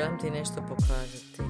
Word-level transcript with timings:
Želim 0.00 0.18
ti 0.18 0.30
nešto 0.30 0.62
pokazati. 0.68 1.49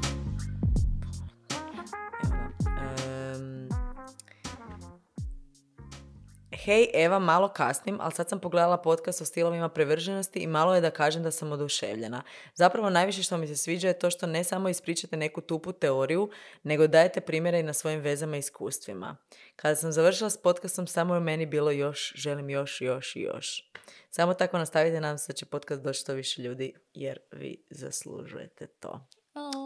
Hej, 6.64 6.90
Eva, 6.94 7.18
malo 7.18 7.48
kasnim, 7.48 7.98
ali 8.00 8.12
sad 8.12 8.28
sam 8.28 8.40
pogledala 8.40 8.76
podcast 8.76 9.20
o 9.20 9.24
stilovima 9.24 9.68
prevrženosti 9.68 10.38
i 10.38 10.46
malo 10.46 10.74
je 10.74 10.80
da 10.80 10.90
kažem 10.90 11.22
da 11.22 11.30
sam 11.30 11.52
oduševljena. 11.52 12.22
Zapravo 12.54 12.90
najviše 12.90 13.22
što 13.22 13.36
mi 13.36 13.46
se 13.46 13.56
sviđa 13.56 13.88
je 13.88 13.98
to 13.98 14.10
što 14.10 14.26
ne 14.26 14.44
samo 14.44 14.68
ispričate 14.68 15.16
neku 15.16 15.40
tupu 15.40 15.72
teoriju, 15.72 16.30
nego 16.62 16.86
dajete 16.86 17.20
primjere 17.20 17.60
i 17.60 17.62
na 17.62 17.72
svojim 17.72 18.00
vezama 18.00 18.36
i 18.36 18.38
iskustvima. 18.38 19.16
Kada 19.56 19.76
sam 19.76 19.92
završila 19.92 20.30
s 20.30 20.36
podcastom, 20.36 20.86
samo 20.86 21.14
je 21.14 21.20
meni 21.20 21.46
bilo 21.46 21.70
još, 21.70 22.12
želim 22.16 22.50
još, 22.50 22.80
još 22.80 23.16
i 23.16 23.20
još. 23.20 23.70
Samo 24.10 24.34
tako 24.34 24.58
nastavite, 24.58 25.00
nam 25.00 25.18
se 25.18 25.32
da 25.32 25.36
će 25.36 25.46
podcast 25.46 25.82
doći 25.82 26.00
što 26.00 26.12
više 26.12 26.42
ljudi, 26.42 26.74
jer 26.94 27.18
vi 27.32 27.64
zaslužujete 27.70 28.66
to. 28.66 29.06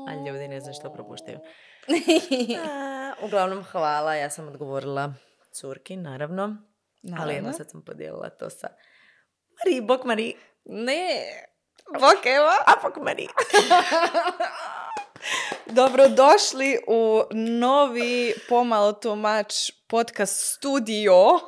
A 0.09 0.15
ljudi 0.27 0.49
ne 0.49 0.61
znaju 0.61 0.75
što 0.81 0.93
propuštaju. 0.93 1.39
A, 2.69 3.15
uglavnom, 3.23 3.65
hvala. 3.65 4.15
Ja 4.15 4.31
sam 4.31 4.49
odgovorila 4.49 5.15
curki, 5.53 5.97
naravno. 5.97 6.74
Ali 7.19 7.35
evo, 7.35 7.53
sad 7.53 7.71
sam 7.71 7.85
podijelila 7.85 8.29
to 8.29 8.51
sa 8.51 8.69
Mari, 9.65 9.81
bok 9.81 10.05
Mari. 10.05 10.35
Ne. 10.65 11.25
Bok 12.01 12.27
Eva. 12.27 12.55
A 12.67 12.73
bok 12.83 12.97
Mari. 12.97 13.29
Dobrodošli 15.67 16.79
u 16.89 17.23
novi 17.35 18.35
pomalo 18.49 18.93
tumač 18.93 19.55
podcast 19.87 20.55
studio. 20.55 21.41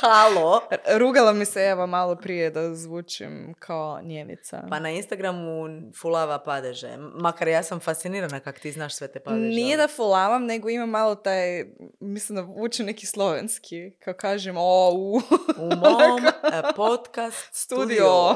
Halo. 0.00 0.60
Rugala 0.98 1.32
mi 1.32 1.44
se 1.44 1.60
Eva 1.60 1.86
malo 1.86 2.16
prije 2.16 2.50
da 2.50 2.74
zvučim 2.74 3.54
kao 3.58 4.00
njevica. 4.02 4.62
Pa 4.70 4.78
na 4.80 4.90
Instagramu 4.90 5.64
fulava 6.00 6.38
padeže. 6.38 6.96
Makar 6.96 7.48
ja 7.48 7.62
sam 7.62 7.80
fascinirana 7.80 8.40
kak 8.40 8.60
ti 8.60 8.72
znaš 8.72 8.94
sve 8.94 9.08
te 9.08 9.20
padeže. 9.20 9.48
Nije 9.48 9.76
da 9.76 9.88
fulavam, 9.88 10.44
nego 10.44 10.68
ima 10.68 10.86
malo 10.86 11.14
taj, 11.14 11.64
mislim 12.00 12.36
da 12.36 12.42
vuče 12.42 12.84
neki 12.84 13.06
slovenski, 13.06 13.90
kao 14.04 14.14
kažem, 14.14 14.56
o, 14.58 14.92
u. 14.94 15.16
U 15.58 15.76
mom 15.76 16.26
eh, 16.52 16.62
podcast 16.76 17.48
studio. 17.52 18.34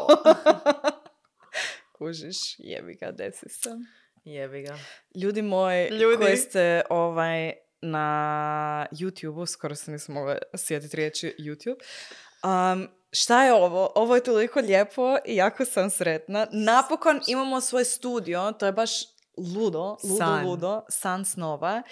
Kužiš, 1.98 2.36
jebi 2.58 2.94
ga, 2.94 3.10
desi 3.10 3.48
se. 3.48 3.70
Jebi 4.24 4.62
ga. 4.62 4.78
Ljudi 5.22 5.42
moji, 5.42 5.88
Ljudi. 5.88 6.16
koji 6.16 6.36
ste 6.36 6.82
ovaj, 6.90 7.52
na 7.82 8.86
YouTube-u, 8.92 9.46
skoro 9.46 9.74
se 9.74 9.90
nisam 9.90 10.14
mogla 10.14 10.36
sjetiti 10.56 10.96
riječi 10.96 11.34
YouTube. 11.38 11.76
Um, 12.44 12.88
šta 13.12 13.44
je 13.44 13.52
ovo? 13.52 13.92
Ovo 13.94 14.14
je 14.14 14.22
toliko 14.24 14.60
lijepo 14.60 15.16
i 15.24 15.36
jako 15.36 15.64
sam 15.64 15.90
sretna. 15.90 16.46
Napokon 16.52 17.20
imamo 17.26 17.60
svoj 17.60 17.84
studio, 17.84 18.52
to 18.52 18.66
je 18.66 18.72
baš 18.72 18.90
ludo, 19.36 19.96
ludo, 20.04 20.16
San. 20.18 20.46
ludo, 20.46 20.82
san 20.88 21.24
snova. 21.24 21.82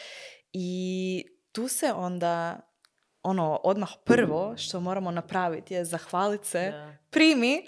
I 0.53 1.25
tu 1.53 1.69
se 1.69 1.93
onda, 1.93 2.61
ono, 3.23 3.61
odmah 3.65 3.91
prvo 4.05 4.55
što 4.57 4.81
moramo 4.81 5.11
napraviti 5.11 5.75
je 5.75 5.85
zahvaliti 5.85 6.47
se 6.49 6.71
Da. 6.71 6.97
primi. 7.11 7.67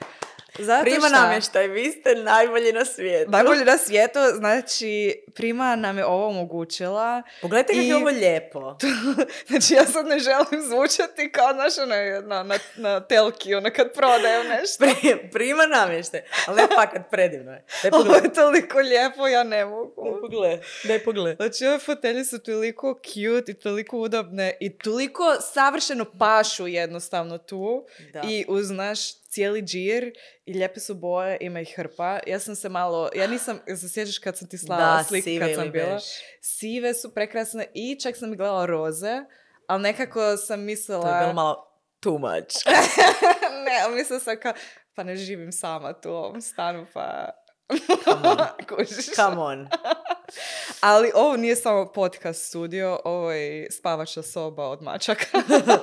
Zato 0.57 0.83
Prima 0.83 1.09
šta- 1.09 1.21
namještaj, 1.21 1.69
vi 1.69 1.91
ste 1.91 2.15
najbolji 2.15 2.73
na 2.73 2.85
svijetu. 2.87 3.31
Najbolji 3.31 3.65
na 3.65 3.79
svijetu, 3.79 4.19
znači 4.35 5.15
Prima 5.35 5.77
nam 5.77 5.99
je 5.99 6.07
ovo 6.07 6.27
omogućila. 6.29 7.23
Pogledajte 7.43 7.73
kako 7.73 7.83
I- 7.83 7.89
je 7.89 7.97
ovo 7.97 8.09
lijepo. 8.09 8.77
Znači 9.49 9.75
ja 9.75 9.87
sad 9.87 10.07
ne 10.07 10.19
želim 10.19 10.63
zvučati 10.63 11.33
kao 11.33 11.53
naš 11.53 11.79
ono, 11.79 11.95
na, 12.23 12.43
na, 12.43 12.55
na 12.77 13.01
telki, 13.01 13.55
ono 13.55 13.71
kad 13.71 13.93
prodaju 13.93 14.45
nešto. 14.45 14.85
Pri- 14.85 15.31
Prima 15.31 15.67
namještaj. 15.67 16.21
Ali 16.47 16.63
fakat 16.75 17.11
predivno 17.11 17.53
je. 17.53 17.65
Daj 17.83 17.91
Ovo 18.01 18.15
je 18.15 18.33
toliko 18.35 18.79
lijepo, 18.79 19.27
ja 19.29 19.43
ne 19.45 19.65
mogu. 19.65 20.05
Daj 20.05 20.21
pogledaj. 20.21 20.59
Daj 20.85 20.99
pogledaj. 21.01 21.35
Znači 21.39 21.67
ove 21.67 21.79
fotelje 21.79 22.25
su 22.25 22.39
toliko 22.41 23.01
cute 23.05 23.53
i 23.53 23.55
toliko 23.55 23.99
udobne 23.99 24.57
i 24.61 24.79
toliko 24.79 25.25
savršeno 25.45 26.05
pašu 26.19 26.67
jednostavno 26.67 27.39
tu. 27.39 27.85
Da. 28.13 28.21
I 28.25 28.45
uz 28.49 28.71
naš 28.71 28.99
cijeli 29.31 29.63
džir 29.63 30.13
i 30.45 30.55
lijepe 30.55 30.81
su 30.81 30.95
boje, 30.95 31.39
ima 31.41 31.61
ih 31.61 31.73
hrpa. 31.77 32.21
Ja 32.27 32.39
sam 32.39 32.57
se 32.57 32.69
malo, 32.69 33.11
ja 33.15 33.27
nisam, 33.27 33.61
se 33.81 33.89
sjećaš 33.89 34.19
kad 34.19 34.39
sam 34.39 34.49
ti 34.49 34.59
slala 34.59 34.97
Da, 34.97 35.21
sive 35.23 35.47
kad 35.47 35.55
sam 35.55 35.71
bila? 35.71 35.95
bež. 35.95 36.03
Sive 36.41 36.95
su 36.95 37.15
prekrasne 37.15 37.67
i 37.75 38.01
čak 38.01 38.17
sam 38.17 38.37
gledala 38.37 38.67
roze, 38.67 39.23
ali 39.67 39.83
nekako 39.83 40.37
sam 40.37 40.61
mislila... 40.61 41.03
To 41.03 41.09
je 41.09 41.21
bilo 41.21 41.33
malo 41.33 41.67
too 42.01 42.19
much. 42.19 42.55
ne, 43.67 43.81
ali 43.85 43.95
mislila 43.95 44.21
sam 44.21 44.37
kao, 44.43 44.53
pa 44.95 45.03
ne 45.03 45.17
živim 45.17 45.53
sama 45.53 46.01
tu 46.01 46.11
u 46.11 46.15
ovom 46.15 46.41
stanu, 46.41 46.87
pa... 46.95 47.31
Come 48.05 48.29
on. 48.29 48.39
Come 49.17 49.41
on. 49.41 49.69
Ali 50.81 51.11
ovo 51.15 51.37
nije 51.37 51.57
samo 51.57 51.93
podcast 51.93 52.47
studio, 52.47 53.01
ovo 53.05 53.33
je 53.33 53.71
spavača 53.71 54.23
soba 54.23 54.69
od 54.69 54.83
mačaka. 54.83 55.25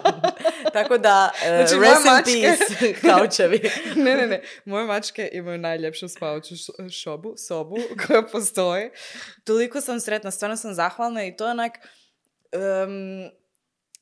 Tako 0.73 0.97
da, 0.97 1.31
uh, 1.33 1.47
Znači, 1.67 1.81
rest 1.81 2.27
in 2.27 2.43
peace, 2.43 3.01
kaučevi. 3.01 3.71
ne, 3.95 4.15
ne, 4.15 4.27
ne. 4.27 4.41
Moje 4.65 4.85
mačke 4.85 5.29
imaju 5.33 5.57
najljepšu 5.57 6.07
spavaču 6.07 6.55
šobu, 6.91 7.33
sobu 7.37 7.77
koja 8.07 8.21
postoji. 8.21 8.89
Toliko 9.43 9.81
sam 9.81 9.99
sretna, 9.99 10.31
stvarno 10.31 10.57
sam 10.57 10.73
zahvalna 10.73 11.25
i 11.25 11.35
to 11.35 11.45
je 11.45 11.51
onak... 11.51 11.73
em, 12.51 13.31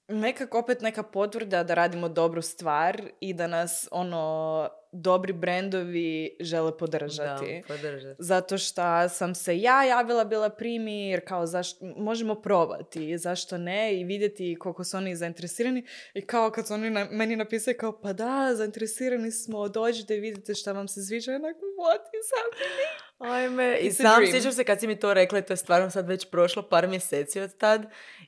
nekako 0.07 0.59
opet 0.59 0.81
neka 0.81 1.03
potvrda 1.03 1.63
da 1.63 1.73
radimo 1.73 2.09
dobru 2.09 2.41
stvar 2.41 3.01
i 3.19 3.33
da 3.33 3.47
nas 3.47 3.87
ono 3.91 4.69
dobri 4.91 5.33
brendovi 5.33 6.37
žele 6.39 6.77
podržati. 6.77 7.63
Da, 7.67 7.73
podržati. 7.75 8.15
Zato 8.19 8.57
što 8.57 9.09
sam 9.09 9.35
se 9.35 9.59
ja 9.59 9.83
javila 9.83 10.25
bila 10.25 10.49
primi, 10.49 11.09
jer 11.09 11.27
kao 11.27 11.45
zašto, 11.45 11.85
možemo 11.97 12.35
probati, 12.35 13.17
zašto 13.17 13.57
ne, 13.57 13.99
i 13.99 14.03
vidjeti 14.03 14.57
koliko 14.59 14.83
su 14.83 14.97
oni 14.97 15.15
zainteresirani. 15.15 15.85
I 16.13 16.21
kao 16.21 16.51
kad 16.51 16.67
su 16.67 16.73
oni 16.73 16.89
na, 16.89 17.07
meni 17.11 17.35
napisali 17.35 17.77
kao, 17.77 18.01
pa 18.01 18.13
da, 18.13 18.51
zainteresirani 18.55 19.31
smo, 19.31 19.69
dođite 19.69 20.17
i 20.17 20.19
vidite 20.19 20.53
šta 20.53 20.71
vam 20.71 20.87
se 20.87 21.03
sviđa. 21.03 21.31
Onako, 21.31 21.59
what 21.59 22.01
is 22.19 22.29
happening? 22.35 23.05
Ajme, 23.17 23.77
i 23.81 23.91
sam 23.91 24.25
sjećam 24.31 24.51
se 24.51 24.63
kad 24.63 24.79
si 24.79 24.87
mi 24.87 24.99
to 24.99 25.13
rekla, 25.13 25.41
to 25.41 25.53
je 25.53 25.57
stvarno 25.57 25.89
sad 25.89 26.07
već 26.07 26.29
prošlo 26.29 26.69
par 26.69 26.87
mjeseci 26.87 27.39
od 27.39 27.57
tad. 27.57 27.85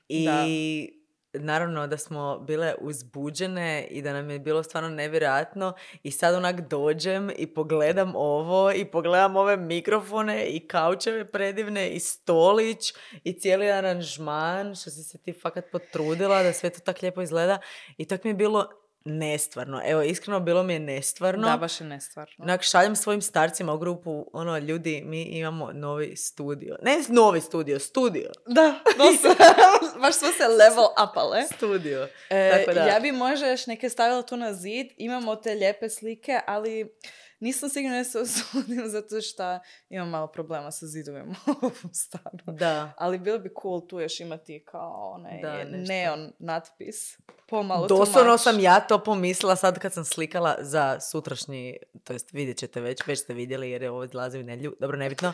I 0.10 0.97
naravno 1.40 1.88
da 1.88 1.98
smo 1.98 2.40
bile 2.40 2.76
uzbuđene 2.82 3.88
i 3.90 4.02
da 4.02 4.14
nam 4.14 4.30
je 4.30 4.40
bilo 4.40 4.64
stvarno 4.64 4.90
nevjerojatno 4.90 5.74
i 6.04 6.12
sad 6.12 6.36
onak 6.36 6.70
dođem 6.70 7.32
i 7.38 7.48
pogledam 7.48 8.14
ovo 8.16 8.72
i 8.72 8.86
pogledam 8.86 9.36
ove 9.36 9.58
mikrofone 9.58 10.46
i 10.46 10.68
kaučeve 10.68 11.32
predivne 11.32 11.90
i 11.90 12.00
stolić 12.00 12.94
i 13.24 13.34
cijeli 13.40 13.72
aranžman 13.72 14.76
što 14.76 14.90
si 14.90 15.04
se 15.04 15.18
ti 15.18 15.34
fakat 15.34 15.66
potrudila 15.72 16.44
da 16.44 16.54
sve 16.54 16.70
to 16.70 16.80
tak 16.80 17.02
lijepo 17.02 17.22
izgleda 17.22 17.60
i 17.98 18.06
tak 18.06 18.24
mi 18.24 18.30
je 18.30 18.34
bilo 18.34 18.70
nestvarno. 19.08 19.82
Evo, 19.86 20.02
iskreno 20.02 20.40
bilo 20.40 20.64
mi 20.64 20.74
je 20.74 20.80
nestvarno. 20.80 21.50
Da, 21.50 21.58
baš 21.58 21.82
je 21.82 21.88
nestvarno. 21.88 22.36
Onak 22.38 22.64
šaljem 22.64 22.96
svojim 22.96 23.22
starcima 23.22 23.74
u 23.74 23.78
grupu, 23.78 24.30
ono, 24.34 24.58
ljudi, 24.58 25.02
mi 25.06 25.22
imamo 25.22 25.72
novi 25.74 26.16
studio. 26.16 26.78
Ne 26.82 26.98
novi 27.10 27.42
studio, 27.42 27.80
studio. 27.80 28.32
Da, 28.46 28.80
doslovno. 28.98 29.38
baš 30.02 30.16
smo 30.16 30.28
se 30.28 30.48
level 30.48 30.88
upale. 31.10 31.44
Studio. 31.56 32.08
E, 32.30 32.52
Tako 32.52 32.74
da. 32.74 32.86
Ja 32.86 33.00
bi 33.00 33.12
možda 33.12 33.48
još 33.48 33.68
neke 33.68 33.90
stavila 33.90 34.22
tu 34.22 34.38
na 34.38 34.54
zid. 34.54 34.88
Imamo 34.98 35.36
te 35.36 35.54
lijepe 35.54 35.90
slike, 35.90 36.40
ali 36.48 36.96
nisam 37.40 37.70
sigurna 37.70 37.98
da 37.98 38.04
se 38.04 38.20
osudim 38.26 38.84
zato 38.88 39.22
što 39.22 39.60
imam 39.90 40.10
malo 40.10 40.28
problema 40.28 40.72
sa 40.72 40.86
zidovima 40.88 41.36
u 41.48 41.52
ovom 41.62 41.94
stanu. 41.94 42.58
Da. 42.58 42.94
Ali 42.98 43.20
bilo 43.20 43.40
bi 43.40 43.50
cool 43.62 43.88
tu 43.88 44.00
još 44.00 44.20
imati 44.20 44.64
kao 44.66 45.12
onaj 45.14 45.42
Da, 45.42 45.64
neon 45.64 46.32
natpis. 46.40 47.18
Pomalo 47.50 47.88
Doslovno 47.88 48.38
sam 48.38 48.60
ja 48.60 48.80
to 48.80 49.04
pomislila 49.04 49.56
sad 49.56 49.80
kad 49.80 49.94
sam 49.94 50.06
slikala 50.06 50.56
za 50.60 51.00
sutrašnji, 51.00 51.78
to 52.04 52.14
jest 52.14 52.34
vidjet 52.34 52.58
ćete 52.58 52.82
već, 52.82 53.08
već 53.08 53.20
ste 53.20 53.34
vidjeli 53.34 53.72
jer 53.72 53.82
je 53.84 53.92
ovo 53.92 54.04
izlazi 54.04 54.40
u 54.40 54.44
nedjelju, 54.44 54.76
dobro 54.80 54.98
nebitno. 54.98 55.34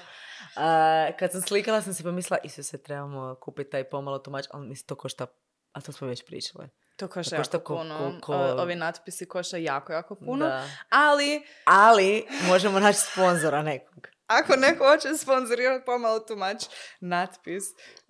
A, 0.56 1.08
kad 1.20 1.32
sam 1.32 1.42
slikala 1.42 1.82
sam 1.82 1.94
si 1.94 2.04
pomislila, 2.04 2.38
Isuse, 2.44 2.78
trebamo 2.78 3.36
kupiti 3.42 3.70
taj 3.70 3.84
pomalo 3.84 4.20
tumač, 4.20 4.46
ali 4.52 4.68
mislim 4.68 4.88
to 4.88 4.96
košta, 4.96 5.26
a 5.72 5.82
to 5.82 5.92
smo 5.92 6.08
već 6.08 6.26
pričale. 6.26 6.70
To 7.04 7.14
košta 7.14 7.36
jako 7.36 7.58
ko- 7.58 7.78
puno. 7.78 8.20
ko- 8.22 8.22
ko- 8.24 8.62
Ovi 8.62 8.76
natpisi 8.76 9.26
košta 9.26 9.58
jako, 9.58 9.94
jako 9.94 10.16
puno. 10.16 10.46
Da. 10.46 10.64
Ali 10.90 11.42
Ali 11.66 12.26
možemo 12.48 12.80
naći 12.80 13.00
sponzora 13.02 13.62
nekog. 13.62 14.08
ako 14.28 14.56
neko 14.56 14.86
hoće 14.86 15.18
sponzorirati 15.18 15.86
pomalo 15.86 16.20
tumač 16.20 16.64
natpis, 17.00 17.64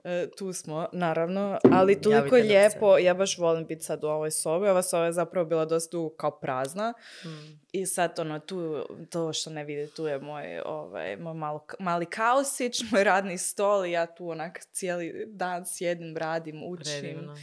e, 0.04 0.28
tu 0.38 0.54
smo, 0.54 0.88
naravno. 0.94 1.60
Ali 1.72 2.02
toliko 2.02 2.36
Javite 2.36 2.42
se. 2.42 2.48
lijepo, 2.48 2.98
ja 2.98 3.14
baš 3.14 3.38
volim 3.38 3.66
biti 3.66 3.84
sad 3.84 4.04
u 4.04 4.08
ovoj 4.08 4.32
sobi. 4.32 4.68
Ova 4.68 4.82
soba 4.82 5.06
je 5.06 5.14
zapravo 5.14 5.46
bila 5.46 5.66
dosta 5.66 5.90
dugo 5.92 6.16
kao 6.16 6.40
prazna. 6.40 6.94
Mm. 7.26 7.30
I 7.72 7.86
sad 7.86 8.20
ono, 8.20 8.40
tu, 8.40 8.86
to 9.10 9.34
što 9.34 9.50
ne 9.50 9.64
vidi, 9.64 9.92
tu 9.92 10.08
je 10.08 10.20
moj, 10.20 10.60
ovaj, 10.60 11.18
moj 11.18 11.34
malo, 11.34 11.66
mali 11.80 12.06
kausić, 12.06 12.82
moj 12.92 13.04
radni 13.04 13.38
stol 13.38 13.86
i 13.86 13.92
ja 13.92 14.06
tu 14.06 14.30
onak 14.30 14.60
cijeli 14.72 15.26
dan 15.28 15.66
sjedim, 15.68 16.18
radim, 16.18 16.64
učim. 16.66 17.00
Predivno. 17.02 17.36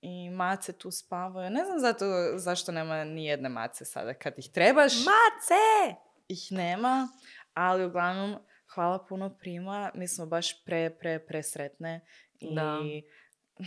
I 0.00 0.30
mace 0.30 0.72
tu 0.72 0.90
spavaju. 0.90 1.50
Ne 1.50 1.64
znam 1.64 1.78
zato, 1.80 2.04
zašto 2.36 2.72
nema 2.72 3.04
ni 3.04 3.24
jedne 3.24 3.48
mace 3.48 3.84
sada. 3.84 4.14
Kad 4.14 4.34
ih 4.38 4.50
trebaš, 4.52 4.92
Mace! 4.92 5.96
ih 6.28 6.46
nema. 6.50 7.08
Ali 7.54 7.84
uglavnom, 7.84 8.36
hvala 8.74 9.06
puno 9.08 9.36
Prima. 9.38 9.90
Mi 9.94 10.08
smo 10.08 10.26
baš 10.26 10.64
pre, 10.64 10.90
pre, 11.00 11.18
presretne. 11.26 12.00
I... 12.40 12.54
Da. 12.54 12.78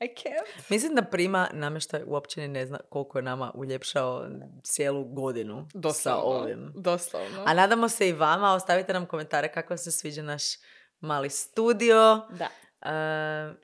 I 0.00 0.08
can't. 0.08 0.70
Mislim 0.70 0.94
da 0.94 1.02
prima 1.02 1.48
namještaj 1.52 2.02
uopće 2.06 2.40
ni 2.40 2.48
ne 2.48 2.66
zna 2.66 2.78
koliko 2.90 3.18
je 3.18 3.22
nama 3.22 3.52
uljepšao 3.54 4.26
cijelu 4.62 5.04
godinu 5.04 5.68
sa 5.72 5.78
Doslovno. 5.78 6.22
ovim. 6.22 6.72
Doslovno. 6.76 7.44
A 7.46 7.54
nadamo 7.54 7.88
se 7.88 8.08
i 8.08 8.12
vama, 8.12 8.52
ostavite 8.54 8.92
nam 8.92 9.06
komentare 9.06 9.52
kako 9.52 9.76
se 9.76 9.90
sviđa 9.92 10.22
naš 10.22 10.42
mali 11.00 11.30
studio. 11.30 12.26
Da. 12.30 12.48
E, 12.82 12.90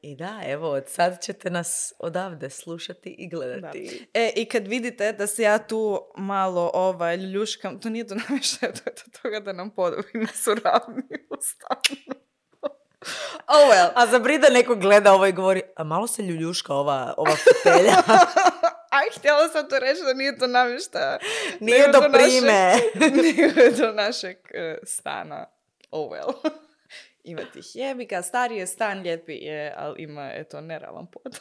I 0.02 0.16
da, 0.16 0.40
evo, 0.46 0.70
od 0.70 0.88
sad 0.88 1.22
ćete 1.22 1.50
nas 1.50 1.92
odavde 1.98 2.50
slušati 2.50 3.14
i 3.18 3.28
gledati. 3.28 4.06
E, 4.14 4.32
i 4.36 4.44
kad 4.44 4.66
vidite 4.66 5.12
da 5.12 5.26
se 5.26 5.42
ja 5.42 5.58
tu 5.58 6.00
malo 6.16 6.70
ovaj, 6.74 7.16
ljuškam, 7.16 7.80
to 7.80 7.88
nije 7.88 8.04
do 8.04 8.14
namještaja, 8.28 8.72
to 8.72 8.90
je 8.90 8.94
do 8.94 9.18
toga 9.22 9.40
da 9.40 9.52
nam 9.52 9.70
podobi 9.70 10.08
nisu 10.14 10.54
ravni 10.64 11.02
u 11.30 11.36
stanu. 11.40 12.20
oh 13.54 13.70
well. 13.70 13.90
A 13.94 14.06
za 14.06 14.18
Brida 14.18 14.48
neko 14.48 14.74
gleda 14.74 15.12
ovo 15.12 15.26
i 15.26 15.32
govori, 15.32 15.62
a 15.76 15.84
malo 15.84 16.06
se 16.06 16.22
ljuljuška 16.22 16.74
ova, 16.74 17.14
ova 17.16 17.36
fotelja. 17.36 17.92
Aj, 18.98 19.06
htjela 19.18 19.48
sam 19.48 19.68
to 19.68 19.78
reći 19.78 20.02
da 20.02 20.14
nije 20.14 20.38
to 20.38 20.46
namještaja. 20.46 21.18
Nije 21.60 21.88
do 21.88 21.98
našeg- 21.98 22.12
prime. 22.12 22.74
nego 23.22 23.60
je 23.60 23.70
do 23.70 23.92
našeg 23.92 24.36
eh, 24.54 24.78
stana. 24.82 25.46
Oh 25.90 26.10
well. 26.10 26.50
Ima 27.24 27.42
tih 27.52 27.64
jebika, 27.74 28.22
stari 28.22 28.56
je 28.56 28.66
stan, 28.66 29.00
lijepi 29.00 29.32
je, 29.32 29.74
ali 29.76 30.02
ima, 30.02 30.30
eto, 30.34 30.60
neravan 30.60 31.06
pod. 31.06 31.40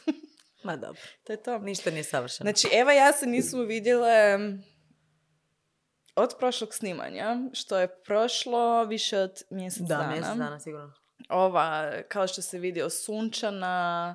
Ma 0.62 0.76
dobro, 0.76 1.00
to 1.24 1.32
je 1.32 1.42
to. 1.42 1.58
ništa 1.58 1.90
nije 1.90 2.04
savršeno. 2.04 2.50
Znači, 2.50 2.76
Eva 2.76 2.92
ja 2.92 3.12
se 3.12 3.26
nismo 3.26 3.62
vidjele 3.62 4.38
od 6.16 6.34
prošlog 6.38 6.74
snimanja, 6.74 7.36
što 7.52 7.78
je 7.78 8.02
prošlo 8.02 8.84
više 8.84 9.18
od 9.18 9.42
mjesec 9.50 9.82
da, 9.82 9.96
dana. 9.96 10.08
mjesec 10.10 10.36
dana 10.36 10.60
sigurno. 10.60 10.92
Ova, 11.28 11.92
kao 12.08 12.26
što 12.26 12.42
se 12.42 12.58
vidi, 12.58 12.82
sunčana, 12.90 14.14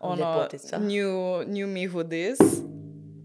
ono, 0.00 0.34
Ljepotica. 0.34 0.78
new, 0.78 1.42
new 1.46 1.66
me 1.66 1.80
who 1.80 2.08
this. 2.08 2.48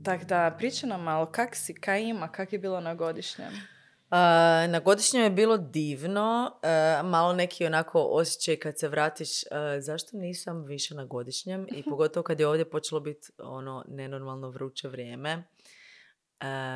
Tako 0.06 0.26
da, 0.26 0.56
priča 0.58 0.88
nam 0.88 1.04
malo, 1.04 1.26
kak 1.26 1.56
si, 1.56 1.74
kaj 1.74 2.02
ima, 2.02 2.32
kak 2.32 2.54
je 2.54 2.60
bilo 2.60 2.82
na 2.82 2.96
godišnjem? 2.96 3.73
A, 4.16 4.68
na 4.70 4.80
godišnjem 4.80 5.24
je 5.24 5.30
bilo 5.30 5.58
divno, 5.58 6.52
e, 6.64 7.04
malo 7.04 7.34
neki 7.34 7.66
onako 7.66 8.02
osjećaj 8.02 8.56
kad 8.56 8.80
se 8.80 8.88
vratiš, 8.88 9.44
e, 9.44 9.48
zašto 9.80 10.18
nisam 10.18 10.64
više 10.66 10.96
na 10.96 11.06
godišnjem 11.06 11.68
i 11.76 11.84
pogotovo 11.90 12.24
kad 12.24 12.40
je 12.40 12.48
ovdje 12.48 12.70
počelo 12.70 13.02
biti 13.02 13.28
ono 13.38 13.86
nenormalno 13.88 14.50
vruće 14.50 14.88
vrijeme, 14.88 15.44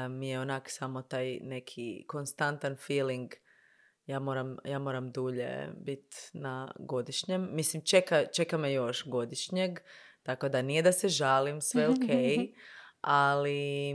mi 0.09 0.29
je 0.29 0.39
onak 0.39 0.69
samo 0.69 1.01
taj 1.01 1.39
neki 1.41 2.05
konstantan 2.07 2.75
feeling 2.87 3.31
ja 4.05 4.19
moram, 4.19 4.57
ja 4.65 4.79
moram 4.79 5.11
dulje 5.11 5.69
biti 5.77 6.17
na 6.33 6.71
godišnjem. 6.79 7.49
Mislim, 7.51 7.85
čeka, 7.85 8.25
čeka 8.25 8.57
me 8.57 8.73
još 8.73 9.07
godišnjeg, 9.09 9.79
tako 10.23 10.49
da 10.49 10.61
nije 10.61 10.81
da 10.81 10.91
se 10.91 11.09
žalim, 11.09 11.61
sve 11.61 11.87
ok. 11.87 11.95
Ali 13.09 13.93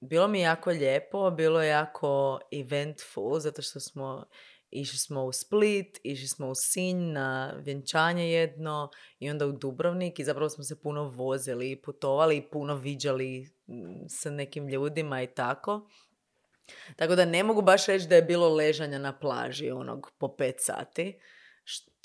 bilo 0.00 0.28
mi 0.28 0.40
jako 0.40 0.70
lijepo, 0.70 1.30
bilo 1.30 1.62
je 1.62 1.68
jako 1.68 2.40
eventful, 2.52 3.38
zato 3.38 3.62
što 3.62 3.80
smo 3.80 4.24
išli 4.70 4.98
smo 4.98 5.24
u 5.24 5.32
Split, 5.32 5.98
išli 6.02 6.28
smo 6.28 6.48
u 6.48 6.54
Sinj 6.54 7.12
na 7.12 7.54
vjenčanje 7.58 8.32
jedno 8.32 8.90
i 9.18 9.30
onda 9.30 9.46
u 9.46 9.52
Dubrovnik 9.52 10.18
i 10.18 10.24
zapravo 10.24 10.48
smo 10.48 10.64
se 10.64 10.80
puno 10.82 11.04
vozili 11.04 11.70
i 11.70 11.82
putovali 11.82 12.36
i 12.36 12.50
puno 12.50 12.74
viđali 12.74 13.50
mm, 13.66 14.08
sa 14.08 14.30
nekim 14.30 14.68
ljudima 14.68 15.22
i 15.22 15.26
tako. 15.26 15.90
Tako 16.96 17.14
da 17.14 17.24
ne 17.24 17.42
mogu 17.42 17.62
baš 17.62 17.86
reći 17.86 18.08
da 18.08 18.14
je 18.14 18.22
bilo 18.22 18.54
ležanja 18.54 18.98
na 18.98 19.18
plaži 19.18 19.70
onog 19.70 20.10
po 20.18 20.36
pet 20.36 20.56
sati, 20.58 21.20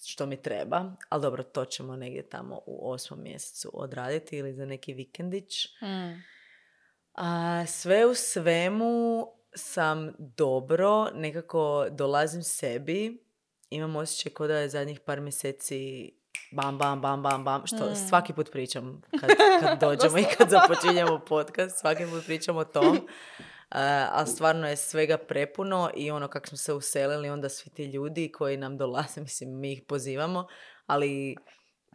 što 0.05 0.25
mi 0.25 0.41
treba. 0.41 0.95
Ali 1.09 1.21
dobro, 1.21 1.43
to 1.43 1.65
ćemo 1.65 1.95
negdje 1.95 2.29
tamo 2.29 2.61
u 2.65 2.91
osmom 2.91 3.23
mjesecu 3.23 3.71
odraditi 3.73 4.37
ili 4.37 4.53
za 4.53 4.65
neki 4.65 4.93
vikendić. 4.93 5.67
A 7.17 7.65
sve 7.67 8.05
u 8.05 8.13
svemu 8.15 9.27
sam 9.55 10.13
dobro, 10.17 11.09
nekako 11.13 11.87
dolazim 11.91 12.43
sebi. 12.43 13.23
Imam 13.69 13.95
osjećaj 13.95 14.31
kao 14.31 14.47
da 14.47 14.57
je 14.57 14.69
zadnjih 14.69 14.99
par 14.99 15.21
mjeseci 15.21 16.11
bam, 16.51 16.77
bam, 16.77 17.01
bam, 17.01 17.23
bam, 17.23 17.43
bam, 17.43 17.67
što 17.67 17.95
svaki 17.95 18.33
put 18.33 18.51
pričam 18.51 19.01
kad, 19.19 19.29
kad 19.59 19.79
dođemo 19.89 20.17
i 20.17 20.25
kad 20.37 20.49
započinjemo 20.49 21.19
podcast, 21.19 21.79
svaki 21.79 22.05
put 22.05 22.25
pričam 22.25 22.57
o 22.57 22.63
tom. 22.63 22.99
Uh, 23.71 23.77
ali 24.11 24.27
stvarno 24.27 24.69
je 24.69 24.75
svega 24.75 25.17
prepuno 25.17 25.91
i 25.95 26.11
ono 26.11 26.27
kako 26.27 26.47
smo 26.47 26.57
se 26.57 26.73
uselili, 26.73 27.29
onda 27.29 27.49
svi 27.49 27.69
ti 27.69 27.85
ljudi 27.85 28.31
koji 28.31 28.57
nam 28.57 28.77
dolaze, 28.77 29.21
mislim, 29.27 29.59
mi 29.59 29.73
ih 29.73 29.81
pozivamo, 29.87 30.47
ali 30.85 31.35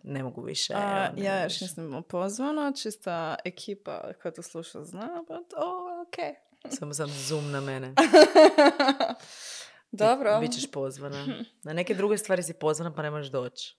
ne 0.03 0.23
mogu 0.23 0.43
više. 0.43 0.75
A, 0.77 1.07
evo, 1.07 1.27
ja 1.27 1.43
još 1.43 1.61
nisam 1.61 2.03
pozvana, 2.09 2.73
čista 2.83 3.37
ekipa 3.45 4.13
koja 4.23 4.33
to 4.33 4.43
sluša 4.43 4.85
zna, 4.85 5.25
but 5.29 5.53
oh, 5.57 6.07
ok. 6.07 6.37
Samo 6.79 6.95
sam 6.95 7.09
zoom 7.11 7.51
na 7.51 7.61
mene. 7.61 7.95
Dobro. 9.93 10.41
Bićeš 10.41 10.71
pozvana. 10.71 11.27
Na 11.63 11.73
neke 11.73 11.95
druge 11.95 12.19
stvari 12.19 12.43
si 12.43 12.53
pozvana 12.53 12.95
pa 12.95 13.03
ne 13.03 13.11
možeš 13.11 13.31
doći. 13.31 13.79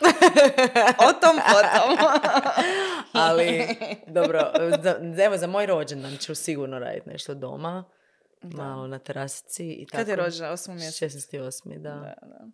o 1.08 1.12
tom 1.12 1.36
potom. 1.52 2.06
Ali, 3.24 3.68
dobro, 4.06 4.52
za, 4.82 5.24
evo 5.24 5.36
za 5.36 5.46
moj 5.46 5.66
rođendan 5.66 6.16
ću 6.16 6.34
sigurno 6.34 6.78
raditi 6.78 7.08
nešto 7.08 7.34
doma. 7.34 7.84
Malo 8.42 8.86
na 8.86 8.98
terasici 8.98 9.72
i 9.72 9.86
tako. 9.86 9.96
Kad 9.96 10.08
je 10.08 10.16
rođena? 10.16 10.50
Osmom 10.50 10.76
mjesecu? 10.76 11.18
16.8. 11.18 11.78
Da. 11.78 11.90
Da, 11.90 12.14
da. 12.22 12.46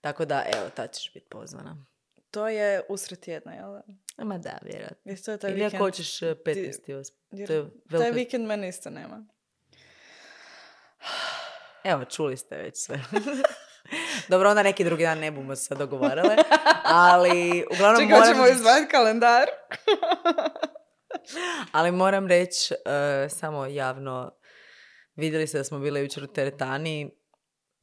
Tako 0.00 0.24
da, 0.24 0.44
evo, 0.56 0.70
tad 0.70 0.92
ćeš 0.92 1.12
biti 1.14 1.26
pozvana. 1.28 1.86
To 2.30 2.48
je 2.48 2.82
usred 2.88 3.20
tjedna, 3.20 3.52
jel 3.52 3.72
da? 3.72 3.82
Ma 4.24 4.38
da, 4.38 4.58
vjerojatno. 4.62 5.12
Jer 5.12 5.22
to 5.22 5.30
je 5.30 5.38
taj 5.38 5.50
Ili 5.50 5.64
ako 5.64 5.76
hoćeš 5.76 6.22
eh, 6.22 6.26
15.8. 6.26 7.12
Jer 7.30 7.46
To 7.46 7.52
je 7.52 7.62
Taj 7.90 7.98
velika... 7.98 8.14
vikend 8.14 8.46
meni 8.46 8.68
isto 8.68 8.90
nema. 8.90 9.26
Evo, 11.84 12.04
čuli 12.04 12.36
ste 12.36 12.56
već 12.56 12.76
sve. 12.76 13.00
Dobro, 14.28 14.50
onda 14.50 14.62
neki 14.62 14.84
drugi 14.84 15.02
dan 15.02 15.18
ne 15.18 15.30
bumo 15.30 15.56
se 15.56 15.74
dogovarale. 15.74 16.36
Ali, 16.84 17.64
uglavnom 17.74 18.02
Čekaj, 18.02 18.18
moram... 18.18 18.34
ćemo 18.34 18.46
izvaditi 18.46 18.90
kalendar. 18.90 19.46
Ali 21.72 21.92
moram 21.92 22.26
reći 22.26 22.74
e, 22.74 23.28
samo 23.28 23.66
javno, 23.66 24.32
vidjeli 25.16 25.46
ste 25.46 25.58
da 25.58 25.64
smo 25.64 25.78
bile 25.78 26.00
jučer 26.00 26.24
u 26.24 26.26
teretani. 26.26 27.19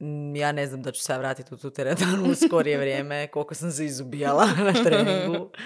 Mm, 0.00 0.36
Ja 0.36 0.52
ne 0.52 0.66
znam 0.66 0.82
da 0.82 0.92
ću 0.92 1.02
se 1.02 1.12
ja 1.12 1.18
vratiti 1.18 1.54
u 1.54 1.58
tu 1.58 1.70
teretanu 1.70 2.30
u 2.30 2.34
skorije 2.34 2.78
vrijeme, 2.80 3.26
koliko 3.26 3.54
sam 3.54 3.70
se 3.70 3.84
izubijala 3.84 4.46
na 4.66 4.84
treningu. 4.84 5.34
I- 5.34 5.58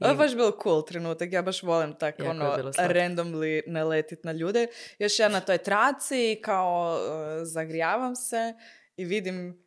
Ovo 0.00 0.10
je 0.10 0.16
baš 0.16 0.34
bilo 0.34 0.58
cool 0.62 0.82
trenutak, 0.82 1.32
ja 1.32 1.42
baš 1.42 1.62
volim 1.62 1.94
tako 1.94 2.22
Jako 2.22 2.30
ono 2.30 2.56
randomly 2.78 3.62
naletit 3.66 4.24
na 4.24 4.32
ljude. 4.32 4.66
Još 4.98 5.18
ja 5.18 5.28
na 5.28 5.40
toj 5.40 5.58
traci 5.58 6.40
kao 6.44 6.96
uh, 6.96 7.10
zagrijavam 7.44 8.16
se 8.16 8.54
i 8.96 9.04
vidim 9.04 9.64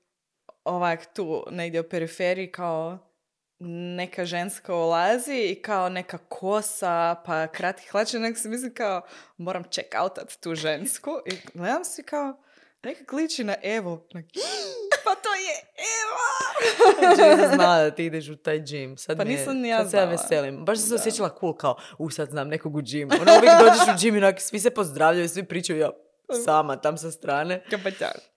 ovak 0.64 1.14
tu 1.14 1.46
negdje 1.52 1.80
u 1.82 1.90
periferiji 1.90 2.52
kao 2.52 2.98
neka 3.96 4.26
ženska 4.26 4.76
ulazi 4.76 5.48
i 5.52 5.62
kao 5.62 5.90
neka 5.90 6.18
kosa 6.18 7.16
pa 7.26 7.48
kratki 7.48 7.88
hlače, 7.88 8.20
nek 8.20 8.38
se 8.38 8.50
mislim 8.50 8.74
kao 8.74 9.02
moram 9.38 9.64
check 9.64 9.90
outat 10.02 10.38
tu 10.40 10.56
žensku 10.56 11.12
i 11.26 11.32
gledam 11.54 11.84
si 11.84 12.04
kao 12.04 12.44
neka 12.84 13.06
kliči 13.06 13.44
na 13.44 13.56
Evu. 13.64 13.92
Onak, 14.14 14.26
Pa 15.06 15.16
to 15.16 15.30
je 15.36 15.56
Eva! 16.00 16.30
Nisam 17.10 17.50
znala 17.56 17.84
da 17.84 17.92
ti 17.92 18.06
ideš 18.06 18.30
u 18.30 18.36
taj 18.36 18.60
gym. 18.60 18.98
Sad 18.98 19.18
Pa 19.18 19.24
nisam 19.24 19.58
ni 19.58 19.70
ja 19.70 19.80
sad 19.80 19.92
se 19.92 19.98
ja 19.98 20.06
veselim. 20.06 20.66
Baš 20.66 20.80
sam 20.80 20.88
se 20.88 20.96
osjećala 20.96 21.38
cool 21.40 21.58
kao, 21.58 21.76
u 21.98 22.10
sad 22.10 22.30
znam 22.30 22.48
nekog 22.48 22.76
u 22.76 22.82
gymu. 22.82 23.22
Ono 23.22 23.32
uvijek 23.38 23.54
dođeš 23.60 23.88
u 23.88 23.98
gym 24.00 24.16
i 24.16 24.18
onak, 24.18 24.42
svi 24.42 24.60
se 24.60 24.70
pozdravljaju, 24.70 25.30
svi 25.30 25.44
pričaju, 25.44 25.80
ja 25.80 25.90
sama 26.46 26.76
tam 26.78 26.98
sa 26.98 27.12
strane. 27.12 27.62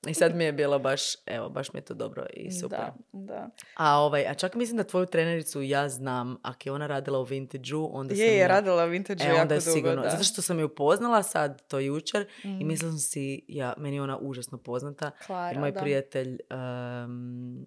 I 0.07 0.15
sad 0.15 0.35
mi 0.35 0.45
je 0.45 0.53
bilo 0.53 0.79
baš, 0.79 1.03
evo, 1.27 1.49
baš 1.49 1.73
mi 1.73 1.79
je 1.79 1.85
to 1.85 1.95
dobro 1.95 2.27
i 2.33 2.51
super. 2.53 2.79
Da, 2.79 2.95
da. 3.13 3.51
A, 3.75 3.97
ovaj, 3.97 4.27
a 4.27 4.35
čak 4.35 4.55
mislim 4.55 4.77
da 4.77 4.85
tvoju 4.85 5.07
trenericu 5.07 5.63
ja 5.63 5.89
znam, 5.89 6.37
ako 6.43 6.59
je 6.65 6.73
ona 6.73 6.87
radila 6.87 7.19
u 7.19 7.25
Vintage-u, 7.25 7.91
onda 7.93 8.15
sam 8.15 8.21
Je, 8.21 8.29
je 8.29 8.39
ja- 8.39 8.47
radila 8.47 8.85
vintage 8.85 9.25
E, 9.25 9.27
jako 9.27 9.41
onda 9.41 9.55
je 9.55 9.61
dugo, 9.61 9.73
sigurno. 9.73 10.03
da. 10.03 10.11
Zato 10.11 10.25
što 10.25 10.43
sam 10.43 10.59
ju 10.59 10.67
upoznala 10.67 11.23
sad, 11.23 11.63
to 11.63 11.79
jučer, 11.79 12.27
i 12.45 12.49
Mhm. 12.49 12.67
mislila 12.67 12.93
sam 12.93 12.99
si, 13.01 13.45
ja, 13.49 13.75
meni 13.77 13.97
je 13.97 14.03
ona 14.03 14.19
užasno 14.19 14.59
poznata. 14.59 15.11
Klara, 15.27 15.49
Jer 15.49 15.59
moj 15.59 15.73
da. 15.73 15.81
prijatelj 15.81 16.39
em, 16.51 17.67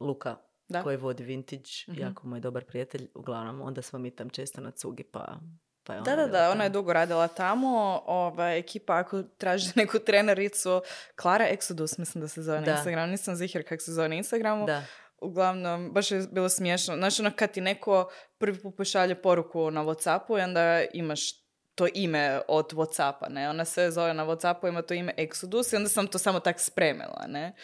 Luka, 0.00 0.36
Da. 0.68 0.82
koji 0.82 0.96
vodi 0.96 1.24
Vintage, 1.24 1.70
Mhm. 1.88 2.00
jako 2.00 2.26
moj 2.26 2.40
dobar 2.40 2.64
prijatelj, 2.64 3.08
uglavnom, 3.14 3.60
onda 3.60 3.82
smo 3.82 3.98
mi 3.98 4.10
tam 4.10 4.30
često 4.30 4.60
na 4.60 4.70
cugi, 4.70 5.02
pa, 5.04 5.38
pa 5.84 5.92
je 5.92 6.00
ona 6.00 6.04
Da, 6.10 6.16
da, 6.16 6.26
da, 6.26 6.50
ona 6.50 6.64
je 6.64 6.70
dugo 6.70 6.92
radila 6.92 7.28
tamo. 7.28 8.02
Ova 8.06 8.50
ekipa, 8.52 8.96
ako 8.98 9.22
traži 9.22 9.70
neku 9.80 9.98
trenericu, 9.98 10.82
Klara 11.16 11.46
Exodus, 11.52 11.98
mislim 11.98 12.22
da 12.22 12.28
se 12.28 12.42
zove 12.42 12.60
na. 12.60 12.72
Instagramu. 12.72 13.10
Nisam 13.10 13.36
zihar 13.36 13.62
kako 13.62 13.82
se 13.82 13.92
zove 13.92 14.08
na 14.08 14.14
Instagramu. 14.14 14.66
Da, 14.66 14.82
Uglavnom, 15.20 15.92
baš 15.92 16.10
je 16.10 16.26
bilo 16.30 16.48
smiješno. 16.48 16.96
Znači, 16.96 17.22
ono, 17.22 17.30
kad 17.36 17.50
ti 17.50 17.60
neko 17.60 18.10
prvi 18.38 18.58
put 18.58 18.76
pošalje 18.76 19.14
poruku 19.14 19.70
na 19.70 19.84
Whatsappu 19.84 20.38
i 20.38 20.42
onda 20.42 20.82
imaš 20.92 21.44
to 21.74 21.86
ime 21.94 22.40
od 22.48 22.72
Whatsappa, 22.72 23.28
ne. 23.28 23.50
Ona 23.50 23.64
se 23.64 23.90
zove 23.90 24.14
na 24.14 24.26
Whatsappu, 24.26 24.68
ima 24.68 24.82
to 24.82 24.94
ime 24.94 25.14
Exodus 25.18 25.72
i 25.72 25.76
onda 25.76 25.88
sam 25.88 26.06
to 26.06 26.18
samo 26.18 26.40
tak 26.40 26.60
spremila, 26.60 27.24
ne. 27.28 27.54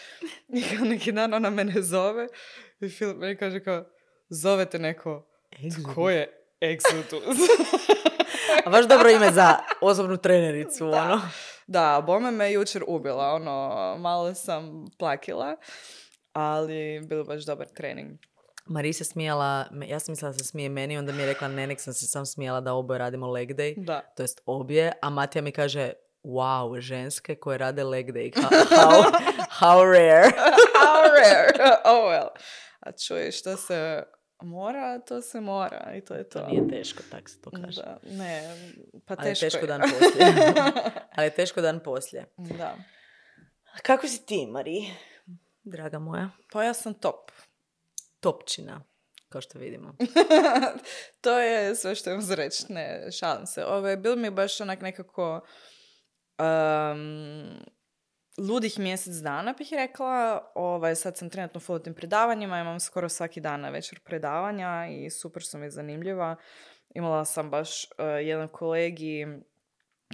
I 0.49 0.89
neki 0.89 1.13
dan 1.13 1.35
ona 1.35 1.51
mene 1.51 1.83
zove 1.83 2.27
i 2.81 2.89
Filip 2.89 3.17
meni 3.17 3.37
kaže 3.37 3.61
kao, 3.61 3.85
zovete 4.29 4.79
neko, 4.79 5.27
ko 5.95 6.11
je 6.11 6.40
Exodus? 6.61 7.37
A 8.67 8.71
baš 8.71 8.87
dobro 8.89 9.11
ime 9.11 9.33
za 9.33 9.55
osobnu 9.81 10.17
trenericu, 10.17 10.87
ono. 10.89 11.21
Da, 11.67 12.03
bome 12.07 12.31
me 12.31 12.53
jučer 12.53 12.85
ubila, 12.87 13.29
ono, 13.29 13.97
malo 13.99 14.35
sam 14.35 14.85
plakila, 14.99 15.57
ali 16.33 17.01
bilo 17.09 17.25
baš 17.25 17.45
dobar 17.45 17.67
trening. 17.69 18.11
Marisa 18.67 19.05
se 19.05 19.11
smijala, 19.11 19.65
ja 19.87 20.01
sam 20.01 20.13
mislila 20.13 20.33
da 20.33 20.39
se 20.39 20.45
smije 20.45 20.69
meni, 20.69 20.99
onda 20.99 21.13
mi 21.13 21.23
je 21.23 21.27
rekla 21.27 21.49
ne, 21.49 21.67
nek 21.67 21.81
sam 21.81 21.93
se 21.95 22.07
sam 22.07 22.27
smijala 22.27 22.61
da 22.61 22.73
oboje 22.73 22.99
radimo 22.99 23.31
leg 23.31 23.51
day, 23.51 23.85
Da. 23.85 24.01
to 24.17 24.23
jest 24.23 24.41
obje, 24.47 24.93
a 25.03 25.11
Matija 25.11 25.43
mi 25.43 25.53
kaže, 25.53 25.93
wow, 26.25 26.81
ženske 26.81 27.35
koje 27.35 27.59
rade 27.59 27.85
leg 27.85 28.07
day, 28.07 28.33
how, 28.35 28.49
how, 28.77 29.03
how 29.51 29.85
rare. 29.85 30.31
How 30.81 31.03
rare. 31.03 31.77
oh 31.85 32.05
well. 32.11 32.29
A 32.81 32.93
čuj, 32.93 33.31
što 33.33 33.57
se 33.57 34.03
mora, 34.43 34.99
to 34.99 35.23
se 35.23 35.41
mora 35.41 35.93
i 35.97 36.01
to 36.01 36.15
je 36.15 36.29
to. 36.29 36.39
To 36.41 36.47
nije 36.47 36.69
teško, 36.69 37.03
tak 37.11 37.29
se 37.29 37.41
to 37.41 37.51
kaže. 37.51 37.83
Da, 37.83 37.99
ne, 38.11 38.57
pa 39.07 39.15
Ali 39.19 39.29
je 39.29 39.35
teško 39.35 39.45
teško 39.45 39.59
je. 39.59 39.67
dan 39.67 39.81
poslije. 39.81 40.27
Ali 41.17 41.31
teško 41.31 41.61
dan 41.61 41.81
poslije. 41.85 42.27
da. 42.37 42.77
Kako 43.83 44.09
si 44.09 44.27
ti, 44.27 44.47
Mari? 44.47 44.91
Draga 45.65 45.99
moja. 45.99 46.31
Pa 46.53 46.65
ja 46.65 46.75
sam 46.75 46.95
top. 46.95 47.31
Topčina, 48.21 48.83
kao 49.29 49.41
što 49.41 49.59
vidimo. 49.59 49.95
to 51.21 51.39
je 51.39 51.77
sve 51.77 51.95
što 51.95 52.11
imam 52.11 52.23
za 52.23 52.35
reći. 52.35 52.73
Ne, 52.73 53.09
šalim 53.13 53.47
se. 53.47 53.65
Ove, 53.65 53.97
bilo 53.97 54.17
mi 54.17 54.31
baš 54.31 54.61
onak 54.61 54.81
nekako 54.81 55.41
um, 56.39 57.61
ludih 58.49 58.79
mjesec 58.79 59.15
dana, 59.15 59.55
bih 59.59 59.69
rekla. 59.73 60.51
Ovaj, 60.55 60.95
sad 60.95 61.17
sam 61.17 61.31
trenutno 61.31 61.61
full 61.61 61.79
tim 61.79 61.95
predavanjima, 61.95 62.61
imam 62.61 62.81
skoro 62.81 63.09
svaki 63.09 63.41
dan 63.41 63.61
na 63.61 63.71
večer 63.71 64.01
predavanja 64.01 64.87
i 64.91 65.11
super 65.11 65.43
su 65.43 65.59
mi 65.59 65.71
zanimljiva. 65.71 66.37
Imala 66.95 67.25
sam 67.25 67.51
baš 67.51 67.85
uh, 67.85 67.91
jedan 68.23 68.49
kolegi 68.49 69.27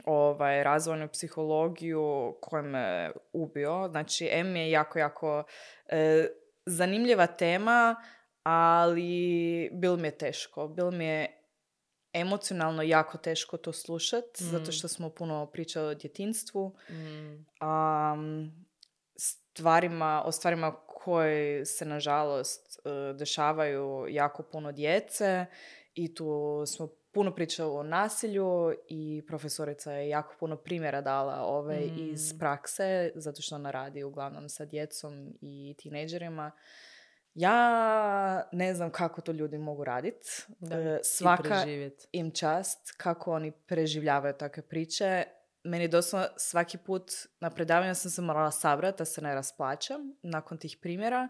ovaj, 0.04 0.64
razvojnu 0.64 1.08
psihologiju 1.08 2.36
koji 2.40 2.62
me 2.62 3.10
ubio. 3.32 3.88
Znači, 3.90 4.28
M 4.32 4.56
je 4.56 4.70
jako, 4.70 4.98
jako 4.98 5.44
e, 5.88 6.28
zanimljiva 6.66 7.26
tema, 7.26 7.96
ali 8.42 9.70
bilo 9.72 9.96
mi 9.96 10.08
je 10.08 10.18
teško. 10.18 10.68
Bilo 10.68 10.90
mi 10.90 11.06
je 11.06 11.35
emocionalno 12.20 12.82
jako 12.82 13.18
teško 13.18 13.56
to 13.56 13.72
slušat, 13.72 14.24
zato 14.38 14.72
što 14.72 14.88
smo 14.88 15.10
puno 15.10 15.46
pričali 15.46 15.88
o 15.88 15.94
djetinstvu, 15.94 16.74
um, 17.60 18.52
stvarima, 19.16 20.22
o 20.26 20.32
stvarima 20.32 20.76
koje 20.86 21.64
se 21.66 21.84
nažalost 21.84 22.78
e, 22.78 23.12
dešavaju 23.12 24.06
jako 24.08 24.42
puno 24.42 24.72
djece 24.72 25.46
i 25.94 26.14
tu 26.14 26.62
smo 26.66 26.88
puno 27.12 27.34
pričali 27.34 27.70
o 27.70 27.82
nasilju 27.82 28.74
i 28.88 29.24
profesorica 29.26 29.92
je 29.92 30.08
jako 30.08 30.34
puno 30.40 30.56
primjera 30.56 31.00
dala 31.00 31.42
ove 31.42 31.80
iz 31.96 32.38
prakse, 32.38 33.12
zato 33.14 33.42
što 33.42 33.54
ona 33.54 33.70
radi 33.70 34.04
uglavnom 34.04 34.48
sa 34.48 34.64
djecom 34.64 35.32
i 35.40 35.74
tinejdžerima. 35.78 36.52
Ja 37.36 38.48
ne 38.52 38.74
znam 38.74 38.90
kako 38.90 39.20
to 39.20 39.32
ljudi 39.32 39.58
mogu 39.58 39.84
raditi. 39.84 40.28
I 40.60 40.66
Svaka 41.02 41.64
im 42.12 42.30
čast 42.30 42.92
kako 42.96 43.32
oni 43.32 43.52
preživljavaju 43.52 44.34
takve 44.34 44.62
priče. 44.62 45.24
Meni 45.64 45.88
doslovno 45.88 46.28
svaki 46.36 46.78
put 46.78 47.10
na 47.40 47.50
predavanju 47.50 47.94
sam 47.94 48.10
se 48.10 48.22
morala 48.22 48.50
sabrati 48.50 48.98
da 48.98 49.04
se 49.04 49.22
ne 49.22 49.34
rasplaćam 49.34 50.00
nakon 50.22 50.58
tih 50.58 50.78
primjera. 50.82 51.28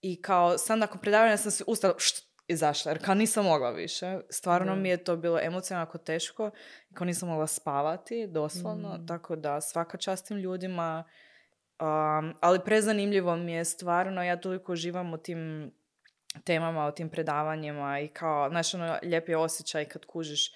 I 0.00 0.22
kao 0.22 0.58
sam 0.58 0.78
nakon 0.78 1.00
predavanja 1.00 1.36
sam 1.36 1.50
se 1.50 1.64
ustala, 1.66 1.94
št, 1.98 2.24
izašla, 2.48 2.90
jer 2.90 3.04
kao 3.04 3.14
nisam 3.14 3.44
mogla 3.44 3.70
više. 3.70 4.20
Stvarno 4.30 4.76
mi 4.76 4.88
je 4.88 5.04
to 5.04 5.16
bilo 5.16 5.40
emocionalno 5.42 5.98
teško. 6.06 6.50
Kao 6.94 7.04
nisam 7.04 7.28
mogla 7.28 7.46
spavati, 7.46 8.26
doslovno. 8.26 8.96
Mm. 8.96 9.06
Tako 9.06 9.36
da 9.36 9.60
svaka 9.60 9.98
čast 9.98 10.26
tim 10.26 10.36
ljudima. 10.36 11.04
Um, 11.80 12.34
ali 12.40 12.60
prezanimljivo 12.64 13.36
mi 13.36 13.52
je 13.52 13.64
stvarno, 13.64 14.22
ja 14.22 14.40
toliko 14.40 14.72
uživam 14.72 15.14
u 15.14 15.16
tim 15.16 15.72
temama, 16.44 16.88
u 16.88 16.92
tim 16.92 17.08
predavanjima 17.08 18.00
i 18.00 18.08
kao, 18.08 18.48
znaš, 18.48 18.74
ono, 18.74 18.98
lijep 19.02 19.28
je 19.28 19.36
osjećaj 19.36 19.84
kad 19.84 20.04
kužiš, 20.04 20.54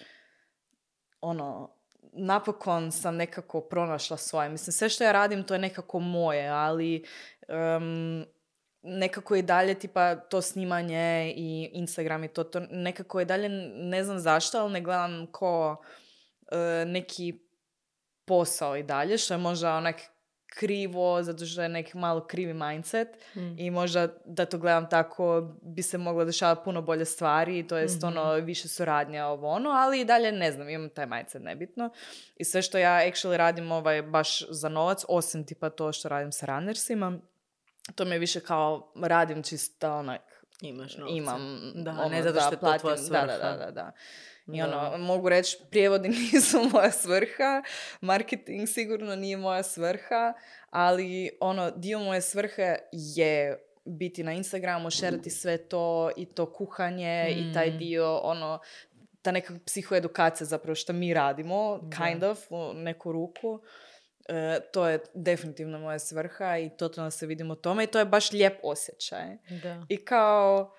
ono, 1.21 1.75
napokon 2.13 2.93
sam 2.93 3.17
nekako 3.17 3.61
pronašla 3.61 4.17
svoje. 4.17 4.49
Mislim, 4.49 4.73
sve 4.73 4.89
što 4.89 5.05
ja 5.05 5.13
radim, 5.13 5.45
to 5.45 5.55
je 5.55 5.61
nekako 5.61 6.01
moje, 6.01 6.49
ali 6.49 7.05
em, 7.49 8.25
nekako 8.83 9.37
i 9.37 9.43
dalje, 9.43 9.75
tipa, 9.75 10.17
to 10.17 10.43
snimanje 10.43 11.33
i 11.37 11.71
Instagram 11.73 12.25
i 12.25 12.29
to, 12.29 12.45
to 12.45 12.61
nekako 12.71 13.21
i 13.21 13.25
dalje, 13.25 13.49
ne 13.75 14.05
znam 14.05 14.19
zašto, 14.19 14.59
ali 14.59 14.73
ne 14.73 14.81
gledam 14.81 15.27
ko 15.33 15.83
e, 16.53 16.85
neki 16.87 17.39
posao 18.25 18.77
i 18.77 18.83
dalje, 18.83 19.19
što 19.19 19.35
je 19.35 19.39
možda 19.39 19.77
onak 19.77 19.97
krivo, 20.49 21.23
zato 21.23 21.47
što 21.47 21.63
je 21.63 21.69
neki 21.69 21.99
malo 21.99 22.27
krivi 22.27 22.55
mindset 22.55 23.09
i 23.57 23.71
možda 23.71 24.09
da 24.25 24.47
to 24.47 24.59
gledam 24.59 24.89
tako 24.89 25.55
bi 25.63 25.83
se 25.83 25.99
moglo 25.99 26.25
dešavati 26.25 26.61
puno 26.65 26.83
bolje 26.83 27.05
stvari, 27.05 27.67
to 27.67 27.77
jest 27.77 28.05
ono 28.05 28.33
više 28.33 28.69
suradnja 28.69 29.27
ovo 29.27 29.49
ono, 29.49 29.71
ali 29.71 30.01
i 30.01 30.05
dalje 30.05 30.33
ne 30.33 30.53
znam, 30.53 30.69
imam 30.69 30.89
taj 30.89 31.07
mindset 31.07 31.43
nebitno. 31.43 31.91
I 32.37 32.45
sve 32.45 32.63
što 32.63 32.79
ja 32.79 32.91
actually 32.91 33.37
radim 33.37 33.73
ovaj 33.73 34.03
baš 34.03 34.51
za 34.51 34.69
novac, 34.69 35.05
osim 35.09 35.47
tipa 35.47 35.71
to 35.71 35.93
što 35.93 36.09
radim 36.09 36.33
sa 36.33 36.47
runnersima, 36.47 37.19
to 37.95 38.05
mi 38.05 38.11
je 38.11 38.19
više 38.19 38.41
kao 38.41 38.93
radim 39.03 39.43
čisto 39.43 39.93
onak 39.93 40.39
Imaš 40.61 40.97
novce. 40.97 41.17
imam 41.17 41.73
Da, 41.75 41.91
ono, 41.91 42.09
ne 42.09 42.23
zato 42.23 42.41
što 42.41 42.55
je 42.55 42.61
to 42.61 42.79
tvoja 42.79 42.97
svrha. 42.97 43.27
da, 43.27 43.39
da, 43.39 43.57
da, 43.57 43.71
da. 43.71 43.93
I 44.49 44.59
Da. 44.59 44.65
ono, 44.67 44.99
mogu 44.99 45.29
reći, 45.29 45.59
prijevodi 45.71 46.09
nisu 46.33 46.59
moja 46.73 46.91
svrha, 46.91 47.63
marketing 48.01 48.69
sigurno 48.69 49.17
nije 49.17 49.37
moja 49.37 49.63
svrha, 49.63 50.33
ali 50.71 51.31
ono, 51.41 51.71
dio 51.71 51.99
moje 51.99 52.21
svrhe 52.21 52.77
je 52.93 53.59
biti 53.85 54.23
na 54.23 54.33
Instagramu, 54.33 54.91
šerati 54.91 55.31
sve 55.31 55.57
to 55.59 56.11
i 56.17 56.27
to 56.27 56.53
kuhanje 56.53 57.27
i 57.31 57.55
taj 57.55 57.71
Mm. 57.71 57.79
dio, 57.79 58.17
ono, 58.17 58.59
ta 59.23 59.31
neka 59.31 59.55
psihoedukacija 59.67 60.47
zapravo 60.47 60.75
što 60.75 60.93
mi 60.93 61.15
radimo, 61.15 61.79
Da. 61.83 61.97
kind 61.99 62.25
of, 62.25 62.39
u 62.51 62.73
neku 62.75 63.13
ruku. 63.13 63.61
E, 64.29 64.61
to 64.73 64.87
je 64.89 64.99
definitivno 65.15 65.79
moja 65.79 65.99
svrha 65.99 66.59
i 66.59 66.71
totalno 66.71 67.11
se 67.11 67.27
vidimo 67.27 67.55
tome 67.55 67.85
i 67.85 67.87
to 67.87 67.99
je 67.99 68.05
baš 68.05 68.33
lijep 68.33 68.59
osjećaj. 68.63 69.27
Da. 69.63 69.83
I 69.89 69.97
kao, 69.97 70.75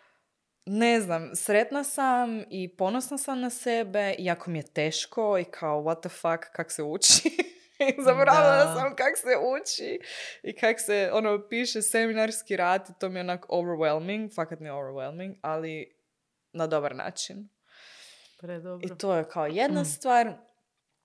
ne 0.72 1.02
znam, 1.02 1.36
sretna 1.36 1.84
sam 1.84 2.44
i 2.50 2.68
ponosna 2.70 3.18
sam 3.18 3.40
na 3.40 3.50
sebe, 3.50 4.16
iako 4.18 4.52
mi 4.52 4.60
je 4.60 4.64
teško 4.64 5.38
i 5.38 5.44
kao, 5.44 5.82
what 5.82 6.00
the 6.00 6.10
fuck, 6.10 6.46
kak 6.54 6.72
se 6.72 6.84
uči. 6.84 7.30
Zaboravila 8.06 8.66
Da. 8.66 8.76
sam 8.76 8.96
kak 8.96 9.18
se 9.18 9.28
uči 9.56 10.00
i 10.44 10.56
kak 10.56 10.80
se, 10.80 11.10
ono, 11.14 11.48
piše 11.50 11.82
seminarski 11.82 12.58
rad 12.58 12.90
i 12.90 13.00
to 13.00 13.10
mi 13.10 13.16
je 13.16 13.22
onak 13.22 13.46
overwhelming, 13.50 14.34
fakat 14.34 14.60
mi 14.60 14.68
je 14.68 14.74
overwhelming, 14.74 15.36
ali 15.42 15.96
na 16.54 16.68
dobar 16.68 16.96
način. 16.96 17.50
Predobro. 18.40 18.86
I 18.86 18.98
to 18.98 19.16
je 19.16 19.24
kao 19.24 19.46
jedna 19.48 19.82
Mm. 19.82 19.86
stvar. 19.86 20.34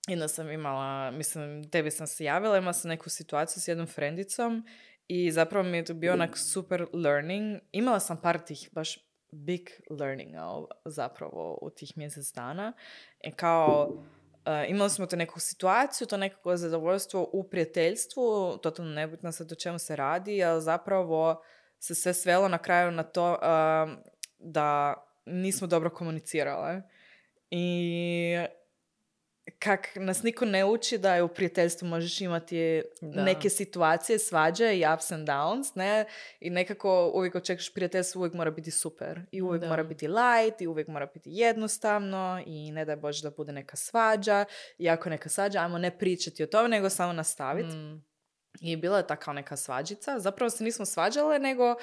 Jedna 0.09 0.29
sam 0.29 0.51
imala, 0.51 1.11
mislim, 1.11 1.71
tebi 1.71 1.91
sam 1.91 2.07
se 2.07 2.25
javila, 2.25 2.59
imala 2.59 2.73
sam 2.73 2.89
neku 2.89 3.11
situaciju 3.11 3.63
s 3.63 3.69
jednom 3.69 3.87
frendicom 3.87 4.65
i 5.07 5.31
zapravo 5.31 5.65
mi 5.65 5.77
je 5.77 5.85
to 5.85 5.95
bio 5.95 6.13
onak 6.13 6.39
super 6.39 6.87
learning. 6.95 7.59
Imala 7.73 8.01
sam 8.01 8.21
par 8.21 8.39
tih 8.39 8.69
baš 8.73 8.99
big 9.35 9.71
learninga 9.91 10.45
o- 10.45 10.69
zapravo 10.85 11.59
u 11.63 11.71
tih 11.71 11.93
mjesec 11.99 12.33
dana. 12.35 12.73
I 13.21 13.33
kao, 13.33 13.89
uh, 13.91 14.69
imali 14.69 14.91
smo 14.91 15.07
to 15.07 15.17
neku 15.17 15.41
situaciju, 15.41 16.07
to 16.07 16.17
nekako 16.17 16.57
zadovoljstvo 16.57 17.31
u 17.33 17.45
prijateljstvu, 17.51 18.59
totalno 18.63 18.93
nebitno 18.93 19.33
sad 19.33 19.53
o 19.53 19.55
čemu 19.55 19.79
se 19.79 19.97
radi, 19.97 20.45
ali 20.45 20.63
zapravo 20.63 21.43
se 21.79 21.95
sve 21.95 22.15
svelo 22.15 22.49
na 22.49 22.59
kraju 22.59 22.91
na 22.91 23.03
to 23.03 23.31
um, 23.33 23.97
da 24.39 24.95
nismo 25.27 25.67
dobro 25.67 25.91
komunicirale. 25.91 26.83
I 27.51 28.37
kak 29.59 29.89
nas 29.97 30.23
niko 30.23 30.45
ne 30.45 30.65
uči 30.65 30.99
da 30.99 31.15
je 31.15 31.23
u 31.23 31.29
prijateljstvu 31.29 31.89
možeš 31.89 32.21
imati 32.21 32.83
Da. 33.01 33.23
neke 33.25 33.51
situacije, 33.51 34.19
svađe 34.19 34.77
i 34.77 34.85
ups 34.95 35.11
and 35.13 35.29
downs, 35.29 35.73
ne? 35.75 36.05
I 36.41 36.51
nekako 36.51 37.11
uvijek 37.15 37.35
očekuješ 37.35 37.75
prijateljstvo, 37.75 38.19
uvijek 38.19 38.35
mora 38.35 38.51
biti 38.51 38.71
super. 38.71 39.21
I 39.33 39.43
uvijek 39.43 39.61
Da. 39.63 39.69
mora 39.69 39.83
biti 39.85 40.09
light, 40.09 40.61
i 40.61 40.67
uvijek 40.67 40.89
mora 40.89 41.07
biti 41.07 41.31
jednostavno, 41.33 42.43
i 42.47 42.73
ne 42.73 42.85
daj 42.85 42.97
Bože 42.97 43.23
da 43.23 43.31
bude 43.31 43.53
neka 43.53 43.77
svađa. 43.77 44.45
I 44.79 44.89
ako 44.89 45.11
neka 45.11 45.29
svađa, 45.29 45.61
ajmo 45.61 45.79
ne 45.79 45.99
pričati 45.99 46.43
o 46.43 46.47
tome, 46.47 46.69
nego 46.69 46.91
samo 46.91 47.13
nastaviti. 47.13 47.77
Mm. 47.77 48.05
I 48.61 48.77
bila 48.77 48.97
je 48.97 49.07
ta 49.07 49.17
kao 49.17 49.35
neka 49.35 49.57
svađica. 49.57 50.19
Zapravo 50.19 50.51
se 50.51 50.65
nismo 50.65 50.85
svađale, 50.85 51.39
nego 51.39 51.75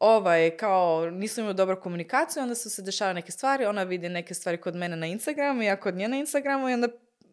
ovaj, 0.00 0.56
kao, 0.56 1.10
nismo 1.10 1.40
imali 1.40 1.54
dobru 1.54 1.80
komunikaciju, 1.80 2.42
onda 2.42 2.54
su 2.54 2.70
se 2.70 2.82
dešavale 2.82 3.14
neke 3.14 3.32
stvari, 3.32 3.64
ona 3.64 3.82
vidi 3.82 4.08
neke 4.08 4.34
stvari 4.34 4.60
kod 4.60 4.76
mene 4.76 4.96
na 4.96 5.06
Instagramu, 5.06 5.62
ja 5.62 5.80
kod 5.80 5.94
nje 5.94 6.08
na 6.08 6.16
Instagramu 6.16 6.68
i 6.68 6.74
onda 6.74 6.88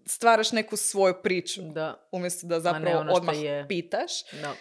stvaraš 0.06 0.52
neku 0.52 0.78
svoju 0.78 1.14
priču. 1.24 1.62
Da. 1.62 2.08
Umjesto 2.12 2.48
da 2.48 2.60
zapravo 2.60 3.00
ono 3.00 3.14
odmah 3.14 3.44
je. 3.44 3.66
pitaš. 3.68 4.12
Da. 4.42 4.54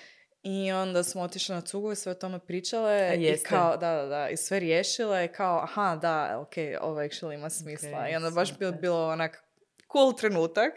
I 0.43 0.73
onda 0.73 1.03
smo 1.03 1.23
otišli 1.23 1.55
na 1.55 1.61
cugu 1.61 1.93
i 1.93 1.97
sve 1.97 2.13
o 2.13 2.15
tome 2.15 2.39
pričale. 2.39 3.17
I 3.19 3.39
kao, 3.43 3.77
da, 3.77 3.95
da, 3.95 4.07
da, 4.07 4.29
i 4.29 4.37
sve 4.37 4.61
riješile. 4.61 5.25
I 5.25 5.29
kao, 5.29 5.59
aha, 5.63 5.99
da, 6.03 6.39
ok, 6.39 6.55
ovo 6.81 7.01
actually 7.01 7.35
ima 7.35 7.51
smisla. 7.51 7.99
Ok, 8.01 8.13
I 8.13 8.17
onda 8.17 8.31
baš 8.31 8.59
bilo, 8.59 8.73
bilo 8.73 9.09
onak 9.09 9.45
cool 9.93 10.17
trenutak. 10.17 10.73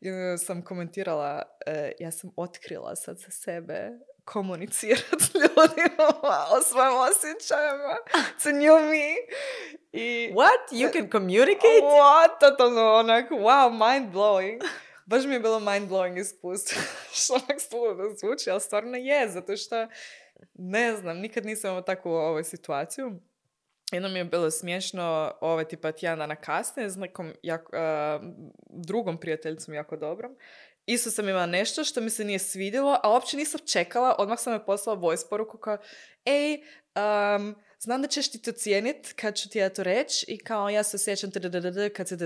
I 0.00 0.08
sam 0.38 0.62
komentirala, 0.62 1.42
e, 1.66 1.92
ja 1.98 2.10
sam 2.10 2.30
otkrila 2.36 2.96
sad 2.96 3.18
za 3.18 3.30
sebe 3.30 3.90
komunicirati 4.32 5.24
s 5.24 5.34
ljudima 5.34 6.08
o 6.56 6.62
svojim 6.62 6.96
osjećajima. 6.96 7.96
It's 8.14 8.48
a 8.48 8.52
new 8.52 8.88
me. 8.90 9.14
I 9.92 10.32
What? 10.32 10.72
You 10.72 10.92
can 10.92 11.10
communicate? 11.10 11.82
What? 11.82 12.40
Totalno 12.40 12.92
onak, 12.94 13.30
wow, 13.30 13.70
mind 13.70 14.14
blowing. 14.14 14.60
Baš 15.06 15.24
mi 15.24 15.34
je 15.34 15.40
bilo 15.40 15.60
mind 15.60 15.90
blowing 15.90 16.20
iskustvo. 16.20 16.82
što 17.16 17.34
onak 17.34 17.60
stvarno 17.60 18.14
zvuči, 18.20 18.50
ali 18.50 18.60
stvarno 18.60 18.96
je, 18.96 19.28
zato 19.28 19.56
što 19.56 19.86
ne 20.54 20.96
znam, 20.96 21.18
nikad 21.18 21.46
nisam 21.46 21.68
imala 21.68 21.84
takvu 21.84 22.10
ovaj, 22.10 22.44
situaciju. 22.44 23.20
Jednom 23.92 24.12
mi 24.12 24.18
je 24.18 24.24
bilo 24.24 24.50
smiješno, 24.50 25.32
ovaj 25.40 25.64
tipa 25.64 25.92
tjedan 25.92 26.18
dana 26.18 26.36
kasnije, 26.36 26.90
s 26.90 26.96
nekom 26.96 27.32
jako, 27.42 27.70
a, 27.76 28.20
drugom 28.70 29.20
prijateljicom 29.20 29.74
jako 29.74 29.96
dobrom. 29.96 30.36
Isto 30.88 31.10
sam 31.10 31.28
imala 31.28 31.46
nešto 31.46 31.84
što 31.84 32.00
mi 32.00 32.10
se 32.10 32.24
nije 32.24 32.38
svidjelo, 32.38 32.98
a 33.02 33.10
uopće 33.10 33.36
nisam 33.36 33.60
čekala, 33.66 34.14
odmah 34.18 34.38
sam 34.40 34.52
je 34.52 34.64
poslala 34.64 34.98
voice 34.98 35.26
poruku 35.30 35.58
kao, 35.58 35.78
ej, 36.24 36.54
um, 36.54 37.54
znam 37.78 38.02
da 38.02 38.08
ćeš 38.08 38.30
ti 38.30 38.42
to 38.42 38.52
cijenit 38.52 39.12
kad 39.12 39.36
ću 39.36 39.48
ti 39.48 39.58
ja 39.58 39.68
to 39.68 39.82
reći 39.82 40.26
i 40.28 40.38
kao 40.38 40.68
ja 40.68 40.82
se 40.82 40.96
osjećam 40.96 41.30
kad 41.96 42.08
se 42.08 42.16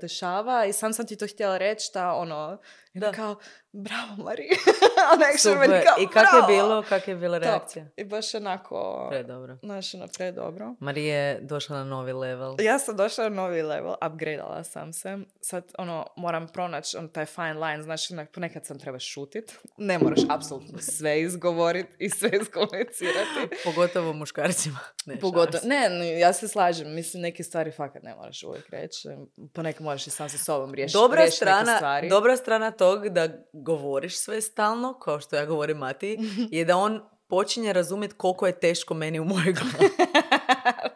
dešava 0.00 0.66
i 0.66 0.72
sam 0.72 0.92
sam 0.92 1.06
ti 1.06 1.16
to 1.16 1.26
htjela 1.26 1.58
reći 1.58 1.90
da 1.94 2.12
ono, 2.12 2.60
Da. 2.98 3.12
kao, 3.12 3.36
bravo 3.72 4.16
Mari. 4.16 4.48
Actually 5.18 5.38
Super. 5.38 5.58
meni 5.58 5.84
kao, 5.84 6.02
I 6.02 6.06
kak 6.06 6.24
je 6.24 6.56
bilo? 6.56 6.84
Kak 6.88 7.08
je 7.08 7.14
bila 7.16 7.38
Top. 7.38 7.44
reakcija? 7.46 7.86
I 7.96 8.04
baš 8.04 8.34
onako, 8.34 9.06
Predobro. 9.10 9.56
znaš, 9.62 9.94
ono, 9.94 10.06
predobro. 10.16 10.74
Marija 10.80 11.16
je 11.16 11.40
došla 11.40 11.76
na 11.76 11.84
novi 11.84 12.12
level. 12.12 12.56
Ja 12.60 12.78
sam 12.78 12.96
došla 12.96 13.24
na 13.24 13.30
novi 13.30 13.62
level, 13.62 13.94
upgradeala 14.06 14.64
sam 14.64 14.92
se. 14.92 15.18
Sad, 15.40 15.64
ono, 15.78 16.06
moram 16.16 16.48
pronaći 16.48 16.96
on, 16.96 17.08
taj 17.08 17.26
fine 17.26 17.54
line, 17.54 17.82
znači, 17.82 18.14
ponekad 18.34 18.66
sam 18.66 18.78
treba 18.78 18.98
šutit. 18.98 19.58
Ne 19.76 19.98
moraš 19.98 20.20
apsolutno 20.28 20.78
sve 20.78 21.20
izgovoriti 21.20 21.92
i 21.98 22.10
sve 22.10 22.30
iskomunicirati. 22.32 23.48
Pogotovo 23.64 24.12
muškarcima. 24.12 24.78
Ne, 25.06 25.18
Pogotovo, 25.20 25.60
ne, 25.64 26.18
ja 26.18 26.32
se 26.32 26.48
slažem, 26.48 26.94
mislim, 26.94 27.22
neke 27.22 27.42
stvari 27.42 27.70
fakat 27.72 28.02
ne 28.02 28.14
moraš 28.14 28.42
uvijek 28.42 28.70
reći. 28.70 29.08
Ponekad 29.54 29.82
moraš 29.82 30.06
i 30.06 30.10
sam 30.10 30.28
sa 30.28 30.38
sobom 30.38 30.74
riješiti 30.74 30.98
Dobra 30.98 31.20
neke 31.20 31.30
strana, 31.30 31.76
stvari. 31.76 32.08
dobra 32.08 32.36
strana 32.36 32.70
tog 32.90 33.08
da 33.08 33.28
govoriš 33.52 34.18
sve 34.18 34.40
stalno, 34.40 34.94
kao 34.94 35.20
što 35.20 35.36
ja 35.36 35.46
govorim 35.46 35.76
Mati, 35.76 36.18
je 36.50 36.64
da 36.64 36.76
on 36.76 37.00
počinje 37.28 37.72
razumjeti 37.72 38.14
koliko 38.14 38.46
je 38.46 38.60
teško 38.60 38.94
meni 38.94 39.20
u 39.20 39.24
mojoj 39.24 39.52
glavi. 39.52 39.92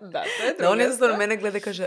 da, 0.12 0.22
to 0.38 0.44
je 0.44 0.54
Da 0.58 0.70
on 0.70 0.80
jednostavno 0.80 1.16
mene 1.16 1.36
gleda 1.36 1.58
i 1.58 1.60
kaže 1.60 1.86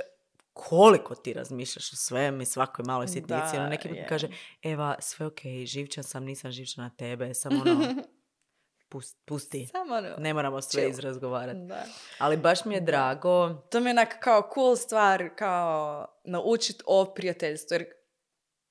koliko 0.53 1.15
ti 1.15 1.33
razmišljaš 1.33 1.93
o 1.93 1.95
svem 1.95 2.41
i 2.41 2.45
svakoj 2.45 2.85
maloj 2.85 3.07
sitnici. 3.07 3.27
Da, 3.53 3.59
ono, 3.59 3.69
neki 3.69 3.87
je. 3.89 4.07
kaže, 4.07 4.27
Eva, 4.63 4.95
sve 4.99 5.25
ok, 5.25 5.39
živčan 5.65 6.03
sam, 6.03 6.23
nisam 6.23 6.51
živčan 6.51 6.83
na 6.83 6.89
tebe, 6.89 7.33
samo 7.33 7.61
ono, 7.61 7.85
pus- 8.89 9.15
pusti. 9.25 9.67
Samo 9.67 9.95
ono, 9.95 10.09
Ne 10.17 10.33
moramo 10.33 10.61
sve 10.61 10.69
chill. 10.71 10.89
izrazgovarati. 10.91 11.59
da. 11.59 11.83
Ali 12.19 12.37
baš 12.37 12.65
mi 12.65 12.73
je 12.73 12.81
drago, 12.81 13.49
To 13.71 13.79
mi 13.79 13.89
je 13.89 13.91
onak 13.91 14.19
kao 14.19 14.49
cool 14.53 14.75
stvar, 14.75 15.29
kao 15.37 16.07
naučit 16.25 16.81
o 16.85 17.13
prijateljstvu. 17.15 17.75
Jer 17.75 17.85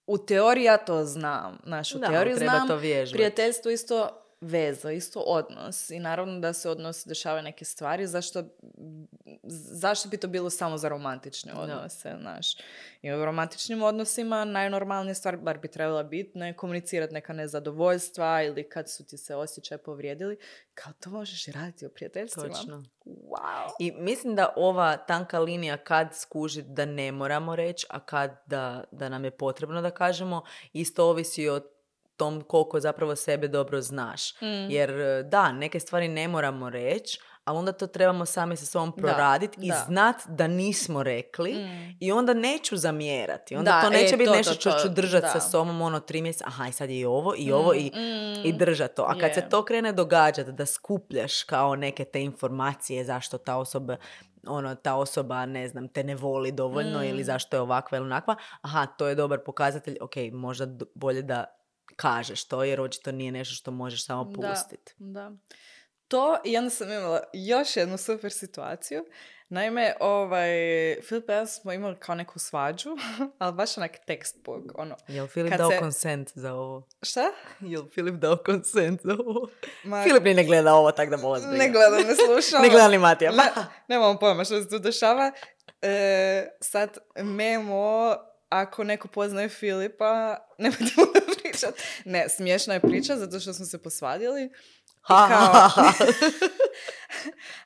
u 0.07 0.19
teoriji 0.19 0.65
ja 0.65 0.77
to 0.77 1.05
znam. 1.05 1.59
Znaš, 1.65 1.95
u 1.95 1.99
da, 1.99 2.07
teoriji 2.07 2.37
treba 2.37 2.53
znam. 2.53 2.69
to 2.69 2.77
vježbati. 2.77 3.17
Prijateljstvo 3.17 3.71
isto 3.71 4.24
veza, 4.45 4.93
isto 4.93 5.21
odnos. 5.21 5.91
I 5.91 5.99
naravno 5.99 6.41
da 6.41 6.53
se 6.53 6.71
odnos 6.71 7.07
dešavaju 7.07 7.43
neke 7.43 7.65
stvari. 7.65 8.07
Zašto, 8.07 8.45
zašto 9.73 10.09
bi 10.09 10.17
to 10.17 10.29
bilo 10.29 10.51
samo 10.51 10.79
za 10.79 10.89
romantične 10.89 11.55
odnose, 11.55 12.17
znaš. 12.21 12.57
I 13.03 13.13
u 13.13 13.25
romantičnim 13.25 13.83
odnosima 13.83 14.45
najnormalnija 14.45 15.15
stvar, 15.15 15.37
bar 15.37 15.59
bi 15.59 15.69
trebala 15.69 16.03
biti, 16.03 16.39
ne 16.39 16.57
komunicirati 16.57 17.15
neka 17.15 17.33
nezadovoljstva 17.33 18.43
ili 18.43 18.69
kad 18.69 18.91
su 18.91 19.07
ti 19.07 19.17
se 19.17 19.35
osjećaj 19.35 19.79
povrijedili. 19.79 20.39
Kao 20.75 20.93
to 21.01 21.11
možeš 21.11 21.49
i 21.49 21.53
raditi 21.53 21.87
o 21.87 21.89
prijateljstvima. 21.89 22.55
Točno. 22.55 22.85
Wow. 23.05 23.71
I 23.79 23.93
mislim 23.93 24.35
da 24.35 24.53
ova 24.57 24.97
tanka 24.97 25.39
linija 25.39 25.77
kad 25.77 26.09
skužit 26.15 26.67
da 26.67 26.85
ne 26.85 27.13
moramo 27.13 27.57
reći, 27.57 27.87
a 27.91 28.01
kad 28.01 28.43
da, 28.47 28.85
da 28.93 29.09
nam 29.09 29.25
je 29.25 29.31
potrebno 29.31 29.83
da 29.83 29.91
kažemo, 29.91 30.43
isto 30.73 31.11
ovisi 31.11 31.49
o 31.49 31.61
tom 32.17 32.41
koliko 32.41 32.81
zapravo 32.81 33.17
sebe 33.17 33.49
dobro 33.49 33.81
znaš. 33.81 34.41
Mm. 34.41 34.71
Jer 34.71 34.91
e, 34.91 35.23
da, 35.23 35.53
neke 35.53 35.81
stvari 35.81 36.09
ne 36.09 36.29
moramo 36.29 36.71
reći, 36.71 37.19
ali 37.45 37.59
onda 37.59 37.73
to 37.73 37.87
trebamo 37.87 38.27
sami 38.27 38.57
sa 38.57 38.67
sobom 38.67 38.93
proraditi 38.93 39.59
i 39.63 39.73
znat 39.87 40.17
da 40.29 40.47
nismo 40.47 41.03
rekli 41.03 41.53
Mm. 41.55 41.97
i 42.01 42.13
onda 42.13 42.35
neću 42.35 42.77
zamjerati. 42.77 43.57
Onda 43.57 43.71
Da, 43.71 43.81
to 43.81 43.91
neće 43.91 44.15
e, 44.15 44.17
biti 44.17 44.31
to, 44.31 44.37
nešto 44.37 44.55
to, 44.55 44.61
što 44.61 44.71
to, 44.71 44.79
ću 44.79 44.89
držati 44.89 45.27
sa 45.29 45.41
sobom 45.41 45.81
ono 45.81 46.01
tri 46.01 46.23
mjeseca, 46.23 46.45
aha 46.49 46.69
i 46.69 46.73
sad 46.73 46.91
je 46.91 46.99
i 46.99 47.05
ovo 47.05 47.35
i 47.37 47.53
ovo 47.53 47.75
i, 47.75 47.91
Mm, 47.95 48.47
i 48.49 48.53
držati 48.53 48.97
to. 48.97 49.03
A 49.03 49.19
kad 49.21 49.35
se 49.35 49.41
je. 49.41 49.49
to 49.49 49.65
krene 49.65 49.93
događati, 49.93 50.53
da 50.53 50.67
skupljaš 50.67 51.43
kao 51.43 51.77
neke 51.77 52.05
te 52.05 52.23
informacije 52.23 53.05
zašto 53.05 53.39
ta 53.39 53.57
osoba 53.57 53.97
ono, 54.47 54.75
ta 54.75 54.95
osoba, 54.95 55.47
ne 55.47 55.69
znam, 55.69 55.89
te 55.89 56.05
ne 56.05 56.15
voli 56.15 56.53
dovoljno 56.53 56.99
Mm. 56.99 57.05
ili 57.05 57.25
zašto 57.25 57.57
je 57.57 57.61
ovakva 57.61 57.99
ili 57.99 58.05
onakva, 58.05 58.37
aha, 58.63 58.87
to 58.87 59.07
je 59.09 59.15
dobar 59.15 59.39
pokazatelj, 59.39 59.97
ok, 60.01 60.13
možda 60.33 60.67
bolje 60.95 61.23
da 61.23 61.45
kažeš 61.97 62.45
to, 62.45 62.65
jer 62.65 62.81
očito 62.81 63.13
nije 63.13 63.33
nešto 63.33 63.55
što 63.55 63.71
možeš 63.71 64.07
samo 64.07 64.25
Da. 64.25 64.49
pustiti. 64.49 64.93
Da. 64.99 65.33
To 66.09 66.37
i 66.45 66.57
onda 66.57 66.71
sam 66.71 66.93
imala 66.93 67.21
još 67.33 67.77
jednu 67.77 67.99
super 67.99 68.33
situaciju. 68.33 69.05
Naime, 69.49 69.95
ovaj, 70.01 70.49
Filip 71.03 71.29
i 71.29 71.33
ja 71.33 71.47
smo 71.47 71.73
imali 71.73 71.97
kao 71.99 72.15
neku 72.15 72.39
svađu, 72.39 72.91
ali 73.39 73.53
baš 73.53 73.79
onak 73.79 73.93
textbook, 74.09 74.71
ono. 74.75 74.97
Jel 75.09 75.27
Filip 75.27 75.55
dao 75.55 75.71
se- 75.71 75.79
konsent 75.79 76.31
za 76.35 76.55
ovo? 76.55 76.89
Šta? 77.03 77.31
Jel 77.61 77.83
Filip 77.89 78.15
dao 78.15 78.37
konsent 78.37 79.01
za 79.05 79.17
ovo? 79.19 79.49
Ma, 79.85 80.03
Filip 80.03 80.25
ni 80.25 80.35
ne 80.35 80.45
gleda 80.45 80.75
ovo, 80.75 80.93
tako 80.93 81.11
da 81.11 81.17
zbriga. 81.17 81.57
ne 81.59 81.71
gledam, 81.71 82.01
ne 82.01 82.15
slušam. 82.17 82.63
Ne 82.65 82.69
gleda 82.69 82.89
ni 82.89 82.99
Matija. 82.99 83.31
Ne, 83.33 83.45
nemam 83.89 84.19
pojma 84.19 84.45
što 84.45 84.63
se 84.63 84.69
tu 84.69 84.79
dešava. 84.79 85.33
E, 85.83 86.49
sad, 86.61 86.99
Memo, 87.17 88.15
ako 88.49 88.85
neko 88.85 89.09
poznaje 89.09 89.49
Filipa, 89.49 90.37
nemojte 90.59 90.85
mu 90.97 91.05
da 91.15 91.34
pričat. 91.55 91.75
Ne, 92.05 92.29
smiješna 92.29 92.75
je 92.75 92.81
priča 92.81 93.17
zato 93.17 93.41
što 93.41 93.53
smo 93.53 93.67
se 93.67 93.83
posvadili. 93.83 94.51
Ha, 95.03 95.29
kao- 95.29 95.47
ha, 95.53 95.69
ha. 95.69 95.93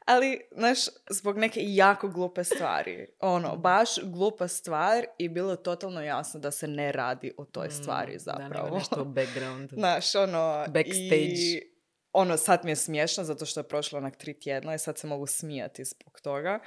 Ali, 0.05 0.41
znaš, 0.53 0.79
zbog 1.11 1.39
neke 1.39 1.61
jako 1.65 2.09
glupe 2.09 2.45
stvari. 2.45 3.07
Ono, 3.21 3.57
baš 3.57 3.89
glupa 4.03 4.49
stvar 4.49 5.07
i 5.19 5.29
bilo 5.29 5.51
je 5.51 5.63
totalno 5.63 6.03
jasno 6.03 6.41
da 6.41 6.51
se 6.51 6.69
ne 6.69 6.93
radi 6.93 7.35
o 7.39 7.45
toj 7.45 7.71
stvari 7.71 8.13
Da, 8.13 8.19
zapravo. 8.19 8.65
nego 8.65 8.79
nešto 8.79 9.03
u 9.03 9.05
background. 9.05 9.71
Znaš, 9.79 10.15
ono... 10.15 10.65
Backstage. 10.69 11.15
I, 11.15 11.61
ono, 12.13 12.37
sad 12.37 12.65
mi 12.65 12.71
je 12.71 12.77
smiješno 12.77 13.25
zato 13.25 13.47
što 13.47 13.61
je 13.61 13.69
prošlo 13.69 13.99
onak 13.99 14.17
tri 14.17 14.41
tjedna 14.41 14.75
i 14.75 14.79
sad 14.79 14.99
se 14.99 15.07
mogu 15.07 15.27
smijati 15.27 15.85
zbog 15.85 16.21
toga. 16.23 16.61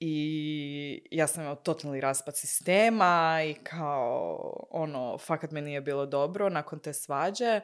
I 0.00 1.08
ja 1.10 1.26
sam 1.26 1.42
imala 1.42 1.56
totalni 1.56 2.00
raspad 2.00 2.36
sistema 2.36 3.40
i 3.46 3.54
kao, 3.54 4.66
ono, 4.70 5.18
fakat 5.18 5.50
mi 5.50 5.60
nije 5.60 5.80
bilo 5.80 6.06
dobro 6.06 6.48
nakon 6.48 6.78
te 6.78 6.92
svađe. 6.92 7.60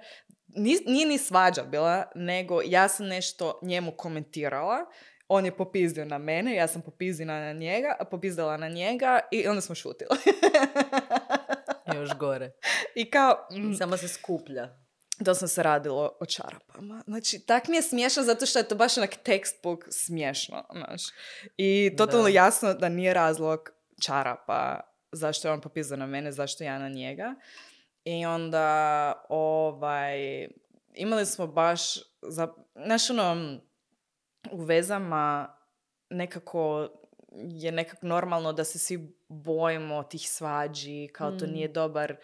Nije 0.87 1.07
ni 1.07 1.19
svađa 1.19 1.63
bila, 1.63 2.05
nego 2.15 2.61
ja 2.65 2.89
sam 2.89 3.07
nešto 3.07 3.59
njemu 3.63 3.93
komentirala, 3.97 4.79
on 5.29 5.45
je 5.45 5.57
popizdio 5.57 6.05
na 6.05 6.19
mene, 6.19 6.55
ja 6.55 6.69
sam 6.69 6.83
popizdila 6.83 7.41
na 7.41 7.53
njega, 7.53 7.97
popizdala 8.11 8.57
na 8.57 8.69
njega 8.69 9.21
i 9.31 9.47
onda 9.49 9.61
smo 9.61 9.75
šutili. 9.75 10.19
Još 11.95 12.19
gore. 12.19 12.51
I 12.95 13.11
kao, 13.11 13.49
mm, 13.53 13.75
Samo 13.75 13.97
se 13.97 14.09
skuplja. 14.09 14.84
Da 15.21 15.35
sam 15.35 15.49
se 15.49 15.63
radilo 15.63 16.13
o 16.21 16.27
čarapama. 16.27 17.03
Znači, 17.07 17.47
tak 17.47 17.69
mi 17.69 17.77
je 17.77 17.83
smiješno 17.83 18.23
zato 18.23 18.47
što 18.47 18.59
je 18.59 18.69
to 18.69 18.75
baš 18.75 18.99
onak 18.99 19.11
textbook 19.25 19.85
smiješno, 19.91 20.65
znaš. 20.73 21.03
I 21.57 21.95
totalno 21.97 22.25
Da. 22.25 22.31
jasno 22.31 22.75
da 22.75 22.89
nije 22.89 23.15
razlog 23.15 23.71
čarapa 24.03 24.81
zašto 25.13 25.49
je 25.49 25.53
on 25.53 25.61
popisao 25.61 25.97
na 25.97 26.07
mene, 26.07 26.33
zašto 26.33 26.65
ja 26.65 26.79
na 26.79 26.89
njega. 26.89 27.35
I 28.05 28.27
onda, 28.27 29.13
ovaj, 29.29 30.49
imali 30.95 31.27
smo 31.27 31.47
baš, 31.47 31.81
za, 32.23 32.49
znaš, 32.87 33.11
ono, 33.11 33.59
u 34.51 34.65
vezama 34.65 35.57
nekako 36.11 36.89
je 37.37 37.73
nekako 37.73 38.07
normalno 38.07 38.53
da 38.53 38.65
se 38.65 38.79
svi 38.79 39.17
bojimo 39.29 40.03
tih 40.03 40.31
svađi, 40.31 41.09
kao 41.15 41.31
to 41.31 41.47
Mm. 41.47 41.51
nije 41.51 41.69
dobar 41.69 42.17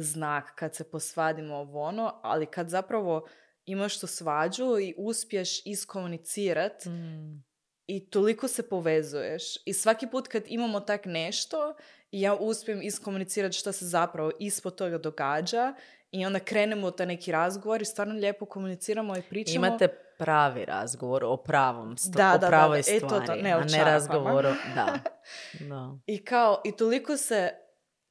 znak 0.00 0.54
kad 0.54 0.74
se 0.74 0.84
posvadimo 0.84 1.54
ovo 1.56 1.82
ono, 1.82 2.20
ali 2.22 2.46
kad 2.46 2.68
zapravo 2.68 3.26
imaš 3.64 4.00
tu 4.00 4.06
svađu 4.06 4.78
i 4.78 4.94
uspješ 4.98 5.66
iskomunicirat 5.66 6.84
Mm. 6.86 7.42
i 7.86 8.06
toliko 8.06 8.48
se 8.48 8.68
povezuješ. 8.68 9.42
I 9.64 9.72
svaki 9.72 10.06
put 10.06 10.28
kad 10.28 10.42
imamo 10.46 10.80
tak 10.80 11.04
nešto, 11.04 11.74
ja 12.10 12.34
uspijem 12.34 12.82
iskomunicirati 12.82 13.56
što 13.56 13.72
se 13.72 13.86
zapravo 13.86 14.30
ispod 14.40 14.74
toga 14.74 14.98
događa 14.98 15.74
i 16.10 16.26
onda 16.26 16.38
krenemo 16.40 16.86
u 16.86 16.90
taj 16.90 17.06
neki 17.06 17.32
razgovor 17.32 17.82
i 17.82 17.84
stvarno 17.84 18.14
lijepo 18.14 18.46
komuniciramo 18.46 19.16
i 19.16 19.22
pričamo. 19.22 19.66
Imate 19.66 19.88
pravi 20.18 20.64
razgovor 20.64 21.24
o 21.24 21.36
pravom 21.36 21.96
st- 21.96 22.10
Da, 22.10 22.28
o 22.28 22.32
da, 22.32 22.38
da, 22.38 22.48
pravoj 22.48 22.82
da. 22.82 22.92
E, 22.92 23.00
to, 23.00 23.08
to, 23.08 23.20
stvari, 23.22 23.42
ne 23.42 23.56
o 23.56 23.58
a 23.58 23.64
ne 23.64 23.84
razgovoru, 23.84 24.48
da. 24.74 24.98
da. 25.68 25.98
I 26.06 26.24
kao, 26.24 26.62
i 26.64 26.72
toliko 26.72 27.16
se 27.16 27.50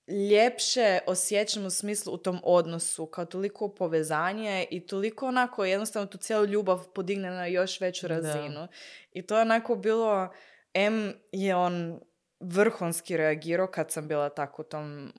ljepše 0.07 0.99
osjećam 1.07 1.65
u 1.65 1.69
smislu 1.69 2.13
u 2.13 2.17
tom 2.17 2.39
odnosu, 2.43 3.05
kao 3.05 3.25
toliko 3.25 3.69
povezanje 3.69 4.65
i 4.71 4.87
toliko 4.87 5.27
onako 5.27 5.65
jednostavno 5.65 6.07
tu 6.07 6.17
cijelu 6.17 6.45
ljubav 6.45 6.83
podigne 6.87 7.29
na 7.29 7.45
još 7.45 7.81
veću 7.81 8.07
Da. 8.07 8.13
razinu. 8.15 8.67
I 9.11 9.21
to 9.21 9.35
je 9.35 9.41
onako 9.41 9.75
bilo, 9.75 10.29
M 10.73 11.13
je 11.31 11.55
on 11.55 11.99
vrhunski 12.39 13.17
reagirao 13.17 13.67
kad 13.67 13.91
sam 13.91 14.07
bila 14.07 14.29
tako 14.29 14.61
u 14.61 14.65
tom 14.65 15.13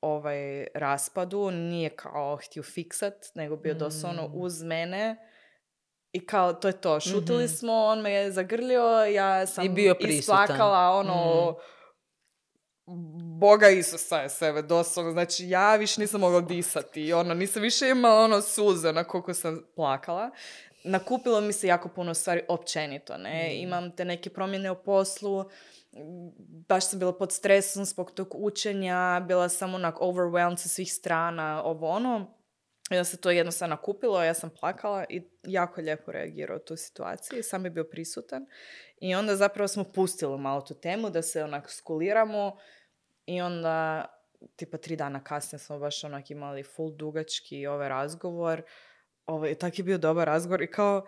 ovaj 0.00 0.66
raspadu, 0.74 1.50
nije 1.50 1.90
kao 1.90 2.36
htio 2.38 2.62
fiksat, 2.62 3.14
nego 3.34 3.56
bio 3.56 3.74
doslovno 3.74 4.22
Mm. 4.22 4.30
uz 4.34 4.62
mene 4.62 5.16
i 6.12 6.26
kao 6.26 6.52
to 6.52 6.68
je 6.68 6.80
to, 6.80 7.00
šutili 7.00 7.44
Mhm. 7.44 7.52
smo, 7.52 7.72
on 7.74 8.00
me 8.00 8.12
je 8.12 8.32
zagrlio, 8.32 9.04
ja 9.04 9.46
sam 9.46 9.64
I 9.64 9.68
bio 9.68 9.96
isplakala 10.00 10.90
ono, 10.90 11.56
Boga 13.38 13.68
Isusa 13.68 14.16
je 14.16 14.28
sebe 14.28 14.62
doslovno, 14.62 15.12
znači 15.12 15.48
ja 15.48 15.76
više 15.76 16.00
nisam 16.00 16.20
mogla 16.20 16.40
disati. 16.40 17.02
I 17.02 17.12
ono, 17.12 17.34
nisam 17.34 17.62
više 17.62 17.88
imala 17.88 18.24
ono 18.24 18.40
suze 18.40 18.92
na 18.92 19.04
koliko 19.04 19.34
sam 19.34 19.62
plakala. 19.76 20.30
Nakupilo 20.84 21.40
mi 21.40 21.52
se 21.52 21.66
jako 21.66 21.88
puno 21.88 22.14
stvari 22.14 22.42
općenito, 22.48 23.16
ne, 23.18 23.56
imam 23.56 23.96
te 23.96 24.04
neke 24.04 24.30
promjene 24.30 24.70
u 24.70 24.82
poslu, 24.82 25.44
baš 26.68 26.88
sam 26.88 26.98
bila 26.98 27.18
pod 27.18 27.32
stresom 27.32 27.84
zbog 27.84 28.10
tog 28.10 28.34
učenja, 28.34 29.24
bila 29.28 29.48
sam 29.48 29.74
onak 29.74 30.00
overwhelmed 30.00 30.58
sa 30.58 30.68
svih 30.68 30.92
strana, 30.92 31.62
ovo 31.64 31.88
ono. 31.88 32.34
I 32.90 32.94
onda 32.94 33.04
se 33.04 33.16
to 33.16 33.30
jednostavno 33.30 33.74
nakupilo, 33.74 34.24
ja 34.24 34.34
sam 34.34 34.50
plakala 34.60 35.04
i 35.08 35.22
jako 35.42 35.80
lijepo 35.80 36.12
reagirao 36.12 36.56
u 36.56 36.60
tu 36.60 36.76
situaciju, 36.76 37.42
sam 37.42 37.64
je 37.64 37.70
bio 37.70 37.84
prisutan. 37.84 38.46
I 39.00 39.14
onda 39.14 39.36
zapravo 39.36 39.68
smo 39.68 39.84
pustili 39.84 40.38
malo 40.38 40.60
tu 40.60 40.74
temu 40.74 41.10
da 41.10 41.22
se 41.22 41.44
onak 41.44 41.70
skuliramo 41.70 42.56
i 43.28 43.40
onda 43.40 44.04
tipa 44.56 44.76
tri 44.76 44.96
dana 44.96 45.24
kasnije 45.24 45.58
smo 45.58 45.78
baš 45.78 46.04
onak 46.04 46.30
imali 46.30 46.62
full 46.64 46.90
dugački 46.92 47.66
ovaj 47.66 47.88
razgovor. 47.88 48.62
Ovaj, 49.26 49.54
tak 49.54 49.78
je 49.78 49.84
bio 49.84 49.98
dobar 49.98 50.26
razgovor 50.26 50.62
i 50.62 50.70
kao 50.70 51.06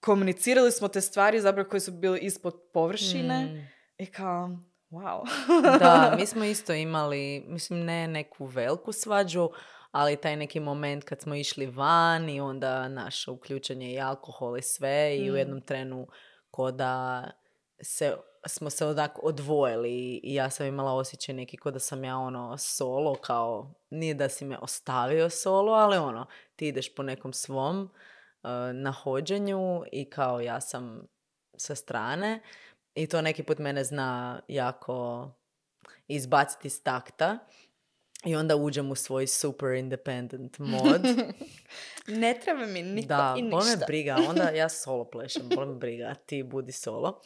komunicirali 0.00 0.72
smo 0.72 0.88
te 0.88 1.00
stvari 1.00 1.40
zapravo 1.40 1.68
koje 1.68 1.80
su 1.80 1.92
bile 1.92 2.18
ispod 2.18 2.54
površine 2.72 3.44
Mm. 3.44 3.68
i 3.98 4.06
kao 4.06 4.48
wow. 4.90 5.22
Da, 5.78 6.14
mi 6.18 6.26
smo 6.26 6.44
isto 6.44 6.72
imali, 6.72 7.44
mislim 7.46 7.80
ne 7.80 8.08
neku 8.08 8.44
veliku 8.44 8.92
svađu, 8.92 9.50
ali 9.90 10.16
taj 10.16 10.36
neki 10.36 10.60
moment 10.60 11.04
kad 11.04 11.20
smo 11.20 11.34
išli 11.34 11.66
van 11.66 12.28
i 12.28 12.40
onda 12.40 12.88
naše 12.88 13.30
uključenje 13.30 13.92
i 13.92 14.00
alkohol 14.00 14.58
i 14.58 14.62
sve 14.62 15.16
i 15.16 15.30
u 15.30 15.34
Mm. 15.34 15.36
jednom 15.36 15.60
trenu 15.60 16.06
ko 16.50 16.70
da 16.70 17.24
se, 17.82 18.16
smo 18.46 18.70
se 18.70 18.86
odak 18.86 19.18
odvojili 19.22 20.20
i 20.22 20.34
ja 20.34 20.50
sam 20.50 20.66
imala 20.66 20.92
osjećaj 20.92 21.34
neki 21.34 21.56
ko 21.56 21.70
da 21.70 21.78
sam 21.78 22.04
ja 22.04 22.16
ono 22.16 22.56
solo 22.58 23.14
kao, 23.14 23.74
nije 23.90 24.14
da 24.14 24.28
si 24.28 24.44
me 24.44 24.58
ostavio 24.58 25.30
solo, 25.30 25.72
ali 25.72 25.96
ono, 25.96 26.26
ti 26.56 26.68
ideš 26.68 26.94
po 26.94 27.02
nekom 27.02 27.32
svom 27.32 27.82
uh, 27.82 28.50
nahođenju 28.74 29.82
i 29.92 30.10
kao 30.10 30.40
ja 30.40 30.60
sam 30.60 31.06
sa 31.56 31.74
strane 31.74 32.42
i 32.94 33.06
to 33.06 33.22
neki 33.22 33.42
put 33.42 33.58
mene 33.58 33.84
zna 33.84 34.40
jako 34.48 35.28
izbaciti 36.08 36.68
iz 36.68 36.82
takta 36.82 37.38
i 38.24 38.36
onda 38.36 38.56
uđem 38.56 38.90
u 38.90 38.94
svoj 38.94 39.26
super 39.26 39.68
independent 39.68 40.58
mod. 40.58 41.00
ne 42.22 42.40
treba 42.44 42.66
mi 42.66 42.82
niko 42.82 43.08
da, 43.08 43.34
i 43.38 43.42
ništa. 43.42 43.84
briga, 43.86 44.16
onda 44.28 44.50
ja 44.50 44.68
solo 44.82 45.10
plešem, 45.10 45.48
boli 45.54 45.68
me 45.68 45.74
briga, 45.74 46.14
ti 46.14 46.42
budi 46.42 46.72
solo. 46.72 47.20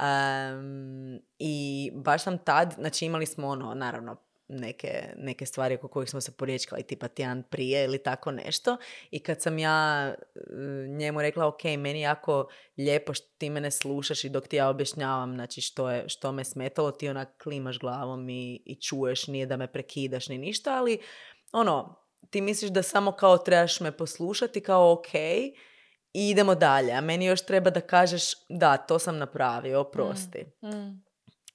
Em, 0.00 1.20
I 1.38 1.90
baš 1.94 2.22
sam 2.22 2.38
tad, 2.38 2.74
znači 2.78 3.06
imali 3.06 3.26
smo 3.26 3.48
ono, 3.48 3.74
naravno, 3.74 4.16
neke, 4.48 5.14
neke 5.16 5.46
stvari 5.46 5.74
oko 5.74 5.88
kojih 5.88 6.10
smo 6.10 6.20
se 6.20 6.36
poriječkali, 6.36 6.82
tipa 6.82 7.08
tjedan 7.08 7.42
prije 7.50 7.84
ili 7.84 8.02
tako 8.02 8.30
nešto. 8.30 8.76
I 9.10 9.20
kad 9.20 9.42
sam 9.42 9.58
ja 9.58 10.08
e, 10.08 10.16
njemu 10.88 11.22
rekla, 11.22 11.46
ok, 11.46 11.64
meni 11.64 12.00
jako 12.00 12.48
lijepo 12.76 13.14
što 13.14 13.26
ti 13.38 13.50
mene 13.50 13.70
slušaš 13.70 14.24
i 14.24 14.28
dok 14.28 14.48
ti 14.48 14.56
ja 14.56 14.68
objašnjavam 14.68 15.34
znači, 15.34 15.60
što, 15.60 15.90
je, 15.90 16.08
što 16.08 16.32
me 16.32 16.44
smetalo, 16.44 16.90
ti 16.90 17.08
onak 17.08 17.42
klimaš 17.42 17.78
glavom 17.78 18.28
i, 18.28 18.62
i 18.64 18.80
čuješ, 18.80 19.26
nije 19.26 19.46
da 19.46 19.56
me 19.56 19.72
prekidaš 19.72 20.28
ni 20.28 20.38
ništa, 20.38 20.78
ali 20.78 20.98
ono, 21.52 22.04
ti 22.30 22.40
misliš 22.40 22.70
da 22.70 22.82
samo 22.82 23.12
kao 23.12 23.38
trebaš 23.38 23.80
me 23.80 23.96
poslušati 23.96 24.60
kao 24.60 24.92
ok 24.92 25.12
i 26.12 26.30
idemo 26.30 26.54
dalje, 26.54 26.92
a 26.92 27.00
meni 27.00 27.26
još 27.26 27.42
treba 27.42 27.70
da 27.70 27.80
kažeš 27.80 28.22
da, 28.48 28.76
to 28.76 28.98
sam 28.98 29.18
napravio, 29.18 29.80
oprosti. 29.80 30.44
Mm. 30.62 31.08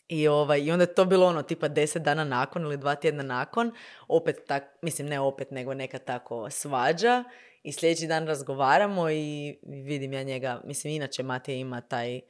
I, 0.07 0.27
ovaj, 0.27 0.61
I 0.61 0.71
onda 0.71 0.83
je 0.83 0.93
to 0.93 1.05
bilo 1.05 1.27
ono 1.27 1.41
tipa 1.41 1.67
deset 1.67 2.03
dana 2.03 2.23
nakon 2.23 2.63
ili 2.63 2.77
dva 2.77 2.95
tjedna 2.95 3.23
nakon, 3.23 3.71
opet 4.07 4.35
tak, 4.47 4.63
mislim 4.81 5.07
ne 5.07 5.19
opet, 5.19 5.51
nego 5.51 5.73
neka 5.73 5.99
tako 5.99 6.49
svađa 6.49 7.23
i 7.63 7.71
sljedeći 7.71 8.07
dan 8.07 8.27
razgovaramo 8.27 9.09
i 9.09 9.59
vidim 9.63 10.13
ja 10.13 10.23
njega, 10.23 10.61
mislim 10.65 10.93
inače 10.93 11.23
Matija 11.23 11.55
ima 11.55 11.81
taj 11.81 12.21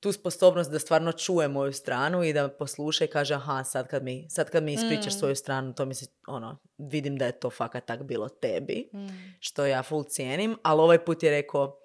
tu 0.00 0.12
sposobnost 0.12 0.70
da 0.70 0.78
stvarno 0.78 1.12
čuje 1.12 1.48
moju 1.48 1.72
stranu 1.72 2.24
i 2.24 2.32
da 2.32 2.48
posluša 2.48 3.04
i 3.04 3.08
kaže 3.08 3.34
aha, 3.34 3.64
sad 3.64 3.88
kad 3.88 4.02
mi, 4.02 4.26
sad 4.30 4.50
kad 4.50 4.62
mi 4.62 4.72
ispričaš 4.72 5.06
Mm. 5.06 5.18
svoju 5.18 5.36
stranu, 5.36 5.74
to 5.74 5.84
mi 5.84 5.94
se, 5.94 6.06
ono, 6.26 6.56
vidim 6.78 7.16
da 7.16 7.26
je 7.26 7.32
to 7.32 7.50
fakat 7.50 7.84
tak 7.84 8.02
bilo 8.02 8.28
tebi, 8.28 8.90
Mm. 8.94 9.08
što 9.40 9.66
ja 9.66 9.82
full 9.82 10.04
cijenim, 10.04 10.58
ali 10.62 10.80
ovaj 10.80 10.98
put 10.98 11.22
je 11.22 11.30
rekao, 11.30 11.78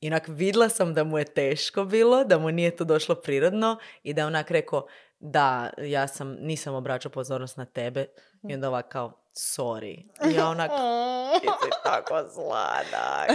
inak 0.00 0.24
vidla 0.28 0.68
sam 0.68 0.94
da 0.94 1.04
mu 1.04 1.18
je 1.18 1.24
teško 1.24 1.84
bilo, 1.84 2.24
da 2.24 2.38
mu 2.38 2.50
nije 2.50 2.76
to 2.76 2.84
došlo 2.84 3.14
prirodno 3.14 3.76
i 4.02 4.14
da 4.14 4.20
je 4.20 4.26
onak 4.26 4.50
rekao, 4.50 4.86
da, 5.18 5.70
ja 5.78 6.08
sam, 6.08 6.28
nisam 6.32 6.74
obraćao 6.74 7.12
pozornost 7.12 7.56
na 7.56 7.64
tebe 7.64 8.06
i 8.42 8.54
onda 8.54 8.68
ovak 8.68 8.88
kao, 8.88 9.12
sorry. 9.30 10.02
I 10.30 10.34
ja 10.34 10.48
onak, 10.48 10.70
ti 11.40 11.48
si 11.62 11.70
tako 11.82 12.14
sladak. 12.30 13.30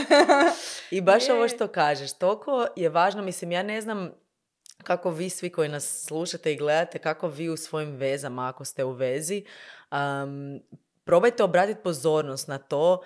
I 0.91 1.01
baš 1.01 1.29
ovo 1.29 1.47
što 1.47 1.67
kažeš, 1.67 2.13
toliko 2.13 2.67
je 2.75 2.89
važno, 2.89 3.21
mislim, 3.21 3.51
ja 3.51 3.63
ne 3.63 3.81
znam 3.81 4.11
kako 4.85 5.09
vi 5.09 5.29
svi 5.29 5.49
koji 5.49 5.69
nas 5.69 6.05
slušate 6.07 6.53
i 6.53 6.57
gledate, 6.57 6.99
kako 6.99 7.27
vi 7.27 7.49
u 7.49 7.57
svojim 7.57 7.95
vezama, 7.95 8.49
ako 8.49 8.65
ste 8.65 8.83
u 8.83 8.91
vezi, 8.91 9.45
um, 9.91 10.59
probajte 11.03 11.43
obratiti 11.43 11.83
pozornost 11.83 12.47
na 12.47 12.57
to 12.57 13.01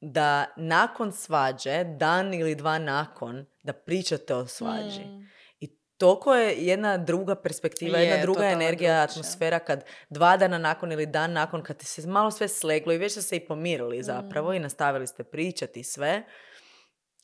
da 0.00 0.46
nakon 0.56 1.12
svađe, 1.12 1.84
dan 1.84 2.34
ili 2.34 2.54
dva 2.54 2.78
nakon, 2.78 3.46
da 3.62 3.72
pričate 3.72 4.34
o 4.34 4.46
svađi. 4.46 5.04
Mm. 5.04 5.28
I 5.60 5.76
toliko 5.98 6.34
je 6.34 6.66
jedna 6.66 6.98
druga 6.98 7.34
perspektiva, 7.34 7.98
jedna 7.98 8.16
Je, 8.16 8.22
druga 8.22 8.40
totalno 8.40 8.64
energija, 8.64 8.92
drugčija. 8.92 9.02
atmosfera 9.02 9.58
kad 9.58 9.84
dva 10.10 10.36
dana 10.36 10.58
nakon 10.58 10.92
ili 10.92 11.06
dan 11.06 11.32
nakon, 11.32 11.62
kad 11.62 11.82
se 11.82 12.06
malo 12.06 12.30
sve 12.30 12.48
sleglo 12.48 12.92
i 12.92 12.98
već 12.98 13.12
ste 13.12 13.22
se 13.22 13.36
i 13.36 13.46
pomirili 13.46 14.02
zapravo 14.02 14.52
i 14.52 14.58
nastavili 14.58 15.06
ste 15.06 15.24
pričati 15.24 15.84
sve, 15.84 16.22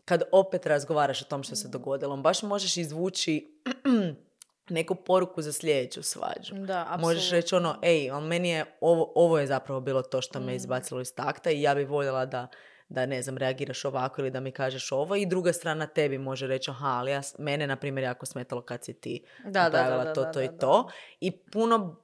kad 0.09 0.23
opet 0.33 0.67
razgovaraš 0.67 1.23
o 1.23 1.25
tom 1.25 1.43
što 1.43 1.57
se 1.57 1.69
dogodilo, 1.69 2.17
baš 2.17 2.43
možeš 2.43 2.77
izvući 2.77 3.61
neku 4.69 4.95
poruku 4.95 5.43
za 5.43 5.53
sljedeću 5.53 6.03
svađu. 6.03 6.55
Da, 6.55 6.97
Možeš 6.99 7.31
reći 7.31 7.55
ono, 7.55 7.79
ej, 7.83 8.11
ali 8.11 8.27
meni 8.27 8.51
je, 8.51 8.65
ovo, 8.81 9.13
ovo 9.15 9.39
je 9.39 9.47
zapravo 9.47 9.81
bilo 9.81 10.03
to 10.03 10.23
što 10.23 10.41
me 10.41 10.55
izbacilo 10.55 11.01
iz 11.01 11.15
takta 11.15 11.51
i 11.51 11.63
ja 11.63 11.75
bih 11.75 11.89
voljela 11.89 12.27
da, 12.27 12.49
da, 12.89 13.07
ne 13.07 13.23
znam, 13.23 13.39
reagiraš 13.39 13.85
ovako 13.85 14.21
ili 14.21 14.31
da 14.31 14.41
mi 14.41 14.51
kažeš 14.51 14.93
ovo. 14.93 15.17
I 15.17 15.27
druga 15.27 15.53
strana 15.53 15.87
tebi 15.87 16.19
može 16.19 16.47
reći, 16.47 16.71
aha, 16.71 16.89
ali 16.89 17.11
ja, 17.11 17.21
mene, 17.39 17.67
na 17.67 17.77
primjer, 17.77 18.05
jako 18.05 18.27
smetalo 18.27 18.63
kad 18.63 18.85
si 18.85 19.01
ti 19.01 19.25
Da, 19.45 19.51
da, 19.51 19.63
napravila 19.63 20.05
da, 20.05 20.13
to, 20.13 20.23
da, 20.23 20.33
to 20.33 20.39
da, 20.39 20.45
i 20.45 20.49
to. 20.59 20.89
I 21.21 21.31
puno 21.31 21.97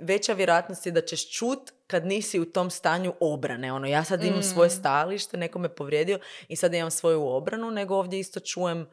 veća 0.00 0.32
vjerojatnost 0.32 0.86
je 0.86 0.92
da 0.92 1.00
ćeš 1.00 1.38
čut 1.38 1.72
kad 1.92 2.06
nisi 2.06 2.40
u 2.40 2.44
tom 2.52 2.70
stanju 2.70 3.14
obrane. 3.20 3.72
Ono, 3.72 3.86
ja 3.86 4.04
sad 4.04 4.24
imam 4.24 4.42
svoje 4.42 4.66
Mm. 4.68 4.70
stajalište, 4.78 5.36
neko 5.36 5.58
me 5.58 5.74
povrijedio 5.74 6.18
i 6.48 6.56
sad 6.56 6.74
imam 6.74 6.90
svoju 6.90 7.26
obranu, 7.28 7.70
nego 7.70 7.96
ovdje 7.96 8.18
isto 8.18 8.40
čujem 8.40 8.86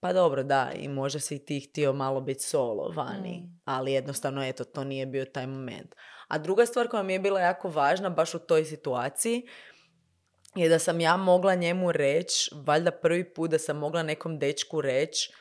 pa 0.00 0.12
dobro, 0.12 0.42
da, 0.42 0.70
i 0.74 0.88
možda 0.88 1.20
si 1.20 1.44
ti 1.44 1.60
htio 1.60 1.92
malo 1.92 2.20
biti 2.20 2.42
solo 2.42 2.92
vani, 2.96 3.40
Mm. 3.44 3.60
ali 3.64 3.92
jednostavno, 3.92 4.44
eto, 4.44 4.64
to 4.64 4.84
nije 4.84 5.06
bio 5.06 5.24
taj 5.24 5.46
moment. 5.46 5.94
A 6.28 6.38
druga 6.38 6.66
stvar 6.66 6.88
koja 6.88 7.02
mi 7.02 7.12
je 7.12 7.18
bila 7.20 7.40
jako 7.40 7.68
važna 7.68 8.10
baš 8.10 8.34
u 8.34 8.38
toj 8.38 8.64
situaciji 8.64 9.42
je 10.54 10.68
da 10.68 10.78
sam 10.78 11.00
ja 11.00 11.16
mogla 11.16 11.54
njemu 11.54 11.92
reći, 11.92 12.50
valjda 12.54 12.90
prvi 12.90 13.34
put 13.34 13.50
da 13.50 13.58
sam 13.58 13.76
mogla 13.78 14.02
nekom 14.02 14.38
dečku 14.38 14.80
reći, 14.80 15.32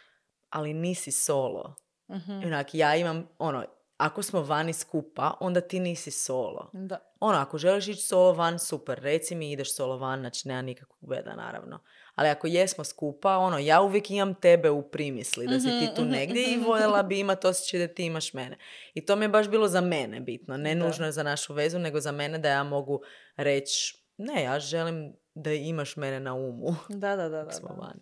ali 0.49 0.73
nisi 0.73 1.11
solo. 1.11 1.75
Mhm. 2.11 2.31
I 2.31 2.45
Onak, 2.45 2.67
ja 2.75 2.95
imam, 2.95 3.27
ono, 3.39 3.65
ako 3.97 4.23
smo 4.23 4.41
vani 4.41 4.73
skupa, 4.73 5.33
onda 5.39 5.61
ti 5.61 5.79
nisi 5.79 6.11
solo. 6.11 6.69
Da. 6.73 6.97
Ono, 7.19 7.37
ako 7.37 7.57
želiš 7.57 7.87
ići 7.87 8.01
solo 8.01 8.33
van, 8.33 8.59
super, 8.59 8.99
reci 8.99 9.35
mi 9.35 9.51
ideš 9.51 9.75
solo 9.75 9.97
van, 9.97 10.19
znači 10.19 10.47
nema 10.47 10.61
nikakvog 10.61 11.09
beda, 11.09 11.35
naravno. 11.35 11.79
Ali 12.15 12.29
ako 12.29 12.47
jesmo 12.47 12.83
skupa, 12.83 13.37
ono, 13.37 13.57
ja 13.57 13.81
uvijek 13.81 14.11
imam 14.11 14.33
tebe 14.33 14.69
u 14.69 14.89
primisli, 14.89 15.47
da 15.47 15.59
si 15.59 15.67
ti 15.67 15.89
tu 15.95 16.01
Mhm, 16.01 16.09
mhm, 16.09 16.19
negdje 16.19 16.53
i 16.53 16.57
mhm, 16.57 16.65
voljela 16.65 17.03
bi 17.03 17.19
imati 17.19 17.47
osjećaj 17.47 17.79
da 17.79 17.93
ti 17.93 18.05
imaš 18.05 18.33
mene. 18.33 18.57
I 18.93 19.05
to 19.05 19.15
mi 19.15 19.25
je 19.25 19.29
baš 19.29 19.49
bilo 19.49 19.67
za 19.67 19.81
mene 19.81 20.19
bitno, 20.19 20.57
ne 20.57 20.75
Da. 20.75 20.85
nužno 20.85 21.11
za 21.11 21.23
našu 21.23 21.53
vezu, 21.53 21.79
nego 21.79 21.99
za 21.99 22.11
mene 22.11 22.37
da 22.37 22.49
ja 22.49 22.63
mogu 22.63 23.01
reći, 23.37 23.97
ne, 24.17 24.43
ja 24.43 24.59
želim 24.59 25.15
da 25.35 25.53
imaš 25.53 25.95
mene 25.95 26.19
na 26.19 26.33
umu. 26.33 26.75
Da, 26.89 27.15
da, 27.15 27.29
da. 27.29 27.43
Da, 27.43 27.51
smo 27.51 27.67
da. 27.69 27.73
vani. 27.75 28.01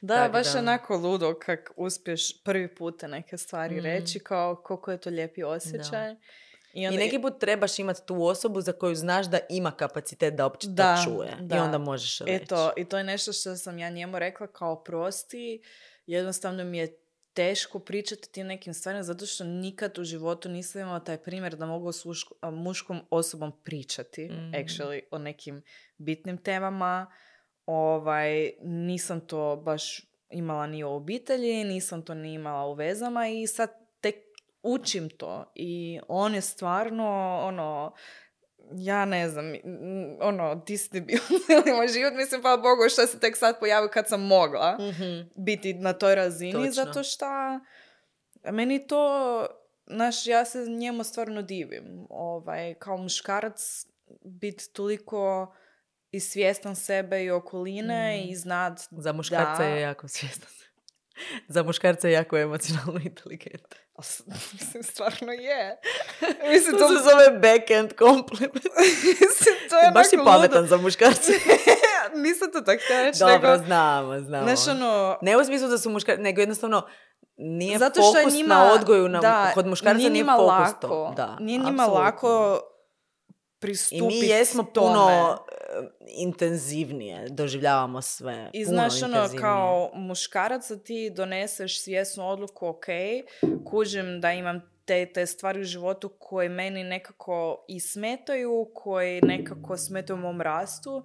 da 0.00 0.14
Tak 0.14 0.32
baš 0.32 0.52
da. 0.52 0.58
onako 0.58 0.96
ludo 0.96 1.34
kak 1.36 1.72
uspješ 1.76 2.42
prvi 2.42 2.74
puta 2.74 3.06
neke 3.06 3.36
stvari 3.38 3.74
Mm. 3.74 3.84
reći, 3.84 4.18
kao 4.18 4.56
koliko 4.56 4.90
je 4.90 4.98
to 4.98 5.10
lijepi 5.10 5.42
osjećaj. 5.42 6.12
I, 6.12 6.16
I 6.74 6.86
onda, 6.86 6.98
neki 6.98 7.18
put 7.20 7.40
trebaš 7.40 7.78
imati 7.78 8.00
tu 8.06 8.24
osobu 8.24 8.60
za 8.60 8.72
koju 8.72 8.94
znaš 8.94 9.26
da 9.26 9.38
ima 9.48 9.70
kapacitet 9.70 10.34
da 10.34 10.44
uopće 10.44 10.66
Da, 10.70 10.96
to 10.96 11.02
čuje. 11.04 11.36
I 11.40 11.44
da. 11.44 11.64
onda 11.64 11.78
možeš 11.78 12.18
reći. 12.18 12.32
Eto, 12.34 12.72
i 12.76 12.84
to 12.84 12.98
je 12.98 13.04
nešto 13.04 13.32
što 13.32 13.56
sam 13.56 13.78
ja 13.78 13.90
njemu 13.90 14.18
rekla 14.18 14.46
kao 14.46 14.82
prosti. 14.82 15.62
Jednostavno 16.06 16.64
mi 16.64 16.78
je 16.78 16.98
teško 17.34 17.78
pričati 17.78 18.32
tim 18.32 18.46
nekim 18.46 18.74
stvarima 18.74 19.02
zato 19.02 19.26
što 19.26 19.44
nikad 19.44 19.98
u 19.98 20.04
životu 20.04 20.48
nisam 20.48 20.80
imala 20.80 21.00
taj 21.00 21.18
primjer 21.18 21.56
da 21.56 21.66
mogu 21.66 21.92
s 21.92 22.04
muškom 22.52 23.00
osobom 23.10 23.52
pričati 23.64 24.24
Mhm. 24.24 24.52
actually 24.52 25.00
o 25.10 25.18
nekim 25.18 25.62
bitnim 25.98 26.38
temama. 26.38 27.06
Ovaj, 27.66 28.52
nisam 28.60 29.20
to 29.20 29.56
baš 29.56 30.00
imala 30.30 30.66
ni 30.66 30.84
u 30.84 30.90
obitelji, 30.90 31.64
nisam 31.64 32.02
to 32.02 32.14
ni 32.14 32.32
imala 32.32 32.66
u 32.66 32.74
vezama 32.74 33.28
i 33.28 33.46
sad 33.46 33.70
tek 34.00 34.14
učim 34.62 35.10
to 35.10 35.52
i 35.54 36.00
on 36.08 36.34
je 36.34 36.40
stvarno 36.40 37.06
ono 37.42 37.92
ja 38.72 39.04
ne 39.04 39.28
znam, 39.28 39.44
ono, 40.20 40.56
ti 40.56 40.78
si 40.78 40.88
debil 40.92 41.18
cijeli 41.46 41.72
moj 41.72 41.88
život, 41.88 42.12
mislim, 42.14 42.42
pa 42.42 42.56
Bogu, 42.56 42.88
što 42.88 43.06
se 43.06 43.18
tek 43.18 43.36
sad 43.36 43.58
pojavio 43.58 43.88
kad 43.88 44.08
sam 44.08 44.20
mogla 44.22 44.76
Mhm. 44.80 45.28
biti 45.36 45.74
na 45.74 45.92
toj 45.92 46.14
razini, 46.14 46.52
Točno. 46.52 46.72
zato 46.72 47.02
što 47.02 47.26
meni 48.44 48.86
to, 48.86 49.46
znaš, 49.86 50.26
ja 50.26 50.44
se 50.44 50.58
njemu 50.60 51.04
stvarno 51.04 51.42
divim, 51.42 52.06
ovaj, 52.10 52.74
kao 52.74 52.96
muškarac 52.96 53.86
biti 54.24 54.72
toliko 54.72 55.54
i 56.10 56.20
svjestan 56.20 56.76
sebe 56.76 57.24
i 57.24 57.30
okoline 57.30 58.16
Mm. 58.16 58.28
i 58.28 58.36
znat 58.36 58.80
Za 58.90 59.12
muškarca 59.12 59.58
da, 59.58 59.64
je 59.64 59.80
jako 59.80 60.08
svjestan. 60.08 60.48
Za 61.48 61.62
muškarca 61.62 62.08
je 62.08 62.12
jako 62.12 62.38
emocionalno 62.38 63.00
s- 64.02 64.22
Mislim, 64.52 64.82
stvarno 64.82 65.32
je. 65.32 65.76
Mislim, 66.52 66.72
To 66.72 66.78
to, 66.78 66.88
se 66.88 67.02
zove 67.02 67.30
backend 67.32 67.92
compliment. 67.98 68.54
mislim, 69.20 69.54
to 69.70 69.78
je 69.78 69.90
Baš 69.90 70.06
si 70.06 70.16
ludo. 70.16 70.30
pametan 70.30 70.66
za 70.66 70.76
muškarce. 70.76 71.32
Nisam 72.14 72.52
to 72.52 72.60
tako 72.60 72.82
reći, 72.90 73.18
Dobro, 73.18 73.34
nego, 73.50 73.64
znamo, 73.64 74.20
znamo. 74.20 74.44
znaš, 74.46 74.68
ono, 74.68 75.18
Ne 75.22 75.36
u 75.36 75.44
smislu 75.44 75.68
da 75.68 75.78
su 75.78 75.90
muškarci, 75.90 76.22
nego 76.22 76.40
jednostavno 76.40 76.86
nije 77.36 77.78
Zato 77.78 78.02
što 78.02 78.12
fokus 78.14 78.34
njima, 78.34 78.54
na 78.54 78.72
odgoju 78.72 79.08
na, 79.08 79.20
da, 79.20 79.50
kod 79.54 79.66
muškarca 79.66 79.98
nije, 79.98 80.10
fokus 80.32 80.48
lako, 80.48 80.78
to. 80.80 81.14
Da, 81.16 81.36
nije 81.40 81.58
njima 81.58 81.70
apsolutno. 81.72 82.00
lako 82.00 82.60
I 82.60 83.60
pristupiti 83.60 84.04
mi 84.20 84.26
jesmo 84.26 84.62
tome. 84.64 84.86
puno 84.88 85.38
intenzivnije, 86.06 87.28
doživljavamo 87.28 88.02
sve. 88.02 88.50
I 88.52 88.64
znaš, 88.64 89.02
ono, 89.02 89.28
kao 89.40 89.90
muškarac 89.94 90.70
da 90.70 90.78
ti 90.78 91.10
doneseš 91.10 91.80
svjesnu 91.80 92.28
odluku, 92.28 92.66
ok, 92.66 92.86
kužim 93.64 94.20
da 94.20 94.32
imam 94.32 94.72
te, 94.84 95.06
te 95.12 95.26
stvari 95.26 95.60
u 95.60 95.64
životu 95.64 96.08
koje 96.18 96.48
meni 96.48 96.84
nekako 96.84 97.64
i 97.68 97.80
smetaju, 97.80 98.70
koje 98.74 99.20
nekako 99.22 99.76
smetaju 99.76 100.16
u 100.16 100.22
mom 100.22 100.40
rastu 100.40 101.04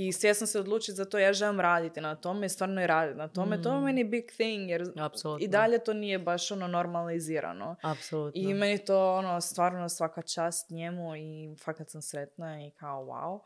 i 0.00 0.12
svjesno 0.12 0.46
se 0.46 0.60
odlučiti 0.60 0.92
za 0.92 1.04
to, 1.04 1.18
ja 1.18 1.32
želim 1.32 1.60
raditi 1.60 2.00
na 2.00 2.14
tome 2.14 2.46
i 2.46 2.48
stvarno 2.48 2.82
i 2.82 2.86
raditi 2.86 3.18
na 3.18 3.28
tome. 3.28 3.62
To 3.62 3.72
je 3.72 3.78
Mm. 3.78 3.84
meni 3.84 4.04
big 4.04 4.24
thing, 4.26 4.70
jer 4.70 4.84
Apsolutno. 4.96 5.44
i 5.44 5.48
dalje 5.48 5.78
to 5.78 5.92
nije 5.92 6.18
baš 6.18 6.50
ono 6.50 6.66
normalizirano. 6.68 7.76
Apsolutno. 7.82 8.40
I 8.40 8.54
meni 8.54 8.78
to 8.78 9.14
ono 9.14 9.40
stvarno 9.40 9.88
svaka 9.88 10.22
čast 10.22 10.70
njemu 10.70 11.16
i 11.16 11.56
fakat 11.64 11.90
sam 11.90 12.02
sretna 12.02 12.60
i 12.60 12.70
kao 12.70 13.04
wow. 13.04 13.40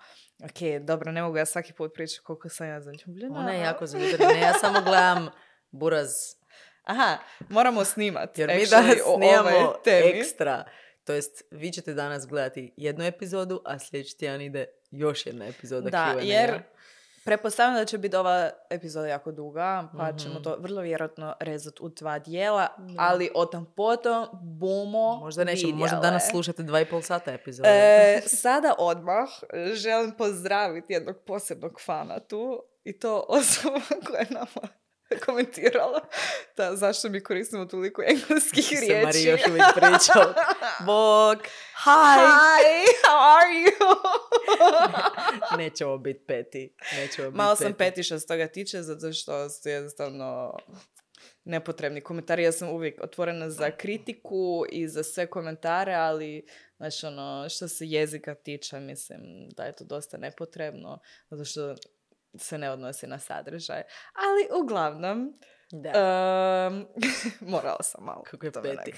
Ok, 0.44 0.84
dobro, 0.86 1.12
ne 1.12 1.22
mogu 1.22 1.36
ja 1.36 1.46
svaki 1.46 1.72
put 1.72 1.94
pričati 1.94 2.20
koliko 2.24 2.48
sam 2.48 2.68
ja 2.68 2.80
zaljubljena. 2.80 3.38
Ona 3.38 3.52
je 3.52 3.60
jako 3.60 3.86
zaljubljena. 3.86 4.32
Ja 4.32 4.52
samo 4.52 4.80
gledam 4.80 5.28
buraz. 5.70 6.10
Aha, 6.84 7.18
moramo 7.48 7.84
snimat. 7.84 8.38
Jer 8.38 8.48
mi 8.48 8.66
danas 8.66 8.96
o 9.06 9.16
snimamo 9.16 9.74
ekstra. 9.86 10.64
To 11.04 11.12
jest, 11.12 11.42
vi 11.50 11.70
ćete 11.70 11.94
danas 11.94 12.26
gledati 12.26 12.74
jednu 12.76 13.04
epizodu, 13.04 13.60
a 13.64 13.78
sljedeći 13.78 14.18
tjedan 14.18 14.40
ide 14.40 14.66
još 14.90 15.26
jedna 15.26 15.46
epizoda 15.46 15.90
Da, 15.90 16.14
Q&A. 16.14 16.20
jer 16.22 16.62
pretpostavljam 17.24 17.74
da 17.74 17.84
će 17.84 17.98
biti 17.98 18.16
ova 18.16 18.50
epizoda 18.70 19.06
jako 19.06 19.32
duga, 19.32 19.88
pa 19.92 20.08
Mhm. 20.08 20.16
ćemo 20.18 20.34
to 20.34 20.56
vrlo 20.58 20.80
vjerojatno 20.82 21.34
rezati 21.40 21.78
u 21.80 21.88
dva 21.90 22.18
dijela, 22.18 22.68
Da. 22.78 22.94
ali 22.98 23.30
o 23.34 23.46
tom 23.46 23.66
potom 23.66 24.26
bumo 24.34 25.16
Možda 25.16 25.44
nećemo, 25.44 25.76
možda 25.76 25.96
danas 25.98 26.28
slušate 26.30 26.62
dva 26.62 26.80
i 26.80 26.86
pol 26.86 27.02
sata 27.02 27.32
epizode. 27.32 27.68
E, 27.68 28.20
sada 28.42 28.74
odmah 28.78 29.28
želim 29.74 30.12
pozdraviti 30.12 30.92
jednog 30.92 31.16
posebnog 31.26 31.80
fana 31.80 32.20
tu 32.20 32.62
i 32.84 32.98
to 32.98 33.24
osoba 33.28 33.80
koja 34.06 34.20
je 34.20 34.26
nama 34.30 34.68
komentirala 35.26 36.00
da 36.56 36.76
zašto 36.76 37.08
mi 37.08 37.22
koristimo 37.22 37.64
toliko 37.64 38.02
engleskih 38.02 38.64
se 38.64 38.74
riječi. 38.80 39.28
Još 39.28 39.40
uvijek 39.48 39.66
priča. 39.74 40.34
Bog, 40.86 41.38
hi! 41.84 42.12
Hi, 42.14 42.84
how 43.04 43.18
are 43.38 43.52
you? 43.64 43.96
Nećemo 45.62 45.98
biti 45.98 46.24
peti. 46.26 46.74
Nećemo 46.96 47.28
biti 47.28 47.36
Malo 47.36 47.56
sam 47.56 47.66
peti. 47.66 47.78
petiša 47.78 48.18
s 48.18 48.26
toga 48.26 48.46
tiče, 48.46 48.82
zato 48.82 49.12
što 49.12 49.50
su 49.50 49.68
jednostavno 49.68 50.56
nepotrebni 51.44 52.00
komentari. 52.00 52.42
Ja 52.42 52.52
sam 52.52 52.68
uvijek 52.68 53.00
otvorena 53.04 53.50
za 53.50 53.70
kritiku 53.70 54.64
i 54.72 54.88
za 54.88 55.02
sve 55.02 55.26
komentare, 55.26 55.94
ali 55.94 56.46
znaš, 56.76 57.04
ono, 57.04 57.48
što 57.48 57.68
se 57.68 57.86
jezika 57.86 58.34
tiče, 58.34 58.80
mislim 58.80 59.48
da 59.56 59.64
je 59.64 59.76
to 59.76 59.84
dosta 59.84 60.16
nepotrebno, 60.16 60.98
zato 61.30 61.44
što 61.44 61.74
se 62.38 62.58
ne 62.58 62.70
odnosi 62.70 63.06
na 63.06 63.18
sadržaj. 63.18 63.82
Ali 64.14 64.62
uglavnom, 64.62 65.38
Da. 65.70 65.90
em, 65.90 66.86
morala 67.52 67.82
sam 67.82 68.04
malo. 68.04 68.22
Kako 68.22 68.46
je 68.46 68.52
peti. 68.52 68.92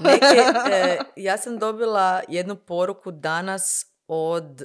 Neke, 0.00 0.42
e, 0.72 0.98
ja 1.16 1.36
sam 1.38 1.58
dobila 1.58 2.22
jednu 2.28 2.56
poruku 2.56 3.10
danas 3.10 3.86
od 4.06 4.62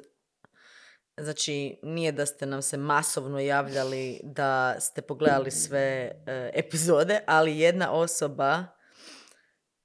Znači, 1.18 1.80
nije 1.84 2.12
da 2.12 2.26
ste 2.26 2.46
nam 2.46 2.62
se 2.62 2.78
masovno 2.78 3.40
javljali 3.40 4.20
da 4.24 4.80
ste 4.80 5.02
pogledali 5.02 5.52
sve 5.52 5.80
e, 5.80 6.52
epizode, 6.54 7.20
ali 7.28 7.60
jedna 7.60 7.92
osoba 7.92 8.66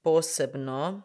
posebno 0.01 1.01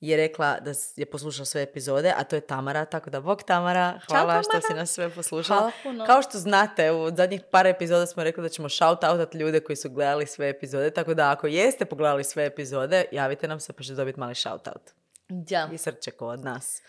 je 0.00 0.16
rekla 0.16 0.60
da 0.60 0.72
je 0.96 1.06
poslušala 1.06 1.44
sve 1.46 1.62
epizode, 1.62 2.14
a 2.16 2.24
to 2.24 2.36
je 2.36 2.40
Tamara, 2.40 2.84
tako 2.84 3.10
da 3.10 3.20
bog 3.20 3.42
Tamara, 3.42 4.00
hvala 4.08 4.42
što 4.42 4.60
si 4.60 4.66
Tamara. 4.66 4.80
nas 4.80 4.90
sve 4.90 5.10
poslušala. 5.10 5.70
Hvala. 5.82 6.06
Kao 6.06 6.22
što 6.22 6.38
znate, 6.38 6.92
u 6.92 7.16
zadnjih 7.16 7.40
par 7.50 7.66
epizoda 7.66 8.06
smo 8.06 8.24
rekli 8.24 8.42
da 8.42 8.48
ćemo 8.48 8.68
shout 8.68 9.04
outat 9.04 9.34
ljude 9.34 9.60
koji 9.60 9.76
su 9.76 9.90
gledali 9.90 10.26
sve 10.26 10.48
epizode, 10.48 10.90
tako 10.90 11.14
da 11.14 11.30
ako 11.30 11.46
jeste 11.46 11.84
pogledali 11.84 12.24
sve 12.24 12.46
epizode, 12.46 13.04
javite 13.12 13.48
nam 13.48 13.60
se 13.60 13.72
pa 13.72 13.82
ćete 13.82 13.94
dobiti 13.94 14.20
mali 14.20 14.34
shout 14.34 14.68
out. 14.68 14.90
Da. 15.28 15.68
I 15.72 15.78
srčeko 15.78 16.26
od 16.26 16.44
nas. 16.44 16.82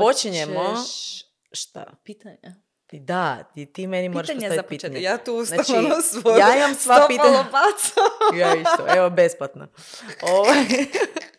Počinjemo. 0.00 0.64
Hoćeš 0.64 1.24
Šta? 1.52 1.84
Pitanje. 2.04 2.54
I 2.92 3.00
Da, 3.00 3.44
ti, 3.54 3.66
ti 3.66 3.86
meni 3.86 4.08
moraš 4.08 4.26
Pitanje 4.26 4.48
za 4.48 4.48
postaviti 4.48 4.68
pitanje. 4.68 5.02
Ja 5.02 5.18
tu 5.18 5.44
Znači, 5.44 5.72
svoju 6.02 6.38
ja 6.38 6.56
imam 6.56 6.74
sva 6.74 7.06
pitanja. 7.08 7.44
Ja 8.38 8.54
isto, 8.54 8.96
evo 8.96 9.10
besplatno. 9.10 9.66
Ovaj, 10.22 10.64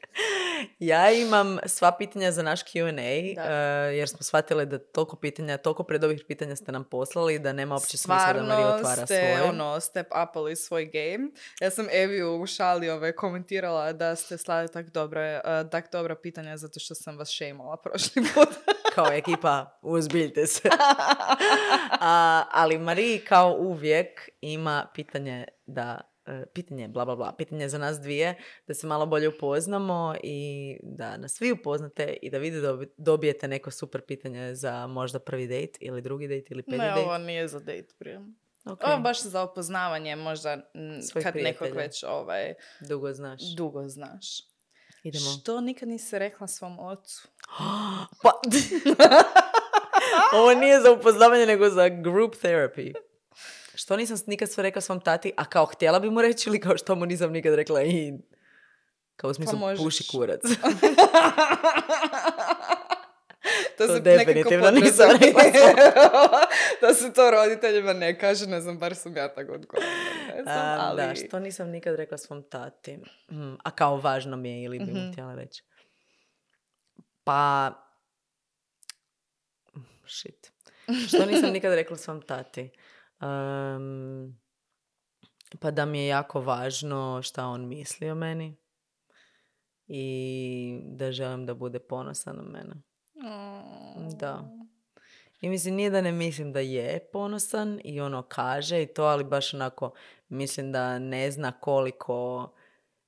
ja 0.86 1.12
imam 1.12 1.58
sva 1.65 1.91
pitanja 1.91 2.32
za 2.32 2.43
naš 2.43 2.63
Q&A, 2.63 3.36
Da. 3.36 3.43
eh, 3.43 3.96
jer 3.96 4.10
smo 4.10 4.19
shvatili 4.22 4.65
da 4.65 4.80
toliko 4.80 5.15
pitanja, 5.15 5.58
toliko 5.58 5.84
predovih 5.84 6.24
pitanja 6.28 6.56
ste 6.56 6.72
nam 6.72 6.84
poslali 6.84 7.39
da 7.39 7.54
nema 7.54 7.76
uopće 7.76 7.98
smisla 7.98 8.34
da 8.34 8.43
Marija 8.43 8.67
otvara 8.67 9.06
ste 9.06 9.36
svoj. 9.36 9.50
ono, 9.50 9.80
step 9.80 10.08
upali 10.30 10.56
svoj 10.56 10.86
game. 10.86 11.30
Ja 11.62 11.69
sam 11.69 11.88
Evi 11.91 12.24
u 12.24 12.46
šali 12.46 12.89
ove 12.89 13.15
komentirala 13.15 13.93
da 13.93 14.15
ste 14.15 14.38
slali 14.38 14.67
tak 14.72 14.89
dobre, 14.89 15.41
uh, 15.63 15.69
tak 15.69 15.91
dobra 15.91 16.15
pitanja 16.15 16.58
zato 16.58 16.80
što 16.80 16.96
sam 16.96 17.17
vas 17.17 17.30
šejmala 17.30 17.78
prošli 17.78 18.24
put. 18.34 18.50
Kao 18.96 19.08
ekipa, 19.08 19.80
uzbiljte 19.82 20.48
se. 20.48 20.69
A, 22.02 22.43
ali 22.52 22.78
Mariji 22.78 23.19
kao 23.19 23.56
uvijek 23.60 24.30
ima 24.41 24.88
pitanje 24.96 25.46
da 25.65 26.02
pitanje, 26.54 26.88
bla, 26.88 27.06
bla, 27.06 27.16
bla, 27.16 27.34
pitanje 27.34 27.70
za 27.70 27.78
nas 27.78 28.00
dvije, 28.00 28.36
da 28.68 28.74
se 28.74 28.88
malo 28.88 29.06
bolje 29.06 29.30
upoznamo 29.30 30.16
i 30.24 30.40
da 30.84 31.18
nas 31.18 31.34
svi 31.34 31.52
upoznate 31.52 32.18
i 32.22 32.30
da 32.30 32.38
vi 32.38 32.52
dobi- 32.52 32.88
dobijete 32.98 33.48
neko 33.48 33.72
super 33.72 34.02
pitanje 34.02 34.56
za 34.56 34.88
možda 34.88 35.20
prvi 35.20 35.48
dejt 35.48 35.78
ili 35.80 36.02
drugi 36.02 36.28
dejt 36.28 36.52
ili 36.52 36.64
peti 36.64 36.78
ne, 36.78 36.92
dejt. 36.94 37.06
ovo 37.06 37.18
nije 37.18 37.48
za 37.48 37.60
date 37.60 37.94
prijem. 38.00 38.36
Ok, 38.66 38.80
Ovo 38.84 38.98
baš 38.98 39.22
za 39.22 39.42
opoznavanje 39.42 40.16
možda 40.16 40.54
m, 40.74 41.00
kad 41.24 41.36
nekog 41.36 41.68
već 41.76 42.04
ovaj, 42.04 42.54
Dugo 42.80 43.14
znaš. 43.14 43.42
dugo 43.58 43.88
znaš. 43.88 44.26
Idemo. 45.04 45.26
Što 45.26 45.62
nikad 45.62 45.90
nisi 45.90 46.20
rekla 46.20 46.48
svom 46.48 46.80
ocu? 46.80 47.28
Pa... 48.24 48.32
Ovo 50.38 50.54
nije 50.54 50.82
za 50.82 50.92
upoznavanje, 50.92 51.46
nego 51.46 51.70
za 51.70 51.90
group 51.90 52.36
therapy. 52.36 52.94
Što 53.76 53.98
nisam 53.98 54.18
nikad 54.28 54.52
sve 54.52 54.62
rekla 54.62 54.82
svom 54.82 55.02
tati, 55.02 55.34
a 55.38 55.46
kao 55.46 55.66
htjela 55.66 56.00
bi 56.00 56.10
mu 56.10 56.22
reći 56.22 56.50
ili 56.50 56.60
kao 56.60 56.78
što 56.78 56.96
mu 56.96 57.06
nisam 57.06 57.32
nikad 57.32 57.54
rekla 57.54 57.84
i... 57.84 58.14
Kao 59.16 59.30
u 59.30 59.34
smislu 59.34 59.58
možeš. 59.58 59.80
puši 59.80 60.08
kurac. 60.08 60.42
To, 63.78 63.88
To 63.88 63.94
se 63.94 64.00
definitivno 64.02 64.72
nisam 64.72 65.10
potreba- 65.10 66.46
da 66.82 66.94
se 66.94 67.14
to 67.14 67.32
roditeljima 67.32 67.94
ne 67.94 68.20
kaže, 68.20 68.48
ne 68.48 68.62
znam, 68.62 68.78
bar 68.78 68.96
sam 68.96 69.18
ja 69.18 69.28
tako 69.30 69.52
odgovorila. 69.54 69.92
Ne 70.28 70.44
znam, 70.44 70.58
A, 70.58 70.78
ali... 70.82 70.98
Da, 70.98 71.16
što 71.18 71.40
nisam 71.40 71.70
nikad 71.70 71.96
rekla 71.96 72.18
svom 72.18 72.44
tati. 72.44 72.98
Mm, 73.32 73.54
a 73.56 73.72
kao 73.72 73.98
važno 73.98 74.38
mi 74.38 74.50
je 74.52 74.64
ili 74.64 74.80
bi 74.80 74.86
mu 74.86 75.00
Mhm. 75.00 75.12
htjela 75.12 75.36
reći. 75.36 75.64
Pa... 77.24 77.72
Shit. 80.08 80.52
Što 81.08 81.26
nisam 81.26 81.52
nikad 81.52 81.74
rekla 81.74 81.98
svom 81.98 82.22
tati? 82.22 82.70
Em, 83.24 84.40
pa 85.60 85.72
da 85.72 85.86
mi 85.86 86.00
je 86.00 86.08
jako 86.08 86.42
važno 86.42 87.22
šta 87.24 87.46
on 87.46 87.68
misli 87.68 88.12
o 88.12 88.16
meni. 88.16 88.58
I 89.88 90.80
da 90.84 91.12
želim 91.12 91.46
da 91.46 91.54
bude 91.54 91.80
ponosan 91.80 92.36
na 92.36 92.44
mene. 92.44 92.74
Mm. 93.16 94.18
Da. 94.18 94.50
I 95.42 95.50
mislim, 95.50 95.76
nije 95.76 95.90
da 95.90 96.02
ne 96.02 96.12
mislim 96.12 96.54
da 96.54 96.60
je 96.60 97.10
ponosan 97.14 97.80
i 97.84 98.02
ono 98.02 98.22
kaže 98.22 98.84
i 98.84 98.88
to, 98.88 99.04
ali 99.04 99.24
baš 99.24 99.54
onako 99.54 99.92
mislim 100.30 100.72
da 100.72 101.00
ne 101.00 101.32
zna 101.32 101.52
koliko, 101.52 102.50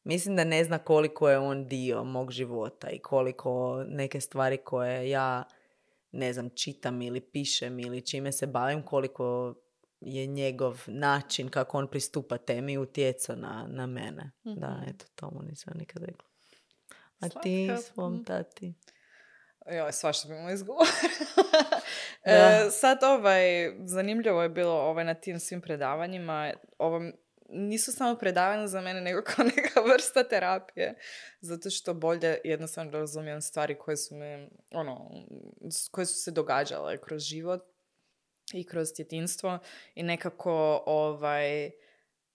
mislim 0.04 0.36
da 0.36 0.44
ne 0.44 0.64
zna 0.64 0.78
koliko 0.78 1.30
je 1.30 1.38
on 1.38 1.68
dio 1.68 2.04
mog 2.04 2.32
života 2.32 2.90
i 2.90 3.00
koliko 3.00 3.84
neke 3.88 4.22
stvari 4.22 4.58
koje 4.58 5.10
ja, 5.10 5.44
ne 6.12 6.34
znam, 6.34 6.50
čitam 6.50 7.02
ili 7.02 7.22
pišem 7.22 7.80
ili 7.80 8.02
čime 8.02 8.32
se 8.32 8.48
bavim, 8.48 8.84
koliko 8.84 9.56
je 10.06 10.26
njegov 10.28 10.84
način 10.88 11.50
kako 11.50 11.78
on 11.78 11.88
pristupa 11.88 12.38
temi 12.38 12.78
utjecao 12.78 13.36
na, 13.36 13.68
na 13.70 13.86
mene. 13.88 14.32
Da, 14.44 14.70
Mhm. 14.72 14.90
eto, 14.90 15.06
to 15.16 15.32
mu 15.32 15.42
nisam 15.42 15.74
nikad 15.78 16.04
rekla. 16.04 16.28
A 17.22 17.30
ti 17.32 17.66
Slatka. 17.68 17.82
svom 17.84 18.14
Mhm. 18.14 18.24
tati? 18.24 18.74
Joj, 19.68 19.92
svašta 19.92 20.28
bi 20.28 20.34
mu 20.36 20.50
izgovorila. 20.50 20.96
E, 22.24 22.38
sad 22.72 23.04
ovaj, 23.04 23.42
zanimljivo 23.80 24.44
je 24.44 24.50
bilo 24.50 24.74
ovaj, 24.74 25.06
na 25.06 25.14
tim 25.14 25.40
svim 25.40 25.62
predavanjima. 25.62 26.54
Ovo, 26.78 27.02
nisu 27.50 27.92
samo 27.92 28.16
predavanja 28.16 28.68
za 28.68 28.82
mene, 28.82 29.02
nego 29.02 29.22
kao 29.28 29.46
neka 29.46 29.82
vrsta 29.84 30.24
terapije. 30.24 30.96
Zato 31.42 31.70
što 31.70 31.94
bolje 31.94 32.38
jednostavno 32.44 32.92
razumijem 32.92 33.42
stvari 33.42 33.78
koje 33.78 33.98
su 33.98 34.16
me, 34.16 34.48
ono, 34.72 35.12
koje 35.92 36.06
su 36.06 36.14
se 36.16 36.32
događale 36.32 37.02
kroz 37.02 37.22
život 37.24 37.62
i 38.54 38.64
kroz 38.64 38.94
djetinstvo 38.98 39.60
i 39.96 40.04
nekako 40.04 40.84
ovaj, 40.86 41.72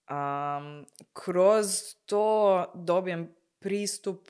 am, 0.06 0.84
kroz 1.12 1.66
to 2.06 2.64
dobijem 2.74 3.34
pristup 3.58 4.28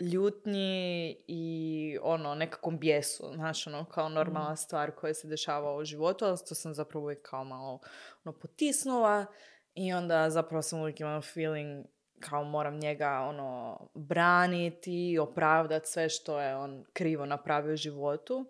ljutnji 0.00 1.16
i 1.28 1.98
ono, 2.02 2.34
nekakvom 2.34 2.78
bijesu, 2.78 3.30
znaš, 3.34 3.66
ono, 3.66 3.84
kao 3.84 4.08
normalna 4.08 4.56
stvar 4.56 4.90
koja 4.90 5.14
se 5.14 5.28
dešava 5.28 5.76
u 5.76 5.84
životu, 5.84 6.24
ali 6.24 6.38
to 6.48 6.54
sam 6.54 6.74
zapravo 6.74 7.04
uvijek 7.04 7.22
kao 7.22 7.44
malo 7.44 7.78
ono, 8.24 8.38
potisnula 8.38 9.26
i 9.74 9.92
onda 9.92 10.30
zapravo 10.30 10.62
sam 10.62 10.80
uvijek 10.80 11.00
imala 11.00 11.20
feeling 11.20 11.86
kao 12.20 12.44
moram 12.44 12.78
njega 12.78 13.10
ono 13.10 13.78
braniti 13.94 15.18
opravdati 15.20 15.88
sve 15.88 16.08
što 16.08 16.40
je 16.40 16.56
on 16.56 16.84
krivo 16.92 17.26
napravio 17.26 17.72
u 17.72 17.76
životu 17.76 18.46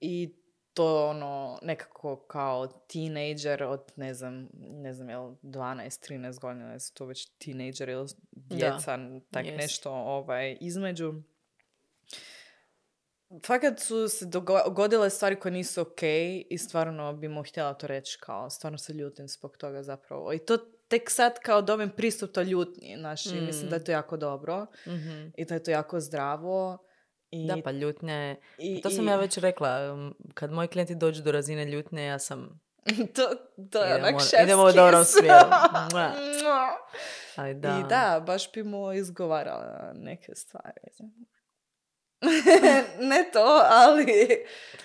i 0.00 0.43
to 0.74 1.08
ono 1.08 1.58
nekako 1.62 2.16
kao 2.16 2.66
teenager 2.66 3.62
od 3.62 3.92
ne 3.96 4.14
znam, 4.14 4.48
ne 4.54 4.92
znam 4.92 5.08
jel 5.08 5.22
12, 5.42 6.10
13 6.12 6.40
godina, 6.40 6.72
jesu 6.72 6.94
to 6.94 7.06
već 7.06 7.30
teenager 7.38 7.88
ili 7.88 8.08
djeca, 8.32 8.98
tak 9.30 9.46
jest. 9.46 9.56
nešto 9.56 9.90
ovaj, 9.92 10.56
između. 10.60 11.14
Fakat 13.46 13.80
su 13.80 14.08
se 14.08 14.26
dogodile 14.26 15.10
stvari 15.10 15.36
koje 15.40 15.52
nisu 15.52 15.80
ok 15.80 16.02
i 16.50 16.58
stvarno 16.58 17.12
bi 17.12 17.28
mu 17.28 17.42
htjela 17.42 17.74
to 17.74 17.86
reći 17.86 18.18
kao, 18.20 18.50
stvarno 18.50 18.78
se 18.78 18.92
ljutim 18.92 19.28
zbog 19.28 19.56
toga 19.56 19.82
zapravo. 19.82 20.32
I 20.32 20.38
to 20.38 20.56
tek 20.88 21.10
sad 21.10 21.38
kao 21.38 21.62
dobim 21.62 21.90
pristup 21.90 22.32
to 22.32 22.42
ljutnji, 22.42 22.96
znaš, 22.98 23.26
i 23.26 23.40
mislim 23.40 23.70
da 23.70 23.76
je 23.76 23.84
to 23.84 23.92
jako 23.92 24.16
dobro 24.16 24.66
Mhm. 24.86 25.26
i 25.36 25.44
da 25.44 25.54
je 25.54 25.62
to 25.62 25.70
jako 25.70 26.00
zdravo. 26.00 26.78
I, 27.34 27.46
Da, 27.46 27.56
pa 27.64 27.72
ljutnja 27.72 28.14
je... 28.14 28.40
i- 28.58 28.80
To 28.80 28.90
sam 28.90 29.04
i- 29.04 29.06
ja 29.06 29.16
već 29.16 29.38
rekla. 29.38 29.92
um, 29.92 30.14
Kad 30.34 30.52
moji 30.52 30.68
klijenti 30.68 30.94
dođu 30.94 31.22
do 31.22 31.32
razine 31.32 31.64
ljutnje, 31.64 32.04
ja 32.04 32.18
sam... 32.18 32.60
to, 33.14 33.22
to 33.66 33.78
je 33.80 33.90
Idemo- 33.90 33.98
onak 33.98 34.20
šefski. 34.20 34.42
idemo 34.42 34.62
u 34.62 34.72
dobrom 34.72 35.04
smjeru. 35.04 35.36
Ali 37.36 37.54
da. 37.54 37.68
I 37.70 37.84
da, 37.84 38.20
baš 38.20 38.52
bi 38.52 38.62
mu 38.62 38.92
izgovarala 38.92 39.92
neke 39.94 40.34
stvari. 40.34 40.80
ne 43.02 43.30
to, 43.32 43.62
ali 43.64 44.06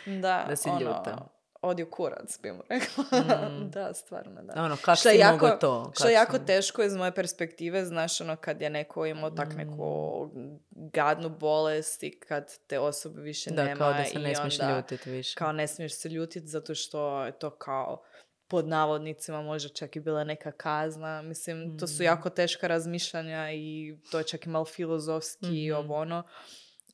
da, 0.05 0.43
Da 0.43 0.55
si 0.55 0.69
ono, 0.69 0.79
ljuta. 0.79 1.38
Odi 1.61 1.83
u 1.83 1.89
kurac, 1.89 2.39
bi 2.41 2.51
mu 2.51 2.63
rekla. 2.69 3.03
Mm. 3.49 3.69
da, 3.71 3.93
stvarno, 3.93 4.41
da. 4.43 4.63
Ono, 4.63 4.77
kako 4.77 4.95
Što 4.95 5.09
je 5.09 5.17
jako- 5.17 5.49
to? 5.51 5.91
Što 5.95 6.07
je 6.07 6.15
Kak 6.15 6.23
jako 6.25 6.39
teško 6.39 6.83
iz 6.83 6.95
moje 6.95 7.11
perspektive, 7.11 7.85
znaš, 7.85 8.21
ono, 8.21 8.35
kad 8.35 8.61
je 8.61 8.69
neko 8.69 9.05
imao 9.05 9.31
tak 9.31 9.55
neku 9.55 10.29
gadnu 10.71 11.29
bolest 11.29 12.03
i 12.03 12.19
kad 12.19 12.57
te 12.59 12.79
osobe 12.79 13.21
više 13.21 13.49
Da, 13.51 13.63
nema 13.63 13.77
kao 13.77 13.93
da 13.93 14.05
se 14.05 14.19
ne 14.19 14.35
smiješ 14.35 14.57
ljutiti 14.69 15.09
više. 15.09 15.35
kao 15.35 15.51
ne 15.51 15.67
smiješ 15.67 15.93
se 15.93 16.09
ljutiti 16.09 16.47
zato 16.47 16.75
što 16.75 17.25
je 17.25 17.31
to 17.31 17.49
kao 17.49 18.03
pod 18.47 18.67
navodnicima 18.67 19.41
možda 19.41 19.69
čak 19.69 19.95
i 19.95 19.99
bila 19.99 20.23
neka 20.23 20.51
kazna. 20.51 21.21
Mislim, 21.21 21.77
to 21.77 21.87
su 21.87 21.95
Mm. 21.95 22.05
jako 22.05 22.29
teška 22.29 22.67
razmišljanja 22.67 23.51
i 23.51 23.97
to 24.11 24.17
je 24.17 24.23
čak 24.23 24.45
i 24.45 24.49
malo 24.49 24.65
filozofski 24.65 25.47
i 25.57 25.71
Mhm. 25.71 25.79
ovo 25.79 25.95
ono. 25.95 26.23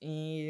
I, 0.02 0.48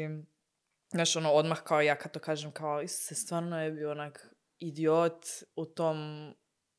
znaš, 0.90 1.16
ono, 1.16 1.32
odmah 1.32 1.62
kao 1.62 1.80
ja 1.80 1.96
kad 1.96 2.12
to 2.12 2.20
kažem, 2.20 2.52
kao, 2.52 2.82
Isuse, 2.82 3.14
stvarno 3.14 3.62
je 3.62 3.70
bio 3.70 3.90
onak 3.90 4.34
idiot 4.58 5.24
u 5.56 5.66
tom 5.66 6.30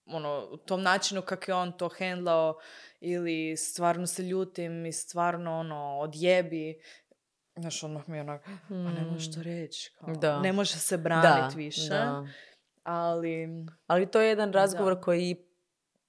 ono, 0.06 0.48
u 0.52 0.58
tom 0.58 0.82
načinu 0.82 1.22
kako 1.22 1.52
je 1.52 1.56
on 1.56 1.72
to 1.78 1.90
hendlao 1.90 2.58
ili 3.00 3.58
stvarno 3.58 4.08
se 4.08 4.24
ljutim 4.24 4.86
i 4.86 4.92
stvarno 4.92 5.60
ono, 5.60 5.98
odjebi. 6.00 6.82
Znaš, 7.56 7.84
odmah 7.84 8.10
mi 8.10 8.18
je 8.18 8.22
onak, 8.22 8.48
a 8.70 8.74
ne 8.74 9.06
možeš 9.12 9.36
to 9.36 9.44
reći. 9.44 9.92
Kao. 10.00 10.14
Da. 10.14 10.40
Ne 10.40 10.54
može 10.54 10.74
se 10.74 10.98
braniti 10.98 11.58
više. 11.58 11.90
da. 11.90 12.28
Ali... 12.84 13.48
Ali 13.88 14.12
to 14.12 14.22
je 14.22 14.30
jedan 14.30 14.54
razgovor 14.54 14.96
Da. 14.96 15.02
koji 15.02 15.48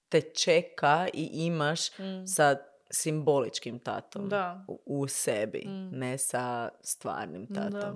te 0.09 0.21
čeka 0.21 1.09
i 1.13 1.31
imaš 1.33 1.99
mm, 1.99 2.27
sa 2.27 2.57
simboličkim 2.91 3.79
tatom 3.79 4.29
Da. 4.29 4.65
u, 4.87 5.09
sebi, 5.09 5.63
Mm. 5.67 5.91
ne 5.93 6.19
sa 6.19 6.69
stvarnim 6.81 7.47
tatom. 7.47 7.71
Da. 7.71 7.95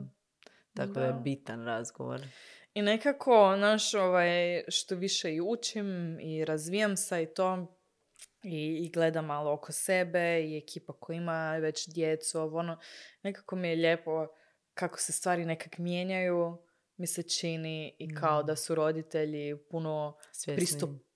Tako 0.75 0.93
da 0.93 1.05
je 1.05 1.13
bitan 1.15 1.65
razgovor. 1.65 2.21
I 2.75 2.83
nekako, 2.83 3.55
znaš, 3.57 3.95
ovaj, 3.95 4.63
što 4.69 4.95
više 4.95 5.35
i 5.35 5.41
učim 5.41 5.87
i 6.21 6.45
razvijam 6.45 6.97
se 6.97 7.23
i 7.23 7.27
to 7.27 7.79
i, 8.43 8.67
i 8.77 8.91
gledam 8.91 9.27
malo 9.27 9.53
oko 9.53 9.73
sebe 9.73 10.43
i 10.43 10.57
ekipa 10.57 10.93
koja 10.93 11.17
ima 11.17 11.57
već 11.57 11.89
djecu, 11.89 12.41
ovo, 12.41 12.59
ono, 12.59 12.79
nekako 13.23 13.57
mi 13.57 13.69
je 13.69 13.77
lijepo 13.77 14.27
kako 14.75 14.99
se 14.99 15.13
stvari 15.13 15.45
nekak 15.45 15.79
mijenjaju, 15.79 16.59
mi 16.97 17.07
se 17.07 17.23
čini 17.23 17.97
i 17.99 18.15
kao 18.15 18.43
Mm. 18.43 18.47
da 18.47 18.57
su 18.57 18.75
roditelji 18.75 19.57
puno 19.71 20.17
Svjesni. 20.33 20.63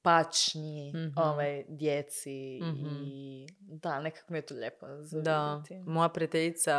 Pristupačniji 0.07 0.93
Mhm. 0.93 1.19
ovaj, 1.19 1.65
djeci 1.69 2.61
Mhm. 2.63 2.87
i 2.97 3.47
da, 3.61 4.01
nekako 4.01 4.33
mi 4.33 4.39
je 4.39 4.43
to 4.43 4.55
lijepo 4.55 4.87
Da, 5.15 5.55
vidjeti. 5.57 5.85
moja 5.87 6.09
prijateljica, 6.09 6.75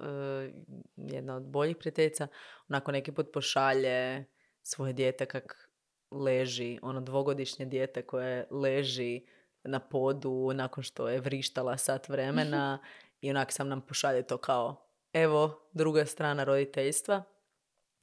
eh, 0.00 0.52
jedna 0.96 1.36
od 1.36 1.42
boljih 1.42 1.76
prijateljica, 1.76 2.28
onako 2.68 2.92
neki 2.92 3.12
put 3.12 3.26
pošalje 3.32 4.24
svoje 4.62 4.92
dijete 4.92 5.26
kak 5.26 5.70
leži, 6.12 6.78
ono 6.82 7.00
dvogodišnje 7.00 7.66
dijete 7.66 8.02
koje 8.02 8.46
leži 8.50 9.26
na 9.64 9.80
podu 9.80 10.50
nakon 10.54 10.82
što 10.82 11.08
je 11.08 11.20
vrištala 11.20 11.76
sat 11.76 12.08
vremena 12.08 12.78
i 13.20 13.30
onak 13.30 13.52
sam 13.52 13.68
nam 13.68 13.80
pošalje 13.80 14.22
to 14.22 14.36
kao 14.38 14.84
evo 15.12 15.60
druga 15.72 16.06
strana 16.06 16.44
roditeljstva. 16.44 17.22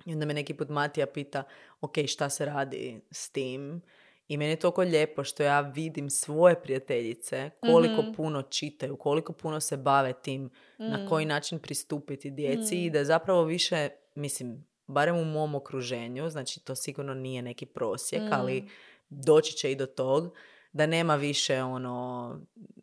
I 0.05 0.13
onda 0.13 0.25
me 0.25 0.33
neki 0.33 0.53
put 0.53 0.69
Matija 0.69 1.07
pita 1.07 1.43
ok 1.81 1.93
šta 2.07 2.29
se 2.29 2.45
radi 2.45 3.01
s 3.11 3.29
tim 3.29 3.81
i 4.27 4.37
meni 4.37 4.51
je 4.51 4.55
toliko 4.55 4.81
lijepo 4.81 5.23
što 5.23 5.43
ja 5.43 5.61
vidim 5.61 6.09
svoje 6.09 6.61
prijateljice 6.61 7.49
koliko 7.61 8.01
Mhm. 8.01 8.11
puno 8.11 8.41
čitaju, 8.41 8.97
koliko 8.97 9.33
puno 9.33 9.59
se 9.59 9.77
bave 9.77 10.13
tim 10.13 10.49
na 10.77 10.97
Mm. 10.97 11.07
koji 11.09 11.25
način 11.25 11.59
pristupiti 11.59 12.31
djeci 12.31 12.75
i 12.77 12.89
Mm. 12.89 12.93
da 12.93 13.03
zapravo 13.03 13.43
više, 13.43 13.89
mislim, 14.15 14.65
barem 14.87 15.15
u 15.17 15.25
mom 15.25 15.55
okruženju, 15.55 16.29
znači 16.29 16.59
to 16.59 16.75
sigurno 16.75 17.13
nije 17.13 17.41
neki 17.41 17.65
prosjek, 17.65 18.21
ali 18.31 18.61
Mm. 18.61 18.67
doći 19.09 19.53
će 19.53 19.71
i 19.71 19.75
do 19.75 19.85
tog, 19.85 20.33
da 20.75 20.85
nema 20.85 21.15
više 21.15 21.63
ono 21.63 22.39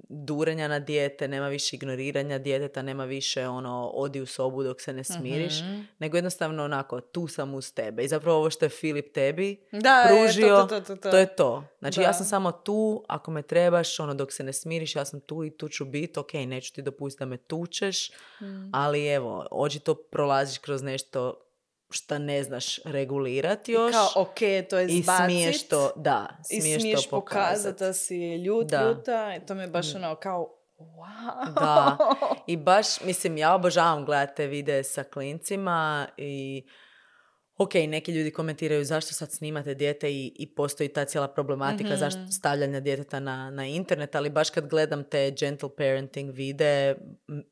durenja 0.09 0.69
na 0.69 0.79
dijete, 0.79 1.29
nema 1.29 1.49
više 1.49 1.77
ignoriranja 1.77 2.39
djeteta, 2.39 2.83
nema 2.83 3.05
više 3.05 3.49
ono 3.49 3.91
odi 3.95 4.21
u 4.21 4.27
sobu 4.27 4.63
dok 4.63 4.81
se 4.81 4.93
ne 4.93 5.05
smiriš, 5.05 5.61
Mhm. 5.61 5.81
nego 5.99 6.17
jednostavno 6.17 6.65
onako 6.65 7.01
tu 7.03 7.29
sam 7.29 7.55
uz 7.55 7.73
tebe. 7.73 8.05
I 8.05 8.09
zapravo 8.09 8.39
ovo 8.39 8.51
što 8.51 8.65
je 8.65 8.69
Filip 8.69 9.13
tebi 9.15 9.61
Da, 9.73 10.07
pružio, 10.09 10.57
to, 10.59 10.67
to, 10.67 10.81
to, 10.81 10.97
to, 10.97 11.11
to 11.11 11.19
je 11.19 11.37
to. 11.37 11.65
Znači 11.79 12.01
ja 12.01 12.07
Da. 12.07 12.13
sam 12.13 12.27
samo 12.27 12.53
tu, 12.53 13.05
ako 13.09 13.31
me 13.31 13.43
trebaš, 13.43 14.01
ono 14.01 14.15
dok 14.15 14.33
se 14.33 14.45
ne 14.45 14.53
smiriš, 14.53 14.97
ja 14.97 15.05
sam 15.05 15.21
tu 15.21 15.45
i 15.45 15.51
tu 15.51 15.69
ću 15.69 15.85
biti, 15.85 16.19
ok, 16.19 16.33
neću 16.35 16.73
ti 16.73 16.83
dopustiti 16.83 17.21
da 17.21 17.27
me 17.27 17.37
tučeš, 17.37 18.11
Mm. 18.41 18.71
ali 18.73 19.07
evo, 19.07 19.47
očito 19.51 19.95
prolaziš 19.95 20.59
kroz 20.59 20.83
nešto 20.83 21.35
što 21.93 22.19
ne 22.19 22.43
znaš 22.43 22.79
regulirati 22.85 23.73
još. 23.73 23.93
Kao, 23.93 24.09
ok, 24.17 24.39
to 24.71 24.79
je 24.79 24.87
I 24.87 25.03
zbacit. 25.03 25.25
smiješ 25.25 25.63
to, 25.63 25.91
da, 25.97 26.29
I 26.51 26.61
smiješ, 26.61 26.81
smiješ 26.81 27.05
to 27.05 27.11
pokazati 27.11 27.43
pokazati. 27.45 27.79
da 27.79 27.93
si 27.93 28.17
ljut, 28.37 28.67
Da. 28.67 28.83
ljuta. 28.83 29.37
I 29.37 29.47
to 29.47 29.55
mi 29.55 29.63
je 29.63 29.69
baš 29.69 29.95
ono 29.95 30.15
kao, 30.15 30.49
wow. 30.79 31.55
Da. 31.55 31.99
I 32.47 32.57
baš, 32.57 33.01
mislim, 33.01 33.37
ja 33.37 33.55
obožavam 33.55 34.05
gledati 34.05 34.37
te 34.37 34.47
videe 34.47 34.85
sa 34.85 35.05
klincima 35.05 36.09
i 36.17 36.65
ok, 37.57 37.75
neki 37.75 38.13
ljudi 38.13 38.31
komentiraju 38.31 38.85
zašto 38.85 39.15
sad 39.15 39.33
snimate 39.33 39.75
dijete 39.75 40.11
i, 40.11 40.33
i 40.37 40.55
postoji 40.55 40.89
ta 40.89 41.05
cijela 41.05 41.29
problematika 41.29 41.89
Mhm. 41.89 41.99
zašto 41.99 42.21
stavljanja 42.31 42.81
djeteta 42.81 43.21
na, 43.21 43.51
na 43.51 43.67
internet, 43.67 44.15
ali 44.15 44.31
baš 44.31 44.51
kad 44.51 44.67
gledam 44.67 45.05
te 45.05 45.31
gentle 45.33 45.69
parenting 45.77 46.31
videe, 46.31 46.91
m, 47.29 47.43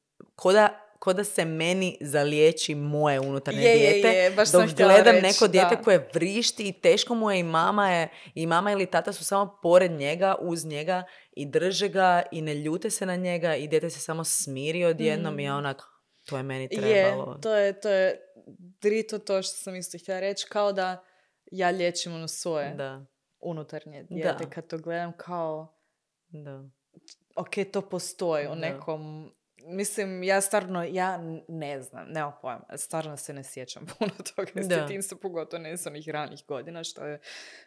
ko 1.00 1.12
da, 1.12 1.24
se 1.24 1.44
meni 1.44 1.98
zaliječi 2.00 2.74
moje 2.74 3.20
unutarnje 3.20 3.60
Je, 3.60 3.70
je, 3.70 3.92
dijete, 3.92 4.08
je, 4.08 4.30
baš 4.30 4.48
sam 4.48 4.60
dok 4.60 4.70
htjela 4.70 4.92
gledam 4.92 5.14
reći, 5.14 5.26
neko 5.26 5.48
dijete 5.48 5.76
da. 5.76 5.82
koje 5.82 6.08
vrišti 6.14 6.68
i 6.68 6.72
teško 6.72 7.14
mu 7.14 7.30
je 7.30 7.38
i 7.38 7.42
mama 7.42 7.90
je, 7.90 8.08
i 8.34 8.46
mama 8.46 8.72
ili 8.72 8.86
tata 8.86 9.12
su 9.12 9.24
samo 9.24 9.58
pored 9.62 9.90
njega, 9.90 10.34
uz 10.40 10.64
njega 10.64 11.04
i 11.32 11.46
drže 11.46 11.88
ga 11.88 12.22
i 12.32 12.42
ne 12.42 12.54
ljute 12.54 12.90
se 12.90 13.06
na 13.06 13.16
njega 13.16 13.56
i 13.56 13.68
dijete 13.68 13.90
se 13.90 14.00
samo 14.00 14.24
smiri 14.24 14.84
odjednom 14.84 15.40
i 15.40 15.44
ja 15.44 15.56
onak, 15.56 15.82
to 16.26 16.36
je 16.36 16.42
meni 16.42 16.68
Mm. 16.72 16.84
Je, 16.84 17.04
trebalo. 17.04 17.34
to 17.42 17.54
je, 17.54 17.80
to 17.80 17.88
je 17.88 18.20
drito 18.80 19.18
to 19.18 19.42
što 19.42 19.56
sam 19.56 19.76
isto 19.76 19.98
htjela 19.98 20.20
reći, 20.20 20.46
kao 20.48 20.72
da 20.72 21.04
ja 21.52 21.70
liječim 21.70 22.14
ono 22.14 22.28
svoje 22.28 22.74
Da, 22.74 23.06
unutarnje 23.40 24.06
dijete. 24.10 24.44
Da. 24.44 24.50
Kad 24.50 24.66
to 24.66 24.78
gledam 24.78 25.12
kao, 25.16 25.74
da. 26.28 26.64
ok, 27.36 27.50
to 27.72 27.80
postoji 27.82 28.46
u 28.46 28.54
nekom... 28.54 29.32
Mislim, 29.66 30.22
ja 30.22 30.40
stvarno, 30.40 30.84
ja 30.84 31.18
ne 31.48 31.82
znam, 31.82 32.08
nema 32.08 32.32
pojma, 32.42 32.64
stvarno 32.76 33.16
se 33.16 33.32
ne 33.32 33.44
sjećam 33.44 33.86
puno 33.98 34.10
toga 34.34 34.60
iz 34.60 34.68
djetinjstva, 34.68 35.18
pogotovo 35.22 35.62
ne 35.62 35.72
iz 35.72 35.86
onih 35.86 36.08
ranih 36.08 36.44
godina, 36.48 36.84
što 36.84 37.04
je 37.04 37.20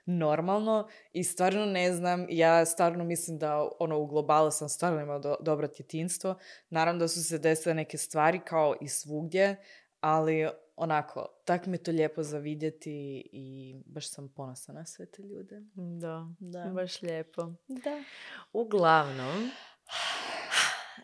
normalno 0.05 0.87
i 1.13 1.23
stvarno 1.23 1.65
ne 1.65 1.93
znam, 1.93 2.25
ja 2.29 2.65
stvarno 2.65 3.03
mislim 3.03 3.37
da 3.37 3.69
ono 3.79 3.99
u 3.99 4.07
globalu 4.07 4.51
sam 4.51 4.69
stvarno 4.69 5.01
imala 5.01 5.19
do, 5.19 5.35
dobro 5.39 5.67
djetinjstvo, 5.67 6.35
naravno 6.69 6.99
da 6.99 7.07
su 7.07 7.23
se 7.23 7.37
desile 7.37 7.75
neke 7.75 7.97
stvari 7.97 8.39
kao 8.45 8.75
i 8.81 8.87
svugdje, 8.87 9.55
ali 9.99 10.49
onako, 10.75 11.27
tak 11.45 11.65
mi 11.65 11.73
je 11.73 11.83
to 11.83 11.91
lijepo 11.91 12.23
za 12.23 12.37
vidjeti 12.37 13.29
i 13.31 13.75
baš 13.85 14.09
sam 14.09 14.29
ponosna 14.29 14.73
na 14.73 14.85
sve 14.85 15.05
te 15.05 15.21
ljude. 15.21 15.61
Da, 15.75 16.27
Da. 16.39 16.65
baš 16.65 17.01
lijepo. 17.01 17.41
Da. 17.67 18.03
Uglavnom, 18.53 19.51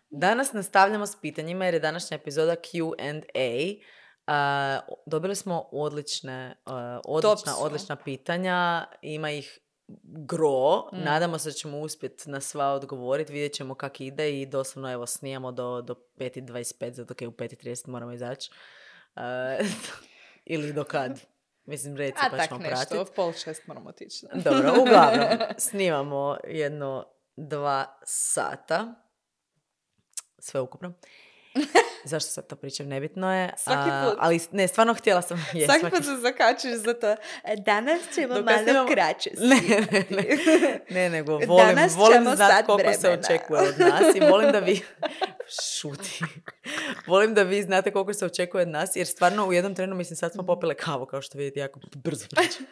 danas 0.09 0.53
nastavljamo 0.53 1.05
s 1.05 1.21
pitanjima 1.21 1.65
jer 1.65 1.73
je 1.73 1.79
današnja 1.79 2.15
epizoda 2.15 2.55
Q&A. 2.55 3.79
A, 4.27 4.79
dobili 5.05 5.35
smo 5.35 5.69
odlične, 5.71 6.55
a, 6.65 6.99
odlična, 7.05 7.57
odlična 7.59 7.95
pitanja. 7.95 8.85
Ima 9.01 9.31
ih 9.31 9.59
gro. 10.03 10.77
Mm. 10.93 11.03
Nadamo 11.03 11.37
se 11.37 11.49
da 11.49 11.53
ćemo 11.53 11.79
uspjeti 11.79 12.29
na 12.29 12.41
sva 12.41 12.65
odgovoriti. 12.65 13.33
Vidjet 13.33 13.53
ćemo 13.53 13.75
kak 13.75 14.01
ide 14.01 14.41
i 14.41 14.45
doslovno 14.45 14.91
evo 14.91 15.05
snijamo 15.05 15.51
do, 15.51 15.81
do 15.81 15.95
5.25, 16.17 16.91
zato 16.91 17.13
kaj 17.13 17.27
u 17.27 17.31
5.30 17.31 17.87
moramo 17.87 18.11
izaći. 18.11 18.51
A, 19.15 19.57
ili 20.45 20.73
do 20.73 20.83
kad? 20.83 21.19
Mislim, 21.65 21.97
reci 21.97 22.17
A 22.21 22.29
pa 22.31 22.37
tak 22.37 22.47
ćemo 22.47 22.59
nešto, 22.59 22.75
pratiti. 22.75 23.11
v 23.11 23.15
pol 23.15 23.33
šest 23.33 23.67
moramo 23.67 23.89
otići. 23.89 24.25
Dobro, 24.33 24.73
uglavnom, 24.81 25.27
snimamo 25.69 26.37
jedno 26.47 27.05
dva 27.35 27.97
sata. 28.03 29.08
Sve 30.39 30.61
ukupno. 30.61 30.93
Zašto 32.03 32.29
sad 32.29 32.47
to 32.47 32.55
pričam? 32.55 32.87
Nebitno 32.87 33.33
je. 33.33 33.53
Svaki 33.57 33.89
a, 33.91 34.05
put. 34.05 34.17
ali 34.19 34.39
ne, 34.51 34.67
stvarno 34.67 34.93
htjela 34.93 35.21
sam... 35.21 35.45
Je, 35.53 35.65
Svaki 35.67 35.89
put 35.89 36.05
se 36.05 36.15
zakačiš 36.17 36.73
za 36.75 36.93
to. 36.93 37.07
"E, 37.43 37.55
Danas 37.57 37.99
ćemo 38.15 38.33
Dok 38.33 38.45
malo 38.45 38.57
snimamo- 38.59 38.87
kraće 38.87 39.29
Ne, 39.39 39.55
ne, 39.91 40.03
ne. 40.09 40.23
Ne, 40.91 41.09
nego 41.09 41.31
volim, 41.37 41.67
Danas 41.67 41.95
volim 41.95 42.25
sat 42.27 42.65
koliko 42.65 42.93
se 42.93 42.99
vremena. 42.99 43.21
očekuje 43.21 43.61
od 43.61 43.79
nas 43.79 44.15
i 44.15 44.19
volim 44.21 44.51
da 44.51 44.59
vi... 44.59 44.81
Šuti. 45.71 46.19
volim 47.07 47.33
da 47.33 47.43
vi 47.43 47.61
znate 47.61 47.91
koliko 47.91 48.13
se 48.13 48.25
očekuje 48.25 48.61
od 48.61 48.67
nas, 48.67 48.95
jer 48.95 49.07
stvarno 49.07 49.45
u 49.45 49.53
jednom 49.53 49.75
trenu, 49.75 49.95
mislim, 49.95 50.17
sad 50.17 50.31
smo 50.33 50.43
popile 50.43 50.73
kavu, 50.75 51.05
kao 51.05 51.21
što 51.21 51.37
vidite, 51.37 51.59
jako 51.59 51.79
brzo 51.95 52.25
pričam. 52.29 52.65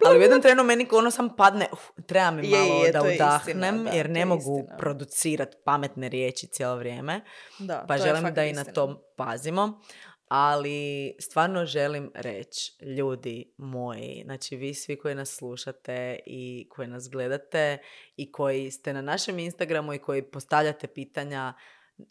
Ali 0.00 0.18
u 0.18 0.22
jednom 0.22 0.42
trenu 0.42 0.64
meni 0.64 0.88
ono 0.92 1.10
sam 1.10 1.36
padne, 1.36 1.66
uf, 1.72 1.80
treba 2.06 2.30
mi 2.30 2.48
malo 2.48 2.84
je, 2.84 2.92
da 2.92 2.98
je 2.98 3.12
istina, 3.12 3.26
udahnem, 3.26 3.84
da, 3.84 3.90
jer 3.90 4.10
ne 4.10 4.24
mogu 4.24 4.58
istina. 4.58 4.76
producirati 4.76 5.56
pametne 5.64 6.08
riječi 6.08 6.46
cijelo 6.46 6.76
vrijeme. 6.76 7.20
Da, 7.58 7.84
Pa 7.88 7.98
želim 7.98 8.25
fakat 8.28 8.34
da 8.36 8.44
i 8.44 8.52
na 8.52 8.60
istina. 8.60 8.74
to 8.74 9.12
pazimo. 9.16 9.80
Ali 10.28 11.14
stvarno 11.20 11.66
želim 11.66 12.10
reći, 12.14 12.72
ljudi 12.84 13.54
moji, 13.56 14.22
znači 14.24 14.56
vi 14.56 14.74
svi 14.74 14.98
koji 14.98 15.14
nas 15.14 15.30
slušate 15.36 16.18
i 16.26 16.68
koji 16.70 16.88
nas 16.88 17.08
gledate 17.10 17.78
i 18.16 18.32
koji 18.32 18.70
ste 18.70 18.92
na 18.92 19.02
našem 19.02 19.38
Instagramu 19.38 19.94
i 19.94 19.98
koji 19.98 20.22
postavljate 20.22 20.86
pitanja, 20.86 21.54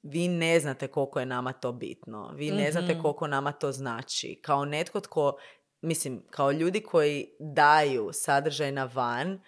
vi 0.04 0.28
ne 0.28 0.60
znate 0.60 0.88
koliko 0.88 1.20
je 1.20 1.26
nama 1.26 1.54
to 1.54 1.72
bitno. 1.72 2.32
Vi 2.36 2.52
ne 2.52 2.72
znate 2.72 2.94
Mhm. 2.94 3.02
koliko 3.02 3.28
nama 3.28 3.52
to 3.52 3.72
znači. 3.72 4.40
Kao 4.42 4.66
netko 4.66 5.00
tko, 5.00 5.38
mislim, 5.82 6.24
kao 6.30 6.52
ljudi 6.52 6.82
koji 6.82 7.28
daju 7.40 8.10
sadržaj 8.14 8.72
na 8.72 8.90
van, 8.94 9.40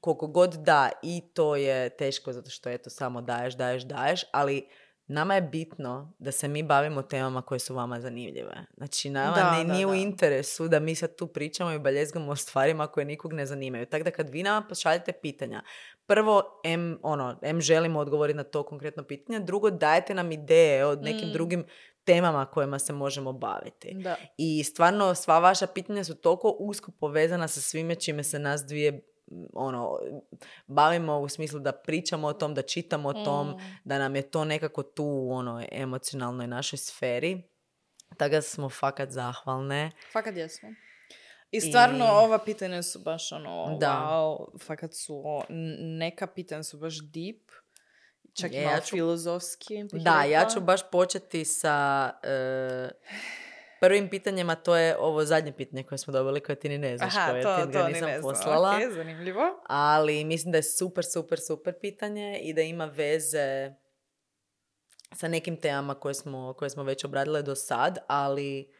koliko 0.00 0.26
god 0.26 0.54
da 0.54 0.90
i 1.02 1.22
to 1.34 1.56
je 1.56 1.96
teško 1.96 2.32
zato 2.32 2.50
što 2.50 2.70
eto 2.70 2.90
samo 2.90 3.20
daješ, 3.20 3.54
daješ, 3.54 3.82
daješ, 3.82 4.24
ali 4.32 4.68
nama 5.12 5.34
je 5.34 5.40
bitno 5.42 6.12
da 6.18 6.32
se 6.32 6.48
mi 6.48 6.62
bavimo 6.62 7.02
temama 7.02 7.42
koje 7.42 7.58
su 7.58 7.74
vama 7.74 8.00
zanimljive. 8.00 8.52
Znači 8.76 9.10
nama 9.10 9.34
Da, 9.34 9.52
ne, 9.52 9.64
da, 9.64 9.72
nije 9.72 9.86
u 9.86 9.90
da. 9.90 9.96
interesu 9.96 10.68
da 10.68 10.80
mi 10.80 10.94
sad 10.94 11.16
tu 11.16 11.26
pričamo 11.26 11.72
i 11.72 11.78
baljezgamo 11.78 12.32
o 12.32 12.36
stvarima 12.36 12.86
koje 12.86 13.04
nikog 13.04 13.32
ne 13.32 13.46
zanimaju. 13.46 13.86
Tako 13.86 14.04
da 14.04 14.10
kad 14.10 14.30
vi 14.30 14.42
nama 14.42 14.66
pošaljete 14.68 15.12
pitanja, 15.12 15.62
prvo, 16.06 16.60
em, 16.64 16.98
ono, 17.02 17.38
em 17.42 17.60
želimo 17.60 18.00
odgovoriti 18.00 18.36
na 18.36 18.44
to 18.44 18.62
konkretno 18.62 19.02
pitanje, 19.02 19.40
drugo, 19.40 19.70
dajte 19.70 20.14
nam 20.14 20.32
ideje 20.32 20.86
od 20.86 21.02
nekim 21.02 21.28
Mm. 21.28 21.32
drugim 21.32 21.64
temama 22.04 22.46
kojima 22.46 22.78
se 22.78 22.92
možemo 22.92 23.32
baviti. 23.32 23.94
Da. 23.94 24.16
I 24.36 24.64
stvarno 24.64 25.14
sva 25.14 25.38
vaša 25.38 25.66
pitanja 25.66 26.04
su 26.04 26.14
toliko 26.14 26.48
usko 26.50 26.90
povezana 26.90 27.48
sa 27.48 27.60
svime 27.60 27.94
čime 27.94 28.24
se 28.24 28.38
nas 28.38 28.64
dvije 28.66 28.88
m, 28.88 29.00
ono, 29.54 29.98
bavimo 30.66 31.18
u 31.18 31.28
smislu 31.28 31.60
da 31.60 31.72
pričamo 31.74 32.26
o 32.26 32.32
tom, 32.32 32.54
da 32.54 32.62
čitamo 32.62 33.08
o 33.08 33.14
tom, 33.14 33.48
Mm. 33.48 33.56
da 33.84 33.98
nam 33.98 34.16
je 34.16 34.22
to 34.22 34.44
nekako 34.44 34.82
tu 34.82 35.04
u 35.04 35.32
ono 35.32 35.64
emocionalnoj 35.72 36.46
našoj 36.46 36.76
sferi. 36.78 37.42
Tako 38.10 38.30
da 38.30 38.42
smo 38.42 38.68
fakat 38.70 39.10
zahvalne. 39.10 39.90
Fakat 40.12 40.36
jesmo. 40.36 40.68
I 41.50 41.60
stvarno 41.62 42.04
I- 42.04 42.08
ova 42.10 42.38
pitanja 42.38 42.82
su 42.82 42.98
baš 43.00 43.32
ono, 43.32 43.76
Da. 43.80 44.08
wow, 44.08 44.36
fakat 44.60 44.94
su, 44.94 45.22
o, 45.26 45.42
neka 45.80 46.26
pitanja 46.26 46.62
su 46.62 46.78
baš 46.78 46.94
deep, 47.02 47.50
čak 48.34 48.52
i 48.52 48.54
Je, 48.54 48.62
malo 48.62 48.76
ja 48.76 48.80
ću- 48.80 48.90
filozofski. 48.90 49.74
Da, 49.94 50.22
ja 50.22 50.46
ću 50.46 50.60
baš 50.60 50.90
početi 50.90 51.44
sa 51.44 52.10
e, 52.22 52.90
prvim 53.82 54.08
pitanjem, 54.08 54.50
a 54.50 54.54
to 54.54 54.76
je 54.76 54.96
ovo 54.98 55.24
zadnje 55.24 55.52
pitanje 55.52 55.82
koje 55.82 55.98
smo 55.98 56.12
dobili, 56.12 56.40
koje 56.40 56.56
ti 56.56 56.68
ni 56.68 56.78
ne 56.78 56.96
znaš 56.96 57.16
Aha, 57.16 57.30
koje, 57.30 57.42
to, 57.42 57.56
ti 57.56 57.72
ga 57.72 57.78
to 57.80 57.86
ni 57.86 57.92
nisam 57.92 58.08
ne 58.08 58.20
znam. 58.20 58.34
poslala. 58.34 58.76
Ok, 58.76 58.94
zanimljivo. 58.94 59.42
ali 59.66 60.24
mislim 60.24 60.52
da 60.52 60.58
je 60.58 60.62
super, 60.62 61.04
super, 61.04 61.38
super 61.40 61.74
pitanje 61.80 62.40
i 62.42 62.54
da 62.54 62.62
ima 62.62 62.84
veze 62.84 63.72
sa 65.14 65.28
nekim 65.28 65.56
temama 65.56 65.94
koje 65.94 66.14
smo, 66.14 66.54
koje 66.58 66.70
smo 66.70 66.82
već 66.82 67.04
obradile 67.04 67.42
do 67.42 67.54
sad, 67.54 67.98
ali 68.06 68.72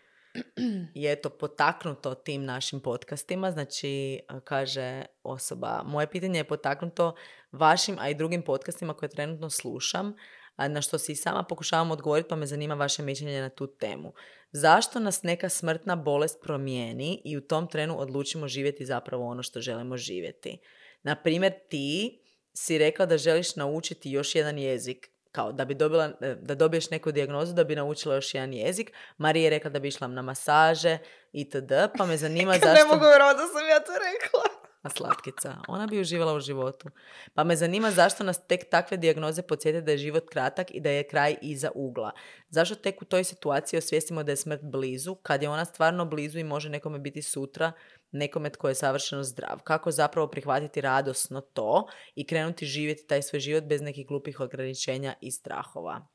je 0.94 1.20
to 1.22 1.30
potaknuto 1.30 2.14
tim 2.14 2.44
našim 2.44 2.80
podcastima, 2.80 3.50
znači 3.50 4.20
kaže 4.44 5.04
osoba, 5.22 5.82
moje 5.84 6.10
pitanje 6.10 6.38
je 6.38 6.44
potaknuto 6.44 7.14
vašim, 7.52 7.96
a 7.98 8.08
i 8.08 8.14
drugim 8.14 8.42
podcastima 8.42 8.94
koje 8.94 9.08
trenutno 9.08 9.50
slušam, 9.50 10.14
na 10.56 10.82
što 10.82 10.98
si 10.98 11.12
i 11.12 11.16
sama 11.16 11.42
pokušavam 11.42 11.90
odgovoriti, 11.90 12.28
pa 12.28 12.36
me 12.36 12.46
zanima 12.46 12.74
vaše 12.74 13.02
mišljenje 13.02 13.40
na 13.40 13.48
tu 13.48 13.66
temu. 13.66 14.12
Zašto 14.52 15.00
nas 15.00 15.22
neka 15.22 15.48
smrtna 15.48 15.96
bolest 15.96 16.38
promijeni 16.42 17.22
i 17.24 17.36
u 17.36 17.40
tom 17.40 17.68
trenu 17.68 18.00
odlučimo 18.00 18.48
živjeti 18.48 18.86
zapravo 18.86 19.26
ono 19.26 19.42
što 19.42 19.60
želimo 19.60 19.96
živjeti? 19.96 20.58
Na 21.02 21.22
primjer, 21.22 21.52
ti 21.68 22.18
si 22.54 22.78
rekla 22.78 23.06
da 23.06 23.18
želiš 23.18 23.56
naučiti 23.56 24.10
još 24.10 24.34
jedan 24.34 24.58
jezik, 24.58 25.08
kao 25.32 25.52
da 25.52 25.64
bi 25.64 25.74
dobila, 25.74 26.08
da 26.40 26.54
dobiješ 26.54 26.90
neku 26.90 27.12
dijagnozu 27.12 27.54
da 27.54 27.64
bi 27.64 27.76
naučila 27.76 28.14
još 28.14 28.34
jedan 28.34 28.52
jezik. 28.52 28.92
Marija 29.16 29.44
je 29.44 29.50
rekla 29.50 29.70
da 29.70 29.78
bi 29.78 29.88
išla 29.88 30.06
na 30.06 30.22
masaže 30.22 30.98
itd. 31.32 31.72
Pa 31.98 32.06
me 32.06 32.16
zanima 32.24 32.52
Ne 32.52 32.58
zašto... 32.58 32.86
mogu 32.86 33.04
vjerovati 33.04 33.38
da 33.38 33.46
sam 33.46 33.68
ja 33.68 33.80
to 33.80 33.92
rekla. 33.92 34.42
Slatkica. 34.90 35.56
Ona 35.68 35.86
bi 35.86 36.00
uživala 36.00 36.34
u 36.34 36.40
životu. 36.40 36.88
Pa 37.34 37.44
me 37.44 37.56
zanima 37.56 37.90
zašto 37.90 38.24
nas 38.24 38.46
tek 38.46 38.70
takve 38.70 38.96
dijagnoze 38.96 39.42
podsjete 39.42 39.80
da 39.80 39.92
je 39.92 39.98
život 39.98 40.28
kratak 40.30 40.74
i 40.74 40.80
da 40.80 40.90
je 40.90 41.08
kraj 41.08 41.36
iza 41.42 41.70
ugla. 41.74 42.12
Zašto 42.48 42.74
tek 42.74 43.02
u 43.02 43.04
toj 43.04 43.24
situaciji 43.24 43.78
osvijestimo 43.78 44.22
da 44.22 44.32
je 44.32 44.36
smrt 44.36 44.62
blizu, 44.62 45.14
kad 45.14 45.42
je 45.42 45.48
ona 45.48 45.64
stvarno 45.64 46.04
blizu 46.04 46.38
i 46.38 46.44
može 46.44 46.68
nekome 46.68 46.98
biti 46.98 47.22
sutra, 47.22 47.72
nekome 48.12 48.50
tko 48.50 48.68
je 48.68 48.74
savršeno 48.74 49.22
zdrav. 49.22 49.58
Kako 49.64 49.90
zapravo 49.90 50.28
prihvatiti 50.28 50.80
radosno 50.80 51.40
to 51.40 51.88
i 52.14 52.26
krenuti 52.26 52.66
živjeti 52.66 53.06
taj 53.06 53.22
svoj 53.22 53.40
život 53.40 53.64
bez 53.64 53.82
nekih 53.82 54.06
glupih 54.06 54.40
ograničenja 54.40 55.14
i 55.20 55.30
strahova. 55.30 56.08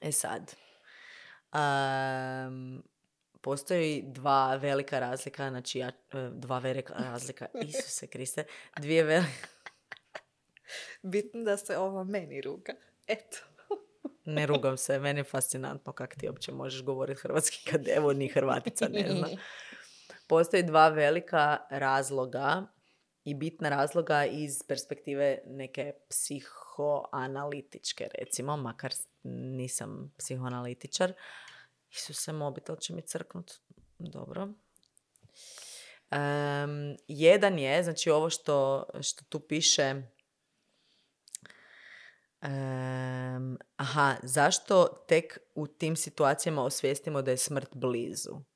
E 0.00 0.12
sad, 0.12 0.54
um, 1.54 2.82
postoji 3.42 4.04
dva 4.06 4.56
velika 4.56 4.98
razlika, 4.98 5.50
znači 5.50 5.78
ja, 5.78 5.88
e, 5.88 6.30
dva 6.32 6.58
velika 6.58 6.94
razlika, 6.94 7.46
Isuse 7.68 8.06
Kriste, 8.06 8.44
dvije 8.76 9.04
velike... 9.04 9.46
Bitno 11.02 11.42
da 11.42 11.56
se 11.56 11.78
ova 11.78 12.04
meni 12.04 12.40
ruga. 12.40 12.72
Eto. 13.06 13.38
ne 14.24 14.46
rugam 14.46 14.76
se, 14.76 14.98
meni 14.98 15.20
je 15.20 15.24
fascinantno 15.24 15.92
kako 15.92 16.16
ti 16.16 16.28
uopće 16.28 16.52
možeš 16.52 16.82
govoriti 16.82 17.20
hrvatski 17.20 17.70
kad 17.70 17.88
evo 17.88 18.12
ni 18.12 18.28
Hrvatica 18.28 18.88
ne 18.88 19.08
zna. 19.10 19.28
Postoji 20.26 20.62
dva 20.62 20.88
velika 20.88 21.58
razloga 21.70 22.66
i 23.24 23.34
bitna 23.34 23.68
razloga 23.68 24.24
iz 24.24 24.62
perspektive 24.68 25.38
neke 25.46 25.92
psihoanalitičke, 26.08 28.08
recimo, 28.18 28.56
makar 28.56 28.92
nisam 29.22 30.14
psihoanalitičar. 30.18 31.12
Isuse, 31.92 32.32
mobitel 32.32 32.76
će 32.76 32.94
mi 32.94 33.02
crknut. 33.02 33.52
Dobro. 33.98 34.42
Um, 34.42 34.54
jedan 37.08 37.58
je, 37.58 37.82
znači 37.82 38.10
ovo 38.10 38.30
što, 38.30 38.86
što 39.02 39.24
tu 39.24 39.40
piše, 39.40 40.02
um, 42.42 43.58
aha, 43.76 44.16
zašto 44.22 45.04
tek 45.08 45.38
u 45.54 45.66
tim 45.66 45.96
situacijama 45.96 46.64
osvijestimo 46.64 47.22
da 47.22 47.30
je 47.30 47.36
smrt 47.36 47.68
blizu? 47.74 48.51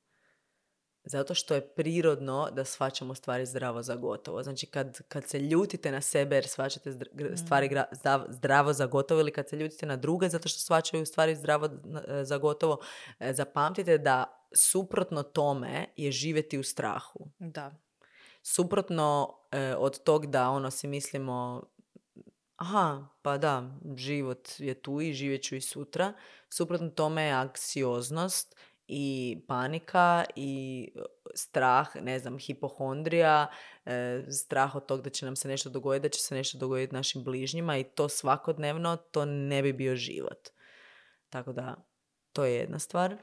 Zato 1.09 1.33
što 1.33 1.53
je 1.53 1.67
prirodno 1.67 2.49
da 2.51 2.65
shvaćamo 2.65 3.15
stvari 3.15 3.45
zdravo 3.45 3.83
za 3.83 3.95
gotovo. 3.95 4.43
Znači 4.43 4.65
kad, 4.65 5.01
kad 5.07 5.25
se 5.25 5.39
ljutite 5.39 5.91
na 5.91 6.01
sebe 6.01 6.35
jer 6.35 6.47
shvaćate 6.47 6.93
stvari 7.35 7.69
mm. 7.69 7.95
zdravo 8.29 8.73
za 8.73 8.85
gotovo 8.85 9.21
ili 9.21 9.31
kad 9.31 9.49
se 9.49 9.55
ljutite 9.55 9.85
na 9.85 9.95
druge 9.95 10.29
zato 10.29 10.49
što 10.49 10.59
shvaćaju 10.59 11.05
stvari 11.05 11.35
zdravo 11.35 11.65
e, 11.65 12.23
za 12.23 12.37
gotovo, 12.37 12.79
e, 13.19 13.33
zapamtite 13.33 13.97
da 13.97 14.47
suprotno 14.55 15.23
tome 15.23 15.85
je 15.95 16.11
živjeti 16.11 16.57
u 16.57 16.63
strahu. 16.63 17.29
Da. 17.39 17.71
Suprotno 18.43 19.37
e, 19.51 19.75
od 19.75 20.03
tog 20.03 20.25
da 20.25 20.49
ono 20.49 20.71
si 20.71 20.87
mislimo 20.87 21.63
aha, 22.57 23.07
pa 23.21 23.37
da, 23.37 23.63
život 23.95 24.49
je 24.57 24.73
tu 24.73 25.01
i 25.01 25.13
živjet 25.13 25.43
ću 25.43 25.55
i 25.55 25.61
sutra. 25.61 26.13
Suprotno 26.49 26.89
tome 26.89 27.23
je 27.23 27.31
anksioznost 27.31 28.55
i 28.87 29.37
panika 29.47 30.25
i 30.35 30.83
e, 30.95 30.99
strah, 31.35 31.95
ne 31.95 32.19
znam, 32.19 32.37
hipohondrija, 32.39 33.47
e, 33.85 34.21
strah 34.31 34.75
od 34.75 34.85
tog 34.85 35.01
da 35.01 35.09
će 35.09 35.25
nam 35.25 35.35
se 35.35 35.47
nešto 35.47 35.69
dogoditi, 35.69 36.01
da 36.01 36.09
će 36.09 36.19
se 36.19 36.35
nešto 36.35 36.57
dogoditi 36.57 36.95
našim 36.95 37.23
bližnjima 37.23 37.77
i 37.77 37.83
to 37.83 38.09
svakodnevno, 38.09 38.95
to 38.95 39.25
ne 39.25 39.61
bi 39.61 39.73
bio 39.73 39.95
život. 39.95 40.49
Tako 41.29 41.53
da, 41.53 41.75
to 42.33 42.45
je 42.45 42.55
jedna 42.55 42.79
stvar. 42.79 43.17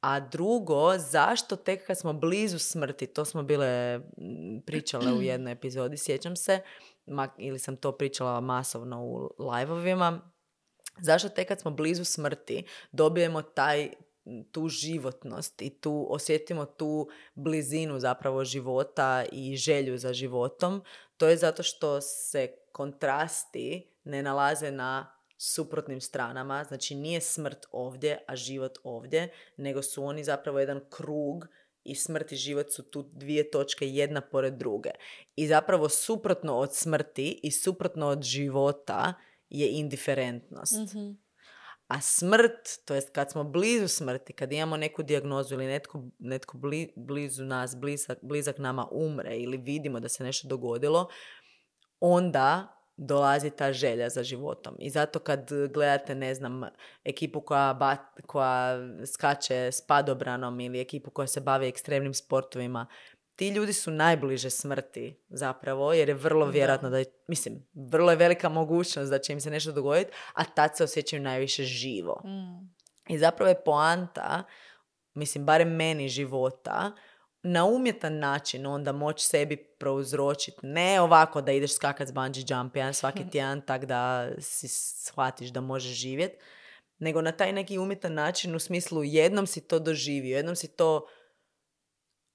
A 0.00 0.20
drugo, 0.20 0.98
zašto 0.98 1.56
tek 1.56 1.86
kad 1.86 1.98
smo 1.98 2.12
blizu 2.12 2.58
smrti, 2.58 3.06
to 3.06 3.24
smo 3.24 3.42
bile 3.42 4.00
pričale 4.66 5.12
u 5.12 5.22
jednoj 5.32 5.52
epizodi, 5.52 5.96
sjećam 5.96 6.36
se, 6.36 6.60
ili 7.38 7.58
sam 7.58 7.76
to 7.76 7.92
pričala 7.92 8.40
masovno 8.40 9.04
u 9.04 9.30
live 9.38 9.96
zašto 11.00 11.28
tek 11.28 11.48
kad 11.48 11.60
smo 11.60 11.70
blizu 11.70 12.04
smrti 12.04 12.64
dobijemo 12.92 13.42
taj 13.42 13.90
tu 14.52 14.68
životnost 14.68 15.62
i 15.62 15.70
tu 15.70 16.06
osjetimo 16.10 16.64
tu 16.64 17.08
blizinu 17.34 18.00
zapravo 18.00 18.44
života 18.44 19.24
i 19.32 19.56
želju 19.56 19.98
za 19.98 20.12
životom, 20.12 20.82
to 21.16 21.28
je 21.28 21.36
zato 21.36 21.62
što 21.62 22.00
se 22.00 22.52
kontrasti 22.72 23.90
ne 24.04 24.22
nalaze 24.22 24.70
na 24.70 25.16
suprotnim 25.38 26.00
stranama, 26.00 26.64
znači 26.64 26.94
nije 26.94 27.20
smrt 27.20 27.66
ovdje, 27.70 28.24
a 28.26 28.36
život 28.36 28.78
ovdje, 28.82 29.32
nego 29.56 29.82
su 29.82 30.04
oni 30.04 30.24
zapravo 30.24 30.58
jedan 30.58 30.80
krug 30.90 31.46
i 31.84 31.94
smrt 31.94 32.32
i 32.32 32.36
život 32.36 32.70
su 32.70 32.82
tu 32.82 33.02
dvije 33.12 33.50
točke 33.50 33.88
jedna 33.88 34.20
pored 34.20 34.54
druge. 34.54 34.90
I 35.36 35.46
zapravo 35.46 35.88
suprotno 35.88 36.56
od 36.56 36.74
smrti 36.74 37.40
i 37.42 37.50
suprotno 37.50 38.08
od 38.08 38.22
života 38.22 39.14
je 39.48 39.70
indiferentnost. 39.70 40.94
mm 40.94 41.22
a 41.92 42.00
smrt, 42.00 42.84
to 42.84 42.94
jest 42.94 43.10
kad 43.10 43.30
smo 43.30 43.44
blizu 43.44 43.88
smrti, 43.88 44.32
kad 44.32 44.52
imamo 44.52 44.76
neku 44.76 45.02
dijagnozu 45.02 45.54
ili 45.54 45.66
netko, 45.66 46.04
netko 46.18 46.58
blizu 46.96 47.44
nas, 47.44 47.76
blizak, 47.76 48.18
blizak 48.22 48.58
nama 48.58 48.88
umre 48.90 49.36
ili 49.36 49.56
vidimo 49.56 50.00
da 50.00 50.08
se 50.08 50.24
nešto 50.24 50.48
dogodilo, 50.48 51.08
onda 52.00 52.78
dolazi 52.96 53.50
ta 53.50 53.72
želja 53.72 54.08
za 54.08 54.22
životom. 54.22 54.76
I 54.78 54.90
zato 54.90 55.18
kad 55.18 55.50
gledate, 55.74 56.14
ne 56.14 56.34
znam, 56.34 56.62
ekipu 57.04 57.40
koja, 57.40 57.74
bat, 57.74 58.00
koja 58.26 58.78
skače 59.14 59.54
s 59.54 59.86
padobranom 59.86 60.60
ili 60.60 60.80
ekipu 60.80 61.10
koja 61.10 61.26
se 61.26 61.40
bavi 61.40 61.66
ekstremnim 61.66 62.14
sportovima, 62.14 62.86
ti 63.36 63.48
ljudi 63.48 63.72
su 63.72 63.90
najbliže 63.90 64.50
smrti 64.50 65.16
zapravo, 65.28 65.92
jer 65.92 66.08
je 66.08 66.14
vrlo 66.14 66.46
vjerojatno 66.46 66.90
da, 66.90 67.04
mislim, 67.28 67.66
vrlo 67.74 68.10
je 68.10 68.16
velika 68.16 68.48
mogućnost 68.48 69.10
da 69.10 69.18
će 69.18 69.32
im 69.32 69.40
se 69.40 69.50
nešto 69.50 69.72
dogoditi, 69.72 70.12
a 70.34 70.44
tad 70.44 70.76
se 70.76 70.84
osjećaju 70.84 71.22
najviše 71.22 71.64
živo. 71.64 72.22
Mm. 72.24 72.74
I 73.08 73.18
zapravo 73.18 73.48
je 73.48 73.64
poanta, 73.64 74.42
mislim, 75.14 75.44
barem 75.44 75.76
meni 75.76 76.08
života, 76.08 76.92
na 77.42 77.64
umjetan 77.64 78.18
način 78.18 78.66
onda 78.66 78.92
moći 78.92 79.26
sebi 79.26 79.56
prouzročiti, 79.56 80.58
ne 80.62 81.00
ovako 81.00 81.40
da 81.40 81.52
ideš 81.52 81.74
skakat 81.74 82.08
s 82.08 82.12
bungee 82.12 82.44
jump 82.48 82.76
jedan 82.76 82.94
svaki 82.94 83.22
tjedan 83.32 83.60
tak 83.60 83.84
da 83.84 84.28
si 84.38 84.68
shvatiš 84.68 85.48
da 85.50 85.60
možeš 85.60 85.92
živjeti, 85.92 86.36
nego 86.98 87.22
na 87.22 87.32
taj 87.32 87.52
neki 87.52 87.78
umjetan 87.78 88.14
način 88.14 88.54
u 88.54 88.58
smislu 88.58 89.04
jednom 89.04 89.46
si 89.46 89.68
to 89.68 89.78
doživio, 89.78 90.36
jednom 90.36 90.56
si 90.56 90.76
to 90.76 91.06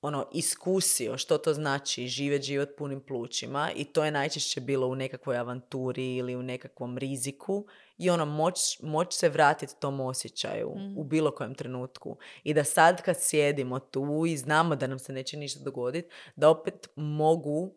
ono, 0.02 0.28
iskusio 0.34 1.18
što 1.18 1.38
to 1.38 1.54
znači 1.54 2.08
živjeti 2.08 2.46
život 2.46 2.70
punim 2.78 3.02
plućima 3.02 3.72
i 3.76 3.86
to 3.86 4.06
je 4.06 4.12
najčešće 4.12 4.62
bilo 4.62 4.88
u 4.88 4.96
nekakvoj 4.96 5.38
avanturi 5.38 6.16
ili 6.16 6.36
u 6.36 6.44
nekakvom 6.44 6.98
riziku 6.98 7.66
i 7.98 8.10
ono, 8.10 8.26
moć, 8.26 8.80
moć 8.82 9.14
se 9.14 9.30
vratiti 9.30 9.74
tom 9.80 10.00
osjećaju 10.00 10.70
u 10.70 11.04
mm. 11.04 11.10
bilo 11.10 11.32
kojem 11.32 11.56
trenutku. 11.56 12.18
I 12.44 12.54
da 12.54 12.64
sad 12.64 13.02
kad 13.02 13.16
sjedimo 13.20 13.80
tu 13.80 14.26
i 14.28 14.38
znamo 14.38 14.76
da 14.76 14.88
nam 14.88 15.00
se 15.00 15.14
neće 15.14 15.38
ništa 15.38 15.60
dogoditi, 15.64 16.10
da 16.36 16.50
opet 16.50 16.88
mogu 16.96 17.74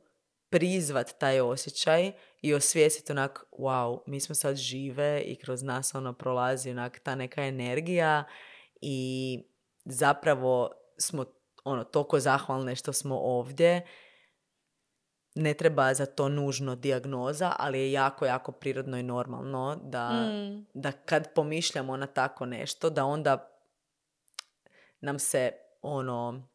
prizvat 0.50 1.18
taj 1.18 1.40
osjećaj 1.40 2.12
i 2.42 2.54
osvijestiti 2.54 3.12
onak, 3.12 3.44
wow, 3.52 4.00
mi 4.06 4.20
smo 4.20 4.34
sad 4.34 4.56
žive 4.56 5.20
i 5.20 5.36
kroz 5.36 5.62
nas 5.62 5.94
ono 5.94 6.12
prolazi 6.12 6.70
onak 6.70 6.98
ta 6.98 7.14
neka 7.14 7.44
energija 7.44 8.24
i 8.80 9.38
zapravo 9.84 10.70
smo 10.98 11.24
ono, 11.64 11.84
toliko 11.84 12.20
zahvalne 12.20 12.76
što 12.76 12.92
smo 12.92 13.18
ovdje. 13.18 13.86
Ne 15.34 15.54
treba 15.54 15.94
za 15.94 16.06
to 16.06 16.28
nužno 16.28 16.76
dijagnoza, 16.76 17.52
ali 17.58 17.78
je 17.80 17.92
jako, 17.92 18.26
jako 18.26 18.52
prirodno 18.52 18.98
i 18.98 19.02
normalno 19.02 19.80
da, 19.82 20.10
mm. 20.10 20.66
da 20.74 20.92
kad 20.92 21.34
pomišljamo 21.34 21.96
na 21.96 22.06
tako 22.06 22.46
nešto, 22.46 22.90
da 22.90 23.04
onda 23.04 23.50
nam 25.00 25.18
se 25.18 25.52
ono 25.82 26.48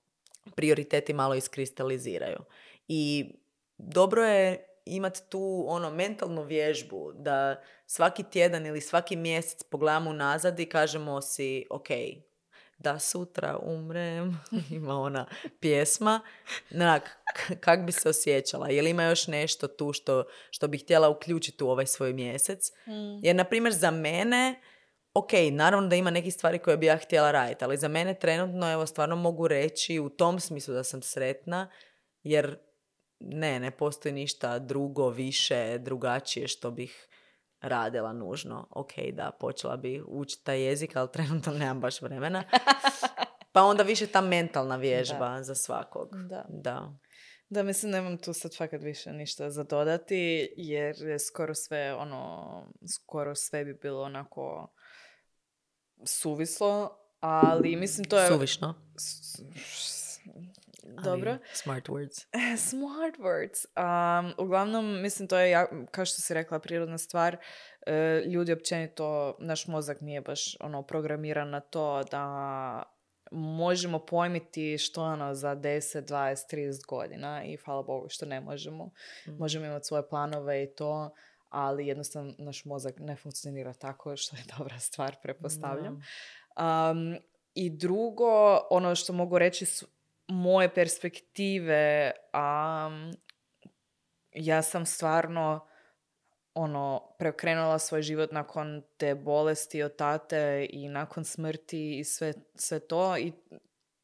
prioriteti 0.56 1.14
malo 1.14 1.36
iskristaliziraju. 1.36 2.40
I 2.88 3.32
dobro 3.78 4.24
je 4.24 4.66
imati 4.86 5.22
tu 5.30 5.66
ono 5.68 5.90
mentalnu 5.92 6.44
vježbu 6.44 7.12
da 7.16 7.62
svaki 7.86 8.24
tjedan 8.24 8.66
ili 8.66 8.82
svaki 8.82 9.16
mjesec 9.16 9.64
pogledamo 9.64 10.14
nazad 10.14 10.60
i 10.60 10.66
kažemo 10.66 11.22
si 11.22 11.66
ok, 11.70 11.88
da 12.78 13.00
sutra 13.00 13.58
umrem, 13.64 14.40
ima 14.78 15.00
ona 15.00 15.26
pjesma, 15.60 16.22
Nak, 16.70 17.10
kak 17.60 17.86
bi 17.86 17.92
se 17.92 18.10
osjećala? 18.10 18.70
Je 18.70 18.82
li 18.82 18.90
ima 18.90 19.04
još 19.04 19.28
nešto 19.28 19.68
tu 19.68 19.94
što, 19.94 20.24
što 20.52 20.68
bih 20.68 20.84
htjela 20.84 21.10
uključiti 21.10 21.64
u 21.64 21.68
ovaj 21.68 21.86
svoj 21.86 22.14
mjesec? 22.14 22.72
Mm. 22.88 23.26
Jer, 23.26 23.36
na 23.36 23.44
primjer, 23.44 23.74
za 23.74 23.92
mene, 23.92 24.62
ok, 25.14 25.32
naravno 25.52 25.88
da 25.88 25.96
ima 25.96 26.10
neki 26.10 26.32
stvari 26.32 26.60
koje 26.60 26.78
bi 26.78 26.86
ja 26.86 26.98
htjela 26.98 27.32
raditi, 27.32 27.64
ali 27.66 27.78
za 27.78 27.88
mene 27.88 28.20
trenutno, 28.20 28.72
evo, 28.72 28.86
stvarno 28.86 29.16
mogu 29.16 29.48
reći 29.48 30.00
u 30.00 30.10
tom 30.10 30.40
smislu 30.40 30.74
da 30.74 30.84
sam 30.84 31.02
sretna, 31.02 31.72
jer 32.24 32.58
ne, 33.20 33.60
ne 33.60 33.72
postoji 33.72 34.14
ništa 34.14 34.60
drugo, 34.60 35.10
više, 35.10 35.78
drugačije 35.78 36.48
što 36.48 36.72
bih 36.72 37.08
radila 37.68 38.14
nužno. 38.14 38.68
Ok, 38.72 38.92
da, 39.14 39.32
počela 39.40 39.78
bi 39.78 40.04
učiti 40.08 40.44
taj 40.44 40.62
jezik, 40.62 40.96
ali 40.96 41.12
trenutno 41.12 41.54
nemam 41.60 41.80
baš 41.80 42.02
vremena. 42.02 42.44
Pa 43.52 43.64
onda 43.64 43.84
više 43.84 44.08
ta 44.08 44.22
mentalna 44.22 44.76
vježba 44.76 45.44
za 45.44 45.56
svakog. 45.56 46.10
Da. 46.30 46.46
da. 46.50 46.94
Da, 47.50 47.64
mislim, 47.64 47.92
nemam 47.92 48.18
tu 48.18 48.34
sad 48.34 48.58
fakat 48.58 48.82
više 48.82 49.12
ništa 49.14 49.50
za 49.50 49.64
dodati, 49.64 50.54
jer 50.58 50.96
je 51.02 51.20
skoro 51.20 51.56
sve, 51.56 51.96
ono, 51.96 52.64
skoro 52.96 53.36
sve 53.36 53.66
bi 53.66 53.74
bilo 53.82 54.04
onako 54.04 54.74
suvislo, 56.06 56.98
ali 57.20 57.76
mislim 57.76 58.06
to 58.06 58.18
je... 58.20 58.28
Suvišno. 58.28 58.76
S- 58.98 59.40
Dobro. 60.86 61.32
Ali 61.32 61.40
smart 61.54 61.88
words. 61.88 62.26
Smart 62.70 63.18
words. 63.18 63.66
Um, 63.76 64.34
uglavnom, 64.46 65.02
mislim, 65.02 65.28
to 65.28 65.38
je, 65.38 65.50
ja- 65.50 65.68
kao 65.92 66.06
što 66.06 66.22
si 66.22 66.34
rekla, 66.34 66.60
prirodna 66.60 66.98
stvar. 66.98 67.38
E, 67.86 68.22
ljudi 68.26 68.54
općenito, 68.54 69.36
naš 69.40 69.68
mozak 69.68 70.02
nije 70.02 70.22
baš 70.22 70.58
ono 70.60 70.84
programiran 70.84 71.50
na 71.50 71.60
to 71.60 72.04
da 72.12 72.84
možemo 73.32 74.06
pojmiti 74.06 74.78
što 74.78 75.04
ono 75.04 75.34
za 75.36 75.56
10, 75.56 76.02
20, 76.02 76.56
30 76.56 76.86
godina 76.88 77.44
i 77.44 77.58
hvala 77.58 77.84
Bogu 77.84 78.10
što 78.10 78.26
ne 78.26 78.42
možemo. 78.42 78.92
Možemo 79.40 79.66
imati 79.66 79.86
svoje 79.86 80.08
planove 80.10 80.64
i 80.64 80.76
to, 80.76 81.10
ali 81.50 81.88
jednostavno 81.88 82.34
naš 82.38 82.66
mozak 82.66 82.94
ne 83.00 83.16
funkcionira 83.16 83.74
tako, 83.74 84.18
što 84.18 84.36
je 84.36 84.44
dobra 84.58 84.80
stvar, 84.80 85.16
pretpostavljam. 85.24 85.94
Um, 86.58 87.18
I 87.54 87.78
drugo, 87.78 88.60
ono 88.70 88.96
što 88.96 89.14
mogu 89.14 89.38
reći 89.38 89.66
moje 90.28 90.74
perspektive, 90.74 92.12
um, 92.34 93.14
ja 94.32 94.62
sam 94.62 94.86
stvarno 94.86 95.68
ono, 96.54 97.16
preokrenula 97.20 97.80
svoj 97.80 98.02
život 98.02 98.32
nakon 98.32 98.84
te 98.98 99.16
bolesti 99.16 99.84
od 99.84 99.96
tate 99.96 100.68
i 100.70 100.90
nakon 100.90 101.26
smrti 101.26 102.00
i 102.00 102.04
sve, 102.04 102.34
sve 102.56 102.80
to 102.80 103.18
i 103.18 103.34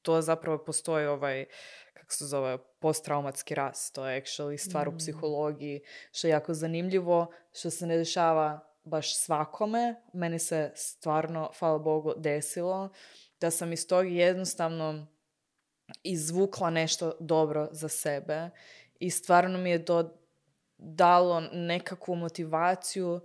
to 0.02 0.22
zapravo 0.22 0.58
postoji 0.66 1.06
ovaj, 1.06 1.46
kako 1.94 2.14
se 2.14 2.26
zove, 2.26 2.58
posttraumatski 2.80 3.56
rast. 3.56 3.96
To 3.96 4.08
je 4.08 4.22
actually 4.22 4.58
stvar 4.58 4.90
u 4.90 4.98
psihologiji, 4.98 5.82
što 6.12 6.28
je 6.28 6.32
jako 6.32 6.54
zanimljivo, 6.54 7.32
što 7.54 7.70
se 7.70 7.88
ne 7.88 7.98
dešava 7.98 8.72
baš 8.84 9.18
svakome. 9.18 9.96
Meni 10.14 10.40
se 10.40 10.72
stvarno, 10.76 11.52
hvala 11.60 11.80
Bogu, 11.80 12.14
desilo 12.18 12.90
da 13.42 13.52
sam 13.52 13.74
iz 13.74 13.88
tog 13.88 14.12
jednostavno 14.12 15.08
izvukla 16.04 16.70
nešto 16.70 17.14
dobro 17.20 17.68
za 17.72 17.90
sebe 17.90 18.50
i 19.00 19.10
stvarno 19.10 19.58
mi 19.58 19.70
je 19.70 19.86
to 19.86 20.18
dalo 20.78 21.40
nekakvu 21.54 22.16
motivaciju 22.16 23.22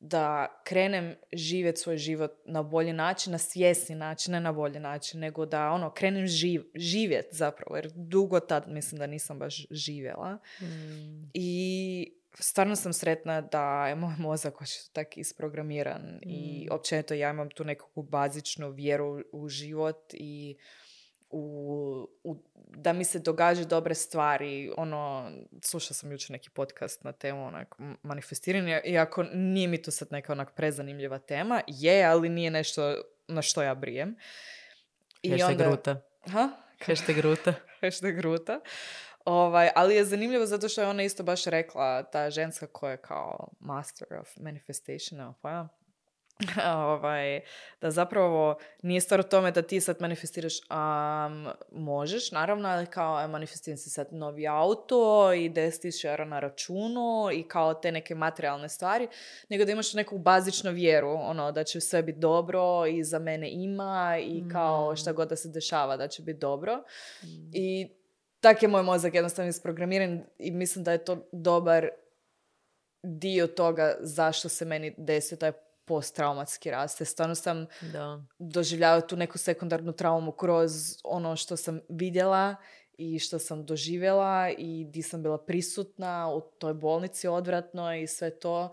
da 0.00 0.46
krenem 0.64 1.14
živjeti 1.32 1.80
svoj 1.80 1.96
život 1.96 2.30
na 2.44 2.62
bolji 2.62 2.92
način, 2.92 3.32
na 3.32 3.38
svjesni 3.38 3.94
način, 3.94 4.32
ne 4.32 4.40
na 4.40 4.52
bolji 4.52 4.80
način, 4.80 5.20
nego 5.20 5.46
da 5.46 5.70
ono, 5.70 5.90
krenem 5.90 6.26
živ, 6.26 6.62
živjet 6.74 7.26
zapravo, 7.30 7.76
jer 7.76 7.90
dugo 7.94 8.40
tad 8.40 8.68
mislim 8.68 8.98
da 8.98 9.06
nisam 9.06 9.38
baš 9.38 9.66
živjela. 9.70 10.38
I 11.34 12.12
stvarno 12.34 12.76
sam 12.76 12.92
sretna 12.92 13.40
da 13.40 13.86
je 13.88 13.94
moj 13.94 14.14
mozak 14.18 14.60
očito 14.60 14.90
tak 14.92 15.16
isprogramiran 15.16 16.20
i 16.22 16.68
općenito 16.70 17.14
ja 17.14 17.30
imam 17.30 17.50
tu 17.50 17.64
nekakvu 17.64 18.02
bazičnu 18.02 18.70
vjeru 18.70 19.22
u 19.32 19.48
život 19.48 20.14
i 20.14 20.56
u, 21.30 22.08
u- 22.24 22.42
da 22.54 22.92
mi 22.92 23.04
se 23.04 23.18
događaju 23.18 23.66
dobre 23.66 23.94
stvari. 23.94 24.72
Ono, 24.76 25.32
slušala 25.62 25.94
sam 25.94 26.12
jučer 26.12 26.30
neki 26.30 26.50
podcast 26.50 27.04
na 27.04 27.12
temu 27.12 27.46
onak, 27.46 27.74
manifestiranja, 28.02 28.80
iako 28.84 29.22
nije 29.22 29.68
mi 29.68 29.82
to 29.82 29.90
sad 29.90 30.08
neka 30.10 30.32
onak 30.32 30.54
prezanimljiva 30.54 31.18
tema, 31.18 31.62
je, 31.66 32.04
ali 32.04 32.28
nije 32.28 32.50
nešto 32.50 32.94
na 33.28 33.42
što 33.42 33.62
ja 33.62 33.74
brijem. 33.74 34.16
Hashtag 35.30 35.60
ruta. 35.70 36.00
Ha? 36.30 36.48
Hashtag 36.86 37.18
ruta. 37.18 37.54
hashtag 37.80 38.18
Ruta. 38.18 38.60
Ovaj, 39.24 39.70
ali 39.74 39.94
je 39.94 40.04
zanimljivo 40.04 40.46
zato 40.46 40.68
što 40.68 40.80
je 40.80 40.86
ona 40.88 41.02
isto 41.02 41.22
baš 41.22 41.44
rekla, 41.44 42.02
ta 42.02 42.30
ženska 42.30 42.66
koja 42.66 42.90
je 42.90 42.96
kao 42.96 43.48
master 43.60 44.08
of 44.20 44.36
manifestation, 44.36 45.18
nema 45.18 45.34
pojma, 45.42 45.68
ovaj, 46.86 47.40
da 47.80 47.90
zapravo 47.90 48.58
nije 48.82 49.00
stvar 49.00 49.20
u 49.20 49.22
tome 49.22 49.50
da 49.50 49.62
ti 49.62 49.80
sad 49.80 49.96
manifestiraš, 50.00 50.54
um, 50.60 51.48
možeš, 51.72 52.30
naravno, 52.30 52.68
ali 52.68 52.86
kao 52.86 53.20
e, 53.20 53.28
manifestiram 53.28 53.76
si 53.76 53.90
sad 53.90 54.08
novi 54.10 54.48
auto 54.48 55.32
i 55.32 55.50
10.000 55.50 56.10
eura 56.10 56.24
na 56.24 56.40
računu 56.40 57.28
i 57.32 57.42
kao 57.42 57.74
te 57.74 57.92
neke 57.92 58.14
materijalne 58.14 58.68
stvari, 58.68 59.08
nego 59.48 59.64
da 59.64 59.72
imaš 59.72 59.94
neku 59.94 60.18
bazičnu 60.18 60.70
vjeru, 60.70 61.10
ono, 61.10 61.52
da 61.52 61.64
će 61.64 61.80
sve 61.80 62.02
biti 62.02 62.18
dobro 62.18 62.86
i 62.86 63.04
za 63.04 63.18
mene 63.18 63.50
ima 63.50 64.18
i 64.22 64.42
kao 64.52 64.96
šta 64.96 65.12
god 65.12 65.28
da 65.28 65.36
se 65.36 65.48
dešava 65.48 65.96
da 65.96 66.08
će 66.08 66.22
biti 66.22 66.38
dobro. 66.38 66.82
I 67.52 67.88
tak 68.40 68.62
je 68.62 68.68
moj 68.68 68.82
mozak 68.82 69.14
jednostavno 69.14 69.48
isprogramiran 69.48 70.22
i 70.38 70.50
mislim 70.50 70.84
da 70.84 70.92
je 70.92 71.04
to 71.04 71.28
dobar 71.32 71.88
dio 73.02 73.46
toga 73.46 73.96
zašto 74.00 74.48
se 74.48 74.64
meni 74.64 74.94
desio 74.96 75.36
taj 75.36 75.52
posttraumatski 75.90 76.70
rast. 76.70 77.00
Jer 77.00 77.06
Stvarno 77.08 77.34
sam 77.34 77.66
Da. 77.92 78.22
doživljavao 78.38 79.00
tu 79.00 79.16
neku 79.16 79.38
sekundarnu 79.38 79.92
traumu 79.92 80.32
kroz 80.32 80.70
ono 81.04 81.36
što 81.36 81.56
sam 81.56 81.80
vidjela 81.88 82.56
i 82.98 83.18
što 83.18 83.38
sam 83.38 83.66
doživjela 83.66 84.50
i 84.58 84.84
di 84.84 85.02
sam 85.02 85.22
bila 85.22 85.38
prisutna 85.38 86.30
u 86.34 86.40
toj 86.40 86.74
bolnici 86.74 87.28
odvratnoj 87.28 88.02
i 88.02 88.06
sve 88.06 88.38
to. 88.38 88.72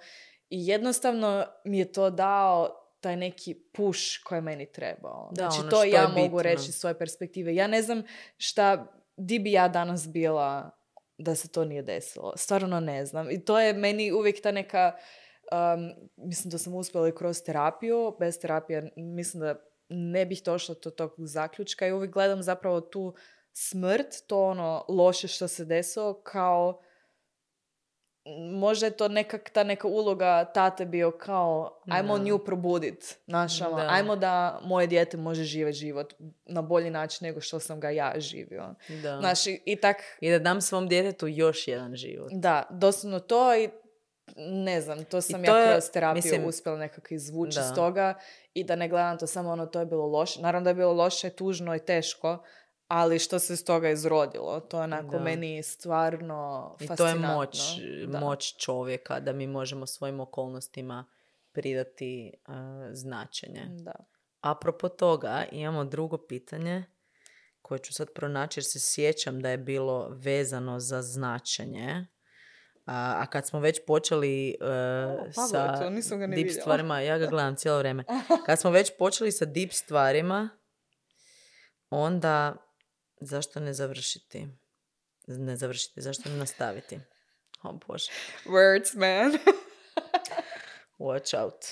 I 0.50 0.68
jednostavno 0.68 1.46
mi 1.66 1.80
je 1.80 1.92
to 1.92 2.10
dao 2.10 2.70
taj 3.02 3.16
neki 3.16 3.54
push 3.74 4.02
koji 4.24 4.38
je 4.38 4.42
meni 4.42 4.72
trebao. 4.72 5.30
Da, 5.32 5.42
znači 5.50 5.60
ono 5.62 5.70
to 5.70 5.84
ja 5.84 6.08
mogu 6.08 6.22
bitno. 6.38 6.42
reći 6.42 6.72
svoje 6.72 6.98
perspektive. 7.00 7.56
Ja 7.56 7.68
ne 7.68 7.82
znam 7.82 8.04
šta, 8.38 8.88
di 9.18 9.40
bi 9.40 9.52
ja 9.52 9.68
danas 9.68 10.08
bila 10.08 10.70
da 11.18 11.36
se 11.36 11.48
to 11.48 11.66
nije 11.66 11.82
desilo. 11.82 12.34
Stvarno 12.36 12.80
ne 12.80 13.06
znam. 13.06 13.32
I 13.32 13.46
to 13.46 13.60
je 13.60 13.74
meni 13.74 14.12
uvijek 14.12 14.42
ta 14.42 14.52
neka, 14.52 14.96
um, 15.52 15.94
mislim 16.18 16.52
da 16.52 16.58
sam 16.58 16.76
uspjela 16.76 17.08
i 17.08 17.16
kroz 17.16 17.44
terapiju, 17.44 18.16
bez 18.20 18.40
terapije 18.40 18.92
mislim 18.96 19.42
da 19.42 19.56
ne 19.90 20.26
bih 20.26 20.42
došla 20.46 20.76
do 20.84 20.90
tog 20.90 21.14
zaključka 21.18 21.88
i 21.88 21.92
uvijek 21.92 22.12
gledam 22.14 22.44
zapravo 22.44 22.82
tu 22.82 23.14
smrt, 23.54 24.08
to 24.28 24.44
ono 24.44 24.86
loše 24.90 25.28
što 25.28 25.48
se 25.48 25.66
desilo 25.66 26.22
kao 26.24 26.82
možda 28.52 28.86
je 28.86 28.98
to 28.98 29.08
nekak 29.08 29.50
ta 29.50 29.64
neka 29.64 29.88
uloga 29.88 30.46
tate 30.54 30.86
bio 30.86 31.12
kao 31.12 31.82
ajmo 31.90 32.18
Da. 32.18 32.24
nju 32.24 32.40
probudit, 32.40 33.18
znaš, 33.28 33.62
ono, 33.62 33.76
Da. 33.78 33.88
ajmo 33.90 34.16
da 34.16 34.60
moje 34.64 34.88
dijete 34.88 35.18
može 35.18 35.44
živjeti 35.44 35.78
život 35.78 36.14
na 36.46 36.62
bolji 36.62 36.90
način 36.90 37.26
nego 37.28 37.42
što 37.42 37.60
sam 37.60 37.80
ga 37.80 37.90
ja 37.90 38.14
živio. 38.18 38.76
Da. 39.02 39.18
Znaš, 39.20 39.48
i, 39.48 39.62
i 39.66 39.76
tak, 39.76 39.98
I 40.22 40.32
da 40.32 40.40
dam 40.40 40.62
svom 40.62 40.88
djetetu 40.88 41.28
još 41.28 41.68
jedan 41.68 41.96
život. 41.96 42.32
da, 42.36 42.68
doslovno 42.70 43.20
to 43.20 43.56
i 43.56 43.70
ne 44.38 44.82
znam, 44.82 45.06
to 45.06 45.22
sam 45.22 45.44
to 45.44 45.52
ja 45.52 45.58
je, 45.58 45.72
kroz 45.74 45.90
terapiju 45.92 46.24
mislim, 46.24 46.46
uspjela 46.46 46.78
nekako 46.78 47.14
izvući 47.14 47.60
iz 47.60 47.76
toga 47.76 48.14
i 48.54 48.64
da 48.64 48.76
ne 48.76 48.90
gledam 48.90 49.18
to 49.18 49.28
samo 49.28 49.50
ono, 49.50 49.66
to 49.66 49.80
je 49.80 49.86
bilo 49.86 50.06
loše. 50.08 50.42
Naravno 50.42 50.64
da 50.64 50.70
je 50.70 50.76
bilo 50.76 50.94
loše, 50.94 51.30
tužno 51.30 51.76
i 51.76 51.80
teško, 51.80 52.44
ali 52.88 53.20
što 53.20 53.40
se 53.40 53.54
iz 53.54 53.66
toga 53.66 53.90
izrodilo, 53.90 54.60
to 54.60 54.78
je 54.78 54.84
onako 54.84 55.18
Da. 55.18 55.24
meni 55.24 55.64
stvarno 55.64 56.76
I 56.80 56.88
to 56.88 56.94
je 56.94 56.98
fascinantno. 56.98 57.36
moć, 57.36 57.60
Da. 58.08 58.20
moć 58.20 58.56
čovjeka 58.58 59.20
da 59.20 59.34
mi 59.34 59.48
možemo 59.48 59.86
svojim 59.86 60.20
okolnostima 60.20 61.06
pridati 61.52 62.34
uh, 62.48 62.54
značenje. 62.92 63.66
Da. 63.70 63.94
Apropo 64.42 64.90
toga, 64.90 65.46
imamo 65.52 65.86
drugo 65.86 66.18
pitanje 66.18 66.84
koje 67.62 67.80
ću 67.80 67.94
sad 67.94 68.08
pronaći 68.16 68.60
jer 68.60 68.66
se 68.66 68.80
sjećam 68.80 69.42
da 69.42 69.50
je 69.50 69.58
bilo 69.58 70.10
vezano 70.10 70.80
za 70.80 71.02
značenje. 71.02 72.06
A, 72.88 73.22
a 73.22 73.26
kad 73.26 73.48
smo 73.48 73.60
već 73.60 73.80
počeli 73.88 74.56
uh, 74.62 74.68
Pavle, 75.36 75.50
sa 75.50 75.80
to 75.80 75.90
nisam 75.90 76.20
ga 76.20 76.28
ni 76.28 76.36
deep 76.36 76.46
vidjela. 76.46 76.62
stvarima, 76.62 77.02
ja 77.02 77.18
ga 77.18 77.26
gledam 77.26 77.56
cijelo 77.60 77.78
vrijeme. 77.78 78.04
Kad 78.46 78.60
smo 78.60 78.72
već 78.72 78.92
počeli 79.00 79.32
sa 79.32 79.46
deep 79.46 79.74
stvarima, 79.74 80.50
onda 81.90 82.56
zašto 83.22 83.60
ne 83.60 83.74
završiti? 83.74 84.48
Ne 85.28 85.56
završiti, 85.56 86.02
zašto 86.02 86.30
ne 86.30 86.38
nastaviti? 86.38 87.00
O 87.64 87.74
Bože. 87.88 88.12
Words, 88.46 88.98
man. 88.98 89.40
Watch 91.00 91.44
out. 91.44 91.66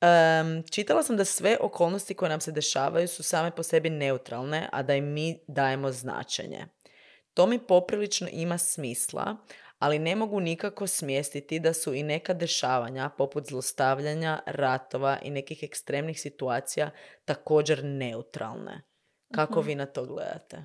Em, 0.00 0.62
čitala 0.70 1.02
sam 1.02 1.16
da 1.16 1.24
sve 1.24 1.56
okolnosti 1.60 2.14
koje 2.14 2.28
nam 2.28 2.40
se 2.40 2.52
dešavaju 2.52 3.08
su 3.08 3.22
same 3.22 3.50
po 3.50 3.62
sebi 3.62 3.90
neutralne, 3.90 4.68
a 4.72 4.82
da 4.82 4.94
im 4.94 5.12
mi 5.12 5.38
dajemo 5.48 5.92
značenje. 5.92 6.66
To 7.34 7.46
mi 7.46 7.58
poprilično 7.58 8.28
ima 8.32 8.58
smisla, 8.58 9.36
ali 9.80 9.98
ne 9.98 10.16
mogu 10.16 10.40
nikako 10.40 10.86
smjestiti 10.86 11.60
da 11.60 11.72
su 11.72 11.94
i 11.94 12.02
neka 12.02 12.34
dešavanja, 12.34 13.10
poput 13.18 13.48
zlostavljanja, 13.48 14.42
ratova 14.46 15.18
i 15.22 15.30
nekih 15.30 15.62
ekstremnih 15.62 16.20
situacija, 16.20 16.90
također 17.24 17.84
neutralne. 17.84 18.82
Kako 19.34 19.60
vi 19.60 19.74
na 19.74 19.86
to 19.86 20.06
gledate? 20.06 20.62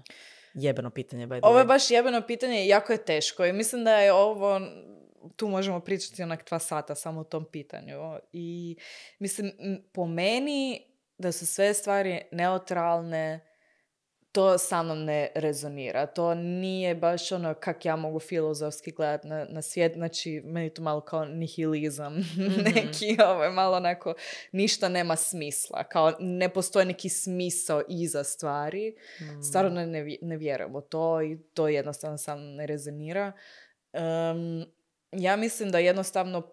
Jebeno 0.54 0.90
pitanje, 0.90 1.28
by 1.28 1.40
the 1.40 1.48
Ovo 1.48 1.60
je 1.60 1.66
baš 1.66 1.92
jebeno 1.92 2.22
pitanje 2.22 2.66
i 2.66 2.68
jako 2.68 2.92
je 2.92 3.06
teško 3.06 3.46
i 3.46 3.54
mislim 3.54 3.84
da 3.84 3.98
je 3.98 4.14
ovo, 4.14 4.62
tu 5.36 5.48
možemo 5.48 5.80
pričati 5.80 6.24
onak 6.24 6.48
dva 6.48 6.60
sata 6.60 6.96
samo 6.96 7.22
o 7.22 7.24
tom 7.24 7.46
pitanju. 7.52 8.20
I 8.32 8.78
mislim, 9.20 9.54
po 9.94 10.06
meni 10.06 10.92
da 11.18 11.32
su 11.32 11.46
sve 11.46 11.74
stvari 11.74 12.22
neutralne 12.32 13.55
to 14.36 14.58
sa 14.58 14.84
mnom 14.84 15.04
ne 15.04 15.32
rezonira. 15.36 16.06
To 16.06 16.34
nije 16.36 16.96
baš 16.96 17.32
ono 17.32 17.54
kak 17.54 17.86
ja 17.86 17.96
mogu 17.96 18.20
filozofski 18.20 18.92
gledati 18.92 19.28
na, 19.28 19.46
na 19.50 19.62
svijet. 19.62 19.94
Znači, 19.94 20.42
meni 20.46 20.70
to 20.70 20.82
malo 20.82 21.02
kao 21.02 21.26
nihilizam. 21.26 22.16
neki, 22.76 23.18
ovo 23.28 23.44
je 23.44 23.50
malo 23.50 23.78
onako, 23.78 24.14
ništa 24.52 24.90
nema 24.90 25.16
smisla. 25.16 25.84
Kao 25.84 26.14
ne 26.20 26.50
postoji 26.50 26.86
neki 26.86 27.10
smisao 27.10 27.82
iza 27.90 28.24
stvari. 28.24 28.96
Mm. 29.22 29.42
Stvarno 29.42 29.86
ne, 29.86 30.18
ne 30.22 30.38
vjerujem 30.38 30.76
u 30.76 30.82
to 30.82 31.22
i 31.22 31.38
to 31.54 31.68
jednostavno 31.68 32.18
sa 32.18 32.36
mnom 32.36 32.56
ne 32.56 32.66
rezonira. 32.66 33.32
Em, 33.94 34.66
ja 35.12 35.36
mislim 35.36 35.72
da 35.72 35.80
jednostavno 35.80 36.52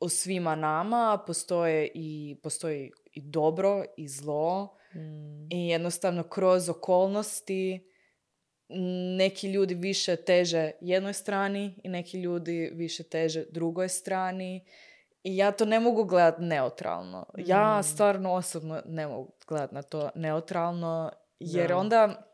u 0.00 0.08
svima 0.08 0.54
nama 0.54 1.22
postoje 1.26 1.90
i, 1.94 2.36
postoji 2.42 2.90
i 3.12 3.20
dobro 3.20 3.84
i 3.96 4.08
zlo. 4.08 4.76
Mm. 4.94 5.46
I 5.50 5.68
jednostavno 5.68 6.22
kroz 6.22 6.68
okolnosti 6.68 7.88
neki 9.18 9.52
ljudi 9.52 9.74
više 9.74 10.16
teže 10.16 10.70
jednoj 10.80 11.12
strani 11.12 11.80
i 11.84 11.88
neki 11.88 12.20
ljudi 12.20 12.70
više 12.74 13.02
teže 13.02 13.44
drugoj 13.50 13.88
strani. 13.88 14.64
I 15.24 15.36
ja 15.36 15.52
to 15.52 15.64
ne 15.64 15.80
mogu 15.80 16.04
gledat 16.04 16.34
neutralno. 16.38 17.26
Ja 17.36 17.78
Mm. 17.78 17.82
stvarno 17.82 18.32
osobno 18.32 18.82
ne 18.86 19.06
mogu 19.06 19.32
gledat 19.48 19.72
na 19.72 19.82
to 19.82 20.10
neutralno 20.14 21.10
jer 21.38 21.68
Da. 21.68 21.76
onda 21.76 22.31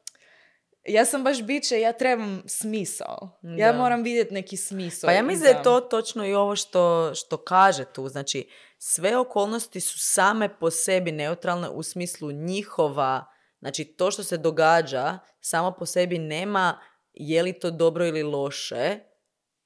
ja 0.89 1.05
sam 1.05 1.25
baš 1.25 1.43
biće, 1.43 1.81
ja 1.81 1.93
trebam 1.93 2.43
smisao. 2.47 3.41
Ja 3.43 3.73
Da. 3.73 3.79
moram 3.79 4.03
vidjeti 4.03 4.35
neki 4.35 4.57
smisao. 4.57 5.09
Pa 5.09 5.13
ja 5.13 5.23
mislim 5.23 5.53
da 5.53 5.59
je 5.59 5.63
to 5.63 5.81
točno 5.81 6.27
i 6.27 6.35
ovo 6.35 6.57
što, 6.57 7.15
što 7.15 7.37
kaže 7.37 7.85
tu. 7.85 8.09
Znači, 8.09 8.49
sve 8.79 9.17
okolnosti 9.17 9.81
su 9.81 9.99
same 9.99 10.59
po 10.59 10.71
sebi 10.71 11.13
neutralne 11.13 11.69
u 11.69 11.83
smislu 11.83 12.33
njihova, 12.33 13.25
znači 13.59 13.85
to 13.85 14.11
što 14.11 14.25
se 14.25 14.37
događa 14.37 15.19
samo 15.41 15.73
po 15.79 15.87
sebi 15.87 16.19
nema 16.19 16.81
je 17.13 17.43
li 17.43 17.53
to 17.53 17.71
dobro 17.71 18.07
ili 18.07 18.23
loše 18.23 18.99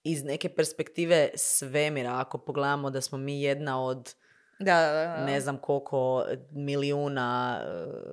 iz 0.02 0.24
neke 0.24 0.48
perspektive 0.48 1.30
svemira. 1.34 2.20
Ako 2.20 2.38
pogledamo 2.38 2.90
da 2.90 3.00
smo 3.00 3.18
mi 3.18 3.42
jedna 3.42 3.84
od 3.84 4.14
Da, 4.62 4.80
da, 4.80 4.92
da. 5.16 5.24
ne 5.24 5.40
znam 5.40 5.56
koliko 5.58 6.24
milijuna 6.50 7.60
e, 7.60 7.66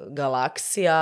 galaksija 0.08 1.00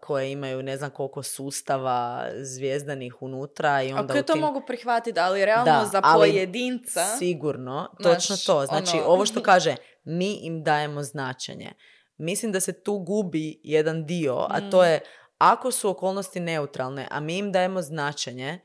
koje 0.00 0.32
imaju 0.32 0.62
ne 0.62 0.76
znam 0.76 0.90
koliko 0.90 1.22
sustava 1.22 2.26
zvijezdanih 2.36 3.22
unutra 3.22 3.82
i 3.82 3.92
onda 3.92 4.14
u 4.14 4.16
je 4.16 4.22
to 4.22 4.32
tim... 4.32 4.42
mogu 4.42 4.62
prihvatiti, 4.66 5.20
ali 5.20 5.44
realno 5.44 5.64
Da, 5.72 5.88
za 5.92 6.00
ali 6.04 6.30
pojedinca... 6.30 7.04
Sigurno, 7.18 7.88
točno 8.02 8.36
to. 8.36 8.66
Znači, 8.66 8.96
ono- 8.96 9.06
ovo 9.06 9.26
što 9.26 9.42
kaže, 9.52 9.76
mi 10.04 10.32
im 10.32 10.62
dajemo 10.62 11.02
značenje. 11.02 11.72
Mislim 12.16 12.52
da 12.52 12.60
se 12.60 12.82
tu 12.82 12.98
gubi 12.98 13.60
jedan 13.64 14.06
dio, 14.06 14.46
a 14.48 14.70
to 14.70 14.80
Mm. 14.80 14.84
je 14.84 15.00
ako 15.38 15.70
su 15.70 15.90
okolnosti 15.90 16.40
neutralne, 16.40 17.08
a 17.10 17.20
mi 17.20 17.38
im 17.38 17.52
dajemo 17.52 17.82
značenje, 17.82 18.60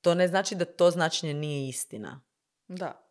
to 0.00 0.14
ne 0.14 0.28
znači 0.28 0.54
da 0.54 0.64
to 0.64 0.90
značenje 0.90 1.34
nije 1.34 1.68
istina. 1.68 2.20
Da. 2.68 3.05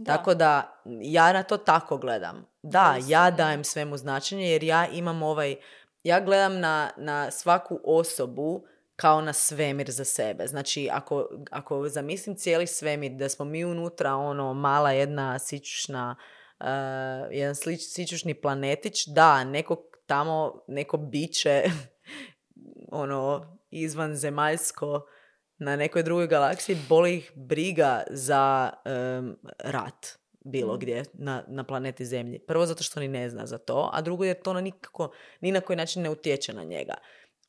Da. 0.00 0.16
Tako 0.16 0.34
da 0.34 0.82
ja 1.02 1.32
na 1.32 1.42
to 1.42 1.56
tako 1.56 1.98
gledam. 1.98 2.46
Da, 2.62 2.92
Doista, 2.94 3.12
ja 3.12 3.30
da. 3.30 3.36
dajem 3.36 3.64
svemu 3.64 3.96
značenje 3.96 4.50
jer 4.50 4.62
ja 4.62 4.86
imam 4.88 5.22
ovaj, 5.22 5.56
ja 6.02 6.20
gledam 6.20 6.60
na, 6.60 6.90
na 6.96 7.30
svaku 7.30 7.80
osobu 7.84 8.64
kao 8.96 9.20
na 9.20 9.32
svemir 9.32 9.90
za 9.90 10.04
sebe. 10.04 10.46
Znači, 10.46 10.88
ako, 10.92 11.28
ako 11.50 11.88
zamislim 11.88 12.36
cijeli 12.36 12.66
svemir, 12.66 13.12
da 13.12 13.28
smo 13.28 13.44
mi 13.44 13.64
unutra 13.64 14.14
ono 14.14 14.54
mala 14.54 14.92
jedna 14.92 15.38
sičušna, 15.38 16.16
uh, 16.60 16.66
jedan 17.30 17.54
slič, 17.54 17.80
sičušni 17.80 18.34
planetić, 18.34 19.06
da, 19.06 19.44
neko 19.44 19.82
tamo, 20.06 20.64
neko 20.68 20.96
biće 20.96 21.64
ono 23.02 23.56
izvanzemaljsko 23.70 25.06
na 25.60 25.76
nekoj 25.76 26.02
drugoj 26.02 26.26
galaksiji 26.26 26.76
boli 26.88 27.16
ih 27.16 27.32
briga 27.34 28.02
za 28.10 28.70
em, 28.84 29.36
rat 29.58 30.06
bilo 30.44 30.74
Mm. 30.74 30.78
gdje 30.78 31.02
na, 31.12 31.44
na 31.48 31.64
planeti 31.64 32.06
Zemlji. 32.06 32.38
Prvo 32.38 32.66
zato 32.66 32.82
što 32.82 33.00
ni 33.00 33.08
ne 33.08 33.30
zna 33.30 33.46
za 33.46 33.58
to, 33.58 33.90
a 33.92 34.00
drugo 34.00 34.24
jer 34.24 34.42
to 34.42 34.52
na 34.52 34.60
nikako, 34.60 35.10
ni 35.40 35.52
na 35.52 35.60
koji 35.60 35.76
način 35.76 36.02
ne 36.02 36.10
utječe 36.10 36.52
na 36.52 36.64
njega. 36.64 36.94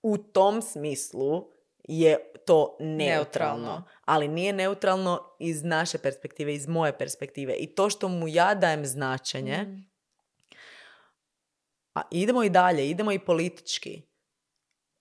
U 0.02 0.18
tom 0.18 0.62
smislu 0.62 1.52
je 1.84 2.18
to 2.46 2.78
neutralno, 2.80 3.16
Neutralno. 3.66 3.84
ali 4.06 4.28
nije 4.28 4.54
neutralno 4.54 5.36
iz 5.40 5.64
naše 5.64 5.98
perspektive, 5.98 6.54
iz 6.54 6.68
moje 6.68 6.98
perspektive. 6.98 7.54
I 7.54 7.76
to 7.76 7.90
što 7.90 8.08
mu 8.08 8.28
ja 8.28 8.56
dajem 8.56 8.86
značenje, 8.86 9.58
Mm. 9.58 9.92
a 11.94 12.02
idemo 12.12 12.44
i 12.44 12.50
dalje, 12.50 12.90
idemo 12.90 13.12
i 13.12 13.20
politički. 13.20 14.02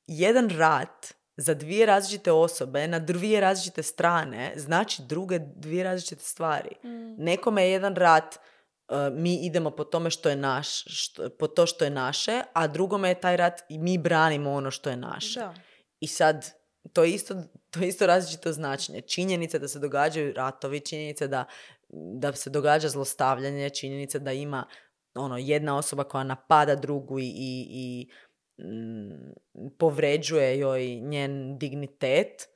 Jedan 0.06 0.48
rat 0.50 1.14
za 1.41 1.55
dvije 1.55 1.86
različite 1.86 2.32
osobe 2.32 2.88
na 2.88 2.99
dvije 2.99 3.41
različite 3.41 3.82
strane 3.82 4.53
znači 4.57 5.03
druge 5.03 5.38
dvije 5.38 5.84
različite 5.84 6.24
stvari. 6.24 6.70
Mm. 6.84 7.24
Nekome 7.24 7.62
je 7.62 7.70
jedan 7.70 7.97
rat 7.97 8.34
uh, 8.34 8.97
mi 9.12 9.47
idemo 9.47 9.70
po 9.70 9.84
tome 9.84 10.11
što 10.11 10.28
je 10.28 10.36
naš, 10.36 10.84
što, 10.84 11.28
po 11.38 11.47
to 11.47 11.66
što 11.66 11.84
je 11.84 11.91
naše, 11.91 12.43
a 12.53 12.66
drugome 12.66 13.09
je 13.09 13.20
taj 13.20 13.36
rat 13.36 13.61
i 13.68 13.78
mi 13.78 13.99
branimo 13.99 14.53
ono 14.53 14.70
što 14.70 14.91
je 14.91 14.97
naše. 14.97 15.41
Da. 15.41 15.55
I 16.01 16.07
sad, 16.07 16.51
to 16.93 17.05
je 17.05 17.11
isto, 17.11 17.34
to 17.70 17.80
je 17.80 17.88
isto 17.88 18.07
različito 18.07 18.53
značenje. 18.53 19.01
Činjenica 19.01 19.59
da 19.59 19.68
se 19.68 19.78
događaju 19.78 20.32
ratovi, 20.32 20.80
činjenica 20.80 21.26
da, 21.26 21.45
da 21.93 22.32
se 22.32 22.51
događa 22.51 22.88
zlostavljanje, 22.88 23.70
činjenica 23.70 24.18
da 24.18 24.32
ima 24.32 24.66
ono, 25.14 25.38
jedna 25.38 25.76
osoba 25.76 26.05
koja 26.05 26.24
napada 26.24 26.74
drugu 26.74 27.18
i, 27.18 27.24
i, 27.24 27.66
i 27.70 28.11
povređuje 29.78 30.58
joj 30.58 30.94
njen 30.94 31.58
dignitet. 31.58 32.48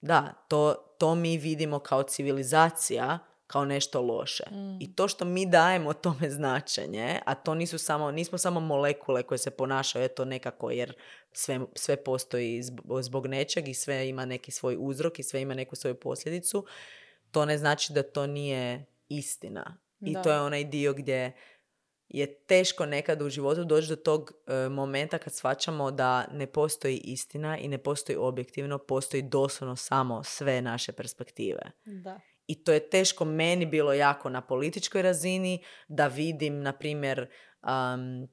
Da, 0.00 0.44
to, 0.48 0.74
to 0.98 1.14
mi 1.14 1.36
vidimo 1.36 1.78
kao 1.78 2.02
civilizacija, 2.02 3.18
kao 3.46 3.64
nešto 3.64 4.02
loše. 4.02 4.44
Mm. 4.50 4.76
I 4.80 4.94
to 4.96 5.08
što 5.08 5.24
mi 5.24 5.46
dajemo 5.46 5.92
tome 5.92 6.30
značenje, 6.30 7.20
a 7.26 7.34
to 7.34 7.54
nisu 7.54 7.78
samo, 7.78 8.10
nismo 8.10 8.38
samo 8.38 8.60
molekule 8.60 9.22
koje 9.22 9.38
se 9.38 9.50
ponašaju 9.50 10.04
eto 10.04 10.24
nekako 10.24 10.70
jer 10.70 10.94
sve, 11.32 11.60
sve 11.74 12.04
postoji 12.04 12.62
zb- 12.62 13.02
zbog 13.02 13.26
nečeg 13.26 13.68
i 13.68 13.74
sve 13.74 14.08
ima 14.08 14.24
neki 14.24 14.50
svoj 14.50 14.76
uzrok 14.78 15.18
i 15.18 15.22
sve 15.22 15.40
ima 15.40 15.54
neku 15.54 15.76
svoju 15.76 15.94
posljedicu, 15.94 16.66
to 17.30 17.44
ne 17.44 17.58
znači 17.58 17.92
da 17.92 18.02
to 18.02 18.26
nije 18.26 18.86
istina. 19.08 19.78
I 20.00 20.12
Da. 20.12 20.22
to 20.22 20.32
je 20.32 20.40
onaj 20.40 20.64
dio 20.64 20.92
gdje 20.92 21.32
je 22.12 22.34
teško 22.34 22.86
nekad 22.86 23.22
u 23.22 23.28
životu 23.28 23.64
doći 23.64 23.88
do 23.88 23.96
tog 23.96 24.32
e, 24.46 24.68
momenta 24.68 25.18
kad 25.18 25.34
shvaćamo 25.34 25.90
da 25.90 26.26
ne 26.32 26.46
postoji 26.46 26.96
istina 26.96 27.58
i 27.58 27.68
ne 27.68 27.78
postoji 27.78 28.16
objektivno, 28.16 28.78
postoji 28.78 29.22
doslovno 29.22 29.76
samo 29.76 30.24
sve 30.24 30.62
naše 30.62 30.92
perspektive. 30.92 31.62
Da. 31.84 32.20
I 32.46 32.64
to 32.64 32.72
je 32.72 32.90
teško 32.90 33.24
meni 33.24 33.66
bilo 33.66 33.92
jako 33.92 34.28
na 34.28 34.40
političkoj 34.40 35.02
razini 35.02 35.64
da 35.88 36.06
vidim, 36.06 36.62
na 36.62 36.72
primjer, 36.72 37.26
um, 37.62 38.28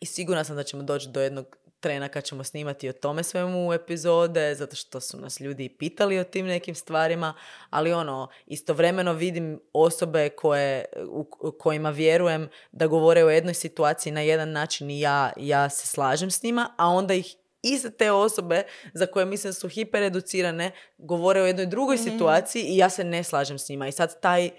i 0.00 0.06
sigurna 0.06 0.44
sam 0.44 0.56
da 0.56 0.62
ćemo 0.62 0.82
doći 0.82 1.08
do 1.08 1.20
jednog 1.20 1.57
trena 1.80 2.08
kad 2.08 2.24
ćemo 2.24 2.44
snimati 2.44 2.88
o 2.88 2.92
tome 2.92 3.22
svemu 3.22 3.72
epizode, 3.72 4.54
zato 4.54 4.76
što 4.76 5.00
su 5.00 5.20
nas 5.20 5.40
ljudi 5.40 5.64
i 5.64 5.68
pitali 5.68 6.18
o 6.18 6.24
tim 6.24 6.46
nekim 6.46 6.74
stvarima, 6.74 7.34
ali 7.70 7.92
ono, 7.92 8.28
istovremeno 8.46 9.12
vidim 9.12 9.60
osobe 9.72 10.28
koje, 10.28 10.84
u, 11.08 11.30
u 11.40 11.52
kojima 11.52 11.90
vjerujem 11.90 12.48
da 12.72 12.86
govore 12.86 13.24
o 13.24 13.30
jednoj 13.30 13.54
situaciji 13.54 14.12
na 14.12 14.20
jedan 14.20 14.52
način 14.52 14.90
i 14.90 15.00
ja, 15.00 15.32
ja 15.36 15.70
se 15.70 15.86
slažem 15.86 16.30
s 16.30 16.42
njima, 16.42 16.74
a 16.78 16.88
onda 16.88 17.14
ih 17.14 17.36
iste 17.62 17.90
te 17.90 18.10
osobe 18.12 18.62
za 18.94 19.06
koje 19.06 19.26
mislim 19.26 19.52
su 19.52 19.68
hipereducirane 19.68 20.70
govore 20.98 21.42
o 21.42 21.46
jednoj 21.46 21.66
drugoj 21.66 21.96
Mhm. 21.96 22.04
situaciji 22.04 22.62
i 22.62 22.76
ja 22.76 22.90
se 22.90 23.04
ne 23.04 23.24
slažem 23.24 23.58
s 23.58 23.68
njima. 23.68 23.88
I 23.88 23.92
sad 23.92 24.20
taj, 24.20 24.50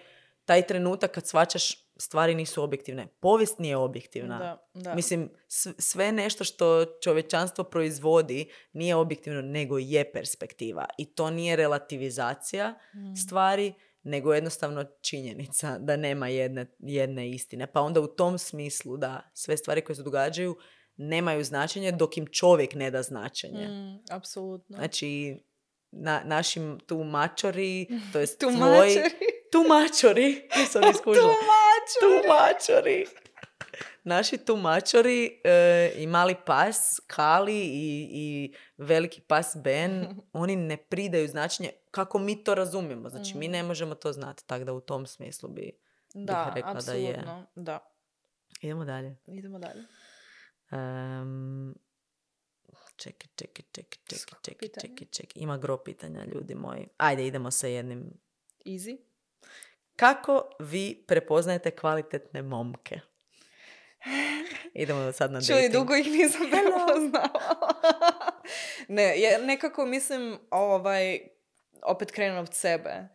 taj 0.46 0.68
trenutak 0.68 1.12
kad 1.12 1.28
svačaš 1.28 1.89
stvari 2.00 2.36
nisu 2.36 2.64
objektivne. 2.64 3.08
Povijest 3.20 3.60
nije 3.60 3.78
objektivna. 3.78 4.40
Da, 4.40 4.70
da. 4.82 4.96
Mislim, 4.96 5.30
sve 5.78 6.12
nešto 6.12 6.44
što 6.44 6.86
čovječanstvo 7.04 7.64
proizvodi 7.64 8.50
nije 8.74 8.96
objektivno, 8.96 9.42
nego 9.42 9.78
je 9.78 10.12
perspektiva. 10.12 10.86
I 10.98 11.06
to 11.06 11.30
nije 11.30 11.56
relativizacija 11.56 12.76
Mm. 12.96 13.16
stvari, 13.16 13.74
nego 14.04 14.34
jednostavno 14.34 14.86
činjenica 15.02 15.78
da 15.80 15.96
nema 15.96 16.28
jedne, 16.28 16.66
jedne 16.80 17.30
istine. 17.30 17.68
Pa 17.68 17.82
onda 17.82 18.02
u 18.02 18.08
tom 18.08 18.38
smislu 18.38 18.98
da 18.98 19.32
sve 19.34 19.58
stvari 19.58 19.82
koje 19.82 19.96
se 19.96 20.04
događaju 20.04 20.58
nemaju 20.98 21.44
značenje 21.44 21.92
dok 21.92 22.18
im 22.18 22.28
čovjek 22.28 22.74
ne 22.76 22.92
da 22.92 23.04
značenje. 23.04 23.68
Mm, 23.68 24.00
apsolutno. 24.12 24.78
Znači, 24.78 25.38
na, 25.92 26.22
našim 26.26 26.80
tumačori, 26.86 27.88
to 28.14 28.20
jest 28.20 28.40
tvoj... 28.58 29.04
Tumačori, 29.52 30.48
nisam 30.58 30.82
iskužila. 30.94 31.34
Tumačeri. 32.00 32.24
tumačori. 32.24 33.06
Naši 34.04 34.38
tumačori 34.38 35.42
e, 35.44 35.54
i 35.96 36.08
mali 36.08 36.36
pas 36.46 36.78
Kali 37.08 37.60
i, 37.60 38.10
i 38.12 38.54
veliki 38.78 39.22
pas 39.22 39.56
Ben, 39.56 40.08
oni 40.34 40.56
ne 40.56 40.78
pridaju 40.80 41.28
značenje 41.28 41.72
kako 41.92 42.20
mi 42.20 42.44
to 42.44 42.56
razumijemo. 42.56 43.10
Znači, 43.10 43.38
mi 43.38 43.48
Mm. 43.48 43.52
ne 43.52 43.64
možemo 43.64 43.96
to 43.96 44.14
znati, 44.14 44.48
tako 44.48 44.64
da 44.64 44.74
u 44.74 44.82
tom 44.82 45.08
smislu 45.08 45.50
bi... 45.50 45.72
Da, 46.14 46.52
rekla 46.56 46.74
da 46.76 46.94
je. 46.94 47.10
apsolutno. 47.10 47.46
Da. 47.56 47.94
Idemo 48.62 48.86
dalje. 48.86 49.16
Idemo 49.28 49.60
dalje. 49.60 49.84
Em, 50.72 51.76
Čekaj, 52.96 53.28
čekaj, 53.36 53.66
čekaj, 53.72 54.00
čekaj, 54.06 54.40
čekaj, 54.44 54.70
čekaj, 54.72 55.08
čekaj. 55.08 55.32
Ima 55.36 55.58
gro 55.58 55.78
pitanja, 55.78 56.26
ljudi 56.26 56.56
moji. 56.56 56.88
Ajde, 56.98 57.28
idemo 57.28 57.52
sa 57.52 57.68
jednim. 57.68 58.14
Easy. 58.66 58.98
Kako 59.96 60.50
vi 60.60 61.04
prepoznajete 61.08 61.72
kvalitetne 61.72 62.42
momke? 62.42 63.00
Idemo 64.74 65.12
sad 65.12 65.32
na 65.32 65.40
dating. 65.40 65.74
dugo 65.74 65.96
ih 65.96 66.08
nisam 66.08 66.42
prepoznala. 66.52 67.62
ne, 68.88 69.04
je, 69.04 69.40
nekako 69.40 69.86
mislim, 69.86 70.40
ovaj, 70.52 71.20
opet 71.84 72.12
krenem 72.12 72.38
od 72.38 72.54
sebe. 72.54 73.08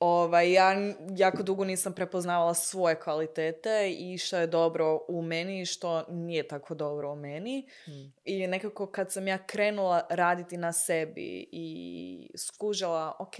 Ovaj, 0.00 0.52
ja 0.52 0.74
jako 1.16 1.42
dugo 1.42 1.64
nisam 1.64 1.92
prepoznavala 1.92 2.54
svoje 2.54 3.00
kvalitete 3.00 3.90
i 3.98 4.18
što 4.18 4.36
je 4.36 4.46
dobro 4.46 5.00
u 5.08 5.22
meni 5.22 5.60
i 5.60 5.66
što 5.66 6.04
nije 6.08 6.48
tako 6.48 6.74
dobro 6.74 7.12
u 7.12 7.16
meni. 7.16 7.68
Mm. 7.88 8.12
I 8.24 8.46
nekako 8.46 8.86
kad 8.86 9.12
sam 9.12 9.28
ja 9.28 9.46
krenula 9.46 10.06
raditi 10.10 10.56
na 10.56 10.72
sebi 10.72 11.48
i 11.52 12.30
skužala, 12.36 13.16
ok, 13.18 13.36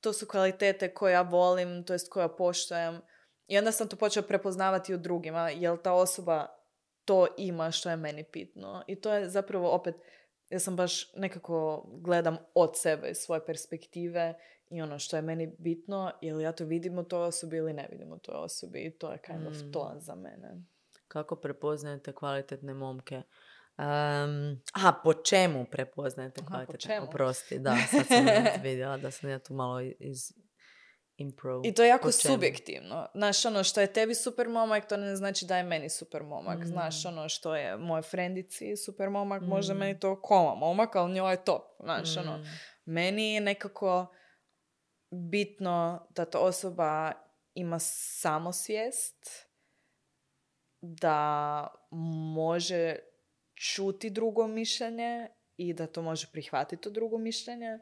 to 0.00 0.12
su 0.12 0.26
kvalitete 0.26 0.94
koje 0.94 1.12
ja 1.12 1.22
volim, 1.22 1.84
to 1.84 1.92
jest 1.92 2.10
koje 2.12 2.22
ja 2.24 2.28
poštujem. 2.28 3.00
I 3.46 3.58
onda 3.58 3.72
sam 3.72 3.88
to 3.88 3.96
počela 3.96 4.26
prepoznavati 4.26 4.94
u 4.94 4.98
drugima, 4.98 5.50
jel 5.50 5.76
ta 5.76 5.92
osoba 5.92 6.46
to 7.04 7.26
ima 7.36 7.70
što 7.70 7.90
je 7.90 7.96
meni 7.96 8.24
bitno. 8.32 8.84
I 8.86 9.00
to 9.00 9.12
je 9.12 9.28
zapravo 9.28 9.70
opet, 9.70 9.94
ja 10.50 10.58
sam 10.58 10.76
baš 10.76 11.14
nekako 11.14 11.84
gledam 11.92 12.36
od 12.54 12.70
sebe, 12.78 13.14
svoje 13.14 13.46
perspektive 13.46 14.34
i 14.70 14.82
ono 14.82 14.98
što 14.98 15.16
je 15.16 15.22
meni 15.22 15.54
bitno, 15.58 16.12
jel 16.20 16.40
ja 16.40 16.52
to 16.52 16.64
vidim 16.64 16.98
u 16.98 17.04
toj 17.04 17.22
osobi 17.22 17.56
ili 17.56 17.72
ne 17.72 17.88
vidim 17.90 18.12
u 18.12 18.18
toj 18.18 18.34
osobi. 18.34 18.78
I 18.80 18.90
to 18.98 19.12
je 19.12 19.18
kind 19.26 19.46
of 19.46 19.54
Mm. 19.62 19.72
to 19.72 19.92
za 19.98 20.14
mene. 20.14 20.62
Kako 21.08 21.36
prepoznajete 21.36 22.12
kvalitetne 22.12 22.74
momke? 22.74 23.22
Um, 23.78 24.60
aha, 24.72 25.00
po 25.04 25.14
čemu 25.14 25.64
prepoznajete 25.64 26.40
čemu? 26.78 27.06
Oprosti, 27.06 27.58
da, 27.58 27.76
sad 27.90 28.06
sam 28.06 28.26
vidjela 28.62 28.96
da 28.96 29.10
sam 29.10 29.30
ja 29.30 29.38
tu 29.38 29.54
malo 29.54 29.80
iz 29.80 30.18
improv. 31.16 31.66
I 31.66 31.74
to 31.74 31.82
je 31.82 31.88
jako 31.88 32.12
subjektivno. 32.12 33.08
Znaš, 33.14 33.44
ono 33.44 33.64
što 33.64 33.80
je 33.80 33.92
tebi 33.92 34.14
super 34.14 34.48
momak, 34.48 34.88
to 34.88 34.96
ne 34.96 35.16
znači 35.16 35.46
da 35.46 35.56
je 35.56 35.62
meni 35.62 35.90
super 35.90 36.22
momak. 36.22 36.58
Mm. 36.58 36.64
Znaš, 36.66 37.04
ono 37.04 37.28
što 37.28 37.56
je 37.56 37.76
moje 37.76 38.02
frendici 38.02 38.76
super 38.76 39.10
momak, 39.10 39.42
možda 39.42 39.74
Mm. 39.74 39.78
meni 39.78 39.98
to 40.00 40.22
koma 40.22 40.54
momak, 40.54 40.96
ali 40.96 41.12
njoj 41.14 41.32
je 41.32 41.44
top. 41.44 41.62
Znaš, 41.80 42.16
ono, 42.16 42.38
Mm. 42.38 42.44
meni 42.84 43.34
je 43.34 43.40
nekako 43.40 44.06
bitno 45.30 46.06
da 46.10 46.24
ta 46.24 46.38
osoba 46.38 47.12
ima 47.54 47.78
samosvijest, 47.78 49.48
da 50.80 51.66
može 52.34 52.96
čuti 53.58 54.10
drugo 54.10 54.46
mišljenje 54.46 55.28
i 55.56 55.74
da 55.74 55.86
to 55.86 56.02
može 56.02 56.26
prihvatiti 56.32 56.82
to 56.82 56.90
drugo 56.90 57.18
mišljenje, 57.18 57.78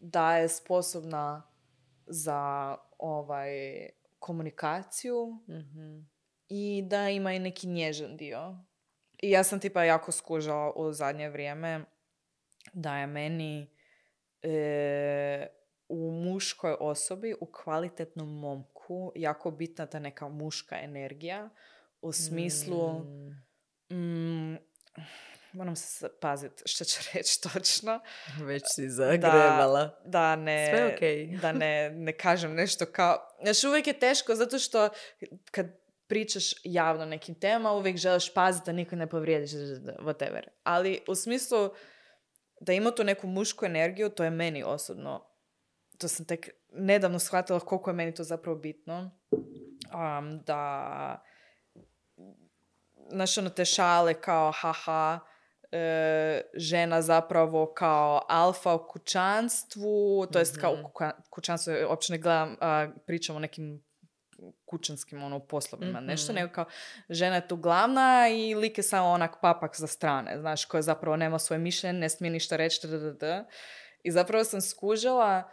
da 0.00 0.36
je 0.36 0.48
sposobna 0.48 1.42
za 2.06 2.76
ovaj 2.98 3.50
komunikaciju 4.18 5.38
Mhm. 5.48 5.98
i 6.48 6.82
da 6.86 7.08
ima 7.08 7.32
i 7.32 7.38
neki 7.38 7.66
nježan 7.66 8.16
dio. 8.16 8.56
I 9.22 9.30
ja 9.30 9.44
sam 9.44 9.60
tipa 9.60 9.84
jako 9.84 10.12
skužala 10.12 10.72
u 10.76 10.92
zadnje 10.92 11.28
vrijeme 11.28 11.84
da 12.72 12.98
je 12.98 13.06
meni 13.06 13.70
e, 14.42 15.46
u 15.88 16.10
muškoj 16.10 16.76
osobi, 16.80 17.34
u 17.40 17.46
kvalitetnom 17.46 18.38
momku, 18.38 19.12
jako 19.14 19.50
bitna 19.50 19.86
ta 19.86 19.98
neka 19.98 20.28
muška 20.28 20.80
energija 20.80 21.50
u 22.00 22.12
smislu 22.12 22.92
Mm, 23.90 23.96
mm, 23.96 24.58
moram 25.52 25.76
se 25.76 26.08
paziti 26.20 26.62
što 26.66 26.84
ću 26.84 27.00
reći 27.14 27.40
točno, 27.42 28.00
već 28.40 28.62
si 28.66 28.90
zagrebala. 28.90 30.00
da 30.04 30.36
ne, 30.36 30.68
Sve 30.70 30.94
okej. 30.94 31.26
da 31.42 31.52
ne, 31.52 31.90
ne 31.90 32.12
kažem 32.12 32.54
nešto 32.54 32.86
kao... 32.86 33.28
Znaš, 33.42 33.64
uvijek 33.64 33.86
je 33.86 33.98
teško 33.98 34.34
zato 34.34 34.58
što 34.58 34.88
kad 35.50 35.66
pričaš 36.06 36.44
javno 36.64 37.04
nekim 37.04 37.34
temama, 37.34 37.72
uvijek 37.72 37.96
želiš 37.96 38.34
paziti 38.34 38.66
da 38.66 38.72
niko 38.72 38.96
ne 38.96 39.06
povrijediš, 39.06 39.50
whatever. 40.00 40.42
Ali 40.62 41.00
u 41.08 41.14
smislu 41.14 41.70
da 42.60 42.72
ima 42.72 42.90
tu 42.90 43.04
neku 43.04 43.26
mušku 43.26 43.66
energiju, 43.66 44.08
to 44.08 44.24
je 44.24 44.30
meni 44.30 44.62
osobno, 44.62 45.24
to 45.98 46.08
sam 46.08 46.26
tek 46.26 46.48
nedavno 46.72 47.18
shvatila 47.18 47.60
koliko 47.60 47.90
je 47.90 47.94
meni 47.94 48.14
to 48.14 48.24
zapravo 48.24 48.58
bitno, 48.58 49.10
um, 49.30 50.42
da 50.46 51.22
znaš 53.08 53.38
ono 53.38 53.50
te 53.50 53.64
šale 53.64 54.14
kao 54.14 54.52
haha, 54.52 55.18
e, 55.72 56.40
žena 56.54 57.02
zapravo 57.02 57.72
kao 57.74 58.22
alfa 58.28 58.74
u 58.74 58.88
kućanstvu, 58.88 60.26
to 60.26 60.38
jest 60.38 60.60
kao 60.60 60.72
u 60.72 60.76
Mhm. 60.76 60.86
kućanstvu, 61.30 61.72
uopće 61.88 62.12
ne 62.12 62.18
gledam, 62.18 62.56
a, 62.60 62.88
pričam 63.06 63.36
o 63.36 63.40
nekim 63.40 63.84
kućanskim 64.64 65.22
ono, 65.22 65.40
poslovima, 65.40 66.00
nešto, 66.00 66.32
Mhm. 66.32 66.40
nego 66.40 66.52
kao 66.52 66.64
žena 67.10 67.34
je 67.36 67.48
tu 67.48 67.56
glavna 67.56 68.28
i 68.28 68.54
lik 68.54 68.78
je 68.78 68.84
samo 68.84 69.08
onak 69.08 69.36
papak 69.40 69.76
za 69.76 69.86
strane, 69.86 70.38
znaš, 70.38 70.64
koja 70.64 70.82
zapravo 70.82 71.16
nema 71.16 71.38
svoje 71.38 71.58
mišljenje, 71.58 71.98
ne 71.98 72.08
smije 72.08 72.30
ništa 72.30 72.56
reći, 72.56 72.80
tdd. 72.80 73.22
I 74.02 74.10
zapravo 74.12 74.44
sam 74.44 74.60
skužila 74.60 75.50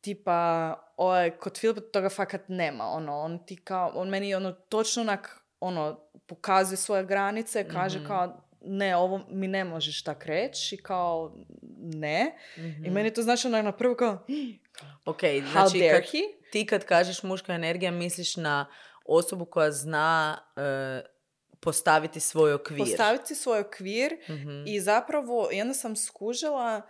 tipa, 0.00 0.72
ovaj, 0.96 1.30
kod 1.30 1.58
Filipa 1.58 1.80
toga 1.82 2.08
fakat 2.08 2.40
nema, 2.48 2.84
ono, 2.84 3.18
on 3.18 3.46
ti 3.46 3.56
kao, 3.56 3.92
on 3.94 4.08
meni 4.08 4.34
ono 4.34 4.52
točno 4.52 5.02
onak, 5.02 5.40
ono, 5.66 6.00
pokazuje 6.26 6.76
svoje 6.76 7.04
granice, 7.04 7.68
kaže 7.68 7.98
Mhm. 7.98 8.06
kao, 8.06 8.36
ne, 8.60 8.96
ovo 8.96 9.20
mi 9.28 9.48
ne 9.48 9.64
možeš 9.64 10.02
tak 10.02 10.26
reći 10.26 10.74
i 10.74 10.78
kao, 10.78 11.36
ne. 11.78 12.34
I 12.84 12.90
meni 12.90 13.12
to 13.12 13.22
znači 13.22 13.46
onak 13.46 13.64
na 13.64 13.72
prvo 13.72 13.94
kao, 13.94 14.26
Ok, 15.04 15.20
how 15.20 15.52
znači 15.52 15.78
dare 15.78 15.92
kad, 15.92 16.02
he? 16.02 16.18
ti 16.52 16.66
kad 16.66 16.84
kažeš 16.84 17.22
muška 17.22 17.54
energija 17.54 17.90
misliš 17.90 18.36
na 18.36 18.66
osobu 19.04 19.44
koja 19.44 19.70
zna 19.72 20.38
e, 20.56 20.60
postaviti 21.60 22.20
svoj 22.20 22.52
okvir. 22.54 22.78
Postaviti 22.78 23.34
svoj 23.34 23.60
okvir 23.60 24.16
Mhm. 24.28 24.64
i 24.66 24.80
zapravo, 24.80 25.48
onda 25.62 25.74
sam 25.74 25.96
skužila 25.96 26.82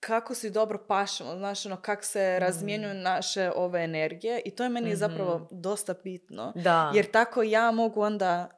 kako 0.00 0.34
si 0.34 0.50
dobro 0.50 0.78
pašemo, 0.78 1.36
znaš, 1.36 1.66
ono, 1.66 1.76
kak 1.76 2.04
se 2.04 2.38
razmjenjuju 2.38 2.94
naše 2.94 3.50
ove 3.52 3.80
energije 3.80 4.42
i 4.44 4.50
to 4.50 4.62
je 4.62 4.68
meni 4.68 4.88
Mhm. 4.88 4.96
zapravo 4.96 5.48
dosta 5.52 5.94
bitno. 5.94 6.52
Da. 6.54 6.92
Jer 6.94 7.10
tako 7.10 7.42
ja 7.42 7.70
mogu 7.70 8.00
onda 8.00 8.48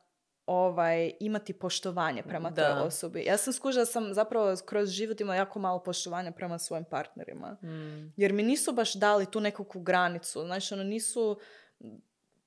ovaj, 0.46 1.12
imati 1.20 1.52
poštovanje 1.52 2.22
prema 2.22 2.50
toj 2.50 2.64
Da. 2.64 2.82
osobi. 2.82 3.24
Ja 3.24 3.36
sam 3.36 3.52
skužila 3.52 3.84
sam 3.84 4.14
zapravo 4.14 4.54
kroz 4.58 4.88
život 4.88 5.20
imala 5.20 5.36
jako 5.36 5.58
malo 5.58 5.82
poštovanja 5.82 6.32
prema 6.32 6.58
svojim 6.58 6.84
partnerima. 6.84 7.56
Mm. 7.62 8.12
Jer 8.16 8.32
mi 8.32 8.42
nisu 8.42 8.72
baš 8.72 8.94
dali 8.94 9.26
tu 9.26 9.40
nekakvu 9.40 9.80
granicu. 9.80 10.40
Znači, 10.40 10.74
ono, 10.74 10.82
nisu 10.84 11.38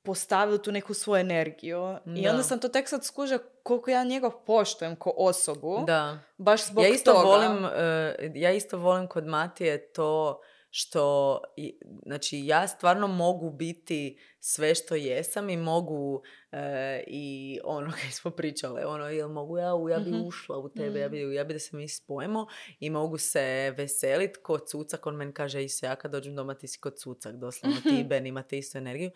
postavili 0.04 0.62
tu 0.62 0.72
neku 0.72 0.93
svoju 0.93 1.20
energiju. 1.20 1.80
I 2.08 2.22
Da. 2.22 2.30
onda 2.30 2.43
sam 2.43 2.60
to 2.60 2.70
tek 2.70 2.89
sad 2.89 3.06
skužila 3.06 3.39
koliko 3.64 3.91
ja 3.91 4.04
njega 4.04 4.30
poštujem 4.38 4.95
ko 4.95 5.14
osobu. 5.18 5.84
Da. 5.88 6.20
Baš 6.38 6.66
zbog 6.66 6.84
Ja 6.84 6.89
isto 6.89 7.12
toga. 7.14 7.24
volim, 7.26 7.66
e, 7.66 8.32
ja 8.36 8.51
isto 8.51 8.78
volim 8.78 9.08
kod 9.08 9.26
Matije 9.26 9.91
to 9.91 10.39
što, 10.76 11.39
i- 11.58 11.80
znači 12.04 12.39
ja 12.39 12.68
stvarno 12.68 13.08
mogu 13.08 13.49
biti 13.49 14.18
sve 14.39 14.76
što 14.76 14.95
jesam 14.95 15.49
i 15.49 15.58
mogu 15.58 16.22
e, 16.51 17.04
i 17.08 17.60
ono 17.64 17.91
kaj 18.01 18.12
smo 18.12 18.32
pričale, 18.32 18.86
ono 18.86 19.08
jel 19.08 19.30
mogu 19.30 19.58
ja, 19.58 19.66
ja 19.89 19.99
bi 19.99 20.10
Mhm. 20.12 20.22
ušla 20.22 20.58
u 20.58 20.70
tebe, 20.70 20.99
ja 20.99 21.08
Mhm. 21.08 21.12
bi, 21.12 21.36
ja 21.36 21.43
bi 21.43 21.54
da 21.54 21.60
se 21.60 21.76
mi 21.76 21.89
spojimo 21.89 22.47
i 22.80 22.89
mogu 22.89 23.18
se 23.18 23.41
veselit 23.78 24.38
ko 24.38 24.60
cucak, 24.60 25.06
on 25.06 25.16
meni 25.16 25.34
kaže 25.34 25.64
isto 25.64 25.86
ja 25.86 25.95
kad 25.95 26.12
dođem 26.12 26.36
doma 26.36 26.54
ti 26.54 26.68
si 26.68 26.80
kod 26.80 26.95
cucak, 26.95 27.34
doslovno 27.34 27.78
ti 27.82 27.99
i 27.99 28.04
Ben 28.04 28.28
imate 28.28 28.58
istu 28.58 28.78
energiju 28.78 29.12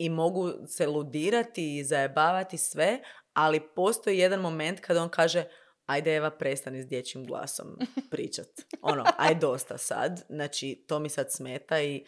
i 0.00 0.08
mogu 0.08 0.52
se 0.66 0.86
ludirati 0.86 1.78
i 1.78 1.84
zajebavati 1.84 2.58
sve, 2.58 3.00
ali 3.32 3.60
postoji 3.68 4.18
jedan 4.18 4.40
moment 4.40 4.80
kada 4.80 5.02
on 5.02 5.08
kaže 5.08 5.44
ajde 5.86 6.14
Eva 6.16 6.30
prestani 6.30 6.82
s 6.82 6.86
dječjim 6.86 7.26
glasom 7.26 7.66
pričat. 8.10 8.46
Ono, 8.82 9.04
aj 9.18 9.34
dosta 9.34 9.78
sad. 9.78 10.22
Znači, 10.28 10.84
to 10.88 10.98
mi 10.98 11.08
sad 11.08 11.32
smeta 11.32 11.80
i 11.80 12.04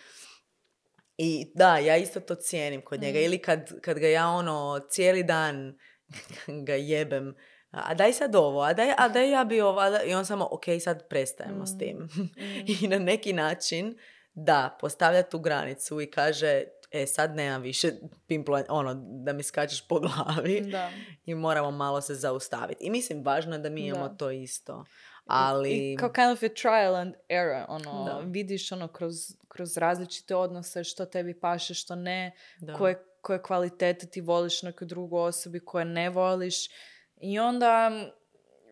i 1.18 1.52
da, 1.54 1.78
ja 1.78 1.96
isto 1.96 2.20
to 2.20 2.34
cijenim 2.34 2.82
kod 2.82 3.00
njega. 3.00 3.18
Mm. 3.18 3.22
Ili 3.22 3.38
kad, 3.38 3.80
kad 3.80 3.98
ga 3.98 4.08
ja 4.08 4.28
ono 4.28 4.80
cijeli 4.90 5.22
dan 5.22 5.78
ga 6.66 6.74
jebem. 6.74 7.34
A 7.70 7.94
daj 7.94 8.12
sad 8.12 8.34
ovo, 8.36 8.62
a 8.62 8.72
daj, 8.72 8.90
a 8.98 9.08
daj 9.08 9.30
ja 9.30 9.44
bi 9.44 9.60
ovo. 9.60 9.80
a 9.80 9.90
daj- 9.90 10.04
I 10.04 10.14
on 10.14 10.26
samo, 10.26 10.48
ok, 10.50 10.64
sad 10.80 11.08
prestajemo 11.08 11.66
s 11.66 11.72
Mm. 11.72 11.78
tim. 11.78 11.96
Mm. 12.16 12.28
I 12.82 12.88
na 12.88 12.98
neki 12.98 13.32
način, 13.32 13.98
da, 14.34 14.76
postavlja 14.80 15.22
tu 15.22 15.38
granicu 15.38 16.00
i 16.00 16.10
kaže, 16.10 16.64
e, 16.92 17.06
sad 17.06 17.34
nemam 17.36 17.62
više 17.62 17.92
pimpla, 18.26 18.64
ono, 18.68 18.94
da 19.24 19.32
mi 19.32 19.42
skačeš 19.42 19.88
po 19.88 20.00
glavi 20.00 20.60
Da. 20.60 20.90
i 21.24 21.34
moramo 21.34 21.70
malo 21.70 22.00
se 22.00 22.14
zaustaviti. 22.14 22.84
I 22.84 22.90
mislim, 22.90 23.24
važno 23.24 23.52
je 23.54 23.58
da 23.58 23.70
mi 23.70 23.86
imamo 23.86 24.08
Da. 24.08 24.16
to 24.16 24.30
isto. 24.30 24.84
Ali... 25.26 25.92
I 25.92 25.96
kao 25.96 26.12
kind 26.12 26.30
of 26.32 26.42
a 26.42 26.48
trial 26.48 26.94
and 26.96 27.14
error, 27.28 27.64
ono, 27.68 28.04
Da. 28.04 28.18
vidiš 28.26 28.72
ono 28.72 28.88
kroz, 28.88 29.14
kroz 29.48 29.76
različite 29.76 30.36
odnose 30.36 30.84
što 30.84 31.06
tebi 31.06 31.40
paše, 31.40 31.74
što 31.74 31.94
ne, 31.94 32.32
da. 32.58 32.74
koje, 32.74 33.04
koje 33.20 33.42
kvalitete 33.42 34.06
ti 34.06 34.20
voliš 34.20 34.62
nekoj 34.62 34.86
drugoj 34.86 35.22
osobi, 35.22 35.60
koje 35.60 35.84
ne 35.84 36.10
voliš. 36.10 36.68
I 37.20 37.38
onda 37.38 37.90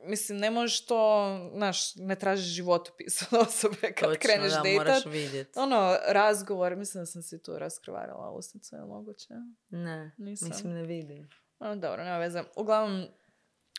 mislim, 0.05 0.39
ne 0.39 0.51
možeš 0.51 0.87
to, 0.87 1.27
znaš, 1.55 1.95
ne 1.97 2.17
tražiš 2.17 2.47
životopis 2.47 3.23
od 3.23 3.39
osobe 3.49 3.77
kad 3.81 4.09
Točno, 4.09 4.21
kreneš 4.21 4.53
da, 4.53 4.61
dejtat. 4.61 4.87
moraš 4.87 5.05
vidjeti. 5.07 5.59
Ono, 5.59 5.97
razgovor, 6.09 6.77
mislim 6.77 7.03
da 7.03 7.07
sam 7.07 7.23
si 7.23 7.43
tu 7.43 7.59
raskrvarila 7.59 8.31
usnicu, 8.31 8.77
je 8.77 8.85
moguće? 8.85 9.35
Ne, 9.71 10.13
Nisam. 10.19 10.49
mislim 10.49 10.73
ne 10.73 10.83
vidim. 10.83 11.29
Ono, 11.59 11.77
dobro, 11.77 12.05
nema 12.05 12.19
veze. 12.19 12.43
Uglavnom, 12.57 13.07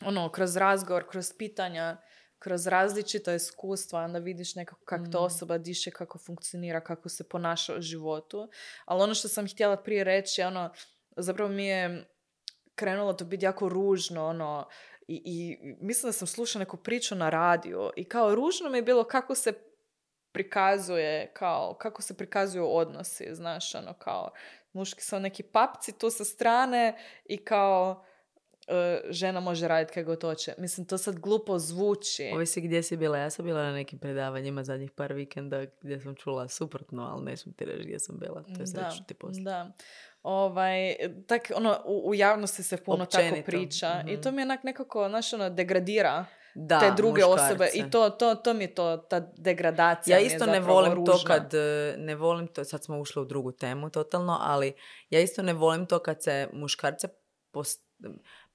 ono, 0.04 0.28
kroz 0.32 0.56
razgovor, 0.56 1.08
kroz 1.10 1.32
pitanja, 1.38 1.96
kroz 2.38 2.66
različita 2.66 3.34
iskustva, 3.34 4.00
onda 4.00 4.18
vidiš 4.18 4.54
nekako 4.54 4.84
kako 4.84 5.04
to 5.12 5.20
Mm. 5.20 5.24
osoba 5.24 5.58
diše, 5.58 5.90
kako 5.90 6.18
funkcionira, 6.18 6.80
kako 6.80 7.08
se 7.08 7.28
ponaša 7.28 7.74
u 7.76 7.80
životu. 7.80 8.48
Ali 8.84 9.02
ono 9.02 9.14
što 9.14 9.28
sam 9.28 9.48
htjela 9.48 9.76
prije 9.76 10.04
reći, 10.04 10.42
ono, 10.42 10.72
zapravo 11.16 11.50
mi 11.50 11.66
je 11.66 12.08
krenulo 12.74 13.12
to 13.12 13.24
biti 13.24 13.44
jako 13.44 13.68
ružno, 13.68 14.26
ono, 14.26 14.68
i, 15.08 15.22
i 15.24 15.58
mislim 15.80 16.08
da 16.08 16.12
sam 16.12 16.26
slušala 16.26 16.60
neku 16.60 16.76
priču 16.76 17.14
na 17.14 17.30
radiju 17.30 17.90
i 17.96 18.04
kao 18.04 18.34
ružno 18.34 18.70
mi 18.70 18.78
je 18.78 18.82
bilo 18.82 19.04
kako 19.04 19.34
se 19.34 19.52
prikazuje, 20.32 21.32
kao, 21.34 21.74
kako 21.74 22.02
se 22.02 22.16
prikazuju 22.16 22.66
odnosi, 22.68 23.28
znaš, 23.32 23.74
ono, 23.74 23.94
kao, 23.94 24.30
muški 24.72 25.02
su 25.02 25.20
neki 25.20 25.42
papci 25.42 25.98
tu 25.98 26.10
sa 26.10 26.24
strane 26.24 26.98
i 27.24 27.44
kao, 27.44 28.04
e, 28.68 29.00
žena 29.08 29.40
može 29.40 29.68
raditi 29.68 29.94
kako 29.94 30.06
god 30.06 30.22
hoće. 30.22 30.54
Mislim, 30.58 30.86
to 30.86 30.98
sad 30.98 31.18
glupo 31.18 31.58
zvuči. 31.58 32.30
Ovisi 32.34 32.60
gdje 32.60 32.82
si 32.82 32.96
bila. 32.96 33.18
Ja 33.18 33.30
sam 33.30 33.44
bila 33.44 33.62
na 33.62 33.72
nekim 33.72 33.98
predavanjima 33.98 34.64
zadnjih 34.64 34.90
par 34.90 35.12
vikenda 35.12 35.64
gdje 35.80 36.00
sam 36.00 36.14
čula 36.14 36.48
suprotno, 36.48 37.02
ali 37.02 37.24
ne 37.24 37.36
smijem 37.36 37.56
ti 37.56 37.64
reći 37.64 37.84
gdje 37.84 37.98
sam 37.98 38.18
bila. 38.18 38.42
To 38.42 38.60
je 38.60 38.66
da, 38.74 38.90
ti 39.06 39.14
poslati. 39.14 39.44
da. 39.44 39.72
Ovaj, 40.22 40.96
tak, 41.26 41.52
ono, 41.54 41.78
u, 41.84 42.08
u 42.10 42.14
javnosti 42.14 42.62
se 42.62 42.76
puno 42.76 43.06
tako 43.06 43.24
Općenito, 43.24 43.46
priča 43.46 44.02
i 44.06 44.12
mhm. 44.12 44.22
to 44.22 44.30
mi 44.32 44.42
onak 44.42 44.64
nekako, 44.64 45.08
znaš, 45.08 45.32
ono, 45.32 45.50
degradira 45.50 46.24
Da, 46.54 46.80
te 46.80 46.90
druge 46.96 47.24
osobe 47.24 47.52
muškarce. 47.52 47.78
i 47.78 47.90
to, 47.90 48.10
to, 48.10 48.34
to 48.34 48.54
mi 48.54 48.64
je 48.64 48.74
to, 48.74 48.96
ta 48.96 49.20
degradacija 49.20 50.18
Ja 50.18 50.24
isto 50.26 50.46
ne 50.46 50.60
volim 50.60 51.04
to 51.04 51.12
ružna. 51.12 51.26
kad, 51.28 51.54
e, 51.54 51.94
ne 51.98 52.14
volim 52.14 52.46
to, 52.46 52.64
sad 52.64 52.84
smo 52.84 52.98
ušli 52.98 53.22
u 53.22 53.24
drugu 53.24 53.52
temu 53.52 53.90
totalno, 53.90 54.38
ali 54.40 54.72
ja 55.10 55.20
isto 55.20 55.42
ne 55.42 55.52
volim 55.52 55.86
to 55.86 55.98
kad 55.98 56.22
se 56.22 56.48
muškarce 56.52 57.08
pos- 57.52 57.80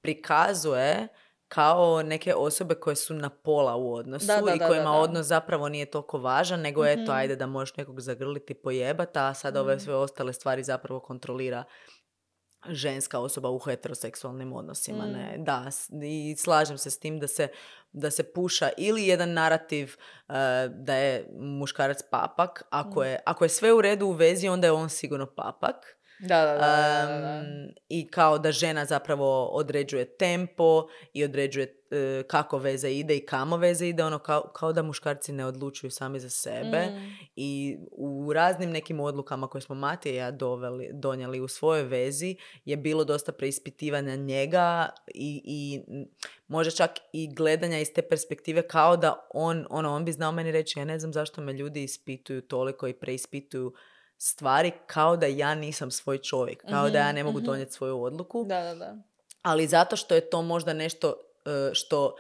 prikazuje 0.02 1.08
kao 1.48 2.04
neke 2.04 2.36
osobe 2.36 2.76
koje 2.76 2.96
su 2.96 3.14
na 3.14 3.30
pola 3.30 3.76
u 3.76 3.94
odnosu 3.94 4.26
Da, 4.28 4.42
da, 4.42 4.54
i 4.54 4.60
kojima 4.60 4.76
da, 4.76 4.92
da. 4.92 4.92
odnos 4.92 5.26
zapravo 5.26 5.70
nije 5.70 5.86
toliko 5.86 6.18
važan, 6.18 6.62
nego 6.62 6.86
eto, 6.86 7.02
Mhm. 7.02 7.12
ajde 7.12 7.36
da 7.36 7.48
možeš 7.48 7.76
nekog 7.76 8.02
zagrliti 8.02 8.54
pojebat, 8.54 9.18
a 9.18 9.34
sad 9.34 9.58
ove 9.58 9.76
Mhm. 9.76 9.84
sve 9.84 9.96
ostale 9.96 10.34
stvari 10.34 10.64
zapravo 10.64 11.00
kontrolira 11.00 11.64
ženska 12.68 13.20
osoba 13.20 13.50
u 13.50 13.60
heteroseksualnim 13.60 14.54
odnosima. 14.54 15.06
Mm. 15.06 15.12
Ne? 15.12 15.36
Da, 15.38 15.66
i 16.04 16.36
slažem 16.36 16.78
se 16.78 16.92
s 16.92 17.00
tim 17.00 17.20
da 17.20 17.28
se, 17.28 17.48
da 17.92 18.12
se 18.12 18.24
puša 18.26 18.70
ili 18.78 19.08
jedan 19.08 19.34
narativ 19.34 19.96
e, 20.30 20.34
da 20.70 20.96
je 20.96 21.28
muškarac 21.34 21.98
papak. 22.12 22.64
Ako, 22.70 23.00
Mm. 23.00 23.04
je, 23.04 23.20
ako 23.26 23.46
je 23.46 23.50
sve 23.50 23.74
u 23.74 23.82
redu 23.82 24.06
u 24.06 24.12
vezi, 24.12 24.48
onda 24.48 24.68
je 24.68 24.72
on 24.72 24.90
sigurno 24.90 25.26
papak. 25.28 25.97
Da, 26.20 26.46
da, 26.46 26.54
da, 26.54 26.58
da, 26.58 27.06
da, 27.08 27.22
da. 27.22 27.40
Um, 27.40 27.74
I 27.90 28.08
kao 28.08 28.40
da 28.40 28.52
žena 28.52 28.86
zapravo 28.86 29.46
određuje 29.46 30.18
tempo 30.18 30.88
i 31.14 31.24
određuje 31.24 31.82
e, 31.92 32.24
kako 32.28 32.58
veza 32.58 32.88
ide 32.88 33.18
i 33.18 33.26
kamo 33.26 33.58
veza 33.58 33.86
ide, 33.86 34.04
ono 34.04 34.20
kao, 34.20 34.52
kao 34.56 34.74
da 34.74 34.82
muškarci 34.82 35.32
ne 35.32 35.46
odlučuju 35.46 35.92
sami 35.92 36.20
za 36.20 36.30
sebe. 36.30 36.86
Mm. 36.86 37.14
I 37.36 37.78
u 37.92 38.34
raznim 38.34 38.72
nekim 38.72 39.00
odlukama 39.00 39.48
koje 39.48 39.62
smo 39.62 39.76
Matija 39.76 40.14
i 40.14 40.16
ja 40.16 40.32
doveli, 40.32 40.90
donijeli 40.94 41.40
u 41.40 41.48
svojoj 41.48 41.84
vezi 41.84 42.36
je 42.66 42.78
bilo 42.78 43.04
dosta 43.04 43.32
preispitivanja 43.32 44.16
njega 44.16 44.90
i, 45.14 45.42
i 45.46 45.82
možda 46.48 46.72
čak 46.72 46.92
i 47.14 47.34
gledanja 47.36 47.80
iz 47.80 47.94
te 47.96 48.02
perspektive 48.02 48.68
kao 48.68 48.98
da 48.98 49.28
on, 49.34 49.66
ono, 49.70 49.96
on 49.96 50.06
bi 50.06 50.12
znao 50.12 50.32
meni 50.32 50.52
reći 50.52 50.80
ja 50.80 50.86
ne 50.86 51.00
znam 51.00 51.14
zašto 51.14 51.42
me 51.42 51.54
ljudi 51.54 51.84
ispituju 51.84 52.42
toliko 52.42 52.88
i 52.88 52.94
preispituju 52.94 53.74
stvari 54.18 54.72
kao 54.88 55.18
da 55.18 55.26
ja 55.26 55.56
nisam 55.56 55.92
svoj 55.92 56.18
čovjek, 56.18 56.62
kao 56.62 56.90
da 56.90 57.00
ja 57.00 57.12
ne 57.12 57.24
mogu 57.24 57.32
Mhm, 57.32 57.40
mhm. 57.40 57.46
donijeti 57.46 57.74
svoju 57.74 58.04
odluku 58.04 58.44
Da, 58.44 58.62
da, 58.62 58.76
da. 58.76 58.96
ali 59.42 59.68
zato 59.68 59.96
što 59.96 60.16
je 60.16 60.30
to 60.30 60.42
možda 60.42 60.74
nešto 60.74 61.14
e, 61.46 61.74
što 61.74 62.16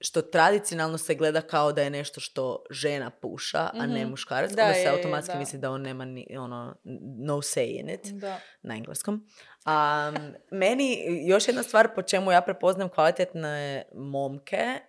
što 0.00 0.22
tradicionalno 0.22 0.98
se 0.98 1.14
gleda 1.14 1.40
kao 1.40 1.72
da 1.72 1.82
je 1.82 1.90
nešto 1.90 2.20
što 2.20 2.64
žena 2.70 3.10
puša, 3.12 3.70
a 3.72 3.86
ne 3.86 4.00
Mhm. 4.00 4.10
muškarac, 4.10 4.50
Da, 4.52 4.62
onda 4.62 4.74
se 4.74 4.88
automatski 4.88 5.32
da. 5.32 5.38
misli 5.38 5.58
da 5.58 5.70
on 5.70 5.82
nema 5.82 6.04
ni, 6.04 6.26
ono, 6.38 6.74
no 7.18 7.34
say 7.34 7.80
in 7.80 7.88
it 7.90 8.06
Da. 8.12 8.40
na 8.62 8.74
engleskom. 8.74 9.26
A, 9.64 10.12
meni 10.50 10.98
još 11.26 11.48
jedna 11.48 11.62
stvar 11.62 11.94
po 11.94 12.02
čemu 12.02 12.32
ja 12.32 12.40
prepoznam 12.40 12.88
kvalitetne 12.88 13.82
momke 13.94 14.56
e, 14.56 14.80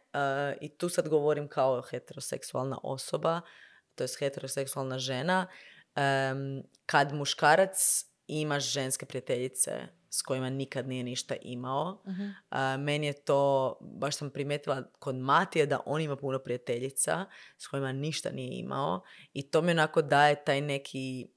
i 0.62 0.70
tu 0.70 0.90
sad 0.90 1.08
govorim 1.08 1.48
kao 1.48 1.82
heteroseksualna 1.82 2.78
osoba, 2.84 3.42
to 3.96 4.04
je 4.04 4.08
heteroseksualna 4.20 5.00
žena, 5.00 5.48
em, 5.96 6.64
kad 6.86 7.14
muškarac 7.14 8.06
ima 8.28 8.60
ženske 8.60 9.06
prijateljice 9.06 9.72
s 10.10 10.22
kojima 10.22 10.50
nikad 10.50 10.88
nije 10.88 11.04
ništa 11.04 11.36
imao, 11.42 12.02
Mhm. 12.08 12.30
a, 12.50 12.78
meni 12.78 13.08
je 13.08 13.14
to, 13.16 13.42
baš 13.82 14.16
sam 14.16 14.30
primijetila 14.30 14.84
kod 14.92 15.16
Matije 15.16 15.66
da 15.66 15.80
on 15.86 16.02
ima 16.02 16.16
puno 16.16 16.40
prijateljica 16.40 17.26
s 17.58 17.68
kojima 17.68 17.92
ništa 17.92 18.30
nije 18.32 18.60
imao 18.60 19.02
i 19.34 19.44
to 19.44 19.62
mi 19.62 19.72
onako 19.72 20.02
daje 20.02 20.44
taj 20.44 20.62
neki 20.62 21.28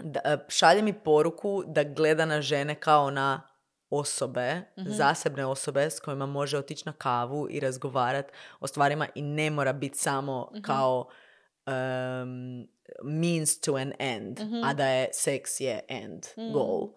da, 0.00 0.20
e, 0.24 0.38
šalje 0.48 0.82
mi 0.82 0.92
poruku 0.94 1.62
da 1.66 1.84
gleda 1.84 2.24
na 2.24 2.42
žene 2.42 2.74
kao 2.74 3.10
na 3.10 3.42
osobe, 3.90 4.62
Mhm. 4.76 4.90
zasebne 4.90 5.46
osobe 5.46 5.82
s 5.82 6.00
kojima 6.00 6.26
može 6.26 6.58
otići 6.58 6.82
na 6.86 6.92
kavu 6.92 7.46
i 7.50 7.60
razgovarati 7.60 8.30
o 8.60 8.66
stvarima 8.66 9.08
i 9.14 9.22
ne 9.22 9.50
mora 9.50 9.72
biti 9.72 9.98
samo 9.98 10.50
Mhm. 10.52 10.62
kao 10.62 11.08
um, 11.66 12.68
means 13.02 13.60
to 13.60 13.74
an 13.74 13.92
end, 13.98 14.40
Mhm. 14.40 14.64
a 14.64 14.74
da 14.74 14.86
je 14.86 15.08
seks 15.12 15.60
je 15.60 15.80
end 15.88 16.26
Mm. 16.36 16.52
goal. 16.52 16.88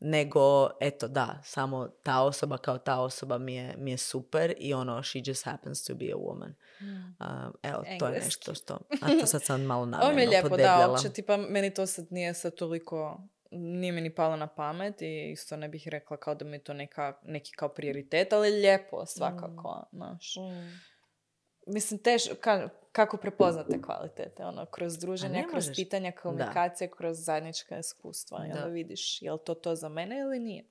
Nego, 0.00 0.70
eto 0.80 1.08
da, 1.08 1.38
samo 1.44 1.88
ta 2.02 2.22
osoba 2.22 2.58
kao 2.58 2.78
ta 2.78 3.00
osoba 3.00 3.38
mi 3.38 3.54
je, 3.54 3.74
mi 3.78 3.90
je 3.90 3.96
super 3.96 4.54
i 4.58 4.74
ono, 4.74 5.02
she 5.02 5.20
just 5.24 5.44
happens 5.44 5.84
to 5.84 5.94
be 5.94 6.04
a 6.06 6.16
woman. 6.16 6.52
Mm. 6.80 6.84
Um, 7.20 7.54
evo, 7.62 7.78
to 7.78 7.86
je 7.86 7.94
Engleski. 7.94 8.24
nešto 8.24 8.54
što... 8.54 8.74
A 9.02 9.20
to 9.20 9.26
sad 9.26 9.42
sam 9.42 9.62
malo 9.62 9.86
namjerno 9.86 10.06
Ovo 10.06 10.16
mi 10.16 10.22
je 10.22 10.28
lijepo, 10.28 10.56
da, 10.56 10.86
uopće, 10.90 11.08
tipa, 11.10 11.36
meni 11.36 11.74
to 11.74 11.86
sad 11.86 12.06
nije 12.10 12.34
sad 12.34 12.54
toliko, 12.54 13.20
nije 13.50 13.92
mi 13.92 14.00
ni 14.00 14.14
palo 14.14 14.36
na 14.36 14.46
pamet 14.46 15.02
i 15.02 15.30
isto 15.30 15.56
ne 15.56 15.68
bih 15.68 15.88
rekla 15.88 16.16
kao 16.16 16.34
da 16.34 16.44
mi 16.44 16.56
je 16.56 16.64
to 16.64 16.74
neka, 16.74 17.18
neki 17.22 17.52
kao 17.52 17.68
prioritet, 17.68 18.32
ali 18.32 18.50
lijepo 18.50 19.06
svakako, 19.06 19.84
znaš. 19.92 20.34
Mm. 20.36 20.93
Mislim, 21.66 21.98
teš, 22.00 22.24
ka- 22.24 22.68
kako 22.92 23.16
prepoznate 23.16 23.82
kvalitete, 23.82 24.44
ono, 24.44 24.66
kroz 24.66 24.98
druženje, 24.98 25.44
kroz 25.50 25.64
pitanja, 25.74 26.12
komunikacije, 26.12 26.90
kroz 26.90 27.18
zajednička 27.18 27.78
iskustva. 27.78 28.38
I 28.38 28.50
onda 28.50 28.60
Da. 28.60 28.66
vidiš, 28.66 29.22
je 29.22 29.32
li 29.32 29.38
to 29.38 29.54
to 29.54 29.74
za 29.74 29.88
mene 29.88 30.18
ili 30.18 30.38
nije? 30.38 30.64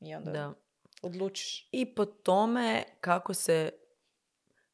I 0.00 0.14
onda 0.14 0.30
Da. 0.30 0.52
odlučiš. 1.02 1.68
I 1.72 1.86
po 1.86 2.04
tome 2.04 2.84
kako 3.00 3.34
se, 3.34 3.70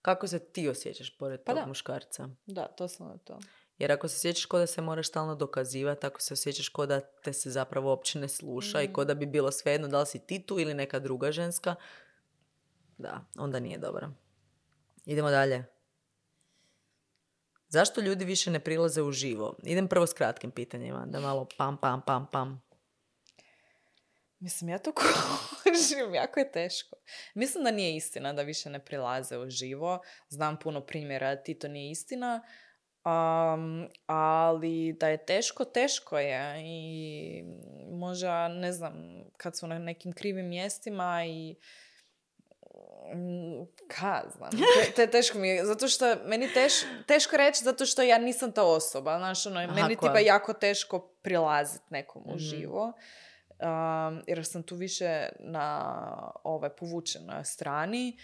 kako 0.03 0.27
se 0.27 0.39
ti 0.41 0.69
osjećaš 0.69 1.19
pored 1.19 1.41
Pa 1.41 1.53
tog 1.53 1.57
da. 1.57 1.67
muškarca. 1.67 2.29
Da, 2.47 2.67
to 2.67 2.89
sam 2.89 3.19
to. 3.19 3.39
Jer 3.79 3.93
ako 3.93 4.09
se 4.09 4.17
osjećaš 4.17 4.45
ko 4.45 4.59
da 4.59 4.67
se 4.67 4.81
moraš 4.81 5.09
stalno 5.09 5.35
dokazivati, 5.35 6.07
ako 6.07 6.21
se 6.21 6.35
osjećaš 6.35 6.69
ko 6.69 6.87
da 6.87 7.01
te 7.01 7.33
se 7.33 7.51
zapravo 7.51 7.89
uopće 7.89 8.19
ne 8.19 8.29
sluša 8.29 8.83
i 8.83 8.89
Mm. 8.89 8.93
ko 8.93 9.05
da 9.05 9.15
bi 9.15 9.27
bilo 9.27 9.51
svejedno 9.53 9.89
da 9.89 10.01
li 10.01 10.07
si 10.07 10.19
ti 10.19 10.43
tu 10.43 10.61
ili 10.61 10.75
neka 10.75 10.99
druga 10.99 11.33
ženska, 11.33 11.75
da, 12.99 13.25
onda 13.37 13.61
nije 13.61 13.79
dobro. 13.79 14.11
Idemo 15.05 15.31
dalje. 15.31 15.65
Zašto 17.69 18.01
ljudi 18.01 18.25
više 18.25 18.51
ne 18.51 18.61
prilaze 18.61 19.03
u 19.03 19.13
živo? 19.13 19.57
Idem 19.63 19.89
prvo 19.89 20.07
s 20.07 20.13
kratkim 20.13 20.51
pitanjima, 20.51 21.07
da 21.07 21.21
malo 21.21 21.49
pam, 21.59 21.77
pam, 21.77 22.03
pam, 22.07 22.27
pam. 22.33 22.63
Mislim, 24.39 24.69
ja 24.69 24.79
to 24.79 24.93
kužim, 25.63 26.15
jako 26.15 26.41
je 26.41 26.53
teško. 26.53 26.97
Mislim 27.35 27.65
da 27.65 27.71
nije 27.71 27.97
istina 27.97 28.33
da 28.33 28.43
više 28.43 28.71
ne 28.71 28.85
prilaze 28.85 29.39
u 29.39 29.51
živo. 29.51 30.01
Znam 30.29 30.59
puno 30.59 30.81
primjera, 30.81 31.43
ti 31.43 31.59
to 31.59 31.69
nije 31.69 31.91
istina. 31.91 32.43
Um, 33.05 33.89
ali 34.07 34.97
da 35.01 35.09
je 35.09 35.25
teško, 35.27 35.65
teško 35.65 36.19
je. 36.19 36.63
I 36.65 37.43
možda, 37.91 38.49
ne 38.49 38.73
znam, 38.73 38.95
kad 39.37 39.59
su 39.59 39.67
na 39.67 39.79
nekim 39.79 40.13
krivim 40.13 40.49
mjestima 40.49 41.25
i 41.27 41.57
ka 43.89 44.23
znam, 44.29 44.51
te, 44.51 44.93
te- 44.93 45.07
teško 45.09 45.39
mi 45.39 45.49
je, 45.49 45.65
zato 45.65 45.89
što 45.89 46.17
meni 46.25 46.49
teš, 46.49 46.73
teško 47.07 47.37
reći 47.37 47.65
zato 47.65 47.87
što 47.87 48.03
ja 48.03 48.19
nisam 48.19 48.53
ta 48.53 48.63
osoba, 48.65 49.19
znaš, 49.19 49.47
ono, 49.47 49.61
Aha, 49.61 49.73
meni 49.75 49.89
tipa 49.91 50.19
jako 50.19 50.53
teško 50.53 50.99
prilaziti 51.19 51.85
nekom 51.91 52.23
Mhm. 52.23 52.35
uživo, 52.35 52.93
um, 53.59 54.23
jer 54.27 54.47
sam 54.47 54.63
tu 54.63 54.77
više 54.77 55.29
na 55.41 55.95
ovaj, 56.45 56.71
povučenoj 56.71 57.45
strani. 57.45 58.19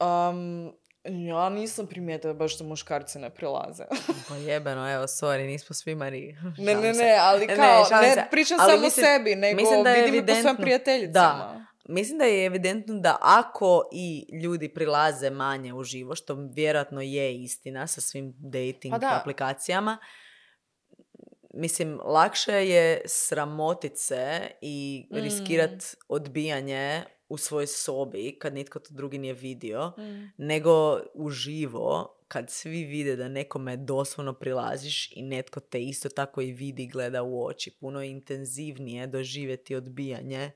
Um, 0.00 0.72
ja 1.04 1.48
nisam 1.48 1.86
primijetila 1.86 2.34
baš 2.34 2.58
da 2.58 2.64
muškarci 2.64 3.18
ne 3.18 3.30
prilaze. 3.30 3.84
Pa 4.28 4.36
jebeno, 4.36 4.92
evo, 4.92 5.04
sorry, 5.04 5.46
nismo 5.46 5.74
svi 5.74 5.94
Mari. 5.94 6.36
ne, 6.58 6.74
ne, 6.74 6.92
ne, 6.94 7.16
ali 7.20 7.46
Ne, 7.46 7.56
kao, 7.56 7.86
ne, 8.02 8.14
se. 8.14 8.24
pričam 8.30 8.56
Ali 8.60 8.70
samo 8.70 8.82
mislim- 8.82 9.06
sebi, 9.06 9.34
nego 9.36 9.56
mislim 9.56 9.84
da 9.84 9.90
je 9.90 10.02
vidim 10.02 10.14
i 10.14 10.20
po 10.20 10.26
svojim 10.26 10.38
evidentno- 10.38 10.62
prijateljicama. 10.62 11.66
Mislim 11.88 12.18
da 12.18 12.24
je 12.24 12.46
evidentno 12.46 12.94
da 12.94 13.16
ako 13.20 13.88
i 13.92 14.26
ljudi 14.42 14.68
prilaze 14.68 15.30
manje 15.30 15.74
u 15.74 15.82
živo, 15.84 16.14
što 16.14 16.34
vjerojatno 16.54 17.00
je 17.00 17.42
istina 17.42 17.86
sa 17.86 18.00
svim 18.00 18.34
dating 18.38 18.90
Pa 18.92 18.98
da. 18.98 19.18
aplikacijama, 19.20 19.98
mislim, 21.54 22.00
lakše 22.04 22.52
je 22.52 23.02
sramotit 23.06 23.92
se 23.96 24.40
i 24.60 25.06
Mm. 25.10 25.16
riskirat 25.16 25.70
odbijanje 26.08 27.02
u 27.28 27.36
svojoj 27.36 27.66
sobi 27.66 28.38
kad 28.38 28.54
nitko 28.54 28.78
to 28.78 28.94
drugi 28.94 29.18
nije 29.18 29.34
vidio, 29.34 29.92
Mm. 29.98 30.32
nego 30.38 31.00
uživo 31.14 32.18
kad 32.28 32.50
svi 32.50 32.84
vide 32.84 33.16
da 33.16 33.28
nekome 33.28 33.76
doslovno 33.76 34.32
prilaziš 34.32 35.12
i 35.12 35.22
netko 35.22 35.60
te 35.60 35.82
isto 35.82 36.08
tako 36.08 36.40
i 36.42 36.52
vidi 36.52 36.82
i 36.82 36.88
gleda 36.88 37.22
u 37.22 37.44
oči. 37.46 37.70
Puno 37.80 38.02
je 38.02 38.10
intenzivnije 38.10 39.06
doživjeti 39.06 39.74
odbijanje 39.74 40.50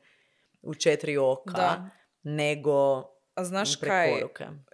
u 0.66 0.74
četiri 0.74 1.16
oka 1.16 1.52
Da. 1.52 1.88
nego 2.22 3.04
A 3.34 3.44
znaš 3.44 3.76
kaj, 3.76 4.22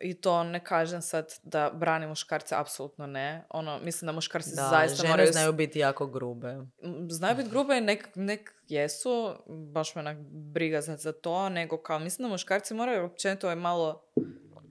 i 0.01 0.15
to 0.15 0.45
ne 0.45 0.65
kažem 0.65 1.03
sad 1.03 1.35
da 1.43 1.71
brani 1.71 2.07
muškarce, 2.07 2.55
apsolutno 2.55 3.07
ne. 3.07 3.45
Ono, 3.51 3.79
mislim 3.79 4.07
da 4.07 4.13
muškarci 4.13 4.51
Da, 4.51 4.63
zaista 4.63 4.97
žene 4.97 5.09
moraju... 5.11 5.33
znaju 5.33 5.53
biti 5.53 5.79
jako 5.79 6.07
grube. 6.07 6.57
Znaju 7.09 7.37
biti 7.37 7.51
grube 7.51 7.79
i 7.79 7.81
nek, 7.81 8.09
nek 8.15 8.55
jesu, 8.65 9.35
baš 9.73 9.95
me 9.95 10.01
onak 10.01 10.17
briga 10.31 10.81
za, 10.81 10.97
za 10.97 11.13
to, 11.13 11.49
nego 11.49 11.77
kao 11.79 11.99
mislim 11.99 12.23
da 12.23 12.33
muškarci 12.33 12.75
moraju 12.75 13.05
općenito 13.05 13.47
ovaj 13.47 13.57
malo 13.57 14.05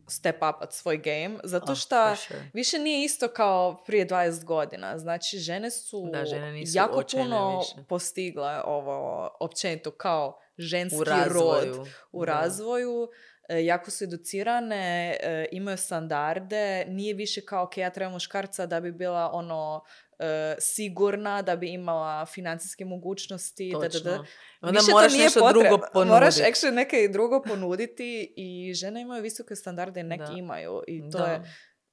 step 0.10 0.36
upat 0.38 0.74
svoj 0.74 0.98
game, 0.98 1.38
zato 1.44 1.72
Oh, 1.72 1.78
što 1.78 2.08
for 2.08 2.18
sure. 2.18 2.50
više 2.54 2.80
nije 2.80 3.06
isto 3.06 3.28
kao 3.28 3.84
prije 3.86 4.08
20 4.08 4.44
godina. 4.44 4.98
Znači, 4.98 5.38
žene 5.38 5.72
su 5.72 6.10
Da, 6.12 6.26
žene 6.26 6.52
nisu 6.52 6.78
jako 6.78 7.04
puno 7.12 7.58
više. 7.60 7.86
postigle 7.88 8.62
ovo 8.66 9.30
općenito 9.40 9.92
kao 9.92 10.40
ženski 10.58 10.98
U 10.98 11.04
razvoju. 11.04 11.74
rod 11.74 11.88
u 12.12 12.26
Da. 12.26 12.32
razvoju. 12.32 13.08
e, 13.50 13.66
jako 13.66 13.92
su 13.92 14.04
educirane, 14.04 14.76
e, 15.14 15.46
imaju 15.52 15.78
standarde, 15.78 16.86
nije 16.86 17.14
više 17.14 17.42
kao 17.42 17.64
ok, 17.64 17.78
ja 17.78 17.90
trebam 17.90 18.14
muškarca 18.14 18.66
da 18.66 18.80
bi 18.80 18.92
bila 18.92 19.30
ono 19.34 19.82
e, 20.20 20.56
sigurna, 20.60 21.42
da 21.42 21.56
bi 21.56 21.70
imala 21.70 22.26
financijske 22.26 22.86
mogućnosti, 22.86 23.72
da, 23.72 23.80
da, 23.80 23.84
da. 23.84 23.90
Točno. 23.90 24.26
Onda 24.62 24.72
Više 24.72 24.86
to 24.86 24.92
moraš 24.92 25.12
nije 25.12 25.24
nešto 25.24 25.40
potreba. 25.40 25.60
drugo 25.68 25.84
ponuditi. 25.94 26.12
Moraš 26.12 26.36
actually 26.36 26.72
neke 26.74 27.08
drugo 27.08 27.42
ponuditi 27.44 28.34
i 28.38 28.74
žene 28.74 29.02
imaju 29.02 29.24
visoke 29.24 29.56
standarde 29.56 30.04
neki 30.04 30.24
Da. 30.24 30.34
imaju. 30.34 30.82
I 30.88 31.02
to 31.02 31.18
Da. 31.18 31.26
je, 31.26 31.42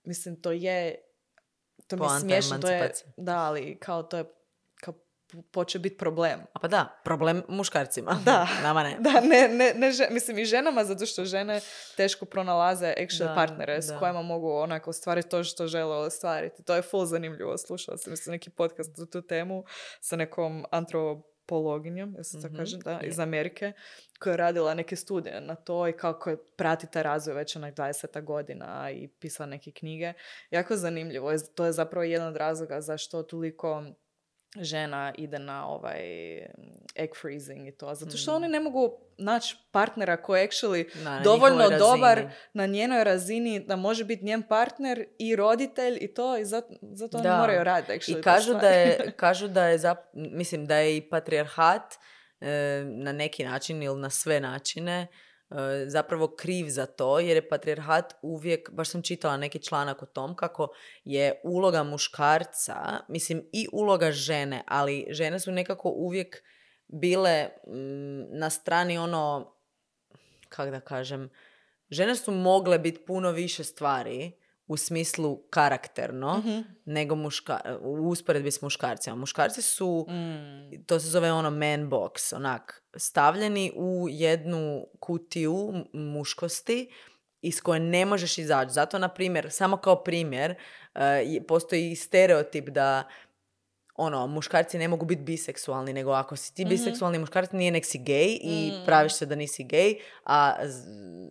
mislim, 0.04 0.42
to 0.42 0.52
je, 0.52 0.96
to 1.86 1.96
mi 1.96 2.04
je 2.04 2.20
smiješno, 2.20 2.58
to 2.58 2.68
je, 2.68 2.90
da, 3.16 3.36
ali 3.38 3.78
kao 3.78 4.02
to 4.02 4.16
je, 4.18 4.24
poče 5.50 5.78
biti 5.78 5.96
problem. 5.96 6.40
A 6.52 6.58
pa 6.58 6.68
da, 6.68 7.00
problem 7.04 7.42
muškarcima. 7.48 8.20
Da. 8.24 8.48
Nama 8.62 8.82
ne. 8.82 8.96
Da, 9.00 9.20
ne, 9.20 9.48
ne, 9.48 9.72
ne 9.74 9.92
že- 9.92 10.08
mislim 10.10 10.38
i 10.38 10.44
ženama, 10.44 10.84
zato 10.84 11.06
što 11.06 11.24
žene 11.24 11.60
teško 11.96 12.24
pronalaze 12.24 12.94
actual 12.98 13.28
Da, 13.28 13.34
partnere 13.36 13.82
s 13.82 13.86
da. 13.86 13.98
kojima 13.98 14.22
mogu 14.22 14.52
onako 14.52 14.90
ostvariti 14.90 15.28
to 15.28 15.44
što 15.44 15.66
žele 15.66 15.96
ostvariti. 15.96 16.62
To 16.62 16.74
je 16.74 16.82
full 16.82 17.04
zanimljivo. 17.04 17.58
Slušala 17.58 17.98
sam 17.98 18.10
mislim, 18.10 18.32
neki 18.32 18.50
podcast 18.50 18.96
na 18.96 19.06
tu 19.06 19.22
temu 19.22 19.64
sa 20.00 20.16
nekom 20.16 20.64
antropologinjom, 20.70 22.14
ja 22.14 22.24
se 22.24 22.40
to 22.40 22.46
Mhm, 22.46 22.56
kažem, 22.56 22.80
da, 22.80 23.00
iz 23.00 23.18
Amerike, 23.18 23.72
koja 24.18 24.32
je 24.32 24.36
radila 24.36 24.74
neke 24.74 24.96
studije 24.96 25.40
na 25.40 25.54
to 25.56 25.88
i 25.88 25.92
kako 25.94 26.30
je 26.30 26.36
prati 26.46 26.86
taj 26.86 27.02
razvoj 27.02 27.34
već 27.34 27.56
onak 27.56 27.74
20 27.74 28.22
godina 28.22 28.90
i 28.90 29.08
pisala 29.10 29.46
neke 29.46 29.70
knjige. 29.70 30.12
Jako 30.50 30.76
zanimljivo. 30.76 31.32
To 31.54 31.64
je 31.64 31.72
zapravo 31.72 32.04
jedan 32.04 32.28
od 32.28 32.36
razloga 32.36 32.80
zašto 32.80 33.22
toliko 33.22 33.84
žena 34.56 35.12
ide 35.16 35.38
na 35.38 35.66
ovaj 35.66 36.00
egg 36.94 37.10
freezing 37.16 37.68
i 37.68 37.72
to. 37.72 37.94
Zato 37.94 38.16
što 38.16 38.30
Mm. 38.30 38.34
oni 38.34 38.48
ne 38.48 38.60
mogu 38.60 38.90
naći 39.18 39.56
partnera 39.70 40.16
koji 40.16 40.40
je 40.40 40.48
actually 40.48 40.84
Na, 40.96 41.10
na 41.10 41.20
dovoljno 41.20 41.68
dobar 41.70 42.16
razini. 42.16 42.32
na 42.52 42.66
njenoj 42.66 43.04
razini 43.04 43.60
da 43.60 43.76
može 43.76 44.04
biti 44.04 44.24
njen 44.24 44.42
partner 44.42 45.04
i 45.18 45.36
roditelj 45.36 45.98
i 46.00 46.14
to 46.14 46.36
i 46.36 46.44
zato, 46.44 46.68
zato 46.82 47.16
oni 47.16 47.24
Da. 47.24 47.36
moraju 47.36 47.64
raditi 47.64 47.92
actually 47.92 48.18
I 48.18 48.22
kažu 48.22 48.54
da 48.54 48.68
je, 48.68 48.98
kažu 49.16 49.48
da 49.48 49.64
je, 49.64 49.78
zap- 49.78 49.96
mislim 50.12 50.66
da 50.66 50.76
je 50.76 50.96
i 50.96 51.00
patrijarhat 51.02 51.94
e, 52.40 52.48
na 52.86 53.12
neki 53.12 53.44
način 53.44 53.82
ili 53.82 54.00
na 54.00 54.10
sve 54.10 54.40
načine 54.40 55.06
zapravo 55.86 56.28
kriv 56.36 56.68
za 56.68 56.86
to, 56.86 57.18
jer 57.18 57.36
je 57.36 57.48
patrijarhat 57.48 58.14
uvijek, 58.22 58.70
baš 58.70 58.88
sam 58.88 59.02
čitala 59.02 59.36
neki 59.36 59.62
članak 59.62 60.02
o 60.02 60.06
tom, 60.06 60.36
kako 60.36 60.68
je 61.04 61.40
uloga 61.44 61.82
muškarca, 61.82 63.00
mislim 63.08 63.48
i 63.52 63.66
uloga 63.72 64.10
žene, 64.10 64.62
ali 64.66 65.06
žene 65.10 65.40
su 65.40 65.52
nekako 65.52 65.88
uvijek 65.88 66.42
bile 66.86 67.48
mm, 67.66 68.38
na 68.38 68.50
strani 68.50 68.98
ono, 68.98 69.54
kak 70.48 70.70
da 70.70 70.80
kažem, 70.80 71.30
žene 71.90 72.16
su 72.16 72.32
mogle 72.32 72.78
biti 72.78 73.04
puno 73.06 73.30
više 73.30 73.64
stvari 73.64 74.32
u 74.68 74.76
smislu 74.76 75.36
karakterno 75.50 76.38
Mhm. 76.38 76.58
nego 76.84 77.14
muška, 77.14 77.60
u 77.80 78.08
usporedbi 78.08 78.50
s 78.50 78.62
muškarcima. 78.62 79.16
Muškarci 79.16 79.62
su, 79.62 80.06
Mm. 80.08 80.84
to 80.86 81.00
se 81.00 81.08
zove 81.08 81.32
ono 81.32 81.50
man 81.50 81.90
box, 81.90 82.34
onak, 82.34 82.82
stavljeni 82.96 83.72
u 83.76 84.06
jednu 84.10 84.86
kutiju 85.00 85.72
muškosti 85.92 86.90
iz 87.42 87.60
koje 87.60 87.80
ne 87.80 88.04
možeš 88.04 88.38
izaći. 88.38 88.72
Zato, 88.72 88.98
na 88.98 89.08
primjer, 89.08 89.50
samo 89.50 89.76
kao 89.76 89.96
primjer, 89.96 90.54
eh, 90.94 91.00
postoji 91.48 91.96
stereotip 91.96 92.68
da 92.68 93.08
ono, 93.98 94.26
muškarci 94.26 94.78
ne 94.78 94.88
mogu 94.88 95.06
biti 95.06 95.22
biseksualni, 95.22 95.92
nego 95.92 96.10
ako 96.12 96.36
si 96.36 96.54
ti 96.54 96.62
Mhm. 96.62 96.68
biseksualni 96.70 97.18
muškarac, 97.18 97.52
nije 97.52 97.70
nek 97.70 97.84
si 97.84 97.98
gej 98.00 98.38
i 98.42 98.72
Mm. 98.72 98.84
praviš 98.86 99.12
se 99.12 99.26
da 99.26 99.34
nisi 99.34 99.64
gej, 99.64 99.94
a 100.24 100.56
z- 100.62 100.84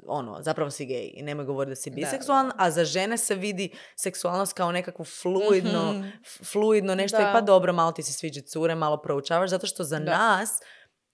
ono, 0.08 0.38
zapravo 0.42 0.72
si 0.72 0.86
gej 0.86 1.12
i 1.14 1.24
nemoj 1.24 1.46
govoriti 1.46 1.72
da 1.72 1.76
si 1.78 1.90
Da, 1.90 1.96
biseksualan, 1.96 2.52
a 2.58 2.72
za 2.72 2.86
žene 2.86 3.18
se 3.18 3.36
vidi 3.36 3.70
seksualnost 3.96 4.54
kao 4.54 4.72
nekakvo 4.72 5.06
fluidno, 5.06 5.92
Mhm. 5.92 6.08
f- 6.22 6.42
fluidno 6.44 6.96
nešto 6.96 7.18
i 7.18 7.24
Da. 7.24 7.32
pa 7.32 7.42
dobro, 7.42 7.74
malo 7.74 7.92
ti 7.92 8.04
se 8.04 8.14
sviđa 8.14 8.42
cure, 8.44 8.76
malo 8.76 8.98
proučavaš, 8.98 9.50
zato 9.50 9.68
što 9.68 9.84
za 9.84 10.00
Da. 10.00 10.18
nas 10.30 10.60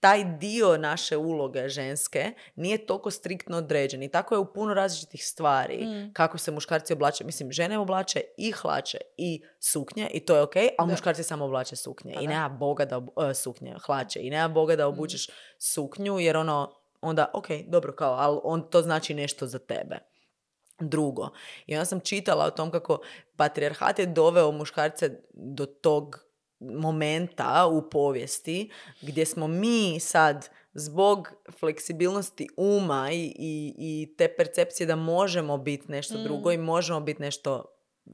taj 0.04 0.24
dio 0.26 0.78
naše 0.78 1.18
uloge 1.18 1.70
ženske 1.70 2.24
nije 2.56 2.86
toliko 2.86 3.12
striktno 3.12 3.58
određen 3.58 4.04
i 4.04 4.10
tako 4.10 4.36
je 4.36 4.40
u 4.40 4.54
puno 4.54 4.74
različitih 4.74 5.26
stvari 5.26 5.78
Mm. 5.78 6.14
kako 6.14 6.38
se 6.38 6.52
muškarci 6.52 6.94
oblače. 6.94 7.24
Mislim, 7.24 7.52
žene 7.52 7.78
oblače 7.78 8.22
i 8.38 8.52
hlače 8.52 8.98
i 9.18 9.44
suknje 9.62 10.08
i 10.08 10.20
to 10.20 10.36
je 10.36 10.42
ok, 10.42 10.56
a 10.56 10.76
Da. 10.80 10.86
muškarci 10.86 11.24
samo 11.24 11.46
oblače 11.46 11.76
suknje. 11.76 12.14
Pa 12.16 12.22
I 12.22 12.28
nema 12.28 12.50
boga 12.50 12.86
da, 12.86 12.98
ob- 12.98 13.30
e, 13.30 13.34
suknje, 13.34 13.76
hlače. 13.78 14.20
I 14.22 14.30
nema 14.30 14.48
boga 14.50 14.76
da 14.76 14.88
obučeš 14.88 15.30
suknju 15.60 16.20
jer 16.20 16.38
ono, 16.38 16.72
onda, 17.02 17.32
ok, 17.34 17.48
dobro, 17.68 17.94
kao, 17.94 18.14
ali 18.14 18.40
on, 18.44 18.70
to 18.70 18.82
znači 18.82 19.14
nešto 19.14 19.48
za 19.48 19.60
tebe. 19.60 19.98
Drugo, 20.80 21.30
i 21.66 21.76
onda 21.76 21.86
sam 21.86 22.00
čitala 22.00 22.46
o 22.46 22.52
tom 22.52 22.72
kako 22.72 23.00
patrijarhat 23.36 24.00
je 24.00 24.06
doveo 24.08 24.52
muškarce 24.52 25.10
do 25.34 25.66
tog 25.66 26.20
momenta 26.72 27.44
u 27.68 27.82
povijesti 27.84 28.70
gdje 29.02 29.26
smo 29.26 29.48
mi 29.48 30.00
sad 30.00 30.50
zbog 30.74 31.30
fleksibilnosti 31.52 32.48
uma 32.58 33.10
i, 33.12 33.26
i, 33.30 33.74
i 33.80 34.16
te 34.18 34.28
percepcije 34.30 34.88
da 34.88 34.96
možemo 34.96 35.58
biti 35.58 35.92
nešto 35.92 36.14
Mm. 36.14 36.24
drugo 36.24 36.52
i 36.52 36.58
možemo 36.60 37.00
biti 37.00 37.22
nešto 37.22 37.66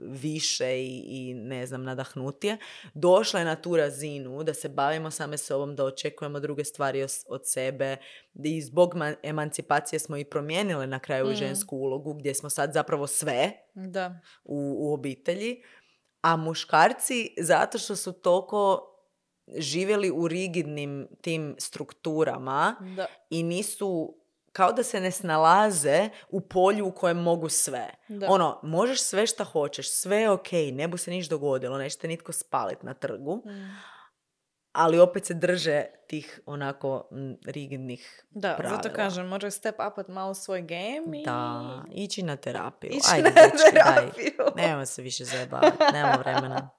više 0.02 0.78
i, 0.78 0.98
i 1.00 1.34
ne 1.36 1.66
znam, 1.66 1.84
nadahnutije, 1.84 2.58
došla 2.94 3.40
je 3.40 3.46
na 3.46 3.56
tu 3.56 3.78
razinu 3.78 4.44
da 4.44 4.54
se 4.54 4.70
bavimo 4.70 5.12
same 5.12 5.38
sobom, 5.38 5.76
da 5.76 5.86
očekujemo 5.86 6.40
druge 6.40 6.66
stvari 6.66 7.00
os- 7.00 7.26
od 7.28 7.42
sebe 7.44 7.98
i 8.36 8.62
zbog 8.62 8.96
ma- 8.96 9.16
emancipacije 9.24 10.00
smo 10.00 10.18
i 10.18 10.26
promijenile 10.26 10.88
na 10.88 11.00
kraju 11.00 11.26
Mm. 11.26 11.36
žensku 11.36 11.78
ulogu 11.78 12.14
gdje 12.14 12.34
smo 12.34 12.50
sad 12.50 12.74
zapravo 12.74 13.08
sve 13.08 13.52
Da. 13.76 14.20
u, 14.44 14.76
u 14.80 14.94
obitelji, 14.94 15.62
a 16.22 16.36
muškarci 16.36 17.34
zato 17.38 17.78
što 17.78 17.96
su 17.96 18.14
toliko 18.14 18.86
živjeli 19.58 20.12
u 20.12 20.28
rigidnim 20.28 21.08
tim 21.22 21.56
strukturama 21.60 22.76
Da. 22.96 23.06
i 23.30 23.44
nisu 23.44 24.16
kao 24.52 24.72
da 24.74 24.84
se 24.84 25.00
ne 25.02 25.12
snalaze 25.12 26.10
u 26.30 26.42
polju 26.42 26.88
u 26.88 26.92
kojem 26.92 27.18
mogu 27.18 27.50
sve. 27.50 27.90
Da. 28.08 28.28
Ono, 28.30 28.60
možeš 28.64 29.02
sve 29.02 29.28
šta 29.28 29.44
hoćeš, 29.44 29.92
sve 29.92 30.18
je 30.18 30.30
ok, 30.32 30.52
ne 30.74 30.88
bu 30.88 30.98
se 30.98 31.12
niš 31.12 31.30
dogodilo, 31.30 31.78
neće 31.78 31.98
te 31.98 32.08
nitko 32.08 32.32
spalit 32.32 32.84
na 32.84 32.94
trgu, 32.94 33.36
Mm. 33.46 33.50
Ali 34.72 35.00
opet 35.00 35.26
se 35.26 35.34
drže 35.34 35.86
tih 36.08 36.40
onako 36.46 37.10
rigidnih 37.46 38.26
Da, 38.30 38.56
pravila. 38.58 38.82
zato 38.84 38.96
kažem, 38.96 39.28
može 39.28 39.52
step 39.52 39.76
upat 39.92 40.08
malo 40.08 40.34
svoj 40.34 40.62
game 40.62 41.20
i... 41.22 41.26
Da, 41.26 41.62
ići 41.92 42.24
na 42.24 42.36
terapiju. 42.36 42.92
Ići 42.92 43.08
Ajde, 43.12 43.30
na 43.30 43.36
dečki, 43.36 43.74
daj. 43.74 43.96
terapiju. 43.96 44.46
Nemojmo 44.58 44.86
se 44.86 45.02
više 45.02 45.24
zajebavati, 45.26 45.78
nemamo 45.94 46.18
vremena. 46.20 46.70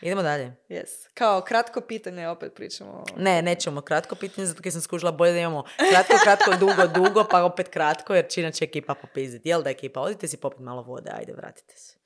Idemo 0.00 0.22
dalje. 0.22 0.56
Yes. 0.68 0.88
Kao 1.14 1.40
kratko 1.40 1.80
pitanje, 1.80 2.28
opet 2.28 2.54
pričamo. 2.54 3.04
Ne, 3.16 3.42
nećemo 3.42 3.80
kratko 3.80 4.14
pitanje, 4.14 4.46
zato 4.46 4.62
kad 4.62 4.72
sam 4.72 4.80
skužila 4.82 5.12
bolje 5.12 5.32
da 5.32 5.38
imamo 5.38 5.64
kratko, 5.90 6.14
kratko, 6.22 6.50
dugo, 6.56 6.86
dugo, 6.94 7.24
pa 7.30 7.44
opet 7.44 7.68
kratko, 7.68 8.14
jer 8.14 8.28
će 8.28 8.40
inače 8.40 8.64
ekipa 8.64 8.94
popizditi. 8.94 9.48
Jel 9.48 9.62
da 9.62 9.70
ekipa? 9.70 10.00
Odite 10.00 10.28
si 10.28 10.36
popit 10.36 10.60
malo 10.60 10.82
vode, 10.82 11.10
ajde, 11.14 11.32
vratite 11.32 11.74
se. 11.76 11.99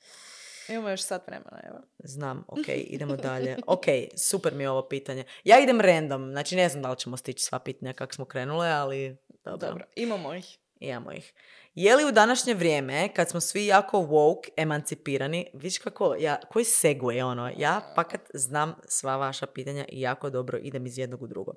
Imamo 0.69 0.89
još 0.89 1.03
sat 1.03 1.27
vremena, 1.27 1.61
evo. 1.65 1.79
Znam, 1.99 2.45
ok, 2.49 2.69
idemo 2.69 3.17
dalje. 3.17 3.57
Ok, 3.67 3.85
super 4.17 4.55
mi 4.55 4.63
je 4.63 4.71
ovo 4.71 4.89
pitanje. 4.89 5.25
Ja 5.45 5.61
idem 5.61 5.81
random, 5.81 6.31
znači 6.31 6.57
ne 6.57 6.69
znam 6.69 6.83
da 6.83 6.91
li 6.91 6.97
ćemo 6.97 7.17
stići 7.17 7.45
sva 7.45 7.59
pitanja 7.59 7.93
kako 7.93 8.15
smo 8.15 8.25
krenule, 8.25 8.69
ali 8.69 9.17
dobro. 9.45 9.69
Dobro, 9.69 9.85
imamo 9.97 10.35
ih. 10.35 10.59
Imamo 10.81 11.13
ih. 11.13 11.33
Je 11.75 11.97
li 11.97 12.05
u 12.05 12.13
današnje 12.13 12.55
vrijeme, 12.55 13.15
kad 13.15 13.29
smo 13.29 13.41
svi 13.41 13.67
jako 13.67 13.99
woke, 13.99 14.49
emancipirani, 14.57 15.51
viš 15.55 15.79
kako, 15.79 16.17
ja, 16.19 16.41
koji 16.51 16.65
segway 16.65 17.25
ono, 17.25 17.51
ja 17.57 17.93
pakat 17.97 18.21
znam 18.35 18.75
sva 18.89 19.17
vaša 19.17 19.47
pitanja 19.47 19.85
i 19.89 20.01
jako 20.01 20.31
dobro 20.31 20.59
idem 20.59 20.87
iz 20.87 20.99
jednog 20.99 21.23
u 21.23 21.27
drugo. 21.27 21.53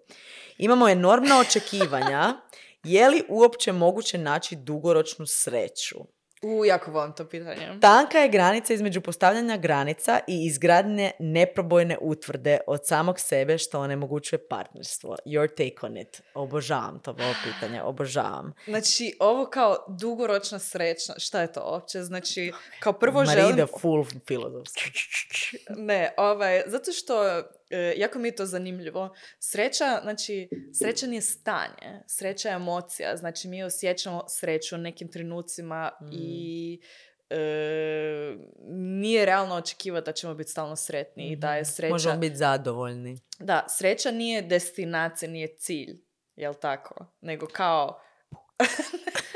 Imamo 0.57 0.89
enormna 0.89 1.39
očekivanja, 1.39 2.33
je 2.83 3.09
li 3.09 3.23
uopće 3.29 3.71
moguće 3.71 4.17
naći 4.17 4.55
dugoročnu 4.55 5.25
sreću? 5.25 5.97
U, 6.41 6.65
jako 6.65 6.91
volim 6.91 7.13
to 7.13 7.25
pitanje. 7.25 7.79
Tanka 7.81 8.17
je 8.17 8.29
granica 8.29 8.73
između 8.73 9.01
postavljanja 9.01 9.57
granica 9.57 10.19
i 10.27 10.45
izgradnje 10.45 11.11
neprobojne 11.19 11.97
utvrde 12.01 12.59
od 12.67 12.87
samog 12.87 13.19
sebe 13.19 13.57
što 13.57 13.79
onemogućuje 13.79 14.47
partnerstvo. 14.47 15.15
Your 15.25 15.49
take 15.49 15.85
on 15.85 15.97
it. 15.97 16.21
Obožavam 16.33 16.99
to 17.03 17.11
ovo 17.11 17.33
pitanje, 17.43 17.81
obožavam. 17.81 18.53
Znači, 18.65 19.17
ovo 19.19 19.45
kao 19.45 19.85
dugoročna 19.99 20.59
sreća, 20.59 21.13
šta 21.17 21.41
je 21.41 21.53
to 21.53 21.71
uopće? 21.71 22.03
Znači, 22.03 22.53
kao 22.79 22.93
prvo 22.93 23.23
Marida 23.23 23.47
želim... 23.47 23.67
full 23.81 24.05
filozofski. 24.27 24.91
Ne, 25.69 26.13
ovaj, 26.17 26.63
zato 26.65 26.91
što 26.91 27.43
e, 27.69 27.93
jako 27.97 28.19
mi 28.19 28.27
je 28.27 28.35
to 28.35 28.45
zanimljivo. 28.45 29.15
Sreća, 29.39 29.99
znači, 30.01 30.49
sreća 30.79 31.07
nije 31.07 31.21
stanje, 31.21 32.03
sreća 32.07 32.49
je 32.49 32.55
emocija. 32.55 33.17
Znači, 33.17 33.47
mi 33.47 33.63
osjećamo 33.63 34.23
sreću 34.27 34.75
u 34.75 34.79
nekim 34.79 35.11
trenucima 35.11 35.91
i 36.11 36.79
e, 37.29 38.37
nije 38.71 39.25
realno 39.25 39.55
očekivati 39.55 40.05
da 40.05 40.11
ćemo 40.11 40.33
biti 40.33 40.51
stalno 40.51 40.75
sretni 40.75 41.31
i 41.31 41.35
da 41.35 41.55
je 41.55 41.65
sreća... 41.65 41.93
Možemo 41.93 42.17
biti 42.17 42.35
zadovoljni. 42.35 43.19
Da, 43.39 43.65
sreća 43.69 44.11
nije 44.11 44.41
destinacija, 44.41 45.29
nije 45.29 45.55
cilj, 45.57 46.01
jel 46.35 46.53
tako? 46.53 47.05
Nego 47.21 47.47
kao... 47.47 48.01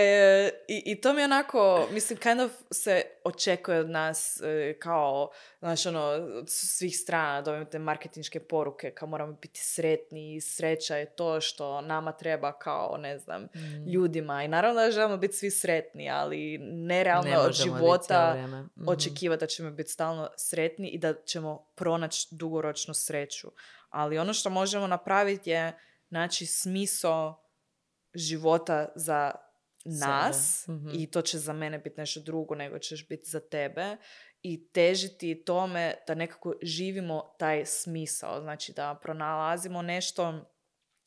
E, 0.00 0.50
i, 0.68 0.82
I 0.86 1.00
to 1.00 1.12
mi 1.12 1.22
onako, 1.22 1.88
mislim, 1.92 2.18
kind 2.18 2.40
of 2.40 2.52
se 2.70 3.02
očekuje 3.24 3.80
od 3.80 3.90
nas 3.90 4.40
e, 4.40 4.78
kao, 4.78 5.30
znaš, 5.58 5.86
ono, 5.86 6.00
od 6.38 6.44
svih 6.50 6.98
strana 6.98 7.42
dobijemo 7.42 7.64
te 7.64 7.78
marketinške 7.78 8.40
poruke, 8.40 8.90
kao 8.90 9.08
moramo 9.08 9.32
biti 9.32 9.60
sretni 9.60 10.34
i 10.34 10.40
sreća 10.40 10.96
je 10.96 11.06
to 11.16 11.40
što 11.40 11.80
nama 11.80 12.12
treba 12.12 12.58
kao, 12.58 12.96
ne 12.96 13.18
znam, 13.18 13.42
Mm. 13.42 13.90
ljudima. 13.90 14.44
I 14.44 14.48
naravno 14.48 14.80
da 14.80 14.90
želimo 14.90 15.16
biti 15.16 15.36
svi 15.36 15.50
sretni, 15.50 16.10
ali 16.10 16.58
nerealno 16.60 17.30
Ne 17.30 17.38
od 17.38 17.52
života. 17.52 18.34
Mhm. 18.46 18.88
očekivati 18.88 19.40
da 19.40 19.46
ćemo 19.46 19.70
biti 19.70 19.90
stalno 19.90 20.30
sretni 20.36 20.88
i 20.88 20.98
da 20.98 21.14
ćemo 21.14 21.66
pronaći 21.74 22.28
dugoročnu 22.30 22.94
sreću. 22.94 23.48
Ali 23.90 24.18
ono 24.18 24.32
što 24.32 24.50
možemo 24.50 24.86
napraviti 24.86 25.50
je 25.50 25.78
naći 26.10 26.46
smisao 26.46 27.44
života 28.14 28.88
za 28.94 29.47
nas 29.84 30.64
Mhm. 30.68 30.88
i 30.92 31.10
to 31.10 31.22
će 31.22 31.38
za 31.38 31.52
mene 31.52 31.78
biti 31.78 32.00
nešto 32.00 32.20
drugo 32.20 32.54
nego 32.54 32.78
ćeš 32.78 33.08
biti 33.08 33.30
za 33.30 33.40
tebe 33.40 33.96
i 34.42 34.68
težiti 34.68 35.44
tome 35.44 35.94
da 36.06 36.14
nekako 36.14 36.54
živimo 36.62 37.34
taj 37.38 37.66
smisao, 37.66 38.40
znači 38.40 38.72
da 38.72 38.98
pronalazimo 39.02 39.82
nešto 39.82 40.34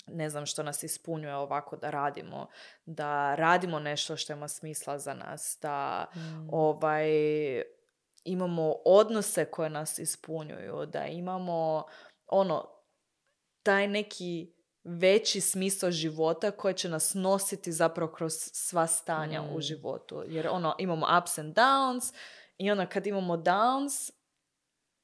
ne 0.08 0.30
znam 0.30 0.46
što 0.46 0.64
nas 0.64 0.84
ispunjuje 0.84 1.36
ovako 1.36 1.78
da 1.78 1.90
radimo, 1.90 2.48
da 2.86 3.36
radimo 3.36 3.80
nešto 3.80 4.18
što 4.18 4.34
ima 4.34 4.48
smisla 4.48 5.00
za 5.00 5.14
nas, 5.14 5.58
da 5.62 6.06
Mm. 6.16 6.48
ovaj 6.52 7.08
imamo 8.24 8.76
odnose 8.86 9.46
koje 9.46 9.70
nas 9.70 10.00
ispunjuju, 10.00 10.86
da 10.86 11.06
imamo 11.06 11.84
ono 12.28 12.70
taj 13.64 13.88
neki 13.88 14.54
veći 14.84 15.42
smisao 15.42 15.92
života 15.92 16.52
koji 16.52 16.74
će 16.74 16.90
nas 16.90 17.14
nositi 17.14 17.72
zapravo 17.72 18.12
kroz 18.12 18.34
sva 18.54 18.88
stanja 18.88 19.42
u 19.42 19.58
Mm. 19.58 19.62
životu. 19.62 20.24
Jer 20.28 20.48
ono, 20.48 20.76
imamo 20.78 21.08
ups 21.22 21.38
and 21.38 21.56
downs 21.56 22.14
i 22.58 22.72
ono 22.72 22.88
kad 22.94 23.08
imamo 23.08 23.38
downs, 23.38 24.12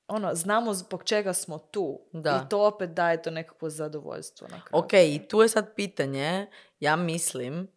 ono, 0.08 0.36
znamo 0.36 0.74
zbog 0.74 1.04
čega 1.04 1.34
smo 1.34 1.58
tu. 1.60 2.00
Da. 2.14 2.44
I 2.46 2.50
to 2.50 2.68
opet 2.68 2.90
daje 2.90 3.22
to 3.22 3.32
nekakvo 3.32 3.70
zadovoljstvo 3.70 4.48
na 4.48 4.62
kraju. 4.64 4.84
Ok, 4.84 4.94
i 4.94 5.28
tu 5.30 5.42
je 5.42 5.50
sad 5.50 5.76
pitanje, 5.76 6.48
ja 6.80 6.96
mislim, 6.96 7.68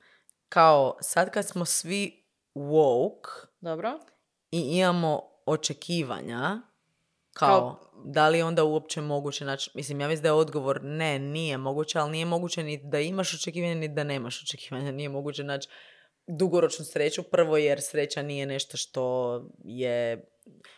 kao 0.48 0.96
sad 1.00 1.30
kad 1.30 1.46
smo 1.46 1.64
svi 1.64 2.26
woke 2.54 3.28
Dobro? 3.60 4.00
i 4.50 4.60
imamo 4.60 5.22
očekivanja, 5.46 6.62
kao, 7.32 7.60
Kao- 7.60 7.90
da 8.04 8.28
li 8.28 8.38
je 8.38 8.44
onda 8.44 8.64
uopće 8.64 9.00
moguće 9.00 9.44
naći, 9.44 9.70
mislim, 9.74 10.00
ja 10.00 10.08
mislim 10.08 10.22
da 10.22 10.28
je 10.28 10.32
odgovor 10.32 10.80
ne, 10.82 11.18
nije 11.18 11.58
moguće, 11.58 11.98
ali 11.98 12.10
nije 12.10 12.24
moguće 12.24 12.62
ni 12.62 12.80
da 12.84 13.00
imaš 13.00 13.34
očekivanja, 13.34 13.74
ni 13.74 13.88
da 13.88 14.04
nemaš 14.04 14.42
očekivanja, 14.42 14.92
nije 14.98 15.08
moguće 15.08 15.44
naći 15.44 15.68
dugoročnu 16.26 16.84
sreću, 16.84 17.22
prvo 17.22 17.56
jer 17.56 17.80
sreća 17.82 18.22
nije 18.22 18.46
nešto 18.46 18.76
što 18.76 19.34
je 19.64 20.24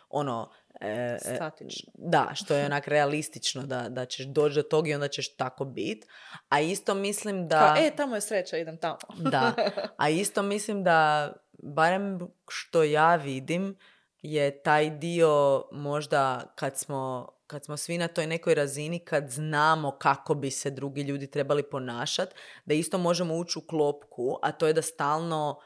ono... 0.08 0.50
e, 0.80 0.88
e, 0.88 1.18
Statično. 1.36 1.92
da, 1.94 2.30
što 2.34 2.54
je 2.54 2.66
onak 2.66 2.88
realistično 2.88 3.62
da, 3.62 3.88
da 3.88 4.04
ćeš 4.06 4.26
doći 4.26 4.54
do 4.54 4.62
tog 4.62 4.88
i 4.88 4.94
onda 4.94 5.08
ćeš 5.08 5.36
tako 5.36 5.64
bit. 5.64 6.06
A 6.48 6.60
isto 6.60 6.94
mislim 6.94 7.48
da... 7.48 7.58
Kao, 7.58 7.86
e, 7.86 7.90
tamo 7.96 8.14
je 8.14 8.20
sreća, 8.20 8.56
idem 8.56 8.76
tamo. 8.76 8.98
Da, 9.16 9.52
a 10.02 10.08
isto 10.08 10.42
mislim 10.42 10.84
da, 10.84 11.32
barem 11.52 12.18
što 12.48 12.82
ja 12.82 13.16
vidim, 13.16 13.76
je 14.22 14.62
taj 14.62 14.90
dio 14.90 15.64
možda 15.72 16.52
kad 16.54 16.78
smo, 16.78 17.28
kad 17.46 17.64
smo 17.64 17.76
svi 17.76 17.98
na 17.98 18.08
toj 18.08 18.26
nekoj 18.26 18.54
razini, 18.54 18.98
kad 18.98 19.30
znamo 19.30 19.90
kako 19.90 20.34
bi 20.34 20.50
se 20.50 20.70
drugi 20.70 21.02
ljudi 21.02 21.30
trebali 21.30 21.62
ponašati, 21.62 22.34
da 22.64 22.74
isto 22.74 22.98
možemo 22.98 23.34
ući 23.34 23.58
u 23.58 23.66
klopku, 23.66 24.36
a 24.42 24.52
to 24.52 24.66
je 24.66 24.72
da 24.72 24.82
stalno 24.82 25.58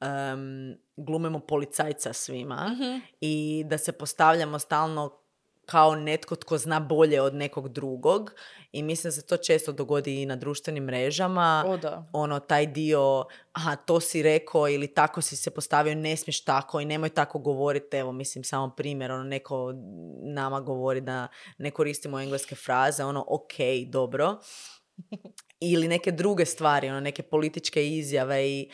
em, 0.00 0.76
glumimo 0.96 1.40
policajca 1.40 2.12
svima 2.12 2.68
Mhm. 2.72 2.98
i 3.20 3.64
da 3.66 3.78
se 3.78 3.92
postavljamo 3.92 4.58
stalno 4.58 5.22
kao 5.70 5.94
netko 5.94 6.36
tko 6.36 6.58
zna 6.58 6.80
bolje 6.80 7.20
od 7.20 7.34
nekog 7.34 7.68
drugog 7.68 8.32
i 8.72 8.82
mislim 8.82 9.08
da 9.08 9.12
se 9.12 9.26
to 9.26 9.36
često 9.36 9.72
dogodi 9.72 10.22
i 10.22 10.26
na 10.26 10.36
društvenim 10.36 10.84
mrežama. 10.84 11.64
O 11.66 11.76
da. 11.76 12.08
ono 12.12 12.40
taj 12.40 12.66
dio 12.66 13.24
aha 13.52 13.76
to 13.76 14.00
si 14.00 14.22
rekao 14.22 14.68
ili 14.68 14.94
tako 14.94 15.20
si 15.20 15.36
se 15.36 15.50
postavio 15.50 15.94
ne 15.94 16.16
smiješ 16.16 16.44
tako 16.44 16.80
i 16.80 16.84
nemoj 16.84 17.08
tako 17.08 17.38
govoriti 17.38 17.96
evo 17.96 18.12
mislim 18.12 18.44
samo 18.44 18.74
primjer 18.76 19.12
ono 19.12 19.24
neko 19.24 19.72
nama 20.22 20.60
govori 20.60 21.00
da 21.00 21.28
ne 21.58 21.70
koristimo 21.70 22.20
engleske 22.20 22.54
fraze 22.54 23.04
ono 23.04 23.24
ok 23.28 23.54
dobro. 23.86 24.38
Ili 25.60 25.88
neke 25.88 26.12
druge 26.12 26.44
stvari 26.44 26.88
ono 26.88 27.00
neke 27.00 27.22
političke 27.22 27.88
izjave 27.88 28.48
i 28.48 28.70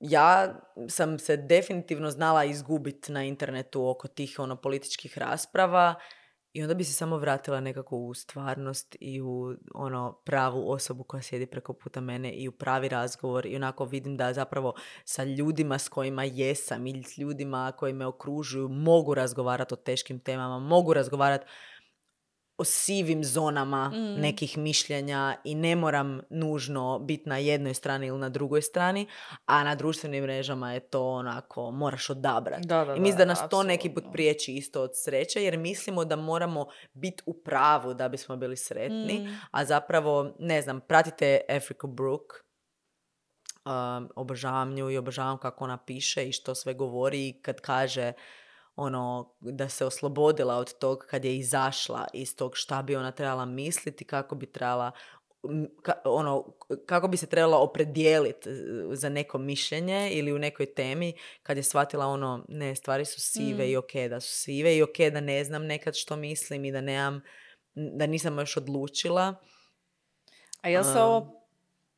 ja 0.00 0.60
sam 0.88 1.18
se 1.18 1.36
definitivno 1.36 2.10
znala 2.10 2.44
izgubiti 2.44 3.12
na 3.12 3.24
internetu 3.24 3.88
oko 3.88 4.08
tih 4.08 4.38
ono 4.38 4.56
političkih 4.56 5.18
rasprava 5.18 5.94
i 6.52 6.62
onda 6.62 6.74
bi 6.74 6.84
se 6.84 6.92
samo 6.92 7.18
vratila 7.18 7.60
nekako 7.60 7.96
u 7.96 8.14
stvarnost 8.14 8.96
i 9.00 9.20
u 9.20 9.54
ono 9.74 10.12
pravu 10.24 10.70
osobu 10.70 11.04
koja 11.04 11.22
sjedi 11.22 11.46
preko 11.46 11.72
puta 11.72 12.00
mene 12.00 12.32
i 12.32 12.48
u 12.48 12.52
pravi 12.52 12.88
razgovor 12.88 13.46
i 13.46 13.56
onako 13.56 13.84
vidim 13.84 14.16
da 14.16 14.32
zapravo 14.32 14.74
sa 15.04 15.24
ljudima 15.24 15.78
s 15.78 15.88
kojima 15.88 16.24
jesam 16.24 16.86
ili 16.86 17.02
s 17.02 17.18
ljudima 17.18 17.72
koji 17.72 17.92
me 17.92 18.06
okružuju 18.06 18.68
mogu 18.68 19.14
razgovarati 19.14 19.74
o 19.74 19.76
teškim 19.76 20.20
temama, 20.20 20.58
mogu 20.58 20.94
razgovarati 20.94 21.46
o 22.60 22.64
sivim 22.64 23.24
zonama 23.24 23.88
Mm. 23.88 24.20
nekih 24.20 24.58
mišljenja 24.58 25.36
i 25.44 25.54
ne 25.54 25.76
moram 25.76 26.20
nužno 26.30 26.98
biti 26.98 27.28
na 27.28 27.36
jednoj 27.38 27.74
strani 27.74 28.06
ili 28.06 28.18
na 28.18 28.28
drugoj 28.28 28.62
strani, 28.62 29.06
a 29.46 29.64
na 29.64 29.74
društvenim 29.74 30.22
mrežama 30.24 30.72
je 30.72 30.80
to 30.80 31.04
onako, 31.04 31.70
moraš 31.70 32.10
odabrati. 32.10 32.66
Da, 32.66 32.84
da, 32.84 32.94
I 32.94 33.00
mislim 33.00 33.18
da 33.18 33.24
nas 33.24 33.48
to 33.50 33.62
neki 33.62 33.90
put 33.90 34.04
priječi 34.12 34.54
isto 34.54 34.82
od 34.82 34.90
sreće, 34.94 35.42
jer 35.42 35.58
mislimo 35.58 36.04
da 36.04 36.16
moramo 36.16 36.66
biti 36.92 37.22
u 37.26 37.34
pravu 37.34 37.94
da 37.94 38.08
bismo 38.08 38.36
bili 38.36 38.56
sretni, 38.56 39.18
Mm. 39.18 39.38
a 39.50 39.64
zapravo, 39.64 40.34
ne 40.38 40.62
znam, 40.62 40.80
pratite 40.80 41.40
Africa 41.48 41.86
Brook, 41.86 42.22
um, 43.64 44.08
obožavam 44.16 44.74
nju 44.74 44.90
i 44.90 44.96
obožavam 44.96 45.38
kako 45.38 45.64
ona 45.64 45.78
piše 45.78 46.28
i 46.28 46.32
što 46.32 46.54
sve 46.54 46.74
govori 46.74 47.28
i 47.28 47.42
kad 47.42 47.60
kaže 47.60 48.12
ono 48.80 49.34
da 49.40 49.68
se 49.68 49.86
oslobodila 49.86 50.56
od 50.56 50.78
tog 50.78 50.98
kad 51.00 51.24
je 51.24 51.36
izašla 51.36 52.06
iz 52.14 52.36
tog 52.36 52.52
šta 52.54 52.82
bi 52.82 52.96
ona 52.96 53.12
trebala 53.12 53.44
misliti, 53.44 54.04
kako 54.04 54.34
bi 54.34 54.46
trebala 54.46 54.90
ka- 55.82 56.00
ono, 56.04 56.52
kako 56.86 57.08
bi 57.08 57.16
se 57.16 57.26
trebala 57.26 57.58
opredijeliti 57.58 58.50
za 58.92 59.08
neko 59.08 59.38
mišljenje 59.38 60.10
ili 60.10 60.32
u 60.32 60.38
nekoj 60.38 60.74
temi 60.74 61.12
kad 61.42 61.56
je 61.56 61.62
shvatila 61.62 62.06
ono, 62.06 62.44
ne, 62.48 62.74
stvari 62.74 63.04
su 63.04 63.20
sive 63.20 63.64
Mm. 63.64 63.70
i 63.70 63.76
ok 63.76 63.92
da 64.10 64.20
su 64.20 64.34
sive 64.34 64.76
i 64.76 64.82
ok 64.82 64.96
da 65.12 65.20
ne 65.20 65.44
znam 65.44 65.64
nekad 65.64 65.94
što 65.96 66.16
mislim 66.16 66.64
i 66.64 66.72
da 66.72 66.80
nemam, 66.80 67.20
da 67.74 68.06
nisam 68.06 68.38
još 68.38 68.56
odlučila. 68.56 69.34
A 70.60 70.68
jel 70.68 70.84
se 70.84 70.90
Um, 70.90 70.96
ovo 70.98 71.46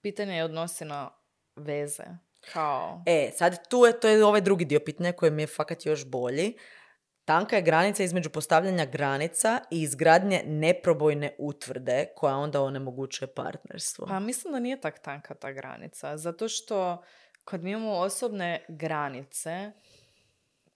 pitanje 0.03 0.45
odnosi 0.45 0.85
na 0.85 1.11
veze? 1.57 2.05
Kao... 2.53 3.03
E, 3.07 3.31
sad 3.37 3.69
tu 3.69 3.85
je, 3.87 4.01
to 4.01 4.09
je 4.09 4.25
ovaj 4.25 4.41
drugi 4.41 4.65
dio 4.65 4.81
pitanja 4.81 5.13
koji 5.13 5.31
mi 5.31 5.43
je 5.43 5.47
fakat 5.47 5.87
još 5.87 6.07
bolji. 6.07 6.57
Tanka 7.25 7.57
je 7.57 7.63
granica 7.63 8.03
između 8.03 8.31
postavljanja 8.31 8.85
granica 8.85 9.61
i 9.71 9.83
izgradnje 9.83 10.43
neprobojne 10.47 11.35
utvrde 11.39 12.07
koja 12.17 12.37
onda 12.37 12.63
onemogućuje 12.63 13.35
partnerstvo. 13.35 14.07
Pa 14.07 14.21
mislim 14.21 14.53
da 14.53 14.61
nije 14.61 14.81
tak 14.81 14.99
tanka 14.99 15.35
ta 15.35 15.53
granica. 15.53 16.17
Zato 16.17 16.49
što 16.49 17.03
kad 17.45 17.63
mi 17.63 17.71
imamo 17.71 17.93
osobne 17.93 18.65
granice, 18.69 19.73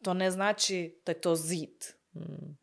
to 0.03 0.15
ne 0.15 0.31
znači 0.31 1.03
da 1.07 1.13
je 1.13 1.21
to 1.21 1.37
zid. 1.37 1.96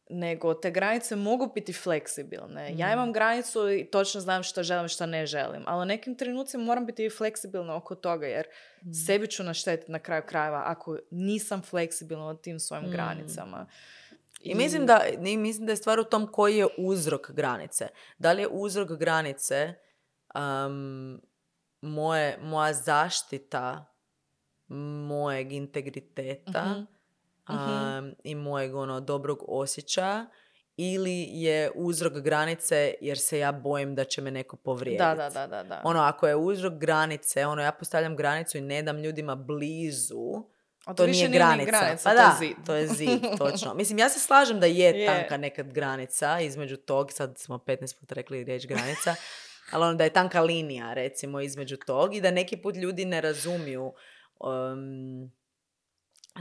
Nego 0.10 0.54
te 0.54 0.72
granice 0.72 1.16
mogu 1.16 1.52
biti 1.56 1.74
fleksibilne. 1.74 2.72
Ja 2.72 2.88
Mm. 2.88 2.94
imam 2.94 3.14
granicu 3.14 3.72
i 3.72 3.86
točno 3.86 4.22
znam 4.22 4.44
što 4.44 4.64
želim, 4.64 4.88
što 4.88 5.06
ne 5.06 5.26
želim. 5.26 5.64
Ali 5.66 5.82
u 5.82 5.86
nekim 5.86 6.16
trenucima 6.16 6.64
moram 6.64 6.86
biti 6.86 7.06
i 7.06 7.10
fleksibilna 7.10 7.76
oko 7.76 7.96
toga 7.96 8.28
jer 8.28 8.46
Mm. 8.82 8.92
sebi 8.96 9.28
ću 9.28 9.44
naštetiti 9.44 9.92
na 9.92 10.00
kraju 10.00 10.24
krajeva 10.26 10.64
ako 10.66 10.98
nisam 11.12 11.62
fleksibilna 11.62 12.28
od 12.28 12.42
tim 12.42 12.60
svojim 12.60 12.86
Mm. 12.86 12.92
granicama. 12.92 13.66
I 14.42 14.56
mislim 14.56 14.86
da, 14.86 15.02
i 15.26 15.38
mislim 15.38 15.66
da 15.66 15.72
je 15.72 15.78
stvar 15.78 16.00
u 16.00 16.04
tom 16.04 16.28
koji 16.28 16.58
je 16.58 16.68
uzrok 16.78 17.32
granice. 17.32 17.88
Da 18.18 18.32
li 18.32 18.42
je 18.42 18.48
uzrok 18.48 18.90
granice 18.90 19.74
um, 20.36 21.22
moje, 21.82 22.38
moja 22.42 22.74
zaštita 22.74 23.86
mojeg 25.08 25.52
integriteta 25.54 26.86
Mhm. 27.50 27.58
um, 27.60 28.16
i 28.24 28.36
mojeg 28.36 28.76
ono 28.76 29.00
dobrog 29.00 29.44
osjećaja 29.48 30.26
ili 30.78 31.28
je 31.32 31.72
uzrok 31.76 32.14
granice 32.14 32.94
jer 33.02 33.20
se 33.20 33.40
ja 33.40 33.52
bojim 33.52 33.96
da 33.96 34.04
će 34.04 34.22
me 34.22 34.32
neko 34.32 34.56
povrijediti. 34.56 35.04
Da, 35.04 35.16
da, 35.16 35.30
da, 35.30 35.48
da, 35.48 35.64
da. 35.64 35.82
Ono, 35.84 36.00
ako 36.00 36.28
je 36.28 36.36
uzrok 36.36 36.74
granice, 36.74 37.46
ono, 37.46 37.62
ja 37.62 37.72
postavljam 37.72 38.16
granicu 38.16 38.58
i 38.58 38.62
ne 38.62 38.82
dam 38.82 38.98
ljudima 38.98 39.36
blizu, 39.36 40.44
A 40.86 40.94
to, 40.94 41.04
više 41.04 41.18
nije 41.18 41.30
ni 41.30 41.36
granica. 41.36 41.72
granica, 41.72 42.10
pa 42.10 42.16
to 42.16 42.22
je 42.22 42.28
da, 42.28 42.36
zid. 42.40 42.66
to 42.66 42.76
je 42.76 42.88
zid, 42.88 43.22
točno. 43.40 43.74
Mislim, 43.74 44.00
ja 44.00 44.10
se 44.10 44.20
slažem 44.20 44.60
da 44.60 44.66
je, 44.66 45.00
Je. 45.00 45.06
tanka 45.06 45.38
nekad 45.38 45.74
granica 45.74 46.40
između 46.40 46.78
tog, 46.78 47.12
sad 47.12 47.38
smo 47.38 47.58
15 47.58 48.00
puta 48.00 48.16
rekli 48.16 48.44
riječ 48.44 48.68
granica, 48.68 49.16
ali 49.72 49.84
ono 49.84 49.94
da 49.94 50.04
je 50.04 50.10
tanka 50.14 50.42
linija, 50.42 50.94
recimo, 50.94 51.40
između 51.42 51.78
tog 51.78 52.16
i 52.16 52.22
da 52.22 52.32
neki 52.32 52.58
put 52.58 52.76
ljudi 52.76 53.06
ne 53.06 53.22
razumiju. 53.22 53.94
Um, 54.40 55.32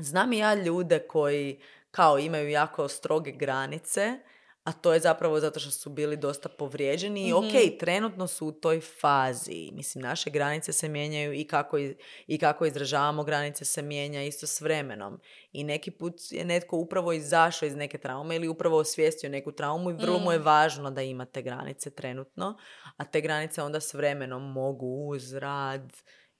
znam 0.01 0.32
i 0.32 0.39
ja 0.39 0.55
ljude 0.55 0.98
koji 0.98 1.60
kao 1.90 2.19
imaju 2.19 2.48
jako 2.51 2.89
stroge 2.89 3.32
granice, 3.32 4.19
a 4.64 4.73
to 4.73 4.93
je 4.93 5.01
zapravo 5.01 5.40
zato 5.40 5.60
što 5.60 5.70
su 5.70 5.90
bili 5.90 6.16
dosta 6.16 6.48
povrijeđeni 6.48 7.20
i 7.20 7.28
Mhm. 7.28 7.36
ok, 7.36 7.52
trenutno 7.81 8.27
su 8.27 8.47
u 8.47 8.52
toj 8.52 8.81
fazi. 8.81 9.70
Mislim, 9.73 10.02
naše 10.02 10.31
granice 10.31 10.73
se 10.73 10.89
mijenjaju 10.89 11.32
i 11.32 11.44
kako, 11.44 11.78
i, 11.78 11.97
i 12.27 12.39
kako 12.39 12.66
izražavamo 12.66 13.24
granice 13.24 13.64
se 13.64 13.82
mijenja 13.82 14.23
isto 14.23 14.47
s 14.47 14.60
vremenom. 14.60 15.20
I 15.52 15.64
neki 15.64 15.90
put 15.90 16.14
je 16.31 16.44
netko 16.44 16.77
upravo 16.77 17.12
izašao 17.12 17.66
iz 17.66 17.77
neke 17.77 17.98
traume 17.98 18.36
ili 18.36 18.48
upravo 18.48 18.77
osvijestio 18.78 19.31
neku 19.31 19.52
traumu 19.52 19.90
i 19.90 19.94
vrlo 19.94 20.19
mu 20.19 20.32
je 20.32 20.39
Mm. 20.39 20.43
važno 20.43 20.90
da 20.90 21.02
ima 21.02 21.24
te 21.24 21.43
granice 21.43 21.90
trenutno, 21.90 22.59
a 22.97 23.05
te 23.05 23.20
granice 23.20 23.62
onda 23.62 23.81
s 23.81 23.94
vremenom 23.94 24.52
mogu 24.52 24.86
uz 25.09 25.32
rad 25.35 25.93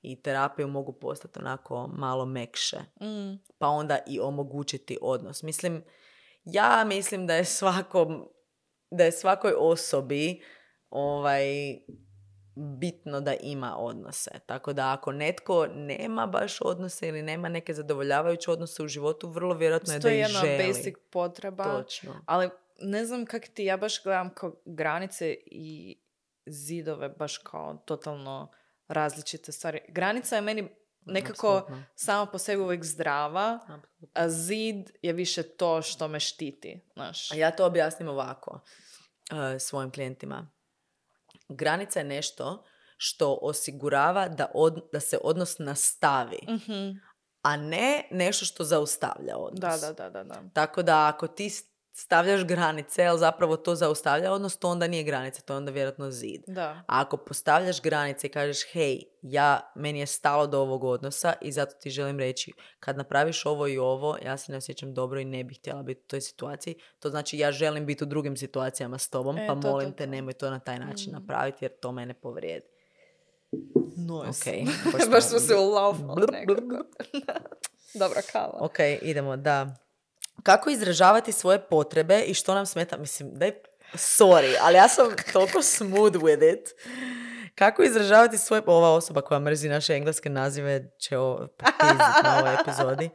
i 0.03 0.23
terapiju 0.23 0.69
mogu 0.69 0.93
postati 0.93 1.39
onako 1.39 1.87
malo 1.89 2.25
mekše 2.27 2.77
Mm. 3.01 3.39
pa 3.59 3.67
onda 3.69 3.99
i 4.07 4.21
omogućiti 4.21 4.99
odnos. 5.03 5.43
Mislim, 5.43 5.85
ja 6.45 6.85
mislim 6.87 7.27
da 7.27 7.35
je 7.35 7.45
svakom, 7.45 8.29
da 8.91 9.05
je 9.05 9.13
svakoj 9.13 9.55
osobi 9.59 10.43
ovaj, 10.91 11.45
bitno 12.79 13.21
da 13.21 13.35
ima 13.35 13.77
odnose. 13.79 14.31
Tako 14.47 14.73
da 14.73 14.93
ako 14.93 15.13
netko 15.13 15.67
nema 15.67 16.27
baš 16.27 16.61
odnose 16.61 17.09
ili 17.09 17.23
nema 17.23 17.49
neke 17.49 17.75
zadovoljavajuće 17.75 18.51
odnose 18.51 18.83
u 18.83 18.89
životu, 18.89 19.29
vrlo 19.29 19.55
vjerojatno 19.55 19.93
je 19.93 20.01
To 20.01 20.03
da 20.03 20.09
je 20.09 20.15
ih 20.15 20.21
jedna 20.21 20.41
želi. 20.41 20.69
basic 20.69 20.95
potreba. 21.11 21.65
Točno. 21.65 22.15
Ali 22.27 22.51
ne 22.79 23.05
znam 23.05 23.27
kak 23.27 23.49
ti, 23.49 23.65
ja 23.65 23.77
baš 23.77 24.03
gledam 24.03 24.35
kao 24.35 24.63
granice 24.65 25.37
i 25.47 25.99
zidove 26.47 27.09
baš 27.09 27.39
kao 27.39 27.75
totalno 27.85 28.51
različite 28.93 29.53
stvari. 29.53 29.81
Granica 29.89 30.37
je 30.37 30.43
meni 30.43 30.69
nekako 31.03 31.49
Apsolutno. 31.49 31.85
sama 31.97 32.27
po 32.27 32.39
sebi 32.39 32.63
uvijek 32.63 32.85
zdrava, 32.85 33.59
Apsolutno. 33.63 34.09
a 34.15 34.29
zid 34.29 34.77
je 35.03 35.13
više 35.13 35.43
to 35.45 35.83
što 35.83 36.09
me 36.09 36.21
štiti, 36.21 36.81
znaš. 36.95 37.33
A 37.33 37.35
Ja 37.35 37.51
to 37.51 37.67
objasnim 37.67 38.09
ovako 38.09 38.61
eh, 39.55 39.59
svojim 39.59 39.91
klijentima. 39.91 40.51
Granica 41.49 41.99
je 41.99 42.05
nešto 42.05 42.65
što 42.97 43.39
osigurava 43.43 44.29
da, 44.29 44.51
od- 44.55 44.89
da 44.93 45.01
se 45.01 45.19
odnos 45.19 45.59
nastavi, 45.59 46.39
Mhm. 46.49 46.91
a 47.43 47.57
ne 47.59 48.09
nešto 48.11 48.45
što 48.45 48.65
zaustavlja 48.65 49.37
odnos. 49.37 49.61
Da, 49.61 49.77
da, 49.79 49.93
da, 49.95 50.11
da, 50.13 50.25
da. 50.25 50.43
Tako 50.51 50.83
da 50.83 51.09
ako 51.09 51.27
ti 51.29 51.51
stavljaš 51.95 52.45
granice, 52.45 53.05
ali 53.05 53.19
zapravo 53.19 53.57
to 53.57 53.75
zaustavlja 53.75 54.33
odnos, 54.33 54.57
to 54.57 54.69
onda 54.69 54.87
nije 54.87 55.03
granica, 55.03 55.43
to 55.43 55.53
je 55.53 55.57
onda 55.57 55.71
vjerojatno 55.71 56.11
zid. 56.11 56.43
Da. 56.47 56.63
A 56.63 56.83
ako 56.87 57.17
postavljaš 57.17 57.83
granice 57.83 58.27
i 58.27 58.31
kažeš, 58.31 58.73
hej, 58.73 59.03
ja, 59.23 59.73
meni 59.75 60.01
je 60.01 60.07
stalo 60.07 60.47
do 60.47 60.61
ovog 60.61 60.85
odnosa 60.85 61.33
i 61.41 61.53
zato 61.53 61.75
ti 61.75 61.91
želim 61.91 62.19
reći, 62.19 62.53
kad 62.81 62.97
napraviš 62.97 63.47
ovo 63.47 63.67
i 63.67 63.79
ovo, 63.79 64.17
ja 64.25 64.37
se 64.37 64.53
ne 64.53 64.59
osjećam 64.59 64.95
dobro 64.95 65.21
i 65.21 65.25
ne 65.25 65.45
bih 65.45 65.59
htjela 65.59 65.83
biti 65.83 66.01
u 66.01 66.09
toj 66.09 66.21
situaciji. 66.21 66.75
To 66.99 67.11
znači 67.11 67.39
ja 67.39 67.53
želim 67.53 67.87
biti 67.87 68.05
u 68.05 68.07
drugim 68.07 68.37
situacijama 68.37 68.99
s 68.99 69.09
tobom, 69.09 69.39
E, 69.39 69.47
pa 69.47 69.55
to, 69.55 69.61
to, 69.61 69.69
molim 69.71 69.93
te, 69.93 70.05
to. 70.05 70.11
nemoj 70.11 70.33
to 70.33 70.51
na 70.51 70.59
taj 70.59 70.79
način 70.79 71.11
Mm. 71.11 71.15
napraviti 71.15 71.65
jer 71.65 71.73
to 71.73 71.93
mene 71.93 72.15
povrijedi. 72.15 72.67
Nice. 73.97 74.51
Ok. 74.87 75.11
baš 75.13 75.25
smo 75.25 75.39
se 75.39 75.55
ulaufali 75.57 76.27
nekako. 76.33 76.85
Dobra 78.01 78.21
kava. 78.33 78.59
Ok, 78.61 78.79
idemo, 79.03 79.37
da. 79.37 79.75
Kako 80.43 80.71
izražavati 80.71 81.33
svoje 81.33 81.59
potrebe 81.69 82.21
i 82.21 82.35
što 82.35 82.55
nam 82.55 82.67
smeta? 82.67 82.97
Mislim, 82.97 83.31
daj, 83.35 83.51
sorry, 83.95 84.55
ali 84.61 84.77
ja 84.77 84.89
sam 84.89 85.07
toliko 85.33 85.63
smooth 85.63 86.17
with 86.17 86.55
it. 86.55 86.69
Kako 87.55 87.83
izražavati 87.83 88.39
svoje... 88.39 88.63
Ova 88.67 88.91
osoba 88.91 89.21
koja 89.21 89.41
mrzi 89.41 89.69
naše 89.69 89.95
engleske 89.95 90.31
nazive 90.31 90.91
će 90.99 91.19
ovo 91.19 91.49
popizdit 91.57 92.23
na 92.25 92.39
ovoj 92.39 92.55
epizodi. 92.61 93.11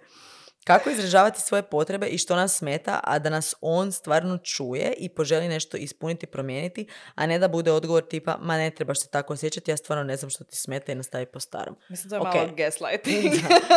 Kako 0.66 0.90
izražavati 0.90 1.42
svoje 1.42 1.64
potrebe 1.64 2.08
i 2.08 2.18
što 2.18 2.36
nas 2.36 2.58
smeta, 2.58 3.00
a 3.04 3.20
da 3.20 3.30
nas 3.30 3.56
on 3.62 3.92
stvarno 3.92 4.38
čuje 4.38 4.94
i 4.98 5.10
poželi 5.16 5.48
nešto 5.48 5.78
ispuniti, 5.78 6.26
promijeniti, 6.26 6.88
a 7.16 7.26
ne 7.26 7.40
da 7.40 7.48
bude 7.48 7.72
odgovor 7.72 8.04
tipa, 8.10 8.38
ma 8.42 8.58
ne 8.58 8.70
trebaš 8.72 9.00
se 9.00 9.10
tako 9.10 9.34
osjećati, 9.34 9.72
ja 9.72 9.78
stvarno 9.78 10.04
ne 10.04 10.18
znam 10.18 10.30
što 10.30 10.44
ti 10.44 10.56
smeta 10.56 10.92
i 10.92 10.96
nastavi 10.96 11.26
po 11.26 11.40
starom. 11.40 11.76
Mislim 11.90 12.10
da 12.10 12.16
je 12.16 12.22
Ok. 12.22 12.34
malo 12.36 12.50
gaslighting. 12.58 13.34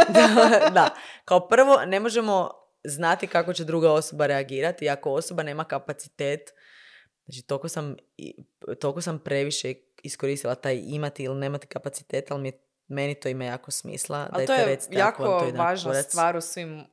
da, 0.08 0.70
da. 0.70 0.94
Kao 1.24 1.48
prvo, 1.48 1.76
ne 1.86 2.00
možemo 2.00 2.50
znati 2.84 3.26
kako 3.26 3.52
će 3.52 3.64
druga 3.64 3.92
osoba 3.92 4.26
reagirati 4.26 4.84
i 4.84 4.90
ako 4.90 5.12
osoba 5.12 5.42
nema 5.42 5.64
kapacitet, 5.64 6.54
znači 7.24 7.42
toliko 7.42 7.68
sam, 7.68 7.96
toliko 8.80 9.00
sam 9.00 9.18
previše 9.18 9.74
iskoristila 10.02 10.54
taj 10.54 10.82
imati 10.84 11.22
ili 11.22 11.34
nemati 11.34 11.66
kapacitet, 11.66 12.30
ali 12.30 12.42
mi, 12.42 12.52
meni 12.88 13.14
to 13.14 13.28
ima 13.28 13.44
jako 13.44 13.70
smisla. 13.70 14.18
Ali 14.18 14.46
Dajte 14.46 14.46
to 14.46 14.60
je 14.60 14.66
recite 14.66 14.96
vam 14.96 15.06
jako 15.06 15.24
to 15.24 15.48
ide 15.48 15.58
na 15.58 15.64
važna 15.64 15.90
kurac. 15.90 16.06
stvar 16.06 16.36
u 16.36 16.40
svim 16.40 16.84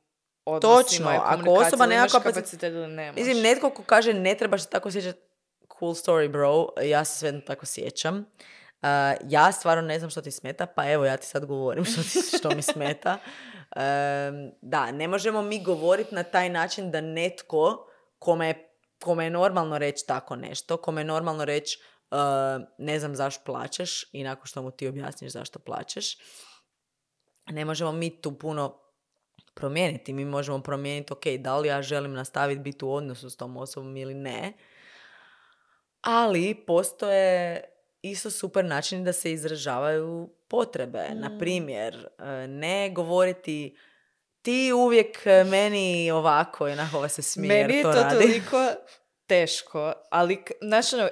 odnosima 0.44 0.82
Točno, 0.82 1.22
ako 1.24 1.50
osoba 1.50 1.86
da 1.86 1.90
nema 1.94 2.06
kapacitet- 2.06 2.22
kapacitet 2.22 2.72
ili 2.72 2.86
nemaš. 2.88 3.16
Mislim, 3.16 3.42
netko 3.42 3.70
ko 3.70 3.82
kaže 3.82 4.14
ne 4.14 4.34
trebaš 4.34 4.62
se 4.62 4.68
tako 4.68 4.88
osjećati, 4.88 5.18
cool 5.78 5.94
story 5.94 6.28
bro, 6.28 6.66
ja 6.82 7.04
se 7.04 7.18
sve 7.18 7.44
tako 7.44 7.66
sjećam. 7.66 8.16
Uh, 8.82 8.88
ja 9.28 9.52
stvarno 9.52 9.82
ne 9.82 9.98
znam 9.98 10.10
što 10.10 10.20
ti 10.22 10.30
smeta, 10.30 10.66
pa 10.66 10.90
evo 10.90 11.04
ja 11.04 11.16
ti 11.16 11.26
sad 11.26 11.44
govorim 11.46 11.84
što, 11.84 12.02
ti, 12.02 12.36
što 12.38 12.50
mi 12.50 12.62
smeta. 12.62 13.18
Da, 14.62 14.92
ne 14.92 15.08
možemo 15.08 15.42
mi 15.42 15.62
govoriti 15.62 16.14
na 16.14 16.22
taj 16.22 16.48
način 16.48 16.90
da 16.90 17.00
netko 17.00 17.86
kome 18.18 18.46
je, 18.46 18.74
kome 19.02 19.24
je 19.24 19.30
normalno 19.30 19.78
reći 19.78 20.06
tako 20.06 20.36
nešto, 20.36 20.76
kome 20.76 21.00
je 21.00 21.04
normalno 21.04 21.44
reći 21.44 21.78
uh, 22.10 22.18
ne 22.78 22.98
znam 22.98 23.16
zašto 23.16 23.44
plaćeš 23.44 24.04
i 24.12 24.22
nakon 24.22 24.46
što 24.46 24.62
mu 24.62 24.70
ti 24.70 24.88
objasniš 24.88 25.32
zašto 25.32 25.58
plaćeš, 25.58 26.16
ne 27.50 27.64
možemo 27.64 27.92
mi 27.92 28.20
tu 28.20 28.38
puno 28.38 28.80
promijeniti. 29.54 30.12
Mi 30.12 30.24
možemo 30.24 30.62
promijeniti, 30.62 31.12
ok, 31.12 31.26
da 31.38 31.58
li 31.58 31.68
ja 31.68 31.82
želim 31.82 32.12
nastaviti 32.12 32.60
biti 32.60 32.84
u 32.84 32.92
odnosu 32.92 33.30
s 33.30 33.36
tom 33.36 33.56
osobom 33.56 33.96
ili 33.96 34.14
ne. 34.14 34.52
Ali 36.00 36.64
postoje 36.66 37.64
isto 38.02 38.30
super 38.30 38.64
načini 38.64 39.04
da 39.04 39.12
se 39.12 39.32
izražavaju 39.32 40.30
potrebe. 40.48 41.08
Mm. 41.10 41.20
Na 41.20 41.38
primjer, 41.38 42.08
e, 42.18 42.46
ne 42.46 42.90
govoriti 42.90 43.76
ti 44.42 44.72
uvijek 44.72 45.26
e, 45.26 45.44
meni 45.44 46.10
ovako 46.10 46.68
i 46.68 46.72
onako 46.72 47.08
se 47.08 47.22
smije 47.22 47.48
Meni 47.48 47.76
je 47.76 47.82
to, 47.82 47.92
to 47.92 48.02
radi. 48.02 48.14
toliko 48.14 48.70
teško, 49.26 49.92
ali 50.10 50.44
znaš 50.62 50.92
ono, 50.92 51.08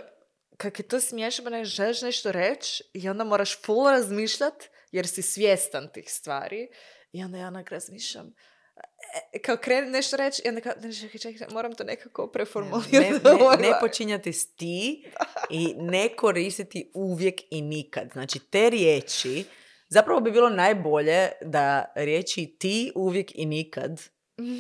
kak 0.57 0.79
je 0.79 0.89
to 0.89 1.01
smiješno, 1.01 1.51
ne 1.51 1.65
želiš 1.65 2.03
nešto 2.03 2.33
reći 2.33 2.85
i 2.93 3.09
onda 3.09 3.25
moraš 3.25 3.63
full 3.63 3.91
razmišljat 3.91 4.65
jer 4.91 5.07
si 5.07 5.23
svjestan 5.23 5.89
tih 5.93 6.13
stvari 6.13 6.69
i 7.13 7.25
onda 7.25 7.39
ja 7.39 7.47
onak 7.47 7.71
razmišljam 7.71 8.35
kao 9.45 9.57
krenem 9.57 9.91
nešto 9.91 10.17
reći 10.17 10.43
i 10.45 10.49
onda 10.49 10.61
kao, 10.61 10.73
ne, 10.83 10.93
čekaj, 10.93 11.21
čekaj, 11.21 11.47
moram 11.53 11.75
to 11.75 11.85
nekako 11.85 12.27
preformulirati. 12.27 12.95
Ne, 12.95 13.09
ne, 13.09 13.33
ne 13.33 13.39
glavno. 13.39 13.67
počinjati 13.89 14.33
s 14.33 14.55
ti 14.55 15.05
i 15.51 15.75
ne 15.79 16.09
koristiti 16.17 16.91
uvijek 16.95 17.41
i 17.51 17.63
nikad. 17.63 18.11
Znači, 18.13 18.39
te 18.39 18.71
riječi 18.71 19.45
Zapravo 19.89 20.21
bi 20.21 20.31
bilo 20.31 20.49
najbolje 20.49 21.31
da 21.43 21.85
riječi 21.95 22.57
ti, 22.59 22.93
uvijek 22.95 23.33
i 23.35 23.47
nikad 23.47 24.03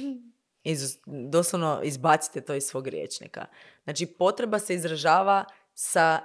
iz, 0.64 0.98
doslovno 1.06 1.80
izbacite 1.84 2.40
to 2.40 2.54
iz 2.54 2.64
svog 2.64 2.88
riječnika. 2.88 3.46
Znači, 3.84 4.06
potreba 4.06 4.58
se 4.58 4.74
izražava 4.74 5.44
sa 5.74 6.18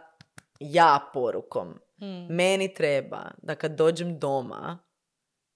ja 0.60 1.10
porukom. 1.14 1.80
Hmm. 1.98 2.28
Meni 2.30 2.74
treba 2.74 3.32
da 3.42 3.56
kad 3.56 3.72
dođem 3.72 4.20
doma, 4.20 4.80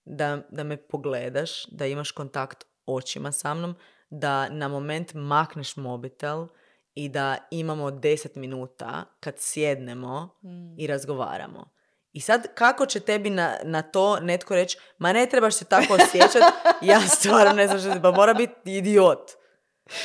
da, 0.05 0.41
da 0.49 0.63
me 0.63 0.77
pogledaš, 0.77 1.65
da 1.65 1.85
imaš 1.85 2.11
kontakt 2.11 2.65
očima 2.85 3.31
sa 3.31 3.53
mnom, 3.53 3.75
da 4.09 4.49
na 4.49 4.67
moment 4.67 5.13
makneš 5.13 5.77
mobitel 5.77 6.47
i 6.93 7.09
da 7.09 7.37
imamo 7.51 7.91
10 7.91 8.37
minuta 8.37 9.03
kad 9.19 9.33
sjednemo 9.37 10.29
Hmm. 10.41 10.75
i 10.77 10.87
razgovaramo. 10.87 11.75
I 12.11 12.19
sad 12.19 12.47
kako 12.55 12.85
će 12.85 12.99
tebi 12.99 13.29
na, 13.29 13.57
na 13.63 13.81
to 13.81 14.19
netko 14.19 14.55
reći, 14.55 14.77
ma 14.97 15.13
ne 15.13 15.25
trebaš 15.25 15.55
se 15.55 15.65
tako 15.65 15.93
osjećati, 15.93 16.45
ja 16.81 17.01
stvarno 17.01 17.53
ne 17.53 17.67
znam 17.67 17.79
što 17.79 18.01
pa 18.01 18.11
mora 18.11 18.33
biti 18.33 18.77
idiot. 18.77 19.31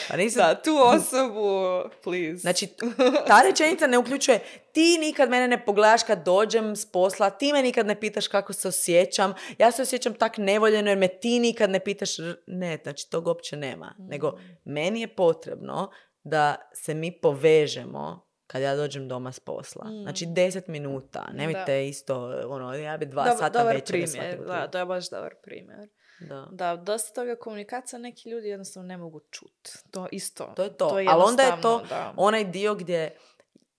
Pa 0.09 0.17
nisam, 0.17 0.43
Da, 0.43 0.63
tu 0.63 0.77
osobu, 0.83 1.61
please. 2.03 2.37
Znači, 2.37 2.67
ta 3.29 3.43
rečenica 3.43 3.87
ne 3.87 3.99
uključuje 3.99 4.41
ti 4.73 4.99
nikad 5.01 5.31
mene 5.31 5.49
ne 5.49 5.65
pogledaš 5.65 6.03
kad 6.03 6.25
dođem 6.25 6.77
s 6.77 6.93
posla, 6.93 7.31
ti 7.31 7.53
me 7.53 7.63
nikad 7.63 7.87
ne 7.87 8.01
pitaš 8.01 8.29
kako 8.29 8.53
se 8.53 8.69
osjećam, 8.69 9.35
ja 9.59 9.71
se 9.71 9.83
osjećam 9.83 10.15
tak 10.15 10.39
nevoljeno 10.39 10.91
jer 10.91 10.99
me 10.99 11.09
ti 11.09 11.39
nikad 11.39 11.71
ne 11.71 11.81
pitaš. 11.81 12.11
Ne, 12.47 12.79
znači 12.83 13.11
tog 13.11 13.27
uopće 13.27 13.57
nema. 13.57 13.95
Nego 13.99 14.39
meni 14.65 15.01
je 15.01 15.15
potrebno 15.15 15.91
da 16.23 16.57
se 16.75 16.95
mi 16.95 17.21
povežemo 17.21 18.27
kad 18.47 18.63
ja 18.63 18.77
dođem 18.77 19.09
doma 19.09 19.33
s 19.33 19.41
posla. 19.41 19.87
Znači 20.03 20.27
10 20.27 20.69
minuta, 20.69 21.29
nemojte 21.33 21.89
isto, 21.89 22.41
ono, 22.49 22.75
ja 22.75 22.97
bi 22.97 23.07
dva 23.07 23.25
Dobar- 23.25 23.39
sata 23.39 23.59
dobar 23.59 23.75
večer. 23.75 24.05
primjer, 24.07 24.39
da, 24.47 24.69
to 24.69 24.79
je 24.79 24.85
baš 24.85 25.11
dobar 25.11 25.35
primjer. 25.43 25.89
Da. 26.21 26.49
Da, 26.51 26.77
dosta 26.77 27.15
toga 27.15 27.37
komunikacija 27.37 27.99
neki 27.99 28.31
ljudi 28.31 28.49
jednostavno 28.49 28.87
ne 28.87 28.97
mogu 28.97 29.21
čut. 29.31 29.69
To 29.91 30.09
isto. 30.13 30.53
To 30.57 30.63
je 30.63 30.77
to. 30.77 30.99
je 30.99 31.07
Ali 31.11 31.23
onda 31.27 31.43
je 31.43 31.61
to 31.63 31.83
da. 31.89 32.15
onaj 32.17 32.45
dio 32.45 32.75
gdje 32.75 33.17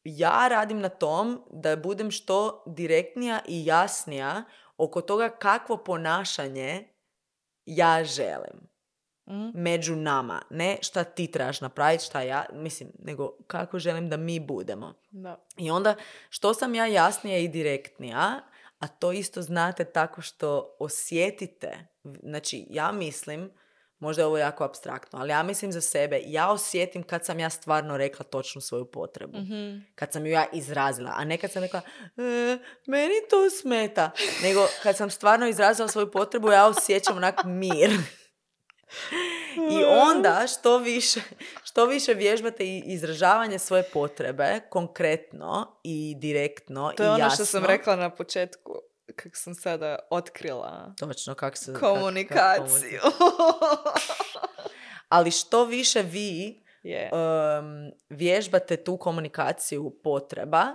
ja 0.04 0.48
radim 0.48 0.80
na 0.80 0.90
tom 0.90 1.44
da 1.52 1.76
budem 1.76 2.12
što 2.12 2.64
direktnija 2.68 3.40
i 3.48 3.66
jasnija 3.66 4.44
oko 4.78 5.02
toga 5.02 5.30
kakvo 5.30 5.78
ponašanje 5.78 6.88
ja 7.66 8.04
želim 8.04 8.72
Mhm. 9.32 9.50
među 9.54 9.96
nama. 9.96 10.42
Ne 10.50 10.78
šta 10.82 11.04
ti 11.04 11.32
trebaš 11.32 11.62
napraviti, 11.62 12.06
šta 12.06 12.22
ja, 12.22 12.46
mislim, 12.54 12.90
nego 13.00 13.32
kako 13.48 13.80
želim 13.80 14.10
da 14.10 14.18
mi 14.18 14.40
budemo. 14.40 14.94
Da. 15.12 15.46
I 15.58 15.72
onda 15.72 15.96
što 16.30 16.54
sam 16.54 16.76
ja 16.76 16.86
jasnija 16.86 17.38
i 17.38 17.48
direktnija, 17.48 18.40
a 18.80 18.88
to 18.88 19.12
isto 19.12 19.42
znate 19.42 19.86
tako 19.86 20.22
što 20.22 20.76
osjetite. 20.80 21.88
Znači, 22.04 22.66
ja 22.70 22.92
mislim, 22.92 23.52
možda 24.00 24.22
je 24.22 24.26
ovo 24.26 24.38
jako 24.38 24.64
abstraktno, 24.64 25.20
ali 25.20 25.30
ja 25.30 25.44
mislim 25.44 25.72
za 25.72 25.82
sebe, 25.82 26.22
ja 26.26 26.52
osjetim 26.52 27.04
kad 27.04 27.26
sam 27.26 27.40
ja 27.40 27.50
stvarno 27.50 27.98
rekla 27.98 28.26
točnu 28.26 28.62
svoju 28.62 28.86
potrebu. 28.86 29.38
Mhm. 29.38 29.78
Kad 29.96 30.12
sam 30.14 30.26
ju 30.26 30.32
ja 30.32 30.46
izrazila, 30.54 31.14
a 31.16 31.26
ne 31.26 31.38
kad 31.38 31.52
sam 31.52 31.64
rekla, 31.64 31.82
"E, 32.18 32.58
meni 32.88 33.14
to 33.30 33.50
smeta. 33.52 34.12
Nego 34.44 34.68
kad 34.84 34.98
sam 34.98 35.10
stvarno 35.10 35.48
izrazila 35.48 35.88
svoju 35.88 36.12
potrebu, 36.12 36.52
ja 36.52 36.68
osjećam 36.68 37.18
onak 37.18 37.36
mir. 37.46 37.92
I 39.72 39.84
onda 39.86 40.46
što 40.50 40.78
više, 40.78 41.22
što 41.64 41.86
više 41.86 42.14
vježbate 42.14 42.66
i 42.66 42.84
izražavanje 42.86 43.60
svoje 43.60 43.84
potrebe 43.84 44.60
konkretno 44.70 45.80
i 45.84 46.16
direktno 46.18 46.94
To 46.98 47.04
i 47.04 47.06
je 47.06 47.10
ono 47.10 47.20
jasno. 47.20 47.36
što 47.36 47.46
sam 47.46 47.66
rekla 47.66 47.96
na 47.96 48.10
početku, 48.10 48.74
kako 49.16 49.36
sam 49.36 49.56
sada 49.56 50.00
otkrila 50.10 50.94
Točno, 51.00 51.34
se... 51.34 51.40
kak- 51.40 51.66
kak 51.74 51.80
komunikaciju. 51.80 53.02
Ali 55.10 55.32
što 55.32 55.66
više 55.66 56.02
vi 56.02 56.64
je. 56.84 57.10
um, 57.14 57.92
vježbate 58.10 58.78
tu 58.78 58.98
komunikaciju 58.98 60.00
potreba, 60.04 60.66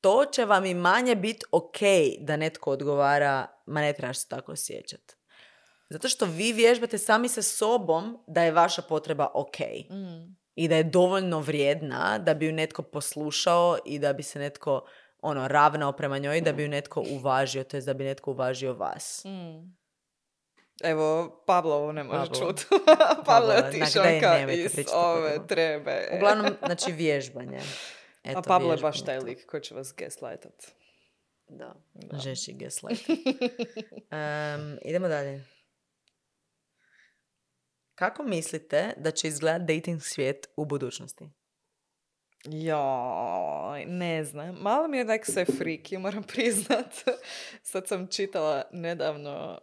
to 0.00 0.24
će 0.24 0.44
vam 0.44 0.64
i 0.66 0.74
manje 0.74 1.16
biti 1.16 1.46
ok 1.52 1.78
da 2.20 2.36
netko 2.36 2.70
odgovara, 2.70 3.46
ma 3.66 3.80
ne 3.80 3.92
trebaš 3.92 4.18
se 4.18 4.28
tako 4.28 4.52
osjećati. 4.52 5.14
Zato 5.90 6.08
što 6.08 6.26
vi 6.26 6.52
vježbate 6.52 6.98
sami 6.98 7.28
sa 7.28 7.42
sobom 7.42 8.18
da 8.26 8.42
je 8.42 8.52
vaša 8.52 8.82
potreba 8.82 9.28
ok. 9.34 9.58
Mm. 9.90 10.36
I 10.54 10.68
da 10.68 10.76
je 10.76 10.84
dovoljno 10.84 11.40
vrijedna 11.40 12.18
da 12.18 12.34
bi 12.34 12.46
ju 12.46 12.52
netko 12.52 12.82
poslušao 12.82 13.78
i 13.84 13.98
da 13.98 14.12
bi 14.12 14.22
se 14.22 14.38
netko 14.38 14.86
ono, 15.22 15.48
ravnao 15.48 15.92
prema 15.92 16.18
njoj, 16.18 16.40
da 16.40 16.52
bi 16.52 16.62
ju 16.62 16.68
netko 16.68 17.04
uvažio, 17.10 17.64
to 17.64 17.76
jest 17.76 17.86
da 17.86 17.94
bi 17.94 18.04
netko 18.04 18.30
uvažio 18.30 18.74
vas. 18.74 19.24
Mm. 19.24 19.76
Evo, 20.84 21.42
Pablo 21.46 21.74
ovo 21.74 21.92
ne 21.92 22.04
može 22.04 22.18
Pablo. 22.18 22.52
čut. 22.52 22.66
Pablo 23.26 23.52
je 23.52 23.64
otišao 23.64 24.04
nemojte 24.04 24.80
iz 24.80 24.86
ove 24.94 25.46
trebe. 25.48 26.08
Uglavnom, 26.16 26.46
znači 26.66 26.92
vježbanje. 26.92 27.60
Eto, 28.24 28.38
A 28.38 28.42
Pablo 28.42 28.72
je 28.72 28.78
baš 28.78 29.04
taj 29.04 29.18
lik 29.18 29.46
koji 29.46 29.62
će 29.62 29.74
vas 29.74 29.94
gaslightat. 29.96 30.64
Da, 31.48 31.74
Da. 31.94 32.18
žeši 32.18 32.52
gaslight. 32.52 33.08
Em, 34.10 34.78
idemo 34.84 35.08
dalje. 35.08 35.44
Kako 37.94 38.22
mislite 38.22 38.92
da 38.96 39.10
će 39.10 39.28
izgledati 39.28 39.74
dating 39.76 40.02
svijet 40.02 40.48
u 40.56 40.64
budućnosti? 40.64 41.28
Joj, 42.44 43.84
ne 43.86 44.24
znam. 44.24 44.56
Malo 44.60 44.88
mi 44.88 44.96
je 44.96 45.04
onak 45.04 45.26
sve 45.26 45.44
friki, 45.44 45.98
moram 45.98 46.22
priznat. 46.22 46.94
Sad 47.62 47.88
sam 47.88 48.06
čitala 48.06 48.62
nedavno 48.72 49.60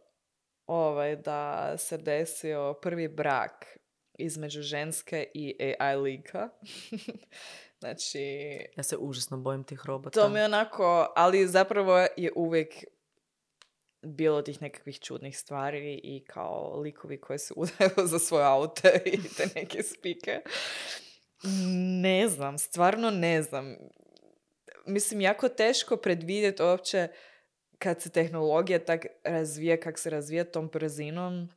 ovaj, 0.65 1.15
da 1.15 1.73
se 1.77 1.97
desio 1.97 2.73
prvi 2.81 3.07
brak 3.07 3.77
između 4.17 4.61
ženske 4.61 5.27
i 5.33 5.75
AI 5.79 5.95
lika. 5.95 6.49
znači, 7.79 8.19
Ja 8.77 8.83
se 8.83 8.97
užasno 8.97 9.37
bojim 9.37 9.63
tih 9.63 9.81
robota. 9.85 10.21
to 10.21 10.29
mi 10.29 10.39
je 10.39 10.45
onako, 10.45 11.13
ali 11.15 11.47
zapravo 11.47 11.97
je 12.17 12.31
uvijek 12.35 12.73
bilo 14.01 14.41
tih 14.41 14.61
nekakvih 14.61 14.99
čudnih 14.99 15.37
stvari 15.37 16.01
i 16.03 16.23
kao 16.27 16.79
likovi 16.79 17.21
koji 17.21 17.39
se 17.39 17.53
udaju 17.61 18.07
za 18.07 18.19
svoje 18.19 18.45
aute 18.45 19.01
i 19.05 19.17
te 19.37 19.47
neke 19.55 19.83
spike. 19.83 20.41
Ne 22.01 22.27
znam, 22.27 22.57
stvarno 22.57 23.09
ne 23.09 23.41
znam. 23.41 23.75
Mislim, 24.85 25.21
jako 25.21 25.49
teško 25.49 25.97
predvidjeti 25.97 26.63
uopće 26.63 27.07
kad 27.77 28.01
se 28.01 28.09
tehnologija 28.09 28.79
tak 28.85 29.05
razvija, 29.23 29.79
kak 29.79 29.99
se 29.99 30.09
razvija 30.09 30.43
tom 30.43 30.67
brzinom. 30.67 31.49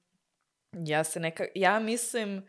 Ja 0.73 1.05
se 1.05 1.21
neka, 1.21 1.45
ja 1.55 1.81
mislim 1.81 2.49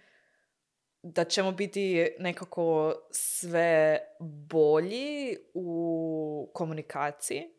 da 1.03 1.23
ćemo 1.23 1.51
biti 1.51 2.07
nekako 2.19 2.93
sve 3.11 3.99
bolji 4.49 5.37
u 5.53 6.51
komunikaciji. 6.53 7.49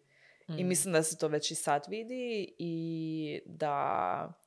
I 0.49 0.65
Mm. 0.65 0.69
mislim 0.69 0.93
da 0.93 1.03
se 1.03 1.19
to 1.19 1.29
već 1.29 1.51
i 1.51 1.55
sad 1.55 1.87
vidi 1.89 2.55
i 2.59 3.41
da 3.47 4.44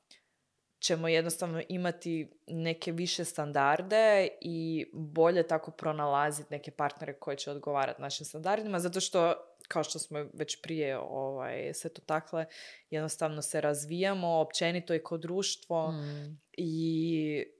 ćemo 0.80 1.08
jednostavno 1.08 1.62
imati 1.68 2.30
neke 2.46 2.92
više 2.92 3.24
standarde 3.24 4.28
i 4.40 4.86
bolje 4.92 5.46
tako 5.46 5.70
pronalaziti 5.70 6.48
neke 6.50 6.70
partnere 6.70 7.12
koji 7.12 7.36
će 7.36 7.50
odgovarati 7.50 8.02
našim 8.02 8.26
standardima, 8.26 8.78
zato 8.78 9.00
što, 9.00 9.34
kao 9.68 9.84
što 9.84 9.98
smo 9.98 10.26
već 10.32 10.62
prije 10.62 10.98
ovaj, 10.98 11.74
se 11.74 11.88
to 11.88 12.00
takle, 12.00 12.46
jednostavno 12.90 13.42
se 13.42 13.60
razvijamo 13.60 14.28
općenito 14.28 14.94
i 14.94 15.02
kao 15.02 15.18
društvo 15.18 15.92
Mm. 15.92 16.40
i 16.52 17.57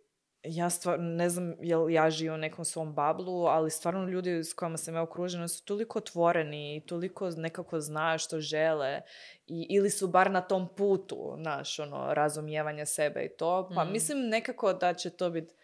ja 0.49 0.71
stvarno 0.71 1.05
ne 1.07 1.29
znam 1.29 1.55
jel 1.61 1.91
ja 1.91 2.11
živim 2.11 2.35
u 2.35 2.39
nekom 2.39 2.65
svom 2.65 2.95
bablu, 2.95 3.45
ali 3.45 3.71
stvarno 3.71 4.05
ljudi 4.05 4.31
s 4.35 4.53
kojima 4.53 4.77
sam 4.77 4.95
ja 4.95 5.03
okružena 5.03 5.49
su 5.49 5.65
toliko 5.65 5.99
otvoreni 5.99 6.77
i 6.77 6.81
toliko 6.81 7.31
nekako 7.31 7.81
znaju 7.81 8.19
što 8.19 8.41
žele 8.41 9.01
i, 9.47 9.67
ili 9.71 9.91
su 9.91 10.09
bar 10.09 10.31
na 10.31 10.41
tom 10.41 10.69
putu, 10.69 11.35
naš, 11.37 11.79
ono, 11.79 12.15
razumijevanja 12.15 12.87
sebe 12.87 13.23
i 13.23 13.29
to. 13.29 13.71
Pa 13.75 13.85
Mm. 13.85 13.93
mislim 13.93 14.19
nekako 14.21 14.73
da 14.73 14.95
će 14.95 15.11
to 15.11 15.31
biti 15.31 15.55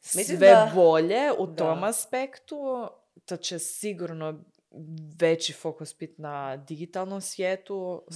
sve 0.00 0.36
da- 0.38 0.72
bolje 0.74 1.32
u 1.38 1.46
da. 1.46 1.54
tom 1.56 1.84
aspektu. 1.84 2.88
To 3.24 3.36
će 3.36 3.58
sigurno 3.58 4.44
veći 5.16 5.52
fokus 5.52 5.98
biti 5.98 6.22
na 6.22 6.56
digitalnom 6.58 7.20
svijetu, 7.20 8.02
Mm. 8.02 8.14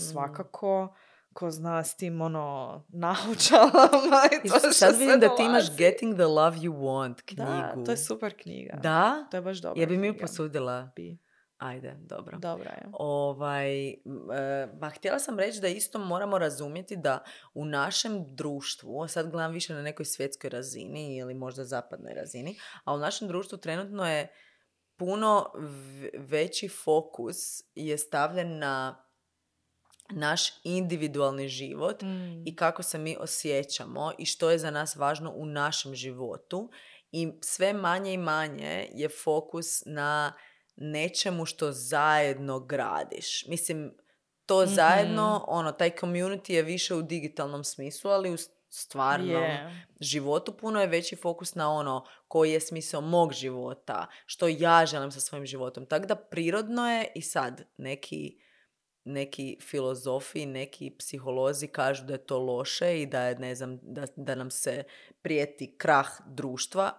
Ko 1.34 1.50
zna 1.50 1.84
s 1.84 1.96
tim 1.96 2.20
ono 2.20 2.82
naučalama 2.88 4.22
i 4.32 4.48
to 4.48 4.56
Isuse, 4.56 4.60
što 4.60 4.72
sad 4.72 4.98
vidim 4.98 5.20
da 5.20 5.36
ti 5.36 5.42
imaš. 5.42 5.76
Getting 5.76 6.14
the 6.14 6.26
Love 6.26 6.56
You 6.56 6.72
Want 6.72 7.22
knjigu. 7.24 7.42
Da, 7.42 7.84
to 7.86 7.90
je 7.90 7.96
super 7.96 8.34
knjiga. 8.42 8.78
Da? 8.82 9.26
To 9.30 9.36
je 9.36 9.40
baš 9.40 9.58
dobra 9.58 9.80
Ja 9.82 9.86
bi 9.86 9.96
mi 9.96 10.06
ju 10.06 10.18
posudila. 10.18 10.90
Bi. 10.96 11.18
Ajde, 11.58 11.96
dobro. 12.00 12.38
Dobra 12.38 12.70
je. 12.70 12.88
Ovaj, 12.92 13.88
e, 13.88 13.96
ma 14.80 14.90
htjela 14.90 15.18
sam 15.18 15.38
reći 15.38 15.60
da 15.60 15.68
isto 15.68 15.98
moramo 15.98 16.38
razumjeti 16.38 16.96
da 16.96 17.24
u 17.54 17.64
našem 17.64 18.34
društvu, 18.34 19.02
a 19.02 19.08
sad 19.08 19.30
gledam 19.30 19.52
više 19.52 19.74
na 19.74 19.82
nekoj 19.82 20.04
svjetskoj 20.04 20.50
razini 20.50 21.16
ili 21.16 21.34
možda 21.34 21.64
zapadnoj 21.64 22.14
razini, 22.14 22.58
a 22.84 22.94
u 22.94 22.98
našem 22.98 23.28
društvu 23.28 23.58
trenutno 23.58 24.08
je 24.08 24.28
puno 24.96 25.52
veći 26.18 26.68
fokus 26.68 27.38
je 27.74 27.98
stavljen 27.98 28.58
na 28.58 29.04
naš 30.12 30.42
individualni 30.64 31.48
život 31.48 32.02
Mm. 32.02 32.46
i 32.46 32.56
kako 32.56 32.82
se 32.82 32.98
mi 32.98 33.16
osjećamo 33.16 34.12
i 34.18 34.26
što 34.26 34.50
je 34.50 34.58
za 34.58 34.70
nas 34.70 34.96
važno 34.96 35.32
u 35.32 35.46
našem 35.46 35.94
životu 35.94 36.70
i 37.12 37.32
sve 37.40 37.72
manje 37.72 38.12
i 38.12 38.18
manje 38.18 38.88
je 38.92 39.08
fokus 39.08 39.82
na 39.86 40.32
nečemu 40.76 41.46
što 41.46 41.72
zajedno 41.72 42.60
gradiš. 42.60 43.46
Mislim, 43.46 43.94
to 44.46 44.62
Mhm. 44.62 44.70
zajedno, 44.70 45.44
ono, 45.48 45.72
taj 45.72 45.90
community 45.90 46.52
je 46.52 46.62
više 46.62 46.94
u 46.94 47.02
digitalnom 47.02 47.64
smislu, 47.64 48.10
ali 48.10 48.30
u 48.30 48.36
stvarnom 48.70 49.42
Je. 49.42 49.86
životu 50.00 50.52
puno 50.52 50.80
je 50.80 50.86
veći 50.86 51.16
fokus 51.16 51.54
na 51.54 51.70
ono 51.70 52.04
koji 52.28 52.52
je 52.52 52.60
smisao 52.60 53.00
mog 53.00 53.32
života, 53.32 54.06
što 54.26 54.48
ja 54.48 54.86
želim 54.86 55.12
sa 55.12 55.20
svojim 55.20 55.46
životom. 55.46 55.86
Tako 55.86 56.06
da 56.06 56.14
prirodno 56.16 56.90
je 56.90 57.12
i 57.14 57.22
sad 57.22 57.62
neki 57.76 58.41
neki 59.04 59.56
filozofi, 59.60 60.46
neki 60.46 60.90
psiholozi 60.98 61.66
kažu 61.66 62.04
da 62.04 62.12
je 62.12 62.26
to 62.26 62.38
loše 62.38 63.02
i 63.02 63.06
da 63.06 63.22
je, 63.22 63.38
ne 63.38 63.54
znam, 63.54 63.78
da, 63.82 64.06
da 64.16 64.34
nam 64.34 64.50
se 64.50 64.84
prijeti 65.22 65.74
krah 65.78 66.08
društva. 66.26 66.92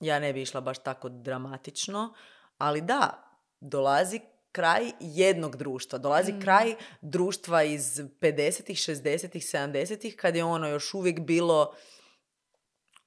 Ja 0.00 0.18
ne 0.18 0.32
bi 0.32 0.42
išla 0.42 0.60
baš 0.60 0.78
tako 0.78 1.08
dramatično, 1.08 2.14
ali 2.58 2.80
da, 2.80 3.24
dolazi 3.60 4.20
kraj 4.52 4.90
jednog 5.00 5.56
društva. 5.56 5.98
Dolazi 5.98 6.32
Mm. 6.32 6.40
kraj 6.40 6.74
društva 7.00 7.62
iz 7.62 8.00
50-ih, 8.20 8.78
60-ih, 8.78 9.42
70-ih, 9.42 10.16
kad 10.16 10.36
je 10.36 10.44
ono 10.44 10.68
još 10.68 10.94
uvijek 10.94 11.20
bilo 11.20 11.74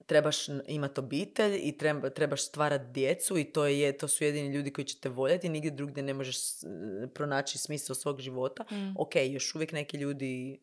trebaš 0.07 0.47
imati 0.67 0.99
obitelj 0.99 1.59
i 1.63 1.77
treba, 1.77 2.09
trebaš 2.09 2.45
stvarati 2.45 2.91
djecu 2.91 3.37
i 3.37 3.43
to, 3.43 3.65
je, 3.65 3.97
to 3.97 4.07
su 4.07 4.23
jedini 4.23 4.55
ljudi 4.55 4.73
koji 4.73 4.85
će 4.85 4.99
te 4.99 5.09
voljeti, 5.09 5.49
nigdje 5.49 5.71
drugdje 5.71 6.03
ne 6.03 6.13
možeš 6.13 6.37
pronaći 7.13 7.57
smisao 7.57 7.95
svog 7.95 8.19
života. 8.19 8.63
Mm. 8.71 8.93
Ok, 8.97 9.15
još 9.15 9.55
uvijek 9.55 9.71
neki 9.71 9.97
ljudi 9.97 10.59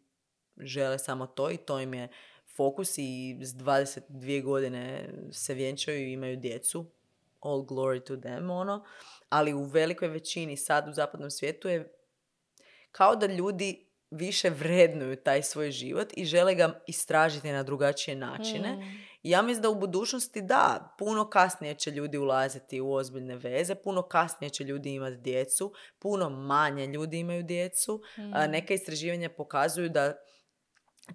žele 0.59 0.99
samo 0.99 1.27
to 1.27 1.51
i 1.51 1.57
to 1.57 1.81
im 1.81 1.95
je 1.95 2.09
fokus 2.57 2.99
i 2.99 3.39
s 3.41 3.55
22 3.55 4.43
godine 4.43 5.09
se 5.33 5.55
vjenčaju 5.55 6.09
i 6.09 6.12
imaju 6.12 6.37
djecu. 6.37 6.87
All 7.41 7.62
glory 7.62 8.07
to 8.07 8.16
them, 8.16 8.51
ono. 8.51 8.85
Ali 9.29 9.55
u 9.55 9.65
velikoj 9.65 10.09
većini 10.09 10.57
sad 10.57 10.89
u 10.89 10.93
zapadnom 10.93 11.31
svijetu 11.31 11.69
je 11.69 11.93
kao 12.93 13.16
da 13.16 13.27
ljudi 13.27 13.87
više 14.11 14.51
vrednuju 14.51 15.16
taj 15.16 15.43
svoj 15.43 15.71
život 15.71 16.09
i 16.16 16.25
žele 16.25 16.55
ga 16.55 16.81
istražiti 16.87 17.53
na 17.53 17.62
drugačije 17.62 18.16
načine. 18.16 18.73
Mm. 18.73 19.14
Ja 19.25 19.43
mislim 19.43 19.63
da 19.63 19.69
u 19.71 19.75
budućnosti 19.81 20.43
da, 20.43 20.95
puno 20.99 21.31
kasnije 21.31 21.75
će 21.75 21.91
ljudi 21.91 22.19
ulaziti 22.19 22.81
u 22.81 22.93
ozbiljne 22.93 23.37
veze, 23.37 23.75
puno 23.75 24.03
kasnije 24.03 24.51
će 24.51 24.65
ljudi 24.65 24.95
imati 24.95 25.17
djecu, 25.17 25.73
puno 25.99 26.31
manje 26.31 26.87
ljudi 26.87 27.19
imaju 27.19 27.43
djecu. 27.43 28.01
A, 28.35 28.47
Mm. 28.47 28.51
neka 28.51 28.75
istraživanja 28.75 29.29
pokazuju 29.37 29.89
da 29.89 30.15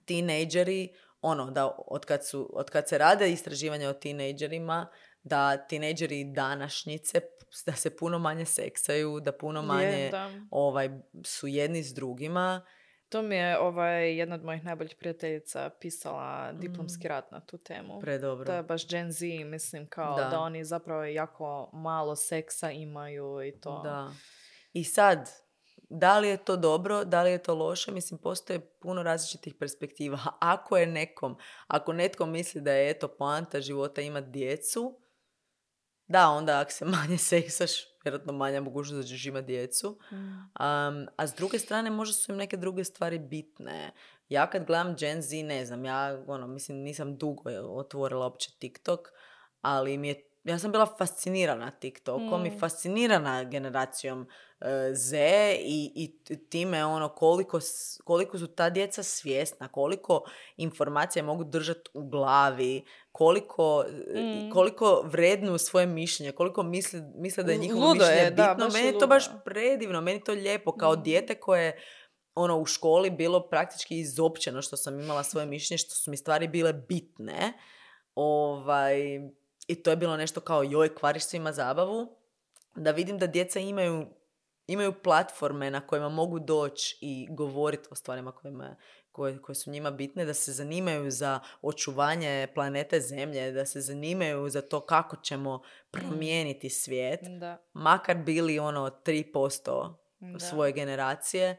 tinejdžeri, 0.06 0.90
ono, 1.22 1.52
da 1.52 1.76
od 1.88 2.06
kad, 2.06 2.28
su, 2.28 2.50
od 2.54 2.70
kad 2.70 2.90
se 2.90 2.98
rade 2.98 3.32
istraživanja 3.32 3.90
o 3.90 3.94
tinejdžerima, 3.94 4.88
da 5.24 5.68
tinejdžeri 5.68 6.24
današnjice, 6.34 7.22
da 7.66 7.74
se 7.74 7.98
puno 7.98 8.20
manje 8.20 8.46
seksaju, 8.46 9.20
da 9.20 9.32
puno 9.32 9.60
Je, 9.60 9.66
manje 9.66 10.10
da. 10.12 10.32
ovaj, 10.52 10.90
su 11.26 11.48
jedni 11.48 11.84
s 11.84 11.94
drugima. 11.94 12.66
To 13.10 13.22
mi 13.22 13.36
je 13.36 13.60
ovaj, 13.60 14.18
jedna 14.18 14.36
od 14.36 14.44
mojih 14.44 14.66
najboljih 14.66 14.96
prijateljica 15.00 15.70
pisala 15.80 16.52
diplomski 16.52 17.08
rad 17.08 17.28
na 17.32 17.40
tu 17.40 17.58
temu. 17.58 18.00
Predobro. 18.00 18.46
To 18.46 18.54
je 18.54 18.64
baš 18.64 18.88
Gen 18.88 19.12
Z, 19.12 19.26
mislim, 19.46 19.88
kao 19.90 20.16
da. 20.16 20.30
Da. 20.30 20.40
oni 20.40 20.66
zapravo 20.66 21.04
jako 21.04 21.70
malo 21.74 22.16
seksa 22.16 22.72
imaju 22.72 23.44
i 23.48 23.60
to. 23.60 23.82
Da. 23.84 24.12
I 24.74 24.84
sad, 24.84 25.30
da 25.90 26.20
li 26.20 26.28
je 26.28 26.38
to 26.38 26.58
dobro, 26.58 27.06
da 27.06 27.24
li 27.24 27.32
je 27.32 27.44
to 27.44 27.56
loše, 27.56 27.92
mislim, 27.92 28.18
postoje 28.18 28.60
puno 28.80 29.04
različitih 29.04 29.56
perspektiva. 29.60 30.20
Ako 30.40 30.78
je 30.78 30.88
nekom, 30.88 31.38
ako 31.68 31.94
netko 31.94 32.26
misli 32.26 32.62
da 32.62 32.72
je 32.72 32.90
eto 32.90 33.08
poanta 33.08 33.62
života 33.62 34.02
imati 34.02 34.30
djecu, 34.30 34.99
da, 36.10 36.30
onda 36.30 36.60
ako 36.60 36.72
se 36.72 36.86
manje 36.96 37.18
seksaš, 37.18 37.72
vjerojatno 38.04 38.34
manja 38.34 38.62
mogućnost 38.62 39.02
da 39.02 39.08
ćeš 39.08 39.26
imati 39.26 39.46
djecu. 39.46 40.00
Um, 40.12 41.08
a 41.18 41.28
s 41.28 41.34
druge 41.34 41.60
strane, 41.60 41.90
možda 41.90 42.14
su 42.14 42.32
im 42.32 42.38
neke 42.38 42.58
druge 42.58 42.84
stvari 42.84 43.20
bitne. 43.20 43.92
Ja 44.30 44.50
kad 44.50 44.66
gledam 44.66 44.96
Gen 44.96 45.22
Z, 45.22 45.44
ne 45.44 45.66
znam, 45.66 45.86
ja 45.86 46.24
ono, 46.28 46.48
mislim, 46.48 46.78
nisam 46.78 47.18
dugo 47.18 47.44
otvorila 47.62 48.26
uopće 48.26 48.52
TikTok, 48.60 49.00
ali 49.62 49.98
mi 49.98 50.08
je, 50.08 50.29
ja 50.44 50.60
sam 50.60 50.72
bila 50.72 50.86
fascinirana 50.88 51.72
TikTokom 51.72 52.46
i 52.46 52.50
Mm. 52.50 52.60
fascinirana 52.60 53.44
generacijom 53.44 54.28
e, 54.60 54.94
Z 54.94 55.18
i, 55.56 55.92
i 55.96 56.18
time 56.50 56.86
ono 56.86 57.10
koliko, 57.10 57.60
koliko 58.04 58.38
su 58.38 58.48
ta 58.48 58.70
djeca 58.70 59.04
svjesna, 59.04 59.68
koliko 59.68 60.24
informacija 60.58 61.24
mogu 61.24 61.44
držati 61.44 61.90
u 61.94 62.10
glavi, 62.10 62.84
koliko, 63.12 63.86
e, 64.08 64.22
Mm. 64.22 64.52
koliko 64.52 65.02
vrednu 65.06 65.58
svoje 65.58 65.86
mišljenje, 65.86 66.32
koliko 66.32 66.64
misle, 66.64 67.02
misle 67.16 67.44
da 67.44 67.52
je 67.52 67.58
njihovo 67.58 67.82
Ludo 67.82 67.94
mišljenje 67.96 68.22
je, 68.22 68.32
da, 68.32 68.48
bitno. 68.50 68.66
je 68.68 68.72
Meni 68.74 68.88
je 68.88 69.00
to 69.00 69.08
baš 69.08 69.26
predivno, 69.46 70.02
meni 70.02 70.18
je 70.18 70.24
to 70.24 70.32
lijepo 70.34 70.72
kao 70.72 70.94
Mm. 70.94 71.04
dijete 71.04 71.36
koje 71.36 71.82
ono 72.36 72.58
u 72.58 72.66
školi 72.66 73.10
bilo 73.10 73.50
praktički 73.50 74.00
izopćeno 74.00 74.62
što 74.62 74.78
sam 74.78 75.00
imala 75.00 75.24
svoje 75.24 75.46
mišljenje, 75.46 75.78
što 75.78 75.96
su 75.96 76.12
mi 76.12 76.18
stvari 76.18 76.48
bile 76.48 76.74
bitne. 76.74 77.54
Ovaj, 78.16 79.20
I 79.70 79.76
to 79.76 79.90
je 79.90 79.96
bilo 79.96 80.18
nešto 80.18 80.42
kao 80.42 80.64
joj, 80.64 80.96
kvariš 80.96 81.24
svima 81.24 81.54
zabavu. 81.54 82.08
Da 82.76 82.92
vidim 82.92 83.18
da 83.18 83.28
djeca 83.28 83.60
imaju, 83.60 84.06
imaju 84.68 84.94
platforme 85.04 85.72
na 85.72 85.88
kojima 85.88 86.10
mogu 86.10 86.40
doći 86.40 86.98
i 87.02 87.28
govoriti 87.30 87.88
o 87.92 87.96
stvarima 87.96 88.32
kojima, 88.32 88.76
koje, 89.12 89.42
koje 89.42 89.56
su 89.56 89.72
njima 89.72 89.92
bitne, 89.92 90.26
da 90.26 90.34
se 90.34 90.52
zanimaju 90.52 91.12
za 91.12 91.40
očuvanje 91.62 92.48
planete 92.56 93.02
Zemlje, 93.02 93.52
da 93.52 93.66
se 93.66 93.82
zanimaju 93.82 94.50
za 94.50 94.62
to 94.62 94.82
kako 94.82 95.16
ćemo 95.16 95.62
promijeniti 95.92 96.70
svijet, 96.70 97.20
Da. 97.40 97.58
makar 97.74 98.18
bili 98.18 98.60
ono 98.60 98.90
3% 98.90 99.94
da. 100.20 100.40
svoje 100.40 100.72
generacije, 100.72 101.58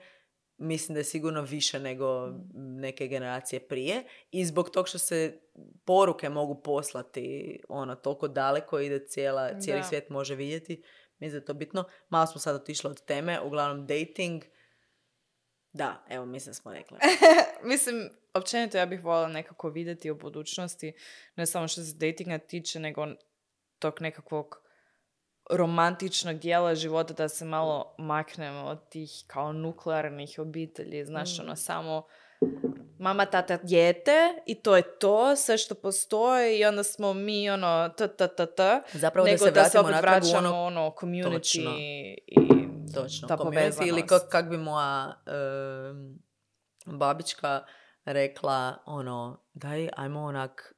mislim 0.61 0.95
da 0.95 1.01
je 1.01 1.05
sigurno 1.05 1.43
više 1.43 1.79
nego 1.79 2.29
neke 2.55 3.07
generacije 3.07 3.61
prije 3.69 4.05
i 4.31 4.45
zbog 4.45 4.71
tog 4.71 4.89
što 4.89 4.99
se 4.99 5.41
poruke 5.85 6.29
mogu 6.29 6.63
poslati 6.63 7.59
ono 7.69 7.95
toliko 7.95 8.29
daleko 8.29 8.81
i 8.81 8.91
da 8.91 9.07
cijela, 9.07 9.61
cijeli 9.61 9.81
Da. 9.81 9.87
svijet 9.87 10.09
može 10.09 10.35
vidjeti. 10.35 10.83
Mislim 11.19 11.39
da 11.39 11.43
je 11.43 11.45
to 11.45 11.55
bitno. 11.55 11.85
Malo 12.09 12.27
smo 12.27 12.41
sad 12.41 12.57
otišli 12.57 12.91
od 12.91 13.05
teme, 13.05 13.41
uglavnom 13.41 13.87
dating. 13.87 14.43
Da, 15.73 16.05
evo 16.09 16.27
mislim 16.27 16.55
smo 16.55 16.73
rekli. 16.73 16.99
Mislim, 17.71 18.11
općenito 18.35 18.79
ja 18.79 18.87
bih 18.87 19.05
voljela 19.05 19.29
nekako 19.29 19.69
vidjeti 19.69 20.11
u 20.11 20.15
budućnosti, 20.15 20.93
ne 21.37 21.47
samo 21.47 21.69
što 21.69 21.83
se 21.83 21.95
datinga 21.95 22.39
tiče, 22.39 22.81
nego 22.81 23.07
tog 23.79 24.01
nekakvog 24.01 24.70
romantičnog 25.51 26.39
dijela 26.39 26.75
života 26.75 27.15
da 27.15 27.29
se 27.29 27.45
malo 27.45 27.95
maknemo 27.99 28.65
od 28.65 28.89
tih 28.89 29.11
kao 29.27 29.53
nuklearnih 29.53 30.35
obitelji, 30.39 31.05
znaš, 31.05 31.39
Mm. 31.39 31.43
ono 31.43 31.57
samo 31.57 32.03
mama, 32.99 33.27
tata, 33.27 33.57
dijete 33.57 34.13
i 34.47 34.55
to 34.55 34.77
je 34.77 34.83
to, 34.99 35.37
sve 35.37 35.59
što 35.59 35.75
postoji 35.75 36.59
i 36.59 36.65
onda 36.65 36.83
smo 36.83 37.15
mi 37.15 37.51
ono 37.51 37.89
t, 37.97 38.09
t, 38.09 38.29
t, 38.29 38.47
t, 38.47 38.81
Zapravo 38.93 39.27
nego 39.27 39.51
da 39.51 39.65
se 39.65 39.79
opet 39.79 39.93
natrag 39.93 40.23
u 40.23 40.27
vraćamo 40.27 40.49
ono 40.49 40.65
ono 40.65 40.95
community 41.01 41.33
Točno. 41.33 41.71
i 41.77 42.17
Točno, 42.95 43.29
ta 43.29 43.37
community 43.37 43.89
ili 43.89 44.07
kak, 44.07 44.23
kak 44.29 44.49
bi 44.51 44.57
moja 44.57 45.23
em, 45.27 46.19
babička 46.87 47.65
rekla, 48.05 48.77
ono, 48.87 49.45
daj, 49.55 49.89
ajmo 49.97 50.21
onak 50.21 50.75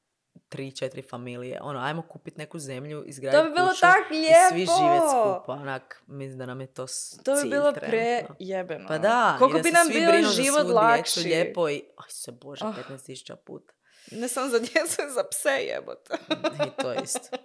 tri, 0.49 0.71
četiri 0.71 1.01
familije, 1.03 1.59
ono, 1.61 1.79
ajmo 1.79 2.01
kupiti 2.03 2.37
neku 2.37 2.59
zemlju, 2.59 3.03
izgraditi 3.05 3.37
To 3.39 3.49
bi 3.49 3.51
bilo 3.51 3.67
kuću 3.69 3.81
tak 3.81 4.11
i 4.11 4.13
lijepo! 4.13 4.49
svi 4.49 4.57
živjeti 4.59 5.07
skupa, 5.09 5.51
onak, 5.53 6.03
mislim 6.07 6.37
da 6.37 6.45
nam 6.45 6.61
je 6.61 6.67
to 6.67 6.87
s- 6.87 7.17
To 7.17 7.33
bi 7.33 7.39
cilj 7.39 7.49
bilo 7.49 7.73
prejebeno. 7.73 8.87
Pa 8.87 8.97
da, 8.97 9.35
Koliko 9.39 9.57
da 9.57 9.63
bi 9.63 9.71
nam 9.71 9.87
bio 9.89 10.11
život 10.23 10.67
lakši. 10.67 11.19
lijepo 11.19 11.69
i, 11.69 11.83
aj 11.97 12.09
se 12.09 12.31
bože, 12.33 12.65
Ah. 12.65 12.73
15.000 12.79 13.35
puta. 13.37 13.73
Ne 14.11 14.27
samo 14.27 14.49
za 14.49 14.59
djecu, 14.59 14.73
za 15.15 15.23
pse 15.25 15.49
jebote. 15.49 16.13
I 16.67 16.81
to 16.81 16.93
isto. 16.95 17.37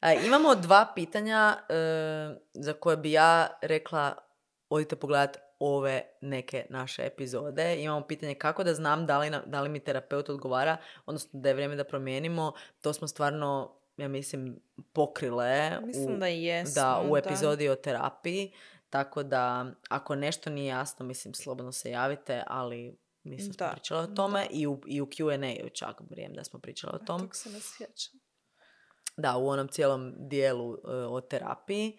A, 0.00 0.12
imamo 0.14 0.54
dva 0.54 0.86
pitanja 0.86 1.56
e, 1.60 1.74
za 2.54 2.72
koje 2.72 2.96
bi 2.96 3.12
ja 3.12 3.58
rekla 3.62 4.14
odite 4.70 4.96
pogledat 4.96 5.36
ove 5.66 6.02
neke 6.20 6.66
naše 6.70 7.02
epizode. 7.04 7.76
Imamo 7.76 8.00
pitanje 8.02 8.34
kako 8.34 8.64
da 8.64 8.74
znam 8.74 9.06
da 9.06 9.18
li, 9.18 9.30
na- 9.30 9.42
da 9.42 9.60
li 9.60 9.68
mi 9.68 9.80
terapeut 9.80 10.28
odgovara, 10.28 10.76
odnosno 11.06 11.30
da 11.32 11.48
je 11.48 11.54
vrijeme 11.54 11.76
da 11.76 11.84
promijenimo. 11.84 12.52
To 12.80 12.92
smo 12.92 13.08
stvarno, 13.08 13.74
ja 13.96 14.08
mislim, 14.08 14.60
pokrile 14.92 15.80
Mislim 15.80 16.14
u, 16.14 16.18
da 16.18 16.26
jesmo. 16.26 16.74
da, 16.74 17.02
u 17.02 17.16
epizodi 17.16 17.68
o 17.68 17.76
terapiji. 17.76 18.52
Tako 18.90 19.22
da, 19.22 19.66
ako 19.88 20.14
nešto 20.14 20.50
nije 20.50 20.66
jasno, 20.66 21.06
mislim, 21.06 21.34
slobodno 21.34 21.72
se 21.72 21.90
javite, 21.90 22.42
ali 22.46 22.96
mislim 23.22 23.48
da 23.48 23.54
smo 23.54 23.66
Da, 23.66 23.72
pričali 23.72 24.02
o 24.02 24.06
tome 24.06 24.46
i 24.50 24.66
u, 24.66 24.80
i 24.86 25.00
u 25.00 25.06
Q&A 25.06 25.68
čak 25.70 26.00
vrijeme 26.00 26.34
da 26.34 26.44
smo 26.44 26.58
pričali 26.58 26.92
o 26.94 27.04
tom. 27.06 27.20
Tog 27.20 27.36
se 27.36 27.50
ne 27.50 27.60
sjećam. 27.60 28.20
Da, 29.16 29.36
u 29.36 29.48
onom 29.48 29.68
cijelom 29.68 30.14
dijelu 30.18 30.74
e, 30.74 30.78
o 30.90 31.20
terapiji. 31.20 31.98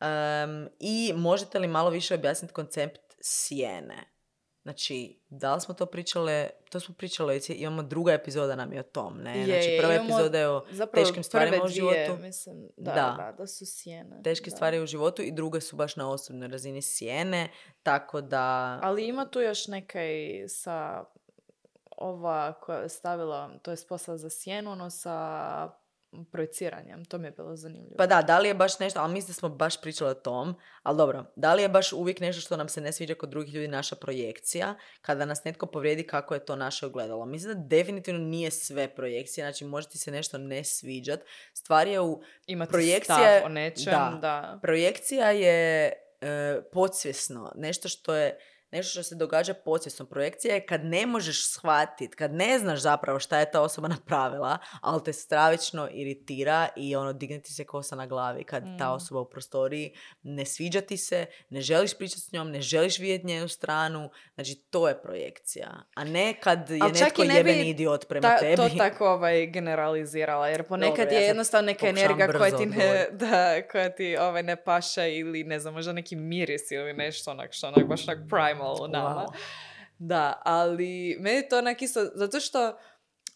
Em, 0.00 0.68
I 0.80 1.12
možete 1.16 1.58
li 1.58 1.68
malo 1.68 1.90
više 1.90 2.14
objasniti 2.14 2.54
koncept 2.54 3.00
sjene? 3.24 4.14
Znači, 4.62 5.20
da 5.28 5.54
li 5.54 5.60
smo 5.60 5.74
to 5.74 5.86
pričale, 5.86 6.50
to 6.70 6.80
smo 6.80 6.94
pričale, 6.94 7.40
imamo 7.48 7.82
druga 7.82 8.12
epizoda 8.12 8.56
nam 8.56 8.72
je 8.72 8.80
o 8.80 8.82
tom, 8.82 9.18
ne? 9.22 9.38
Je, 9.38 9.44
znači, 9.44 9.78
prva 9.80 9.94
imamo 9.94 10.08
epizoda 10.08 10.38
je 10.38 10.48
o 10.48 10.64
teškim 10.94 11.22
stvarima 11.22 11.56
prve 11.56 11.64
u 11.64 11.68
životu. 11.68 11.94
Dvije, 11.94 12.16
mislim, 12.16 12.68
da, 12.76 12.92
Da. 12.92 13.14
da, 13.18 13.34
da, 13.38 13.46
su 13.46 13.66
sjene. 13.66 14.22
Teške 14.22 14.50
da. 14.50 14.56
stvari 14.56 14.80
u 14.80 14.86
životu 14.86 15.22
i 15.22 15.32
druge 15.32 15.60
su 15.60 15.76
baš 15.76 15.96
na 15.96 16.10
osobnoj 16.10 16.48
razini 16.48 16.82
sjene, 16.82 17.48
tako 17.82 18.20
da... 18.20 18.78
Ali 18.82 19.08
ima 19.08 19.26
tu 19.26 19.40
još 19.40 19.66
nekaj 19.66 20.44
sa 20.48 21.04
ova 21.96 22.52
koja 22.60 22.78
je 22.78 22.88
stavila, 22.88 23.58
to 23.62 23.70
je 23.70 23.76
posla 23.88 24.16
za 24.16 24.30
sjenu, 24.30 24.70
ono 24.70 24.90
sa 24.90 25.83
projiciranjem. 26.32 27.04
To 27.04 27.18
mi 27.18 27.26
je 27.26 27.30
bilo 27.30 27.56
zanimljivo. 27.56 27.94
Pa 27.98 28.06
da, 28.06 28.22
da 28.22 28.38
li 28.38 28.48
je 28.48 28.54
baš 28.54 28.78
nešto, 28.78 29.00
ali 29.00 29.12
mislim 29.12 29.28
da 29.28 29.34
smo 29.34 29.48
baš 29.48 29.80
pričali 29.80 30.10
o 30.10 30.14
tom, 30.14 30.54
ali 30.82 30.96
dobro, 30.96 31.24
da 31.36 31.54
li 31.54 31.62
je 31.62 31.68
baš 31.68 31.92
uvijek 31.92 32.20
nešto 32.20 32.40
što 32.40 32.56
nam 32.56 32.68
se 32.68 32.80
ne 32.80 32.92
sviđa 32.92 33.14
kod 33.14 33.28
drugih 33.28 33.54
ljudi 33.54 33.68
naša 33.68 33.96
projekcija, 33.96 34.74
kada 35.00 35.24
nas 35.24 35.44
netko 35.44 35.66
povrijedi 35.66 36.06
kako 36.06 36.34
je 36.34 36.44
to 36.44 36.56
naše 36.56 36.86
ogledalo. 36.86 37.24
Mislim 37.24 37.54
da 37.54 37.60
definitivno 37.66 38.20
nije 38.20 38.50
sve 38.50 38.94
projekcije, 38.94 39.44
znači 39.44 39.64
može 39.64 39.88
ti 39.88 39.98
se 39.98 40.10
nešto 40.10 40.38
ne 40.38 40.64
sviđat. 40.64 41.20
Stvar 41.52 41.88
je 41.88 42.00
u, 42.00 42.22
Imati 42.46 42.72
projekcija 42.72 43.16
stav 43.16 43.46
o 43.46 43.48
nečem, 43.48 43.92
da. 43.92 44.18
da. 44.20 44.58
projekcija 44.62 45.30
je 45.30 45.92
e, 46.20 46.60
podsvjesno, 46.72 47.52
nešto 47.54 47.88
što 47.88 48.14
je 48.14 48.38
nešto 48.74 48.90
što 48.90 49.02
se 49.02 49.14
događa 49.14 49.54
podsvjesno. 49.54 50.06
Projekcija 50.06 50.54
je 50.54 50.66
kad 50.66 50.84
ne 50.84 51.06
možeš 51.06 51.50
shvatiti, 51.50 52.16
kad 52.16 52.34
ne 52.34 52.58
znaš 52.58 52.80
zapravo 52.80 53.18
šta 53.18 53.38
je 53.38 53.50
ta 53.50 53.60
osoba 53.60 53.88
napravila, 53.98 54.58
ali 54.80 55.04
te 55.04 55.12
stravično 55.12 55.88
iritira 55.92 56.68
i 56.76 56.96
ono 56.96 57.12
digne 57.12 57.40
ti 57.42 57.52
se 57.52 57.64
kosa 57.64 57.96
na 57.96 58.06
glavi 58.06 58.44
kad 58.44 58.62
ta 58.78 58.90
Mm. 58.90 58.94
osoba 58.94 59.20
u 59.20 59.30
prostoriji 59.30 59.92
ne 60.22 60.44
sviđa 60.44 60.80
ti 60.80 60.96
se, 60.96 61.26
ne 61.50 61.60
želiš 61.60 61.98
pričati 61.98 62.20
s 62.20 62.32
njom, 62.32 62.50
ne 62.50 62.60
želiš 62.60 62.98
vidjeti 62.98 63.26
njenu 63.26 63.48
stranu, 63.48 64.10
znači 64.34 64.54
to 64.70 64.88
je 64.88 65.02
projekcija. 65.02 65.70
A 65.94 66.04
ne 66.04 66.34
kad 66.40 66.70
je 66.70 66.78
Ali 66.82 66.92
netko 66.92 67.24
ne 67.24 67.34
jebeni 67.34 67.68
idiot 67.70 68.08
prema 68.08 68.28
Ta, 68.28 68.38
tebi. 68.38 68.56
to 68.56 68.68
tako 68.78 69.08
ovaj, 69.08 69.46
generalizirala, 69.46 70.48
jer 70.48 70.62
ponekad 70.62 70.96
Dobro, 70.96 71.12
ja 71.14 71.18
je 71.18 71.26
sad 71.26 71.28
jednostavno 71.28 71.66
neka 71.66 71.88
energija 71.88 72.32
koja 72.32 72.56
ti, 72.56 72.66
ne, 72.66 73.06
da, 73.22 73.62
koja 73.72 73.90
ti 73.90 74.16
ovaj, 74.16 74.42
ne 74.42 74.56
paša 74.64 75.06
ili 75.06 75.44
ne 75.44 75.58
znam, 75.60 75.74
možda 75.74 75.92
neki 75.92 76.16
miris 76.16 76.70
ili 76.70 76.92
nešto 76.92 77.30
onak 77.30 77.52
što 77.52 77.68
onak 77.68 77.86
baš 77.86 78.08
onak 78.08 78.18
primal 78.28 78.63
u 78.72 78.88
nama. 78.88 79.26
Wow. 79.28 79.36
Da, 79.98 80.42
ali 80.44 81.16
meni 81.20 81.48
to 81.48 81.58
onak 81.58 81.82
isto, 81.82 82.04
zato 82.14 82.40
što 82.40 82.78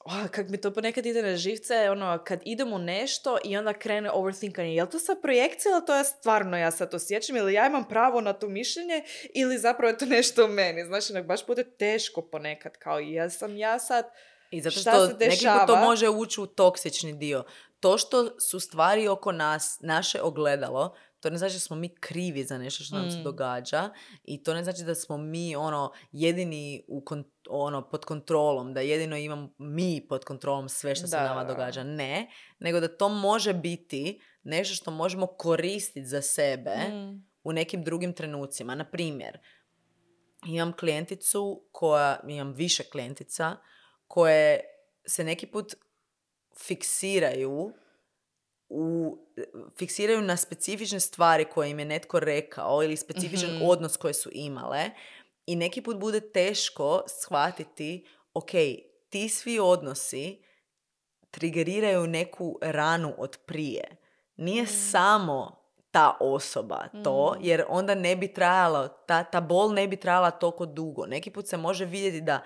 oh, 0.04 0.28
kak 0.30 0.48
mi 0.48 0.60
to 0.60 0.70
ponekad 0.70 1.06
ide 1.06 1.22
na 1.22 1.36
živce, 1.36 1.90
ono, 1.90 2.18
kad 2.24 2.40
idem 2.44 2.72
u 2.72 2.78
nešto 2.78 3.38
i 3.44 3.56
onda 3.56 3.72
krene 3.72 4.10
overthinkanje, 4.10 4.74
je 4.74 4.82
li 4.82 4.90
to 4.90 4.98
sad 4.98 5.22
projekcija 5.22 5.72
ili 5.72 5.86
to 5.86 5.94
ja 5.94 6.04
stvarno 6.04 6.56
ja 6.56 6.70
sad 6.70 6.94
osjećam 6.94 7.36
ili 7.36 7.54
ja 7.54 7.66
imam 7.66 7.88
pravo 7.88 8.20
na 8.20 8.32
to 8.32 8.48
mišljenje 8.48 9.04
ili 9.34 9.58
zapravo 9.58 9.90
je 9.90 9.98
to 9.98 10.06
nešto 10.06 10.44
u 10.44 10.48
meni. 10.48 10.84
Znači, 10.84 11.12
onak, 11.12 11.26
baš 11.26 11.46
bude 11.46 11.64
teško 11.64 12.22
ponekad, 12.22 12.76
kao 12.76 12.98
jesam 12.98 13.56
ja 13.56 13.78
sad 13.78 14.04
I 14.50 14.60
zato 14.60 14.80
što 14.80 15.08
put 15.08 15.66
to 15.66 15.76
može 15.76 16.08
ući 16.08 16.40
u 16.40 16.46
toksični 16.46 17.12
dio. 17.12 17.44
To 17.80 17.98
što 17.98 18.40
su 18.40 18.60
stvari 18.60 19.08
oko 19.08 19.32
nas, 19.32 19.78
naše 19.80 20.22
ogledalo, 20.22 20.96
to 21.20 21.30
ne 21.30 21.38
znači 21.38 21.54
da 21.54 21.60
smo 21.60 21.76
mi 21.76 21.88
krivi 21.90 22.44
za 22.44 22.58
nešto 22.58 22.84
što 22.84 22.96
nam 22.96 23.10
se 23.10 23.18
Mm. 23.18 23.22
događa 23.22 23.90
i 24.24 24.42
to 24.42 24.54
ne 24.54 24.64
znači 24.64 24.82
da 24.82 24.94
smo 24.94 25.16
mi 25.18 25.56
ono 25.56 25.92
jedini 26.12 26.84
u 26.88 27.00
kon- 27.00 27.24
ono 27.48 27.82
pod 27.82 28.04
kontrolom, 28.04 28.74
da 28.74 28.80
jedino 28.80 29.16
imamo 29.16 29.54
mi 29.58 30.06
pod 30.08 30.24
kontrolom 30.24 30.68
sve 30.68 30.94
što 30.94 31.06
se 31.06 31.16
Da, 31.16 31.24
nama 31.24 31.34
da, 31.34 31.44
da. 31.44 31.52
događa. 31.52 31.82
Ne, 31.84 32.30
nego 32.58 32.80
da 32.80 32.88
to 32.88 33.08
može 33.08 33.54
biti 33.54 34.20
nešto 34.42 34.74
što 34.74 34.90
možemo 34.90 35.26
koristiti 35.28 36.06
za 36.06 36.22
sebe 36.22 36.76
Mm. 36.88 37.26
u 37.44 37.52
nekim 37.52 37.84
drugim 37.84 38.12
trenucima. 38.12 38.74
Na 38.74 38.84
primjer, 38.84 39.38
imam 40.44 40.72
klijenticu 40.72 41.62
koja, 41.72 42.20
imam 42.28 42.52
više 42.52 42.82
klijentica 42.84 43.56
koje 44.06 44.60
se 45.06 45.24
neki 45.24 45.46
put 45.46 45.74
fiksiraju 46.58 47.72
u, 48.68 49.16
fiksiraju 49.78 50.22
na 50.22 50.36
specifične 50.36 51.00
stvari 51.00 51.44
koje 51.44 51.70
im 51.70 51.78
je 51.78 51.84
netko 51.84 52.20
rekao 52.20 52.82
ili 52.82 52.96
specifičan 52.96 53.50
Mhm. 53.50 53.64
odnos 53.64 53.96
koje 53.96 54.14
su 54.14 54.30
imale 54.32 54.90
i 55.46 55.56
neki 55.56 55.82
put 55.82 55.96
bude 55.96 56.20
teško 56.22 57.02
shvatiti 57.08 58.06
ok, 58.34 58.50
ti 59.08 59.28
svi 59.28 59.58
odnosi 59.58 60.42
trigeriraju 61.30 62.06
neku 62.06 62.58
ranu 62.62 63.14
od 63.18 63.38
prije. 63.46 63.96
Nije 64.36 64.66
samo 64.66 65.58
ta 65.90 66.16
osoba 66.20 66.84
to, 67.04 67.34
Mm. 67.34 67.44
jer 67.44 67.64
onda 67.68 67.94
ne 67.94 68.16
bi 68.16 68.32
trajalo, 68.32 68.88
ta, 68.88 69.24
ta 69.24 69.40
bol 69.40 69.72
ne 69.72 69.88
bi 69.88 69.96
trajala 69.96 70.30
toliko 70.30 70.66
dugo. 70.66 71.06
Neki 71.06 71.30
put 71.30 71.46
se 71.46 71.56
može 71.56 71.84
vidjeti 71.84 72.20
da 72.20 72.40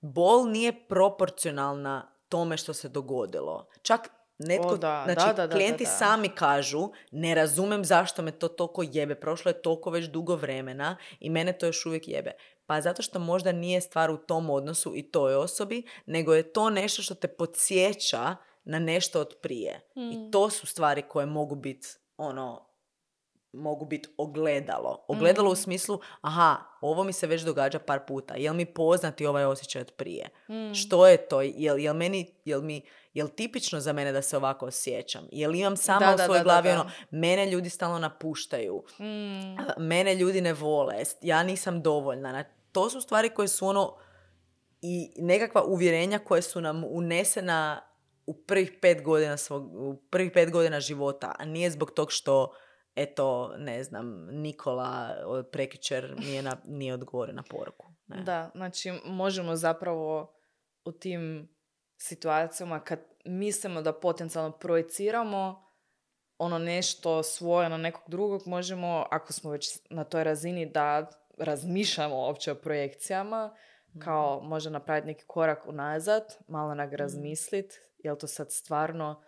bol 0.00 0.50
nije 0.50 0.88
proporcionalna 0.88 2.08
tome 2.28 2.56
što 2.56 2.74
se 2.74 2.88
dogodilo. 2.88 3.68
Čak 3.82 4.08
netko, 4.38 4.68
O, 4.68 4.76
da, 4.76 5.02
znači 5.06 5.36
da, 5.36 5.46
da, 5.46 5.54
klijenti 5.54 5.84
da, 5.84 5.90
da. 5.90 5.96
sami 5.96 6.28
kažu, 6.28 6.88
ne 7.10 7.34
razumem 7.34 7.84
zašto 7.84 8.22
me 8.22 8.30
to 8.32 8.48
toliko 8.48 8.84
jebe, 8.92 9.14
prošlo 9.14 9.48
je 9.48 9.62
toliko 9.62 9.90
već 9.90 10.04
dugo 10.06 10.36
vremena 10.36 10.96
i 11.20 11.30
mene 11.30 11.52
to 11.52 11.66
još 11.66 11.86
uvijek 11.86 12.08
jebe. 12.08 12.32
Pa 12.66 12.80
zato 12.80 13.02
što 13.02 13.18
možda 13.18 13.52
nije 13.52 13.80
stvar 13.80 14.10
u 14.10 14.16
tom 14.18 14.50
odnosu 14.50 14.92
i 14.96 15.02
toj 15.02 15.34
osobi, 15.34 15.82
nego 16.06 16.34
je 16.34 16.52
to 16.52 16.70
nešto 16.70 17.02
što 17.02 17.14
te 17.14 17.28
podsjeća 17.28 18.36
na 18.64 18.78
nešto 18.78 19.20
od 19.20 19.34
prije. 19.42 19.80
I 19.96 20.16
Mm. 20.16 20.30
to 20.30 20.50
su 20.50 20.66
stvari 20.66 21.02
koje 21.02 21.26
mogu 21.26 21.54
biti 21.54 21.88
ono 22.16 22.68
mogu 23.52 23.84
biti 23.84 24.08
ogledalo. 24.18 25.04
Ogledalo 25.08 25.48
u 25.48 25.52
Mm. 25.52 25.56
smislu, 25.56 26.00
aha, 26.20 26.56
ovo 26.80 27.04
mi 27.04 27.12
se 27.12 27.26
već 27.26 27.42
događa 27.42 27.78
par 27.78 28.00
puta. 28.06 28.34
Jel 28.34 28.54
mi 28.54 28.66
poznati 28.66 29.26
ovaj 29.26 29.44
osjećaj 29.44 29.82
od 29.82 29.90
prije? 29.92 30.28
Mm. 30.48 30.74
Što 30.74 31.06
je 31.06 31.16
to? 31.18 31.40
Jel, 31.42 31.78
jel 31.78 31.94
meni, 31.94 32.34
jel 32.44 32.62
mi, 32.62 32.82
jel 33.18 33.28
tipično 33.28 33.80
za 33.80 33.92
mene 33.92 34.12
da 34.12 34.22
se 34.22 34.36
ovako 34.36 34.66
osjećam? 34.66 35.28
Jel 35.32 35.54
imam 35.54 35.76
sama 35.76 36.06
Da, 36.06 36.14
u 36.14 36.26
svojoj 36.26 36.42
glavi 36.42 36.68
da. 36.68 36.74
ono, 36.74 36.90
mene 37.12 37.46
ljudi 37.46 37.70
stalno 37.70 37.98
napuštaju, 37.98 38.82
Mm. 39.00 39.56
mene 39.78 40.14
ljudi 40.14 40.40
ne 40.40 40.52
vole, 40.52 40.94
ja 41.22 41.42
nisam 41.42 41.82
dovoljna. 41.82 42.32
Na- 42.32 42.44
To 42.72 42.90
su 42.90 43.00
stvari 43.00 43.28
koje 43.28 43.48
su 43.48 43.66
ono 43.66 43.96
i 44.82 45.10
nekakva 45.16 45.62
uvjerenja 45.64 46.18
koje 46.18 46.42
su 46.42 46.60
nam 46.60 46.84
unesena 46.86 47.80
u 48.26 48.34
prvih 48.36 48.72
pet 48.82 49.02
godina 49.02 49.36
svog, 49.36 49.74
u 49.74 49.96
prvih 50.10 50.30
pet 50.32 50.50
godina 50.50 50.80
života, 50.80 51.34
a 51.38 51.44
nije 51.44 51.70
zbog 51.70 51.90
tog 51.90 52.12
što 52.12 52.52
eto, 52.96 53.54
ne 53.58 53.84
znam, 53.84 54.06
Nikola 54.32 54.92
od 55.26 55.48
prekjučer 55.48 56.14
nije, 56.18 56.42
na, 56.42 56.56
nije 56.64 56.94
odgovorio 56.94 57.34
na 57.34 57.42
poruku. 57.42 57.86
Ne. 58.06 58.22
Da, 58.22 58.50
znači 58.54 58.92
možemo 59.04 59.56
zapravo 59.56 60.34
u 60.84 60.92
tim 60.92 61.48
situacijama 61.98 62.80
kad 62.80 63.00
mislimo 63.24 63.82
da 63.82 63.92
potencijalno 63.92 64.50
projiciramo 64.58 65.64
ono 66.38 66.58
nešto 66.58 67.22
svoje 67.22 67.68
na 67.68 67.76
nekog 67.76 68.02
drugog, 68.06 68.42
možemo, 68.46 69.06
ako 69.10 69.32
smo 69.32 69.50
već 69.50 69.78
na 69.90 70.04
toj 70.04 70.24
razini 70.24 70.66
da 70.66 71.10
razmišljamo 71.38 72.16
uopće 72.16 72.52
o 72.52 72.54
projekcijama, 72.54 73.54
kao 73.98 74.40
može 74.40 74.70
napraviti 74.70 75.06
neki 75.06 75.24
korak 75.26 75.66
unazad, 75.66 76.36
malo 76.48 76.70
onak 76.70 76.92
razmislit, 76.92 77.72
je 77.98 78.12
li 78.12 78.18
to 78.18 78.26
sad 78.26 78.52
stvarno 78.52 79.22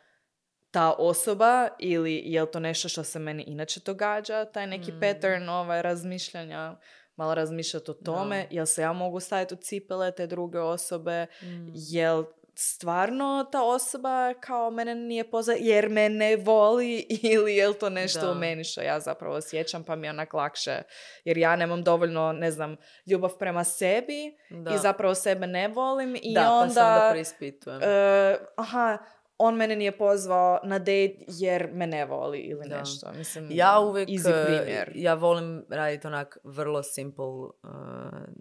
ta 0.70 0.92
osoba 0.98 1.68
ili 1.78 2.22
je 2.24 2.42
li 2.42 2.50
to 2.50 2.60
nešto 2.60 2.88
što 2.88 3.04
se 3.04 3.18
meni 3.18 3.42
inače 3.42 3.80
događa, 3.86 4.44
taj 4.44 4.66
neki 4.66 4.92
Mm. 4.92 5.00
pattern 5.00 5.48
ovaj, 5.48 5.82
razmišljanja, 5.82 6.76
malo 7.16 7.34
razmišljati 7.34 7.90
o 7.90 7.94
tome, 7.94 8.46
jel 8.50 8.66
se 8.66 8.82
ja 8.82 8.92
mogu 8.92 9.20
staviti 9.20 9.54
u 9.54 9.58
cipele 9.60 10.12
te 10.12 10.26
druge 10.26 10.60
osobe, 10.60 11.26
Mm. 11.42 11.72
jel 11.74 12.24
stvarno 12.60 13.48
ta 13.52 13.62
osoba 13.64 14.34
kao 14.34 14.70
mene 14.70 14.94
nije 14.94 15.30
pozna 15.30 15.54
jer 15.58 15.88
me 15.88 16.08
ne 16.08 16.36
voli 16.36 17.06
ili 17.32 17.56
je 17.56 17.68
li 17.68 17.74
to 17.74 17.90
nešto 17.90 18.20
Da. 18.20 18.32
u 18.32 18.34
meni 18.34 18.64
što 18.64 18.80
ja 18.82 19.00
zapravo 19.00 19.34
osjećam 19.34 19.84
pa 19.84 19.96
mi 19.96 20.06
je 20.06 20.10
onak 20.10 20.32
lakše 20.34 20.82
jer 21.24 21.38
ja 21.38 21.56
nemam 21.56 21.82
dovoljno, 21.82 22.32
ne 22.32 22.50
znam, 22.50 22.76
ljubav 23.06 23.38
prema 23.38 23.64
sebi 23.64 24.36
Da. 24.50 24.74
i 24.74 24.78
zapravo 24.78 25.14
sebe 25.14 25.46
ne 25.46 25.68
volim 25.68 26.16
i 26.16 26.34
da, 26.34 26.52
onda, 26.52 26.66
pa 26.66 26.70
se 26.70 26.80
onda 26.80 27.08
preispitujem. 27.10 27.80
e, 27.82 28.36
aha, 28.56 28.98
on 29.38 29.56
mene 29.56 29.76
nije 29.76 29.92
pozvao 29.92 30.60
na 30.64 30.78
date 30.78 31.14
jer 31.28 31.68
me 31.72 31.86
ne 31.86 32.04
voli 32.04 32.38
ili 32.38 32.68
Da. 32.68 32.78
nešto. 32.78 33.12
Mislim, 33.12 33.48
Ja 33.50 33.78
uvijek, 33.80 34.08
uh, 34.08 34.22
primjer. 34.46 34.92
ja 34.94 35.14
volim 35.14 35.64
raditi 35.70 36.06
onak 36.06 36.38
vrlo 36.44 36.82
simple, 36.82 37.24
uh, 37.24 37.50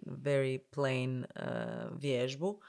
very 0.06 0.58
plain 0.74 1.18
uh, 1.20 1.42
vježbu, 1.92 2.60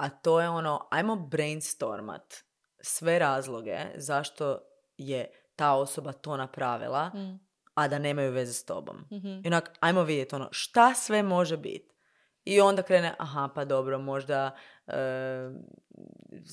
a 0.00 0.08
to 0.10 0.40
je 0.40 0.48
ono, 0.48 0.88
ajmo 0.90 1.16
brainstormat 1.16 2.34
sve 2.80 3.18
razloge 3.18 3.78
zašto 3.94 4.58
je 4.96 5.30
ta 5.56 5.72
osoba 5.72 6.12
to 6.12 6.36
napravila, 6.36 7.10
Mm, 7.14 7.40
a 7.74 7.88
da 7.88 7.98
nemaju 7.98 8.32
veze 8.32 8.52
s 8.52 8.64
tobom. 8.64 8.96
mhm. 9.12 9.28
I 9.28 9.46
onak, 9.46 9.76
ajmo 9.80 10.02
vidjeti 10.02 10.34
ono, 10.34 10.48
šta 10.52 10.94
sve 10.94 11.22
može 11.22 11.56
biti. 11.56 11.89
I 12.44 12.60
onda 12.60 12.82
krene, 12.82 13.14
aha, 13.18 13.48
pa 13.54 13.64
dobro, 13.64 13.98
možda 13.98 14.50
e, 14.86 14.92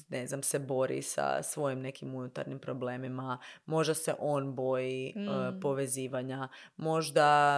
ne 0.10 0.28
znam, 0.28 0.44
se 0.44 0.60
bori 0.60 1.02
sa 1.02 1.44
svojim 1.44 1.80
nekim 1.80 2.16
unutarnjim 2.16 2.60
problemima, 2.60 3.38
možda 3.66 3.94
se 3.94 4.14
on 4.20 4.54
boji 4.54 5.08
e, 5.08 5.20
Mm. 5.20 5.60
povezivanja, 5.62 6.48
možda 6.78 7.58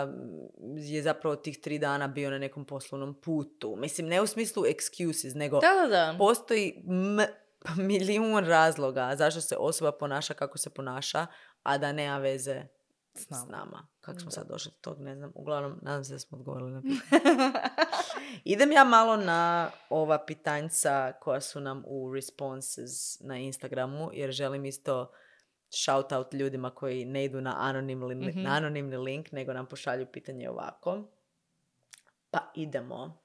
je 0.76 1.04
zapravo 1.04 1.36
tih 1.36 1.58
tri 1.58 1.80
dana 1.80 2.08
bio 2.08 2.30
na 2.30 2.38
nekom 2.38 2.66
poslovnom 2.66 3.14
putu. 3.16 3.76
Mislim, 3.76 4.08
ne 4.08 4.22
u 4.22 4.28
smislu 4.28 4.64
excuses, 4.64 5.36
nego 5.36 5.60
Da, 5.60 5.74
da, 5.74 5.88
da. 5.88 6.16
postoji 6.18 6.84
m- 6.88 7.28
milijun 7.88 8.46
razloga 8.46 9.16
zašto 9.16 9.42
se 9.42 9.56
osoba 9.58 9.92
ponaša 9.92 10.34
kako 10.34 10.58
se 10.58 10.70
ponaša, 10.70 11.28
a 11.64 11.78
da 11.78 11.92
nema 11.92 12.18
veze 12.18 12.64
S 13.14 13.22
s 13.22 13.30
nama. 13.30 13.45
nama. 13.48 13.88
Kako 14.02 14.19
smo 14.19 14.26
Da. 14.26 14.31
sad 14.31 14.48
došli 14.48 14.72
do 14.72 14.77
tog, 14.81 14.99
ne 14.99 15.15
znam. 15.15 15.31
Uglavnom, 15.36 15.80
nadam 15.81 16.03
se 16.03 16.14
da 16.14 16.19
smo 16.19 16.38
odgovorili 16.38 16.72
na 16.72 16.81
pitanje. 17.11 17.52
Idem 18.45 18.72
ja 18.72 18.84
malo 18.84 19.18
na 19.18 19.72
ova 19.90 20.26
pitanjca 20.26 21.14
koja 21.14 21.41
su 21.41 21.60
nam 21.60 21.84
u 21.86 22.14
responses 22.14 22.91
na 23.19 23.38
Instagramu, 23.38 24.10
jer 24.14 24.31
želim 24.31 24.65
isto 24.65 25.11
shout 25.72 26.11
out 26.11 26.34
ljudima 26.34 26.69
koji 26.69 27.06
ne 27.06 27.26
idu 27.26 27.41
na 27.41 27.56
anonimni, 27.60 28.27
Mhm. 28.27 28.41
na 28.41 28.49
anonimni 28.49 28.98
link, 28.98 29.31
nego 29.31 29.53
nam 29.53 29.65
pošalju 29.65 30.06
pitanje 30.06 30.49
ovako. 30.49 31.03
Pa 32.31 32.52
idemo. 32.56 33.18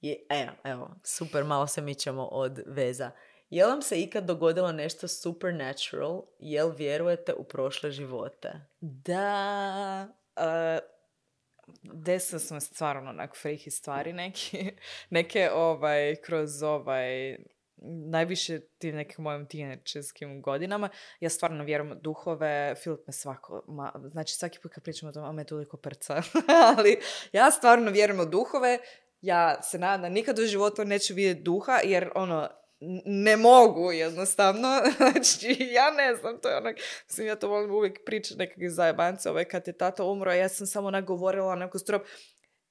Je, 0.00 0.26
evo, 0.30 0.52
evo, 0.64 0.90
super, 1.04 1.44
malo 1.44 1.66
se 1.66 1.80
mičemo 1.80 2.24
od 2.24 2.60
veza. 2.66 3.10
Je 3.50 3.66
vam 3.66 3.82
se 3.82 4.00
ikad 4.00 4.24
dogodilo 4.24 4.72
nešto 4.72 5.08
supernatural? 5.08 6.22
Jel 6.38 6.70
vjerujete 6.70 7.34
u 7.34 7.44
prošle 7.44 7.90
živote? 7.90 8.52
Da, 8.80 10.08
uh, 10.36 10.94
desile 11.82 12.40
su 12.40 12.54
me 12.54 12.60
stvarno 12.60 13.10
onako 13.10 13.36
friki 13.36 13.70
stvari 13.70 14.12
neki, 14.12 14.70
neke 15.10 15.50
ovaj, 15.50 16.16
kroz 16.16 16.62
ovaj, 16.62 17.36
najviše 17.86 18.60
ti 18.60 18.92
nekim 18.92 19.22
mojim 19.22 19.46
tineđerskim 19.46 20.42
godinama. 20.42 20.88
Ja 21.20 21.30
stvarno 21.30 21.64
vjerujem 21.64 21.98
duhove, 22.02 22.74
Filip 22.82 23.06
me 23.06 23.12
svako, 23.12 23.64
ma, 23.68 23.92
znači 24.12 24.34
svaki 24.34 24.58
put 24.62 24.72
kad 24.72 24.84
pričamo 24.84 25.10
o 25.10 25.12
tome, 25.12 25.28
a 25.28 25.32
me 25.32 25.44
toliko 25.44 25.76
prca, 25.76 26.22
ali 26.76 26.98
ja 27.32 27.50
stvarno 27.50 27.90
vjerujem 27.90 28.20
u 28.20 28.26
duhove, 28.26 28.78
ja 29.20 29.62
se 29.62 29.78
nadam 29.78 30.02
da 30.02 30.08
nikad 30.08 30.38
u 30.38 30.46
životu 30.46 30.84
neću 30.84 31.14
vidjeti 31.14 31.42
duha, 31.42 31.80
jer 31.84 32.10
ono, 32.14 32.48
ne 33.04 33.36
mogu 33.36 33.92
jednostavno, 33.92 34.68
znači 34.96 35.56
ja 35.70 35.90
ne 35.90 36.14
znam, 36.14 36.38
to 36.40 36.48
je 36.48 36.56
onak, 36.56 36.76
mislim 37.08 37.26
ja 37.26 37.36
to 37.36 37.48
volim 37.48 37.70
uvijek 37.70 38.00
pričati 38.06 38.38
nekakve 38.38 38.70
zajebance, 38.70 39.30
ovaj 39.30 39.44
kad 39.44 39.66
je 39.66 39.78
tata 39.78 40.04
umro, 40.04 40.32
ja 40.32 40.48
sam 40.48 40.66
samo 40.66 40.88
onak 40.88 41.04
govorila 41.04 41.52
onako 41.52 41.78
strop, 41.78 42.02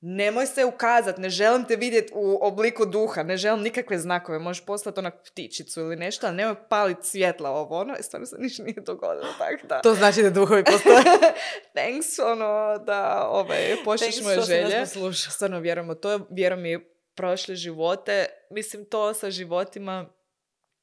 nemoj 0.05 0.45
se 0.45 0.65
ukazat, 0.65 1.17
ne 1.17 1.29
želim 1.29 1.65
te 1.65 1.75
vidjeti 1.75 2.13
u 2.15 2.39
obliku 2.41 2.85
duha, 2.85 3.23
ne 3.23 3.37
želim 3.37 3.63
nikakve 3.63 3.97
znakove, 3.97 4.39
možeš 4.39 4.65
poslati 4.65 4.99
onak 4.99 5.13
ptičicu 5.31 5.81
ili 5.81 5.95
nešto, 5.95 6.27
ali 6.27 6.35
nemoj 6.35 6.55
paliti 6.69 7.07
svjetla 7.07 7.49
ovo, 7.49 7.79
ono, 7.79 7.95
i 7.99 8.03
stvarno 8.03 8.25
se 8.25 8.35
ništa 8.39 8.63
nije 8.63 8.81
dogodilo, 8.85 9.33
tako 9.39 9.67
da. 9.67 9.81
To 9.81 9.95
znači 9.95 10.23
da 10.23 10.29
duhovi 10.29 10.63
postoje. 10.63 11.03
Thanks, 11.75 12.19
ono, 12.19 12.77
da, 12.77 13.27
ovaj, 13.29 13.75
pošliš 13.85 14.15
Thanks 14.15 14.23
moje 14.23 14.41
želje. 14.41 14.85
Stvarno 15.29 15.59
vjerujem 15.59 15.95
to, 16.01 16.19
vjerujem 16.29 16.65
i 16.65 16.75
u 16.75 16.92
prošle 17.15 17.55
živote. 17.55 18.25
Mislim, 18.51 18.85
to 18.85 19.13
sa 19.13 19.31
životima 19.31 20.05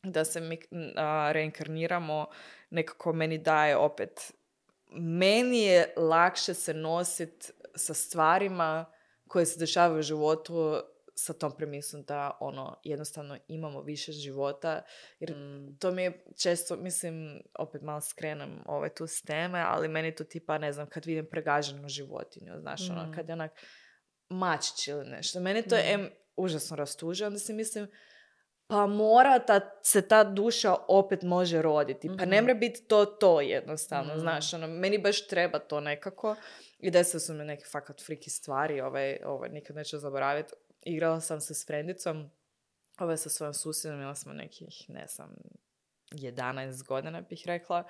da 0.02 0.24
se 0.24 0.40
mi 0.40 0.58
a, 0.96 1.32
reinkarniramo 1.32 2.26
nekako 2.70 3.12
meni 3.12 3.38
daje 3.38 3.76
opet 3.76 4.32
meni 4.92 5.62
je 5.62 5.94
lakše 5.96 6.54
se 6.54 6.74
nositi 6.74 7.46
sa 7.74 7.94
stvarima 7.94 8.86
koje 9.28 9.46
se 9.46 9.58
dešavaju 9.60 9.98
u 9.98 10.02
životu 10.02 10.80
sa 11.14 11.32
tom 11.32 11.56
premisom 11.56 12.02
da 12.02 12.36
ono 12.40 12.80
jednostavno 12.84 13.38
imamo 13.48 13.82
više 13.82 14.12
života 14.12 14.82
jer 15.18 15.30
Mm. 15.36 15.76
to 15.78 15.90
mi 15.90 16.02
je 16.02 16.24
često, 16.42 16.76
mislim, 16.76 17.42
opet 17.58 17.82
malo 17.82 18.00
skrenem 18.00 18.62
ovaj, 18.66 18.88
tu 18.94 19.06
s 19.06 19.22
teme, 19.22 19.60
ali 19.66 19.88
meni 19.88 20.14
to 20.14 20.24
tipa, 20.24 20.58
ne 20.58 20.72
znam, 20.72 20.86
kad 20.86 21.04
vidim 21.06 21.26
pregaženu 21.30 21.88
životinju, 21.88 22.52
znaš, 22.60 22.90
ono, 22.90 23.06
Mm. 23.06 23.12
kad 23.12 23.28
je 23.28 23.32
onak 23.32 23.52
mačić 24.28 24.88
ili 24.88 25.04
nešto. 25.08 25.40
Meni 25.40 25.62
to 25.62 25.76
Mm. 25.76 25.80
em, 25.84 26.10
užasno 26.40 26.76
rastuže, 26.76 27.26
onda 27.26 27.38
si 27.38 27.52
mislim, 27.52 27.88
pa 28.66 28.86
mora 28.86 29.38
ta, 29.38 29.60
se 29.82 30.02
ta 30.02 30.24
duša 30.24 30.76
opet 30.88 31.22
može 31.22 31.62
roditi. 31.62 32.08
Pa 32.08 32.24
ne 32.24 32.36
Mhm. 32.36 32.44
mora 32.44 32.54
biti 32.54 32.82
to 32.82 33.04
to 33.04 33.40
jednostavno, 33.40 34.14
Mm. 34.14 34.18
znaš, 34.18 34.54
ono, 34.54 34.66
meni 34.66 34.98
baš 34.98 35.26
treba 35.26 35.58
to 35.58 35.80
nekako. 35.80 36.36
I 36.78 36.90
desile 36.90 37.20
su 37.20 37.34
mi 37.34 37.44
neke 37.44 37.64
fakat 37.64 38.02
friki 38.02 38.30
stvari, 38.30 38.80
ovaj, 38.80 39.18
ovaj, 39.24 39.48
nikad 39.48 39.76
neću 39.76 39.98
zaboraviti. 39.98 40.52
Igrala 40.82 41.20
sam 41.20 41.40
se 41.40 41.54
s 41.54 41.66
frendicom, 41.66 42.30
ovaj, 42.98 43.16
sa 43.16 43.28
svojom 43.28 43.54
susjedom, 43.54 44.00
imali 44.00 44.16
smo 44.16 44.32
nekih, 44.32 44.84
ne 44.88 45.06
znam, 45.06 45.34
11 46.12 46.82
godina 46.82 47.20
bih 47.20 47.42
rekla. 47.46 47.84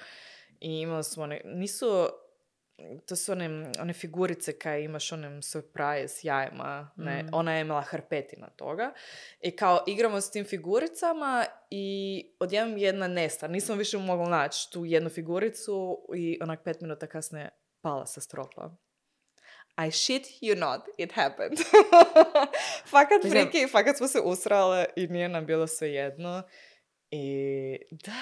I 0.61 0.71
imali 0.73 1.05
smo 1.05 1.23
one, 1.23 1.41
nisu, 1.45 2.09
to 3.07 3.17
su 3.17 3.33
one, 3.33 3.73
one 3.81 3.93
figurice 3.93 4.59
kaj 4.59 4.83
imaš 4.83 5.13
onem 5.13 5.43
surprise 5.43 6.21
jajima, 6.23 6.91
ne, 6.97 7.23
Mm. 7.23 7.29
ona 7.33 7.55
je 7.55 7.61
imala 7.61 7.83
hrpetina 7.83 8.49
toga. 8.51 8.93
I 9.41 9.57
kao 9.57 9.85
igramo 9.87 10.21
s 10.21 10.31
tim 10.31 10.45
figuricama 10.45 11.45
i 11.71 12.27
odjednom 12.41 12.79
jedna 12.79 13.09
nesta. 13.09 13.49
Nismo 13.49 13.75
više 13.75 13.99
mogli 13.99 14.31
naći 14.31 14.73
tu 14.73 14.85
jednu 14.85 15.11
figuricu 15.11 15.99
i 16.17 16.39
onak 16.43 16.63
pet 16.65 16.81
minuta 16.81 17.07
kasnije 17.07 17.51
pala 17.81 18.07
sa 18.07 18.21
stropa. 18.21 18.71
I 19.87 19.91
shit 19.91 20.23
you 20.43 20.59
not, 20.59 20.81
it 20.99 21.13
happened. 21.13 21.59
fakat 22.93 23.23
friki, 23.31 23.69
fakat 23.73 23.97
smo 23.97 24.07
se 24.09 24.21
usrale 24.21 24.85
i 24.97 25.07
nije 25.07 25.29
nam 25.29 25.47
bilo 25.47 25.67
sve 25.67 25.89
jedno. 25.89 26.43
I 27.11 27.79
da. 28.05 28.13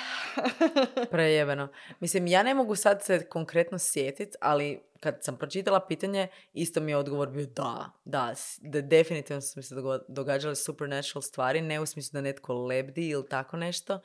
Prejebeno. 1.11 1.69
Mislim, 2.01 2.27
ja 2.27 2.43
ne 2.43 2.55
mogu 2.55 2.77
sad 2.77 3.05
se 3.05 3.29
konkretno 3.29 3.79
sjetit, 3.79 4.37
ali 4.41 4.81
kad 5.01 5.19
sam 5.21 5.37
pročitala 5.37 5.87
pitanje, 5.87 6.29
isto 6.53 6.81
mi 6.81 6.93
je 6.93 6.97
odgovor 6.97 7.29
bio 7.29 7.47
da, 7.47 7.91
da, 8.05 8.35
da 8.61 8.81
definitivno 8.81 9.41
su 9.41 9.53
mi 9.57 9.63
se 9.63 9.75
događale 10.09 10.57
supernatural 10.57 11.23
stvari, 11.23 11.61
ne 11.61 11.81
u 11.81 11.87
smislu 11.87 12.17
da 12.17 12.21
netko 12.21 12.55
lebdi 12.55 13.09
ili 13.09 13.29
tako 13.29 13.57
nešto, 13.57 14.01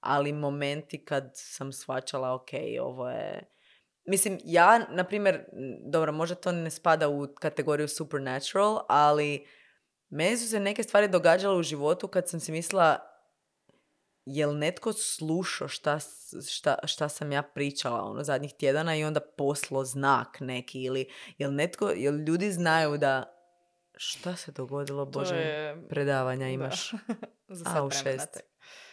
ali 0.00 0.32
momenti 0.32 1.04
kad 1.04 1.30
sam 1.34 1.72
shvaćala, 1.72 2.34
ok, 2.34 2.50
ovo 2.80 3.10
je... 3.10 3.52
Mislim, 4.08 4.38
ja, 4.44 4.86
na 4.90 5.04
primjer, 5.04 5.44
dobro, 5.90 6.12
možda 6.12 6.34
to 6.34 6.52
ne 6.52 6.70
spada 6.70 7.08
u 7.08 7.28
kategoriju 7.40 7.88
supernatural, 7.88 8.84
ali 8.88 9.46
meni 10.08 10.36
su 10.36 10.48
se 10.48 10.60
neke 10.60 10.82
stvari 10.82 11.08
događale 11.08 11.58
u 11.58 11.62
životu 11.62 12.08
kad 12.08 12.28
sam 12.28 12.40
si 12.40 12.52
mislila, 12.52 13.15
jel 14.26 14.58
netko 14.58 14.92
slušao 14.92 15.68
šta, 15.68 15.98
šta, 16.48 16.78
šta 16.84 17.08
sam 17.08 17.32
ja 17.32 17.42
pričala 17.42 18.02
ono 18.02 18.24
zadnjih 18.24 18.52
tjedana 18.58 18.96
i 18.96 19.04
onda 19.04 19.20
poslo 19.20 19.84
znak 19.84 20.40
neki 20.40 20.82
ili 20.82 21.08
jel 21.38 21.54
netko, 21.54 21.88
jel 21.88 22.14
ljudi 22.14 22.52
znaju 22.52 22.98
da 22.98 23.32
šta 23.96 24.36
se 24.36 24.52
dogodilo, 24.52 25.04
To 25.04 25.10
Bože, 25.10 25.34
je... 25.34 25.88
predavanja 25.88 26.44
da. 26.44 26.50
imaš. 26.50 26.90
Za 27.48 27.64
A, 27.70 27.72
sad 27.72 27.84
u 27.84 27.88
vremena 27.88 28.22
šest. 28.22 28.40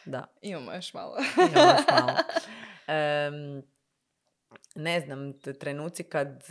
Da, 0.05 0.25
Imamo 0.41 0.73
još 0.73 0.93
malo. 0.93 1.17
imamo 1.37 1.71
još 1.71 1.87
malo. 1.91 2.17
Em, 2.87 3.63
ne 4.75 5.01
znam, 5.01 5.39
trenuci 5.59 6.03
kad 6.03 6.43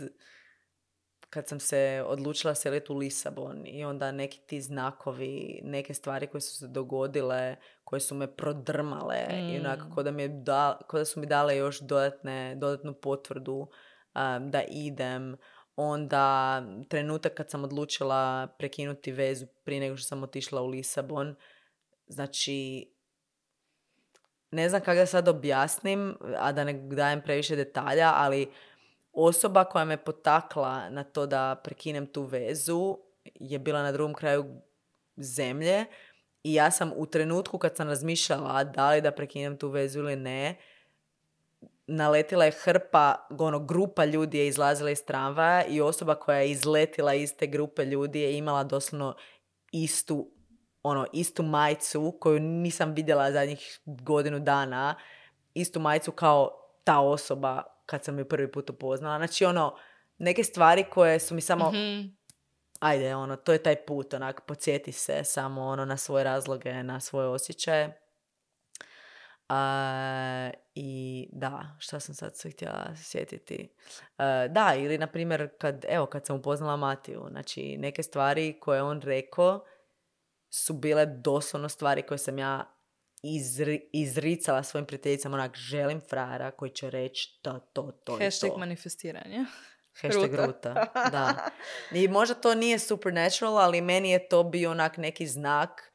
kad 1.33 1.47
sam 1.47 1.59
se 1.59 2.03
odlučila 2.07 2.55
seliti 2.55 2.91
u 2.91 2.95
Lisabon 2.95 3.65
i 3.65 3.85
onda 3.85 4.11
neki 4.11 4.39
ti 4.39 4.61
znakovi, 4.61 5.59
neke 5.63 5.93
stvari 5.93 6.27
koje 6.27 6.41
su 6.41 6.57
se 6.57 6.67
dogodile, 6.67 7.55
koje 7.83 7.99
su 7.99 8.15
me 8.15 8.35
prodrmale 8.35 9.25
i 9.53 9.59
onako 9.59 9.85
Mm. 9.87 9.91
ko 9.91 10.03
da, 10.03 10.11
mi 10.11 10.21
je 10.21 10.27
da, 10.27 10.79
ko 10.87 10.97
da 10.97 11.05
su 11.05 11.19
mi 11.19 11.25
dale 11.25 11.57
još 11.57 11.79
dodatne, 11.79 12.55
dodatnu 12.55 12.93
potvrdu 12.93 13.53
um, 14.15 14.51
da 14.51 14.61
idem. 14.69 15.37
Onda 15.75 16.61
trenutak 16.89 17.33
kad 17.33 17.49
sam 17.49 17.63
odlučila 17.63 18.47
prekinuti 18.59 19.11
vezu 19.11 19.45
prije 19.63 19.79
nego 19.79 19.97
što 19.97 20.07
sam 20.07 20.23
otišla 20.23 20.61
u 20.61 20.67
Lisabon. 20.67 21.35
Znači, 22.07 22.89
ne 24.51 24.69
znam 24.69 24.81
kako 24.81 24.95
da 24.95 25.05
sad 25.05 25.27
objasnim, 25.27 26.17
a 26.37 26.51
da 26.51 26.63
ne 26.63 26.73
dajem 26.73 27.21
previše 27.21 27.55
detalja, 27.55 28.13
ali 28.15 28.51
osoba 29.13 29.63
koja 29.63 29.85
me 29.85 29.97
potakla 29.97 30.89
na 30.89 31.03
to 31.03 31.25
da 31.25 31.61
prekinem 31.63 32.07
tu 32.07 32.23
vezu 32.23 32.97
je 33.35 33.59
bila 33.59 33.83
na 33.83 33.91
drugom 33.91 34.13
kraju 34.13 34.45
zemlje 35.17 35.85
i 36.43 36.53
ja 36.53 36.71
sam 36.71 36.91
u 36.95 37.05
trenutku 37.05 37.57
kad 37.57 37.75
sam 37.75 37.87
razmišljala 37.87 38.63
da 38.63 38.91
li 38.91 39.01
da 39.01 39.11
prekinem 39.11 39.57
tu 39.57 39.69
vezu 39.69 39.99
ili 39.99 40.15
ne, 40.15 40.55
naletila 41.87 42.45
je 42.45 42.51
hrpa, 42.63 43.27
ono, 43.39 43.59
grupa 43.59 44.05
ljudi 44.05 44.37
je 44.37 44.47
izlazila 44.47 44.89
iz 44.89 45.05
tramvaja 45.05 45.65
i 45.65 45.81
osoba 45.81 46.15
koja 46.15 46.37
je 46.37 46.51
izletila 46.51 47.13
iz 47.13 47.35
te 47.35 47.47
grupe 47.47 47.85
ljudi 47.85 48.21
je 48.21 48.37
imala 48.37 48.63
doslovno 48.63 49.15
istu, 49.71 50.31
ono, 50.83 51.05
istu 51.13 51.43
majicu 51.43 52.17
koju 52.19 52.39
nisam 52.39 52.93
vidjela 52.93 53.31
zadnjih 53.31 53.79
godinu 53.85 54.39
dana, 54.39 54.95
istu 55.53 55.79
majicu 55.79 56.11
kao 56.11 56.49
ta 56.83 56.99
osoba 56.99 57.72
kad 57.85 58.03
sam 58.03 58.19
ju 58.19 58.25
prvi 58.27 58.51
put 58.51 58.69
upoznala. 58.69 59.17
Znači, 59.17 59.45
ono, 59.45 59.77
neke 60.17 60.43
stvari 60.43 60.83
koje 60.83 61.19
su 61.19 61.35
mi 61.35 61.41
samo, 61.41 61.69
Mhm. 61.71 62.07
ajde, 62.79 63.15
ono, 63.15 63.35
to 63.35 63.51
je 63.53 63.63
taj 63.63 63.85
put, 63.85 64.13
onak, 64.13 64.41
podsjeti 64.47 64.91
se 64.91 65.23
samo 65.23 65.61
ono 65.61 65.85
na 65.85 65.97
svoje 65.97 66.23
razloge, 66.23 66.83
na 66.83 66.99
svoje 66.99 67.27
osjećaje. 67.27 67.99
A, 69.49 70.51
I 70.75 71.29
da, 71.31 71.75
šta 71.79 71.99
sam 71.99 72.15
sad 72.15 72.37
se 72.37 72.49
htjela 72.51 72.95
sjetiti? 72.95 73.69
A, 74.17 74.47
da, 74.47 74.75
ili 74.77 74.97
na 74.97 75.07
primjer, 75.07 75.49
kad, 75.57 75.85
evo, 75.89 76.05
kad 76.05 76.25
sam 76.25 76.35
upoznala 76.35 76.75
Matiju, 76.77 77.25
znači 77.29 77.77
neke 77.77 78.03
stvari 78.03 78.59
koje 78.59 78.81
on 78.83 79.01
rekao 79.01 79.65
su 80.49 80.73
bile 80.73 81.05
doslovno 81.05 81.69
stvari 81.69 82.01
koje 82.01 82.17
sam 82.17 82.37
ja 82.39 82.72
izri, 83.23 83.89
izricala 83.93 84.63
svojim 84.63 84.85
prijateljicama, 84.85 85.37
onak, 85.37 85.55
želim 85.55 86.01
frajera 86.09 86.51
koji 86.51 86.71
će 86.71 86.89
reći 86.89 87.39
to, 87.41 87.59
to, 87.73 87.91
to 88.03 88.17
i 88.19 88.23
Hashtag 88.23 88.49
to. 88.51 88.57
manifestiranje. 88.57 89.45
Hashtag 90.01 90.31
Ruta. 90.31 90.45
ruta. 90.45 90.91
da. 91.11 91.49
I 91.91 92.07
možda 92.07 92.35
to 92.35 92.55
nije 92.55 92.79
supernatural, 92.79 93.57
ali 93.57 93.81
meni 93.81 94.11
je 94.11 94.27
to 94.27 94.43
bio 94.43 94.71
onak 94.71 94.97
neki 94.97 95.27
znak. 95.27 95.93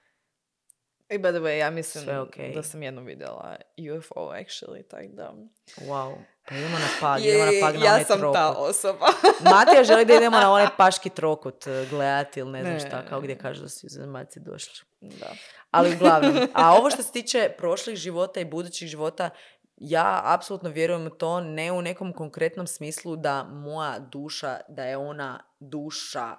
I 1.11 1.19
by 1.19 1.31
the 1.31 1.39
way, 1.39 1.57
ja 1.59 1.71
mislim 1.71 2.19
okej. 2.19 2.53
da 2.55 2.63
sam 2.63 2.83
jednom 2.83 3.05
vidjela 3.05 3.57
UFO 3.97 4.15
actually, 4.15 4.83
tak 4.89 5.07
da. 5.07 5.35
Wow. 5.77 6.17
Pa 6.49 6.55
idemo 6.55 6.79
na 6.79 6.89
pag, 7.01 7.25
idemo 7.25 7.45
na 7.45 7.53
pag 7.63 7.75
na 7.75 7.85
ja 7.85 7.93
onaj 7.93 8.05
sam 8.05 8.19
trokut. 8.19 8.35
ta 8.35 8.51
osoba. 8.51 9.07
Matija 9.55 9.85
želi 9.85 10.05
da 10.05 10.15
idemo 10.15 10.39
na 10.39 10.53
onaj 10.53 10.67
paški 10.79 11.11
trokut 11.11 11.67
eh, 11.67 11.87
gledati 11.91 12.41
ili 12.41 12.51
ne 12.51 12.61
znam 12.63 12.73
Ne. 12.75 12.81
šta, 12.81 13.03
kao 13.09 13.21
gdje 13.21 13.39
kažu 13.39 13.63
da 13.63 13.69
su 13.69 13.87
zemaljci 13.89 14.41
došli. 14.41 14.85
da. 15.01 15.27
Ali 15.71 15.95
uglavnom, 15.95 16.37
a 16.55 16.73
ovo 16.73 16.91
što 16.91 17.03
se 17.03 17.13
tiče 17.13 17.51
prošlih 17.59 17.97
života 17.97 18.41
i 18.41 18.45
budućih 18.45 18.89
života, 18.89 19.31
ja 19.77 20.21
apsolutno 20.25 20.71
vjerujem 20.71 21.07
u 21.07 21.11
to, 21.11 21.41
ne 21.41 21.73
u 21.73 21.83
nekom 21.83 22.13
konkretnom 22.13 22.67
smislu 22.67 23.17
da 23.17 23.45
moja 23.45 23.99
duša, 23.99 24.61
da 24.69 24.85
je 24.85 24.97
ona 24.97 25.41
duša 25.61 26.37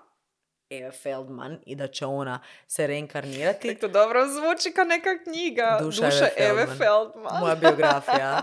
Eve 0.69 0.91
Feldman 0.91 1.59
i 1.65 1.75
da 1.75 1.87
će 1.87 2.05
ona 2.05 2.39
se 2.67 2.87
reinkarnirati. 2.87 3.67
Tek 3.67 3.79
to 3.79 3.87
dobro 3.87 4.19
zvuči 4.27 4.71
kao 4.71 4.85
neka 4.85 5.09
knjiga. 5.23 5.77
Duša 5.81 6.05
Duša, 6.05 6.27
Eve 6.37 6.49
Eve 6.49 6.65
Feldman. 6.65 6.77
Feldman. 6.77 7.39
Moja 7.39 7.55
biografija. 7.55 8.41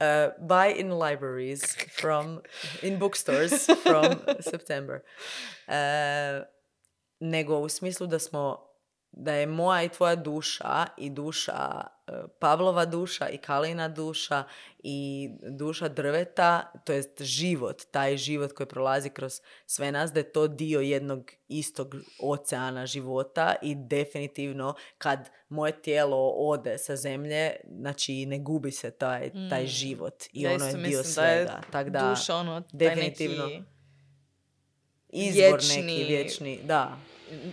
Uh, 0.00 0.30
buy 0.46 0.68
in 0.68 0.88
libraries 0.88 1.76
from, 2.00 2.40
in 2.82 2.98
bookstores 2.98 3.66
from 3.66 4.20
September. 4.50 5.02
Uh, 5.68 6.44
nego 7.20 7.58
u 7.58 7.68
smislu 7.68 8.06
da 8.06 8.18
smo, 8.18 8.66
da 9.12 9.34
je 9.34 9.46
moja 9.46 9.82
i 9.82 9.88
tvoja 9.88 10.16
duša 10.16 10.86
i 10.96 11.10
duša 11.10 11.86
Pavlova 12.38 12.84
duša 12.84 13.28
i 13.28 13.38
Kalina 13.38 13.88
duša 13.88 14.44
i 14.78 15.28
duša 15.50 15.88
drveta, 15.88 16.72
to 16.84 16.92
jest 16.92 17.22
život, 17.22 17.82
taj 17.84 18.16
život 18.16 18.52
koji 18.52 18.66
prolazi 18.66 19.10
kroz 19.10 19.32
sve 19.66 19.92
nas, 19.92 20.12
da 20.12 20.20
je 20.20 20.32
to 20.32 20.48
dio 20.48 20.80
jednog 20.80 21.20
istog 21.48 21.94
oceana 22.20 22.86
života 22.86 23.54
i 23.62 23.74
definitivno 23.76 24.74
kad 24.98 25.18
moje 25.48 25.72
tijelo 25.74 26.28
ode 26.28 26.78
sa 26.78 26.96
zemlje, 26.96 27.50
znači 27.70 28.26
ne 28.26 28.38
gubi 28.38 28.70
se 28.70 28.90
taj, 28.90 29.30
taj 29.50 29.64
Mm. 29.64 29.66
život 29.66 30.24
i 30.32 30.42
Ja 30.42 30.50
ono 30.50 30.64
je 30.64 30.70
dio 30.70 30.78
mislim 30.78 30.92
da 30.92 30.98
je 30.98 31.04
svega. 31.04 31.60
Duša, 32.10 32.36
ono, 32.36 32.60
taj 32.60 32.68
definitivno. 32.72 33.46
neki... 33.46 33.62
izvor 35.08 35.52
neki 35.52 35.82
vječni- 35.82 36.06
vječni, 36.06 36.60
da. 36.64 36.96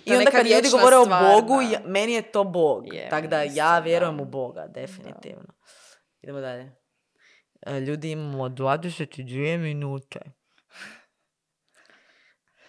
I 0.06 0.14
onda 0.14 0.32
kad 0.32 0.46
ljudi 0.48 0.70
govore 0.72 0.96
o 0.96 1.06
Bogu, 1.06 1.62
ja- 1.62 1.82
meni 1.86 2.14
je 2.14 2.22
to 2.22 2.44
Bog. 2.44 2.86
Tako 3.10 3.28
da 3.28 3.42
ja 3.42 3.72
da. 3.72 3.80
vjerujem 3.80 4.20
u 4.20 4.26
Boga, 4.26 4.68
definitivno. 4.68 5.54
Idemo 6.22 6.40
dalje. 6.40 6.72
E, 7.62 7.80
Ljudi 7.80 8.12
imamo 8.12 8.50
22 8.50 9.58
minute. 9.58 10.20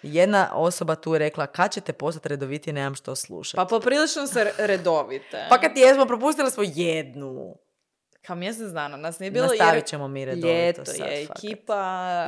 Jedna 0.02 0.50
osoba 0.54 0.94
tu 0.94 1.12
je 1.12 1.18
rekla, 1.18 1.46
kad 1.46 1.72
ćete 1.72 1.92
postati 1.92 2.28
redoviti, 2.28 2.72
nemam 2.72 2.94
što 2.94 3.14
slušati. 3.16 3.56
Pa 3.56 3.64
poprilično 3.64 4.26
se 4.26 4.44
re- 4.44 4.66
redovite. 4.66 5.46
Pa 5.48 5.58
kad 5.58 5.76
jesmo, 5.76 6.06
propustili 6.06 6.50
smo 6.50 6.62
jednu. 6.66 7.56
Kao 8.22 8.36
mjesec 8.36 8.68
dana 8.68 8.96
nas 8.96 9.18
nije 9.18 9.30
bilo 9.30 9.46
Nastavit 9.46 9.86
ćemo 9.86 10.08
mi 10.08 10.24
redovito 10.24 10.48
ljeto 10.48 10.84
sad, 10.84 10.96
je, 10.96 11.26
fakat. 11.26 11.44
ekipa 11.44 11.74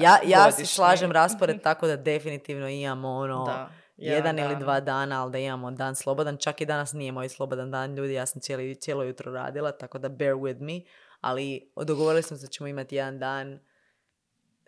Ja, 0.03 0.19
ja 0.27 0.53
se 0.53 0.67
slažem 0.67 1.13
raspored 1.13 1.63
tako 1.63 1.87
da 1.87 1.97
definitivno 1.97 2.69
imamo 2.69 3.09
ono 3.09 3.45
Da, 3.45 3.71
jedan, 4.01 4.39
ili 4.39 4.49
dan. 4.49 4.59
dva 4.61 4.81
dana, 4.81 5.23
ali 5.23 5.33
da 5.33 5.39
imamo 5.39 5.71
dan 5.71 5.95
slobodan. 5.95 6.37
Čak 6.37 6.61
i 6.61 6.67
danas 6.67 6.93
nije 6.93 7.13
moj 7.13 7.29
slobodan 7.29 7.71
dan, 7.71 7.95
ljudi, 7.95 8.13
ja 8.15 8.27
sam 8.27 8.41
cijeli, 8.41 8.75
cijelo 8.75 9.03
jutro 9.03 9.33
radila, 9.33 9.73
tako 9.73 9.99
da 9.99 10.09
bear 10.09 10.35
with 10.35 10.61
me. 10.61 10.81
Ali 11.21 11.73
dogovorili 11.77 12.23
smo 12.23 12.37
se 12.37 12.47
da 12.47 12.51
ćemo 12.51 12.67
imati 12.67 12.97
jedan 12.97 13.19
dan 13.19 13.61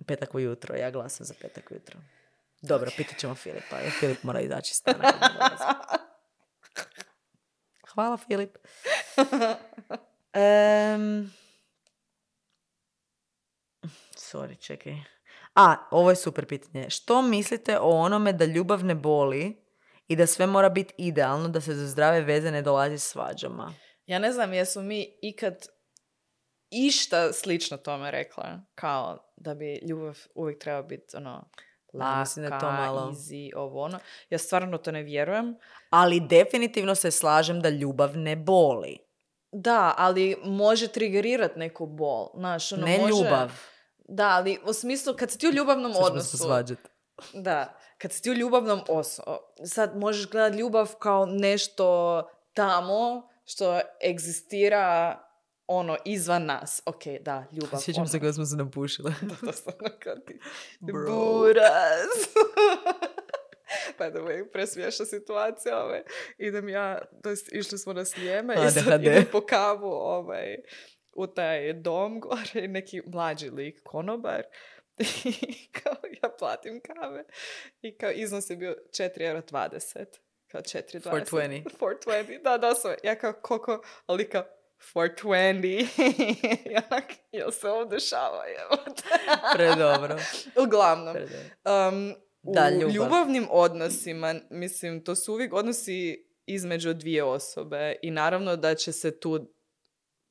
petak 0.07 0.35
ujutro. 0.35 0.77
Ja 0.77 0.91
glasam 0.91 1.27
za 1.27 1.35
petak 1.41 1.71
ujutro. 1.71 2.01
Dobro, 2.63 2.91
pitat 2.97 3.19
ćemo 3.19 3.35
Filipa. 3.35 3.77
jer 3.77 3.93
Filip 4.01 4.23
mora 4.23 4.41
izaći 4.41 4.71
iz 4.71 4.77
stana. 4.77 5.13
Hvala, 7.95 8.17
Filip. 8.17 8.59
Em, 10.35 11.33
sorry, 14.17 14.59
čekaj. 14.61 14.95
A, 15.55 15.77
ovo 15.91 16.11
je 16.11 16.17
super 16.17 16.47
pitanje. 16.47 16.91
Što 16.91 17.23
mislite 17.23 17.79
o 17.79 17.91
onome 17.91 18.33
da 18.33 18.45
ljubav 18.45 18.85
ne 18.85 18.95
boli 18.95 19.63
i 20.09 20.17
da 20.17 20.27
sve 20.27 20.47
mora 20.47 20.69
biti 20.69 20.95
idealno, 20.99 21.49
da 21.49 21.61
se 21.61 21.75
za 21.75 21.87
zdrave 21.87 22.21
veze 22.21 22.51
ne 22.51 22.63
dolazi 22.63 22.99
svađama? 22.99 23.75
Ja 24.07 24.19
ne 24.19 24.33
znam 24.33 24.53
jesmo 24.53 24.83
mi 24.83 25.19
ikad 25.23 25.67
išta 26.71 27.33
slično 27.33 27.77
tome 27.77 28.11
rekla. 28.11 28.61
Kao 28.75 29.33
da 29.37 29.55
bi 29.55 29.81
ljubav 29.89 30.19
uvijek 30.35 30.59
treba 30.59 30.83
biti 30.83 31.17
ono 31.17 31.51
da 31.93 32.05
laka, 32.05 32.59
to 32.59 32.73
malo- 32.73 33.11
easy, 33.11 33.51
ovo 33.57 33.83
ono. 33.83 33.99
Ja 34.31 34.39
stvarno 34.39 34.79
to 34.79 34.93
ne 34.93 35.03
vjerujem. 35.03 35.55
Ali 35.91 36.21
definitivno 36.21 36.95
se 36.95 37.11
slažem 37.11 37.61
da 37.61 37.69
ljubav 37.69 38.17
ne 38.17 38.37
boli. 38.37 38.99
Da, 39.53 39.95
ali 39.99 40.37
može 40.45 40.89
trigerirati 40.89 41.59
neku 41.59 41.87
bol. 41.87 42.29
Znaš, 42.35 42.73
ono, 42.73 42.85
ne 42.87 42.99
može... 42.99 43.09
ljubav. 43.09 43.53
Da, 44.13 44.29
ali 44.29 44.59
u 44.65 44.73
smislu 44.73 45.15
kad 45.19 45.31
si 45.31 45.39
ti 45.39 45.49
u 45.49 45.53
ljubavnom 45.53 45.93
Sad 45.93 45.99
ćemo 45.99 46.09
se 46.09 46.13
odnosu... 46.13 46.37
svađati. 46.37 46.83
Da, 47.35 47.79
kad 47.99 48.13
si 48.13 48.23
ti 48.23 48.31
u 48.31 48.35
ljubavnom 48.35 48.81
odnosu, 48.89 49.23
sad 49.65 49.97
možeš 49.97 50.31
gledati 50.31 50.59
ljubav 50.59 50.95
kao 50.99 51.27
nešto 51.27 52.23
tamo 52.55 53.29
što 53.45 53.81
egzistira 54.11 55.19
ono 55.67 55.97
izvan 56.05 56.45
nas. 56.45 56.83
Ok, 56.87 57.03
da, 57.21 57.45
ljubav. 57.53 57.81
Sjećam 57.81 58.07
se 58.07 58.17
ono. 58.17 58.21
kada 58.21 58.33
smo 58.33 58.45
se 58.45 58.57
napušile. 58.57 59.15
Da, 59.43 59.53
stvarno 59.53 59.89
kao 59.99 60.17
ti. 60.17 60.41
Buraz. 60.81 62.11
By 63.99 64.11
the 64.11 64.19
way, 64.19 64.53
presmiješna 64.53 65.07
situacija. 65.07 65.85
Ovaj. 65.85 66.03
Idem 66.39 66.69
ja, 66.69 66.99
to 67.23 67.31
jest 67.31 67.53
išli 67.53 67.79
smo 67.79 67.93
na 67.93 68.05
slijeme 68.05 68.55
i 68.67 68.71
sad 68.71 69.03
idem 69.03 69.25
po 69.33 69.41
kavu 69.41 69.91
ovaj, 69.91 70.57
u 71.15 71.27
taj 71.27 71.73
dom 71.73 72.21
gore 72.21 72.65
i 72.65 72.69
neki 72.69 73.03
mlađi 73.07 73.51
lik, 73.51 73.81
konobar. 73.85 74.43
I 75.25 75.73
kao 75.73 75.97
ja 76.23 76.29
platim 76.39 76.81
kave 76.81 77.25
i 77.83 77.97
kao 77.97 78.11
iznos 78.11 78.51
je 78.51 78.57
bio 78.57 78.77
4,20 78.91 79.21
euro. 79.21 79.43
Kao 80.49 80.61
4,20. 80.61 81.11
420. 81.25 81.63
420, 82.07 82.43
da, 82.43 82.59
doslovno. 82.59 82.97
Ja 83.05 83.15
kao 83.15 83.33
koliko, 83.33 83.83
ali 84.07 84.29
kao 84.29 84.45
420. 84.95 85.87
I 86.67 86.77
onak, 86.91 87.05
jel 87.33 87.51
se 87.51 87.69
ovo 87.69 87.85
dešava? 87.85 88.43
Predobro. 89.55 90.17
Uglavnom, 90.65 91.15
Predobro. 91.15 91.89
um, 91.89 92.15
u 92.43 92.53
Da, 92.55 92.71
ljubav. 92.71 92.91
ljubavnim 92.91 93.47
odnosima, 93.51 94.35
mislim, 94.51 95.05
to 95.05 95.15
su 95.15 95.33
uvijek 95.33 95.53
odnosi 95.53 96.27
između 96.47 96.95
dvije 96.95 97.25
osobe 97.25 97.97
i 98.03 98.11
naravno 98.11 98.57
da 98.57 98.75
će 98.75 98.93
se 98.93 99.21
tu 99.21 99.55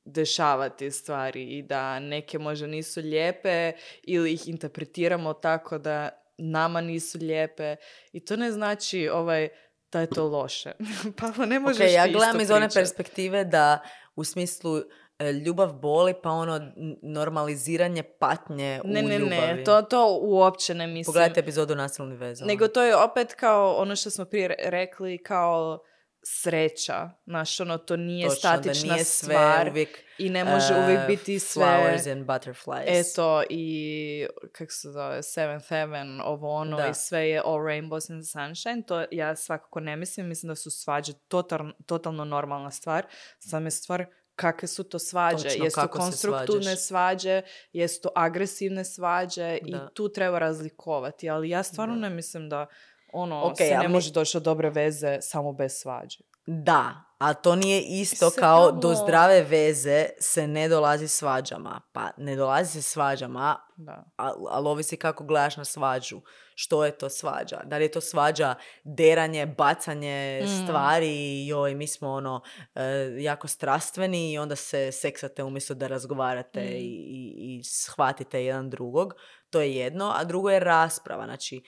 dešavati 0.04 0.90
stvari 0.90 1.42
i 1.58 1.62
da 1.62 1.98
neke 2.00 2.38
možda 2.38 2.66
nisu 2.66 3.00
lijepe 3.00 3.72
ili 4.02 4.32
ih 4.32 4.48
interpretiramo 4.48 5.32
tako 5.32 5.78
da 5.78 6.08
nama 6.38 6.80
nisu 6.80 7.18
lijepe 7.18 7.76
i 8.12 8.24
to 8.24 8.36
ne 8.36 8.52
znači 8.52 9.08
ovaj 9.08 9.48
da 9.92 10.00
je 10.00 10.06
to 10.06 10.28
loše. 10.28 10.72
pa 11.36 11.46
ne 11.46 11.58
možeš 11.60 11.86
Ok, 11.86 11.92
ja 11.92 12.06
gledam 12.08 12.40
iz 12.40 12.50
one 12.50 12.68
perspektive 12.74 13.44
da 13.44 13.78
u 14.16 14.24
smislu 14.24 14.78
e, 15.18 15.32
ljubav 15.32 15.72
boli 15.72 16.14
pa 16.22 16.30
ono 16.30 16.72
normaliziranje 17.02 18.02
patnje 18.02 18.80
Ne, 18.84 19.00
u 19.00 19.08
ne, 19.08 19.18
ljubavi. 19.18 19.36
ne, 19.54 19.64
to, 19.64 19.82
to 19.82 20.18
uopće 20.22 20.74
ne 20.74 20.86
mislim. 20.86 21.04
Pogledajte 21.04 21.40
epizodu 21.40 21.74
nasilnih 21.74 22.18
veza. 22.18 22.44
Nego 22.44 22.68
to 22.68 22.82
je 22.82 22.96
opet 22.96 23.34
kao 23.34 23.74
ono 23.76 23.96
što 23.96 24.10
smo 24.10 24.24
prije 24.24 24.48
re- 24.48 24.70
rekli, 24.70 25.18
kao 25.22 25.82
sreća. 26.24 27.10
Znaš, 27.26 27.60
ono, 27.60 27.78
to 27.78 27.96
nije 27.96 28.28
Točno, 28.28 28.38
statična 28.38 28.88
da 28.88 28.94
nije 28.94 29.04
sve 29.04 29.34
stvar 29.34 29.68
uvijek 29.70 29.98
i 30.18 30.30
ne 30.30 30.44
može 30.44 30.74
uvijek 30.74 31.00
e, 31.00 31.06
biti 31.06 31.38
sve... 31.38 31.64
flowers 31.64 32.12
and 32.12 32.26
butterflies. 32.26 33.12
Eto, 33.12 33.42
i 33.50 34.26
kako 34.52 34.72
se 34.72 34.90
zove, 34.90 35.22
Seventh 35.22 35.68
Heaven, 35.68 36.20
ovo 36.24 36.54
ono, 36.54 36.76
Da. 36.76 36.86
i 36.86 36.94
sve 36.94 37.28
je 37.28 37.42
all 37.44 37.58
rainbows 37.58 38.12
and 38.12 38.24
sunshine. 38.26 38.82
To 38.86 39.04
ja 39.10 39.36
svakako 39.36 39.80
ne 39.80 39.96
mislim. 39.96 40.28
Mislim 40.28 40.48
da 40.48 40.54
su 40.54 40.70
svađe 40.70 41.12
total, 41.28 41.72
totalno 41.86 42.24
normalna 42.24 42.70
stvar. 42.70 43.06
Sam 43.38 43.64
je 43.64 43.70
stvar 43.70 44.06
kakve 44.34 44.68
su 44.68 44.84
to 44.84 44.98
svađe. 44.98 45.48
Točno, 45.48 45.64
jesu 45.64 45.80
konstruktivne 45.90 46.76
svađe, 46.76 47.42
jesu 47.72 48.00
to 48.02 48.08
agresivne 48.14 48.84
svađe 48.84 49.58
Da. 49.62 49.68
i 49.68 49.94
tu 49.94 50.08
treba 50.08 50.38
razlikovati. 50.38 51.30
Ali 51.30 51.48
ja 51.48 51.62
stvarno 51.62 51.94
Da. 51.94 52.00
ne 52.00 52.10
mislim 52.10 52.48
da 52.48 52.66
ono, 53.12 53.42
Ok, 53.42 53.56
se 53.56 53.64
ne 53.72 53.88
mi- 53.88 53.92
može 53.92 54.12
doći 54.12 54.36
do 54.36 54.40
dobre 54.40 54.70
veze 54.70 55.18
samo 55.20 55.52
bez 55.52 55.72
svađe. 55.72 56.18
Da, 56.46 56.94
a 57.18 57.34
to 57.34 57.56
nije 57.56 57.80
isto 57.80 58.30
Se 58.30 58.40
kao 58.40 58.72
do 58.72 58.80
pravo- 58.80 58.94
zdrave 58.96 59.42
veze 59.42 60.06
se 60.20 60.46
ne 60.46 60.68
dolazi 60.68 61.08
svađama. 61.08 61.80
Pa 61.92 62.10
ne 62.16 62.36
dolazi 62.36 62.72
se 62.72 62.82
svađama, 62.82 63.56
Da. 63.76 64.04
ali 64.16 64.34
al 64.50 64.66
ovisi 64.66 64.96
kako 64.96 65.24
gledaš 65.24 65.56
na 65.56 65.64
svađu. 65.64 66.20
Što 66.54 66.84
je 66.84 66.92
to 66.92 67.08
svađa? 67.10 67.60
Da 67.64 67.76
li 67.78 67.84
je 67.84 67.90
to 67.90 68.00
svađa 68.00 68.54
deranje, 68.84 69.46
bacanje 69.48 70.42
Mm. 70.44 70.64
stvari, 70.64 71.46
joj, 71.46 71.74
mi 71.74 71.86
smo 71.86 72.10
ono 72.10 72.42
e, 72.74 72.82
jako 73.18 73.48
strastveni 73.48 74.32
i 74.32 74.38
onda 74.38 74.56
se 74.56 74.92
seksate 74.92 75.44
umjesto 75.44 75.74
da 75.74 75.86
razgovarate 75.86 76.60
Mm. 76.60 76.66
i, 76.66 76.78
i, 77.08 77.58
i 77.58 77.64
shvatite 77.64 78.44
jedan 78.44 78.70
drugog. 78.70 79.14
To 79.50 79.60
je 79.60 79.76
jedno, 79.76 80.12
a 80.16 80.24
drugo 80.24 80.50
je 80.50 80.60
rasprava. 80.60 81.24
Znači, 81.24 81.62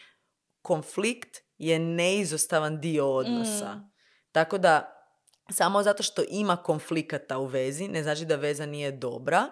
konflikt 0.64 1.36
je 1.58 1.78
neizostavan 1.78 2.80
dio 2.80 3.14
odnosa. 3.14 3.74
Mm. 3.74 3.90
Tako 4.32 4.58
da, 4.58 4.90
samo 5.50 5.82
zato 5.82 6.02
što 6.02 6.22
ima 6.28 6.56
konflikata 6.56 7.38
u 7.38 7.46
vezi, 7.46 7.88
ne 7.88 8.02
znači 8.02 8.24
da 8.24 8.36
veza 8.36 8.66
nije 8.66 8.92
dobra, 8.92 9.46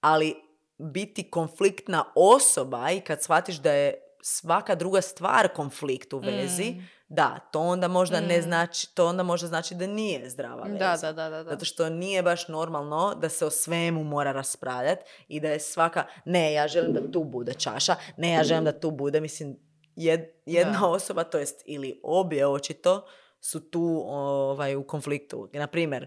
ali 0.00 0.34
biti 0.78 1.30
konfliktna 1.30 2.04
osoba 2.14 2.90
i 2.90 3.00
kad 3.00 3.22
shvatiš 3.22 3.56
da 3.56 3.72
je 3.72 3.94
svaka 4.22 4.74
druga 4.74 5.00
stvar 5.00 5.48
konflikt 5.48 6.12
u 6.12 6.18
vezi, 6.18 6.70
Mm. 6.70 6.88
da, 7.08 7.38
to 7.52 7.60
onda 7.60 7.88
možda 7.88 8.20
ne 8.20 8.38
Mm. 8.38 8.42
znači, 8.42 8.94
to 8.94 9.06
onda 9.06 9.22
možda 9.22 9.48
znači 9.48 9.74
da 9.74 9.86
nije 9.86 10.30
zdrava 10.30 10.62
veza. 10.64 10.78
Da, 10.78 10.96
da, 10.96 11.12
da, 11.12 11.28
da. 11.30 11.42
da. 11.42 11.50
Zato 11.50 11.64
što 11.64 11.88
nije 11.88 12.22
baš 12.22 12.48
normalno 12.48 13.14
da 13.14 13.28
se 13.28 13.46
o 13.46 13.50
svemu 13.50 14.04
mora 14.04 14.32
raspravljati 14.32 15.02
i 15.28 15.40
da 15.40 15.48
je 15.48 15.60
svaka, 15.60 16.04
ne, 16.24 16.52
ja 16.52 16.68
želim 16.68 16.92
da 16.92 17.10
tu 17.12 17.24
bude 17.24 17.54
čaša, 17.54 17.96
ne, 18.16 18.30
ja 18.32 18.44
želim 18.44 18.64
da 18.64 18.80
tu 18.80 18.90
bude, 18.90 19.20
mislim, 19.20 19.56
jedna 19.96 20.80
Da. 20.80 20.86
osoba, 20.86 21.24
to 21.24 21.38
jest 21.38 21.62
ili 21.64 22.00
obje 22.02 22.46
očito, 22.46 23.06
su 23.40 23.70
tu 23.70 24.02
ovaj, 24.06 24.76
u 24.76 24.86
konfliktu. 24.86 25.48
Na 25.52 25.66
primjer, 25.66 26.06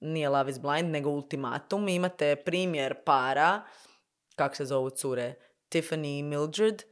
nije 0.00 0.28
Love 0.28 0.50
is 0.50 0.58
Blind, 0.60 0.90
nego 0.90 1.10
ultimatum. 1.10 1.88
Imate 1.88 2.36
primjer 2.36 2.94
para, 3.04 3.62
kak 4.36 4.56
se 4.56 4.64
zovu 4.64 4.90
cure, 4.90 5.34
Tiffany 5.70 6.18
i 6.18 6.22
Mildred, 6.22 6.82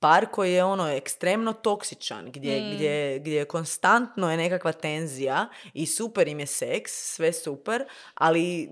par 0.00 0.26
koji 0.30 0.52
je 0.52 0.64
ono 0.64 0.88
ekstremno 0.88 1.52
toksičan, 1.52 2.30
gdje, 2.32 2.60
Mm. 2.60 2.74
gdje, 2.74 3.18
gdje 3.18 3.44
konstantno 3.44 4.30
je 4.30 4.36
nekakva 4.36 4.72
tenzija 4.72 5.48
i 5.74 5.86
super 5.86 6.28
im 6.28 6.40
je 6.40 6.46
seks, 6.46 6.92
sve 7.14 7.32
super, 7.32 7.84
ali 8.14 8.68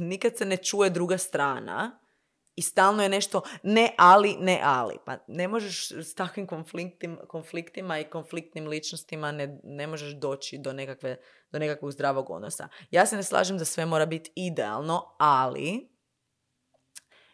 nikad 0.00 0.36
se 0.36 0.44
ne 0.44 0.56
čuje 0.56 0.90
druga 0.90 1.18
strana 1.18 1.98
i 2.58 2.62
stalno 2.62 3.02
je 3.02 3.08
nešto 3.08 3.42
ne 3.62 3.94
ali, 3.98 4.36
ne 4.40 4.60
ali. 4.64 4.96
Pa 5.04 5.18
ne 5.26 5.48
možeš 5.48 5.90
s 5.90 6.14
takvim 6.14 6.46
konfliktim, 6.46 7.18
konfliktima 7.28 7.98
i 7.98 8.10
konfliktnim 8.10 8.66
ličnostima 8.66 9.32
ne, 9.32 9.58
ne 9.64 9.86
možeš 9.86 10.14
doći 10.14 10.58
do, 10.58 10.72
nekakve, 10.72 11.16
do 11.50 11.58
nekakvog 11.58 11.92
zdravog 11.92 12.30
odnosa. 12.30 12.68
Ja 12.90 13.06
se 13.06 13.16
ne 13.16 13.22
slažem 13.22 13.58
da 13.58 13.64
sve 13.64 13.86
mora 13.86 14.06
biti 14.06 14.32
idealno, 14.34 15.14
ali 15.18 15.88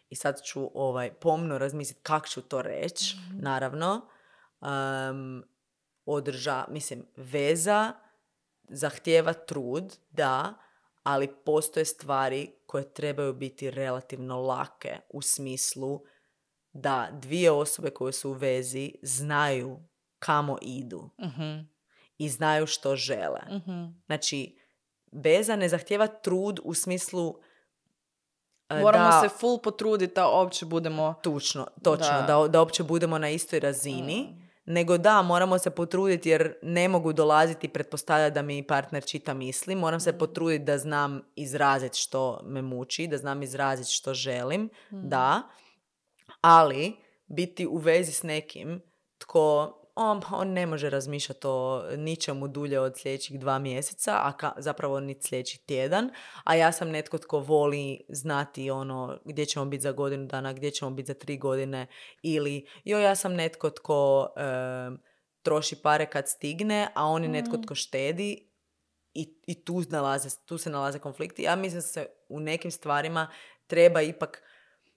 i 0.09 0.15
sad 0.15 0.41
ću 0.43 0.71
ovaj, 0.73 1.13
pomno 1.13 1.57
razmisliti 1.57 2.01
kako 2.03 2.27
ću 2.27 2.41
to 2.41 2.61
reći, 2.61 3.15
naravno. 3.41 4.07
Um, 4.61 5.43
održa, 6.05 6.65
mislim, 6.69 7.05
veza 7.15 7.93
zahtijeva 8.69 9.33
trud, 9.33 9.97
da, 10.09 10.53
ali 11.05 11.27
postoje 11.45 11.85
stvari 11.85 12.51
koje 12.65 12.93
trebaju 12.93 13.33
biti 13.33 13.71
relativno 13.71 14.41
lake 14.41 14.97
u 15.09 15.21
smislu 15.21 16.01
da 16.73 17.09
dvije 17.11 17.51
osobe 17.51 17.89
koje 17.89 18.13
su 18.13 18.29
u 18.29 18.33
vezi 18.33 18.93
znaju 19.01 19.79
kamo 20.19 20.57
idu 20.61 21.09
Mhm, 21.21 21.59
i 22.17 22.29
znaju 22.29 22.67
što 22.67 22.95
žele. 22.95 23.39
mhm. 23.51 23.85
Znači, 24.05 24.57
veza 25.11 25.55
ne 25.55 25.69
zahtijeva 25.69 26.07
trud 26.07 26.59
u 26.63 26.73
smislu 26.73 27.35
e, 28.69 28.81
Moramo 28.81 29.09
da, 29.09 29.21
se 29.21 29.29
full 29.29 29.61
potruditi 29.61 30.13
da 30.15 30.27
uopće 30.27 30.65
budemo... 30.65 31.13
Tučno, 31.23 31.67
točno, 31.83 32.13
Da. 32.13 32.21
da, 32.41 32.47
da 32.47 32.59
uopće 32.59 32.83
budemo 32.83 33.17
na 33.17 33.29
istoj 33.29 33.59
razini. 33.59 34.27
Mm. 34.31 34.44
Nego 34.65 34.97
da, 34.97 35.21
moramo 35.21 35.57
se 35.57 35.69
potruditi 35.69 36.29
jer 36.29 36.53
ne 36.61 36.87
mogu 36.87 37.13
dolaziti 37.13 37.67
i 37.67 37.69
pretpostavljati 37.69 38.33
da 38.33 38.41
mi 38.41 38.67
partner 38.67 39.05
čita 39.05 39.33
misli. 39.33 39.75
Moram 39.75 39.99
se 39.99 40.11
Mm. 40.11 40.17
potruditi 40.17 40.63
da 40.63 40.77
znam 40.77 41.21
izraziti 41.35 41.97
što 41.97 42.39
me 42.43 42.61
muči, 42.61 43.07
da 43.07 43.17
znam 43.17 43.43
izraziti 43.43 43.91
što 43.91 44.13
želim. 44.13 44.61
Mm. 44.91 45.09
Da, 45.09 45.41
ali 46.41 46.95
biti 47.27 47.67
u 47.67 47.77
vezi 47.77 48.11
s 48.11 48.23
nekim 48.23 48.81
tko 49.17 49.73
on, 49.95 50.21
on 50.31 50.47
ne 50.47 50.65
može 50.65 50.89
razmišljati 50.89 51.47
o 51.47 51.83
ničemu 51.97 52.47
dulje 52.47 52.79
od 52.79 52.97
sljedećih 52.97 53.39
dva 53.39 53.59
mjeseca, 53.59 54.11
a 54.21 54.37
ka, 54.37 54.53
zapravo 54.57 54.99
ni 54.99 55.15
sljedeći 55.21 55.65
tjedan, 55.65 56.09
a 56.43 56.55
ja 56.55 56.71
sam 56.71 56.89
netko 56.89 57.17
tko 57.17 57.39
voli 57.39 58.05
znati 58.09 58.71
ono 58.71 59.19
gdje 59.25 59.45
ćemo 59.45 59.65
biti 59.65 59.81
za 59.81 59.91
godinu 59.91 60.25
dana, 60.25 60.53
gdje 60.53 60.71
ćemo 60.71 60.91
biti 60.91 61.07
za 61.07 61.13
tri 61.13 61.37
godine 61.37 61.87
ili 62.21 62.67
jo 62.83 62.99
ja 62.99 63.15
sam 63.15 63.33
netko 63.33 63.69
tko 63.69 64.27
em, 64.37 65.01
troši 65.41 65.75
pare 65.75 66.05
kad 66.05 66.27
stigne, 66.27 66.87
a 66.95 67.05
on 67.05 67.23
je 67.23 67.29
netko 67.29 67.57
Mm. 67.57 67.61
tko 67.61 67.75
štedi 67.75 68.49
i, 69.13 69.39
i 69.47 69.65
tu, 69.65 69.81
nalaze, 69.89 70.29
tu 70.45 70.57
se 70.57 70.69
nalaze 70.69 70.99
konflikti. 70.99 71.43
Ja 71.43 71.55
mislim 71.55 71.77
da 71.77 71.87
se 71.87 72.07
u 72.29 72.39
nekim 72.39 72.71
stvarima 72.71 73.31
treba 73.67 74.01
ipak 74.01 74.41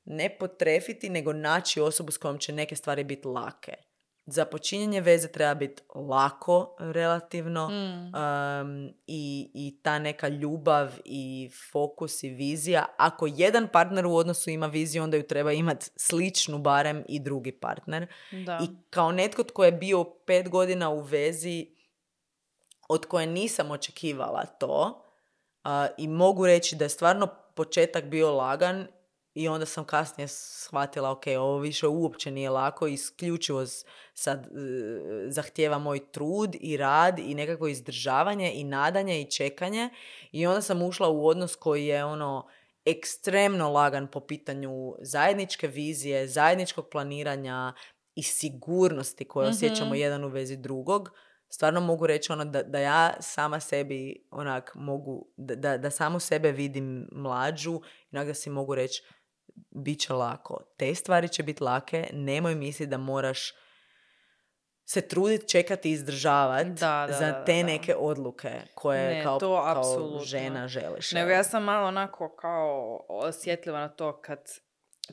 ne 0.04 0.36
potrefiti, 0.38 1.10
nego 1.10 1.32
naći 1.32 1.80
osobu 1.80 2.12
s 2.12 2.18
kojom 2.18 2.38
će 2.38 2.52
neke 2.52 2.76
stvari 2.76 3.04
biti 3.04 3.28
lake. 3.28 3.87
Za 4.30 4.44
počinjenje 4.44 5.00
veze 5.00 5.28
treba 5.28 5.54
biti 5.54 5.82
lako 5.94 6.76
relativno 6.78 7.68
Mm. 7.68 8.12
um, 8.14 8.92
i, 9.06 9.50
i 9.54 9.80
ta 9.82 9.98
neka 9.98 10.28
ljubav 10.28 10.92
i 11.04 11.50
fokus 11.72 12.22
i 12.22 12.28
vizija. 12.28 12.86
Ako 12.96 13.26
jedan 13.26 13.68
partner 13.72 14.06
u 14.06 14.16
odnosu 14.16 14.50
ima 14.50 14.66
viziju, 14.66 15.02
onda 15.02 15.16
ju 15.16 15.22
treba 15.22 15.52
imati 15.52 15.90
sličnu 15.96 16.58
barem 16.58 17.04
i 17.08 17.20
drugi 17.20 17.52
partner. 17.52 18.06
Da. 18.46 18.58
I 18.62 18.66
kao 18.90 19.12
netko 19.12 19.42
tko 19.42 19.64
je 19.64 19.72
bio 19.72 20.04
pet 20.04 20.48
godina 20.48 20.90
u 20.90 21.00
vezi 21.00 21.66
od 22.88 23.06
koje 23.06 23.26
nisam 23.26 23.70
očekivala 23.70 24.44
to 24.46 25.04
a, 25.64 25.86
i 25.98 26.08
mogu 26.08 26.46
reći 26.46 26.76
da 26.76 26.84
je 26.84 26.88
stvarno 26.88 27.28
početak 27.54 28.04
bio 28.04 28.32
lagan 28.34 28.86
i 29.38 29.48
onda 29.48 29.66
sam 29.66 29.84
kasnije 29.84 30.28
shvatila 30.28 31.10
ok, 31.10 31.22
ovo 31.38 31.58
više 31.58 31.86
uopće 31.86 32.30
nije 32.30 32.50
lako, 32.50 32.86
isključivo 32.86 33.66
sad 34.14 34.46
e, 34.46 34.50
zahtijeva 35.30 35.78
moj 35.78 36.10
trud 36.12 36.56
i 36.60 36.76
rad 36.76 37.18
i 37.18 37.34
nekako 37.34 37.68
izdržavanje 37.68 38.52
i 38.54 38.64
nadanje 38.64 39.20
i 39.20 39.30
čekanje 39.30 39.90
i 40.32 40.46
onda 40.46 40.62
sam 40.62 40.82
ušla 40.82 41.08
u 41.08 41.26
odnos 41.26 41.56
koji 41.56 41.86
je 41.86 42.04
ono 42.04 42.48
ekstremno 42.84 43.70
lagan 43.70 44.06
po 44.06 44.20
pitanju 44.20 44.94
zajedničke 45.00 45.68
vizije, 45.68 46.28
zajedničkog 46.28 46.88
planiranja 46.90 47.72
i 48.14 48.22
sigurnosti 48.22 49.24
koje 49.24 49.44
Mhm. 49.48 49.54
osjećamo 49.54 49.94
jedan 49.94 50.24
u 50.24 50.28
vezi 50.28 50.56
drugog. 50.56 51.10
Stvarno 51.50 51.80
mogu 51.80 52.06
reći 52.06 52.32
ono 52.32 52.44
da, 52.44 52.62
da 52.62 52.78
ja 52.78 53.16
sama 53.20 53.60
sebi 53.60 54.26
onak 54.30 54.72
mogu, 54.74 55.26
da, 55.36 55.54
da, 55.54 55.78
da 55.78 55.90
samu 55.90 56.20
sebe 56.20 56.52
vidim 56.52 57.08
mlađu 57.12 57.80
onak 58.12 58.26
da 58.26 58.34
si 58.34 58.50
mogu 58.50 58.74
reći 58.74 59.02
bit 59.70 60.00
će 60.00 60.12
lako. 60.12 60.60
Te 60.76 60.94
stvari 60.94 61.28
će 61.28 61.42
biti 61.42 61.62
lake, 61.62 62.10
nemoj 62.12 62.54
misliti 62.54 62.90
da 62.90 62.98
moraš 62.98 63.52
se 64.84 65.08
truditi, 65.08 65.48
čekati 65.48 65.88
i 65.88 65.92
izdržavati 65.92 66.70
Da, 66.70 67.06
da, 67.08 67.12
za 67.12 67.44
te 67.44 67.56
da. 67.56 67.62
neke 67.62 67.94
odluke 67.96 68.50
koje 68.74 69.14
Ne, 69.14 69.22
kao, 69.22 69.38
to 69.38 69.62
kao 69.62 70.18
žena 70.24 70.68
želiš. 70.68 71.12
Nego 71.12 71.30
ja 71.30 71.44
sam 71.44 71.64
malo 71.64 71.88
onako 71.88 72.36
kao 72.36 73.00
osjetljiva 73.08 73.78
na 73.80 73.88
to 73.88 74.20
kad 74.20 74.38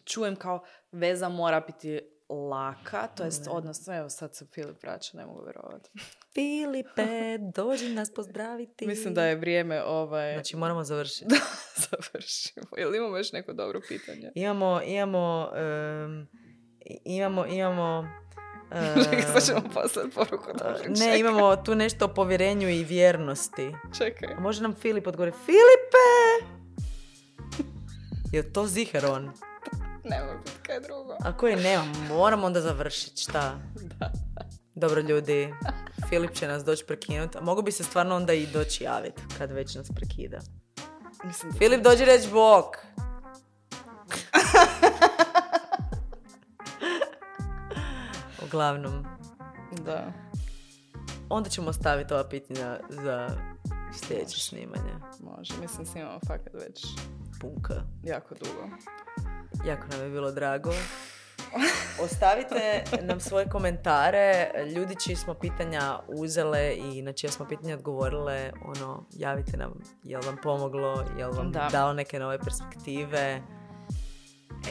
čujem 0.06 0.36
kao 0.36 0.64
veza 0.92 1.30
mora 1.30 1.60
biti 1.60 2.15
laka, 2.30 3.08
to 3.08 3.24
jest 3.24 3.46
Ne. 3.46 3.52
odnosno, 3.52 3.98
evo 3.98 4.10
sad 4.10 4.36
se 4.36 4.46
Filip 4.54 4.84
vraća, 4.84 5.18
ne 5.18 5.26
mogu 5.26 5.44
vjerovati. 5.44 5.90
Filipe, 6.34 7.38
dođi 7.56 7.90
nas 7.90 8.14
pozdraviti. 8.14 8.88
Mislim 8.88 9.14
da 9.14 9.26
je 9.26 9.36
vrijeme 9.36 9.84
ovaj... 9.84 10.34
Znači 10.34 10.56
moramo 10.56 10.84
završiti. 10.84 11.26
da 11.32 11.36
završimo. 11.76 12.66
Jel 12.78 12.96
imamo 12.96 13.18
još 13.18 13.32
neko 13.32 13.54
dobro 13.54 13.82
pitanje? 13.88 14.32
Imamo, 14.36 14.82
imamo, 14.86 15.50
imamo, 17.06 17.46
imamo... 17.46 18.08
Čekaj, 19.04 19.42
ćemo 19.42 19.62
poslati 19.74 20.10
poruku. 20.10 20.52
dobro, 20.58 20.84
ne, 20.88 20.96
čekaj. 20.96 21.20
imamo 21.20 21.56
tu 21.56 21.76
nešto 21.76 22.06
o 22.06 22.14
povjerenju 22.14 22.70
i 22.70 22.84
vjernosti. 22.84 23.72
Čekaj. 23.98 24.34
A 24.34 24.40
može 24.40 24.62
nam 24.62 24.76
Filip 24.76 25.08
odgovori, 25.08 25.32
Filipe! 25.32 26.06
Je 28.32 28.54
to 28.54 28.68
ziheron? 28.68 29.32
Nema 30.04 30.34
biti 30.34 30.52
kaj 30.76 30.88
drugo. 30.88 31.16
Ako 31.20 31.48
je 31.48 31.56
nema, 31.56 31.84
moramo 32.10 32.46
onda 32.48 32.62
završiti, 32.62 33.22
šta? 33.22 33.56
Da. 34.00 34.12
Dobro 34.76 35.02
ljudi, 35.02 35.54
Filip 36.10 36.34
će 36.34 36.48
nas 36.48 36.66
doći 36.66 36.86
prekinuti. 36.86 37.38
Mogu 37.42 37.62
bi 37.62 37.72
se 37.72 37.84
stvarno 37.84 38.16
onda 38.16 38.34
i 38.34 38.48
doći 38.48 38.84
javiti 38.84 39.22
kad 39.38 39.52
već 39.52 39.76
nas 39.76 39.88
prekida. 39.96 40.40
Mislim. 41.24 41.54
Filip, 41.54 41.84
dođi 41.84 42.06
reći 42.06 42.30
bok. 42.32 42.66
Uglavnom, 48.46 49.06
Da. 49.86 50.12
onda 51.30 51.50
ćemo 51.50 51.74
staviti 51.74 52.14
ova 52.14 52.30
pitanja 52.30 52.80
za 52.90 53.30
sljedeće 53.94 54.40
snimanje. 54.40 54.94
Može, 55.20 55.54
mislim 55.62 55.86
snimamo 55.86 56.20
fakat 56.28 56.54
već 56.54 56.86
Punka. 57.42 57.82
jako 58.04 58.36
dugo. 58.36 58.70
Jako 59.66 59.88
nam 59.88 60.02
je 60.02 60.10
bilo 60.10 60.32
drago. 60.32 60.72
Ostavite 62.04 62.84
nam 63.02 63.20
svoje 63.20 63.46
komentare, 63.46 64.52
ljudi 64.68 64.96
čiji 64.98 65.16
smo 65.16 65.34
pitanja 65.34 66.00
uzele 66.10 66.76
i 66.76 67.02
na 67.02 67.14
čija 67.14 67.32
smo 67.32 67.46
pitanja 67.48 67.76
odgovorile, 67.76 68.52
ono, 68.66 69.06
javite 69.12 69.58
nam 69.58 69.74
jel 70.04 70.22
vam 70.22 70.38
pomoglo, 70.44 71.06
jel 71.18 71.32
vam 71.32 71.52
Da. 71.52 71.70
dalo 71.72 71.94
neke 71.94 72.20
nove 72.20 72.40
perspektive. 72.40 73.42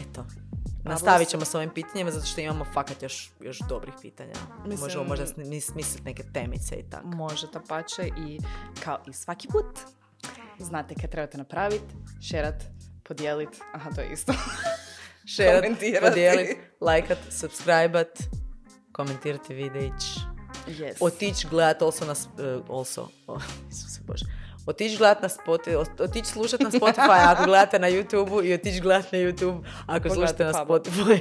Eto, 0.01 0.27
nastavit 0.83 1.29
ćemo 1.29 1.45
s 1.45 1.55
ovim 1.55 1.71
pitanjima 1.71 2.11
zato 2.11 2.27
što 2.27 2.41
imamo 2.41 2.65
fakat 2.65 3.03
još, 3.03 3.31
još 3.41 3.59
dobrih 3.59 3.95
pitanja. 4.03 4.33
Mislim- 4.59 4.81
Možemo 4.81 5.05
možda 5.05 5.27
smisliti 5.63 6.03
neke 6.05 6.23
temice 6.25 6.75
i 6.77 6.91
tako. 6.91 7.07
Može 7.07 7.47
da 7.47 7.61
pače 7.61 8.07
i 8.19 8.41
kao 8.81 8.99
i 9.09 9.13
svaki 9.13 9.49
put 9.49 9.79
znate 10.59 10.95
kaj 10.95 11.11
trebate 11.11 11.39
napraviti, 11.39 11.95
šerat, 12.23 12.63
podijelit, 13.03 13.49
aha 13.73 13.91
to 13.91 14.01
je 14.01 14.13
isto. 14.13 14.33
Šerat, 15.27 15.65
podijelit, 16.01 16.57
lajkat, 16.81 17.19
subscribat, 17.31 18.19
komentirati 18.93 19.55
videić. 19.55 20.03
Yes. 20.67 20.97
otići 21.01 21.47
gledat 21.51 21.83
also 21.83 22.05
na, 22.05 22.13
uh, 22.13 22.77
also, 22.77 23.09
oh, 23.27 23.43
Isuse 23.71 24.01
Bože, 24.07 24.25
otići 24.67 24.97
gledat 24.97 25.23
na 25.23 25.29
Spotify, 25.29 25.87
otići 25.99 26.27
slušat 26.27 26.61
na 26.61 26.71
Spotify 26.71 27.33
ako 27.33 27.45
gledate 27.51 27.79
na 27.79 27.89
YouTube 27.89 28.45
i 28.45 28.55
otići 28.55 28.81
gledat 28.81 29.13
na 29.13 29.19
YouTube 29.19 29.65
ako 29.87 30.09
Pogledati 30.09 30.15
slušate 30.15 30.45
na. 30.45 30.53
Spotify. 30.53 31.21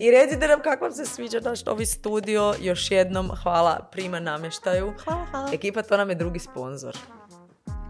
I 0.04 0.10
recite 0.10 0.48
nam 0.48 0.62
kako 0.62 0.84
vam 0.84 0.92
se 0.92 1.04
sviđa 1.06 1.40
naš 1.40 1.64
novi 1.64 1.86
studio. 1.86 2.54
Još 2.60 2.90
jednom 2.90 3.30
hvala 3.42 3.88
Prima 3.92 4.20
namještaju. 4.20 4.92
Hvala, 5.04 5.26
hvala. 5.30 5.50
Ekipa 5.52 5.82
to 5.82 5.96
nam 5.96 6.08
je 6.08 6.14
drugi 6.14 6.38
sponsor. 6.38 6.96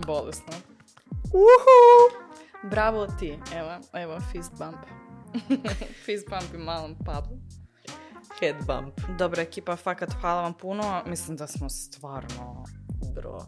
Bolesno. 0.07 0.53
Uhu! 1.33 2.30
Bravo 2.63 3.07
ti, 3.07 3.39
evo, 3.55 3.71
evo 3.93 4.21
fist 4.33 4.53
bump. 4.59 4.77
fist 6.05 6.29
bump 6.29 6.55
i 6.55 6.59
malom 6.59 6.97
Pablu. 7.05 7.39
Head 8.41 8.57
bump. 8.67 9.01
Dobra 9.19 9.43
ekipa, 9.43 9.77
fakat 9.77 10.11
hvala 10.21 10.43
vam 10.43 10.53
puno. 10.55 11.03
Mislim 11.07 11.37
da 11.37 11.47
smo 11.47 11.69
stvarno 11.69 12.65
Bro. 13.15 13.39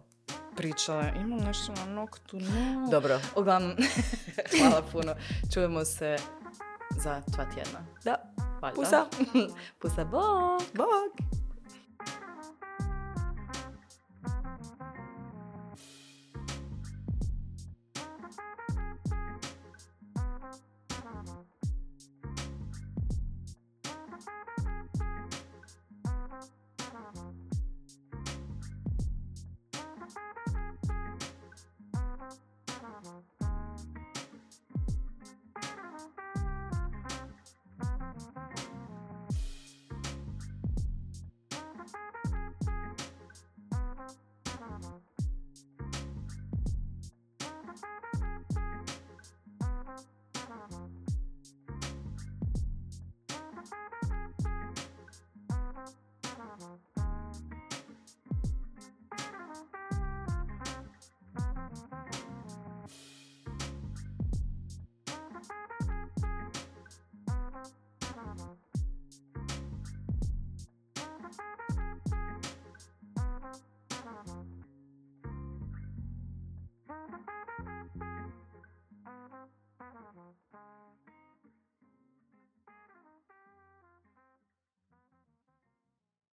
pričale. 0.57 1.13
Imam 1.17 1.39
nešto 1.39 1.73
na 1.73 1.85
noktu, 1.85 2.39
no. 2.41 2.89
Dobro. 2.91 3.21
Uglavnom, 3.37 3.77
hvala 4.59 4.83
puno. 4.93 5.15
Čujemo 5.55 5.85
se 5.85 6.17
za 6.91 7.23
dva 7.27 7.45
tjedna. 7.45 7.87
Da. 8.05 8.17
Valjda. 8.61 8.75
Pusa. 8.75 9.07
Pusa, 9.81 10.05
bok! 10.05 10.63
Bog. 10.75 11.42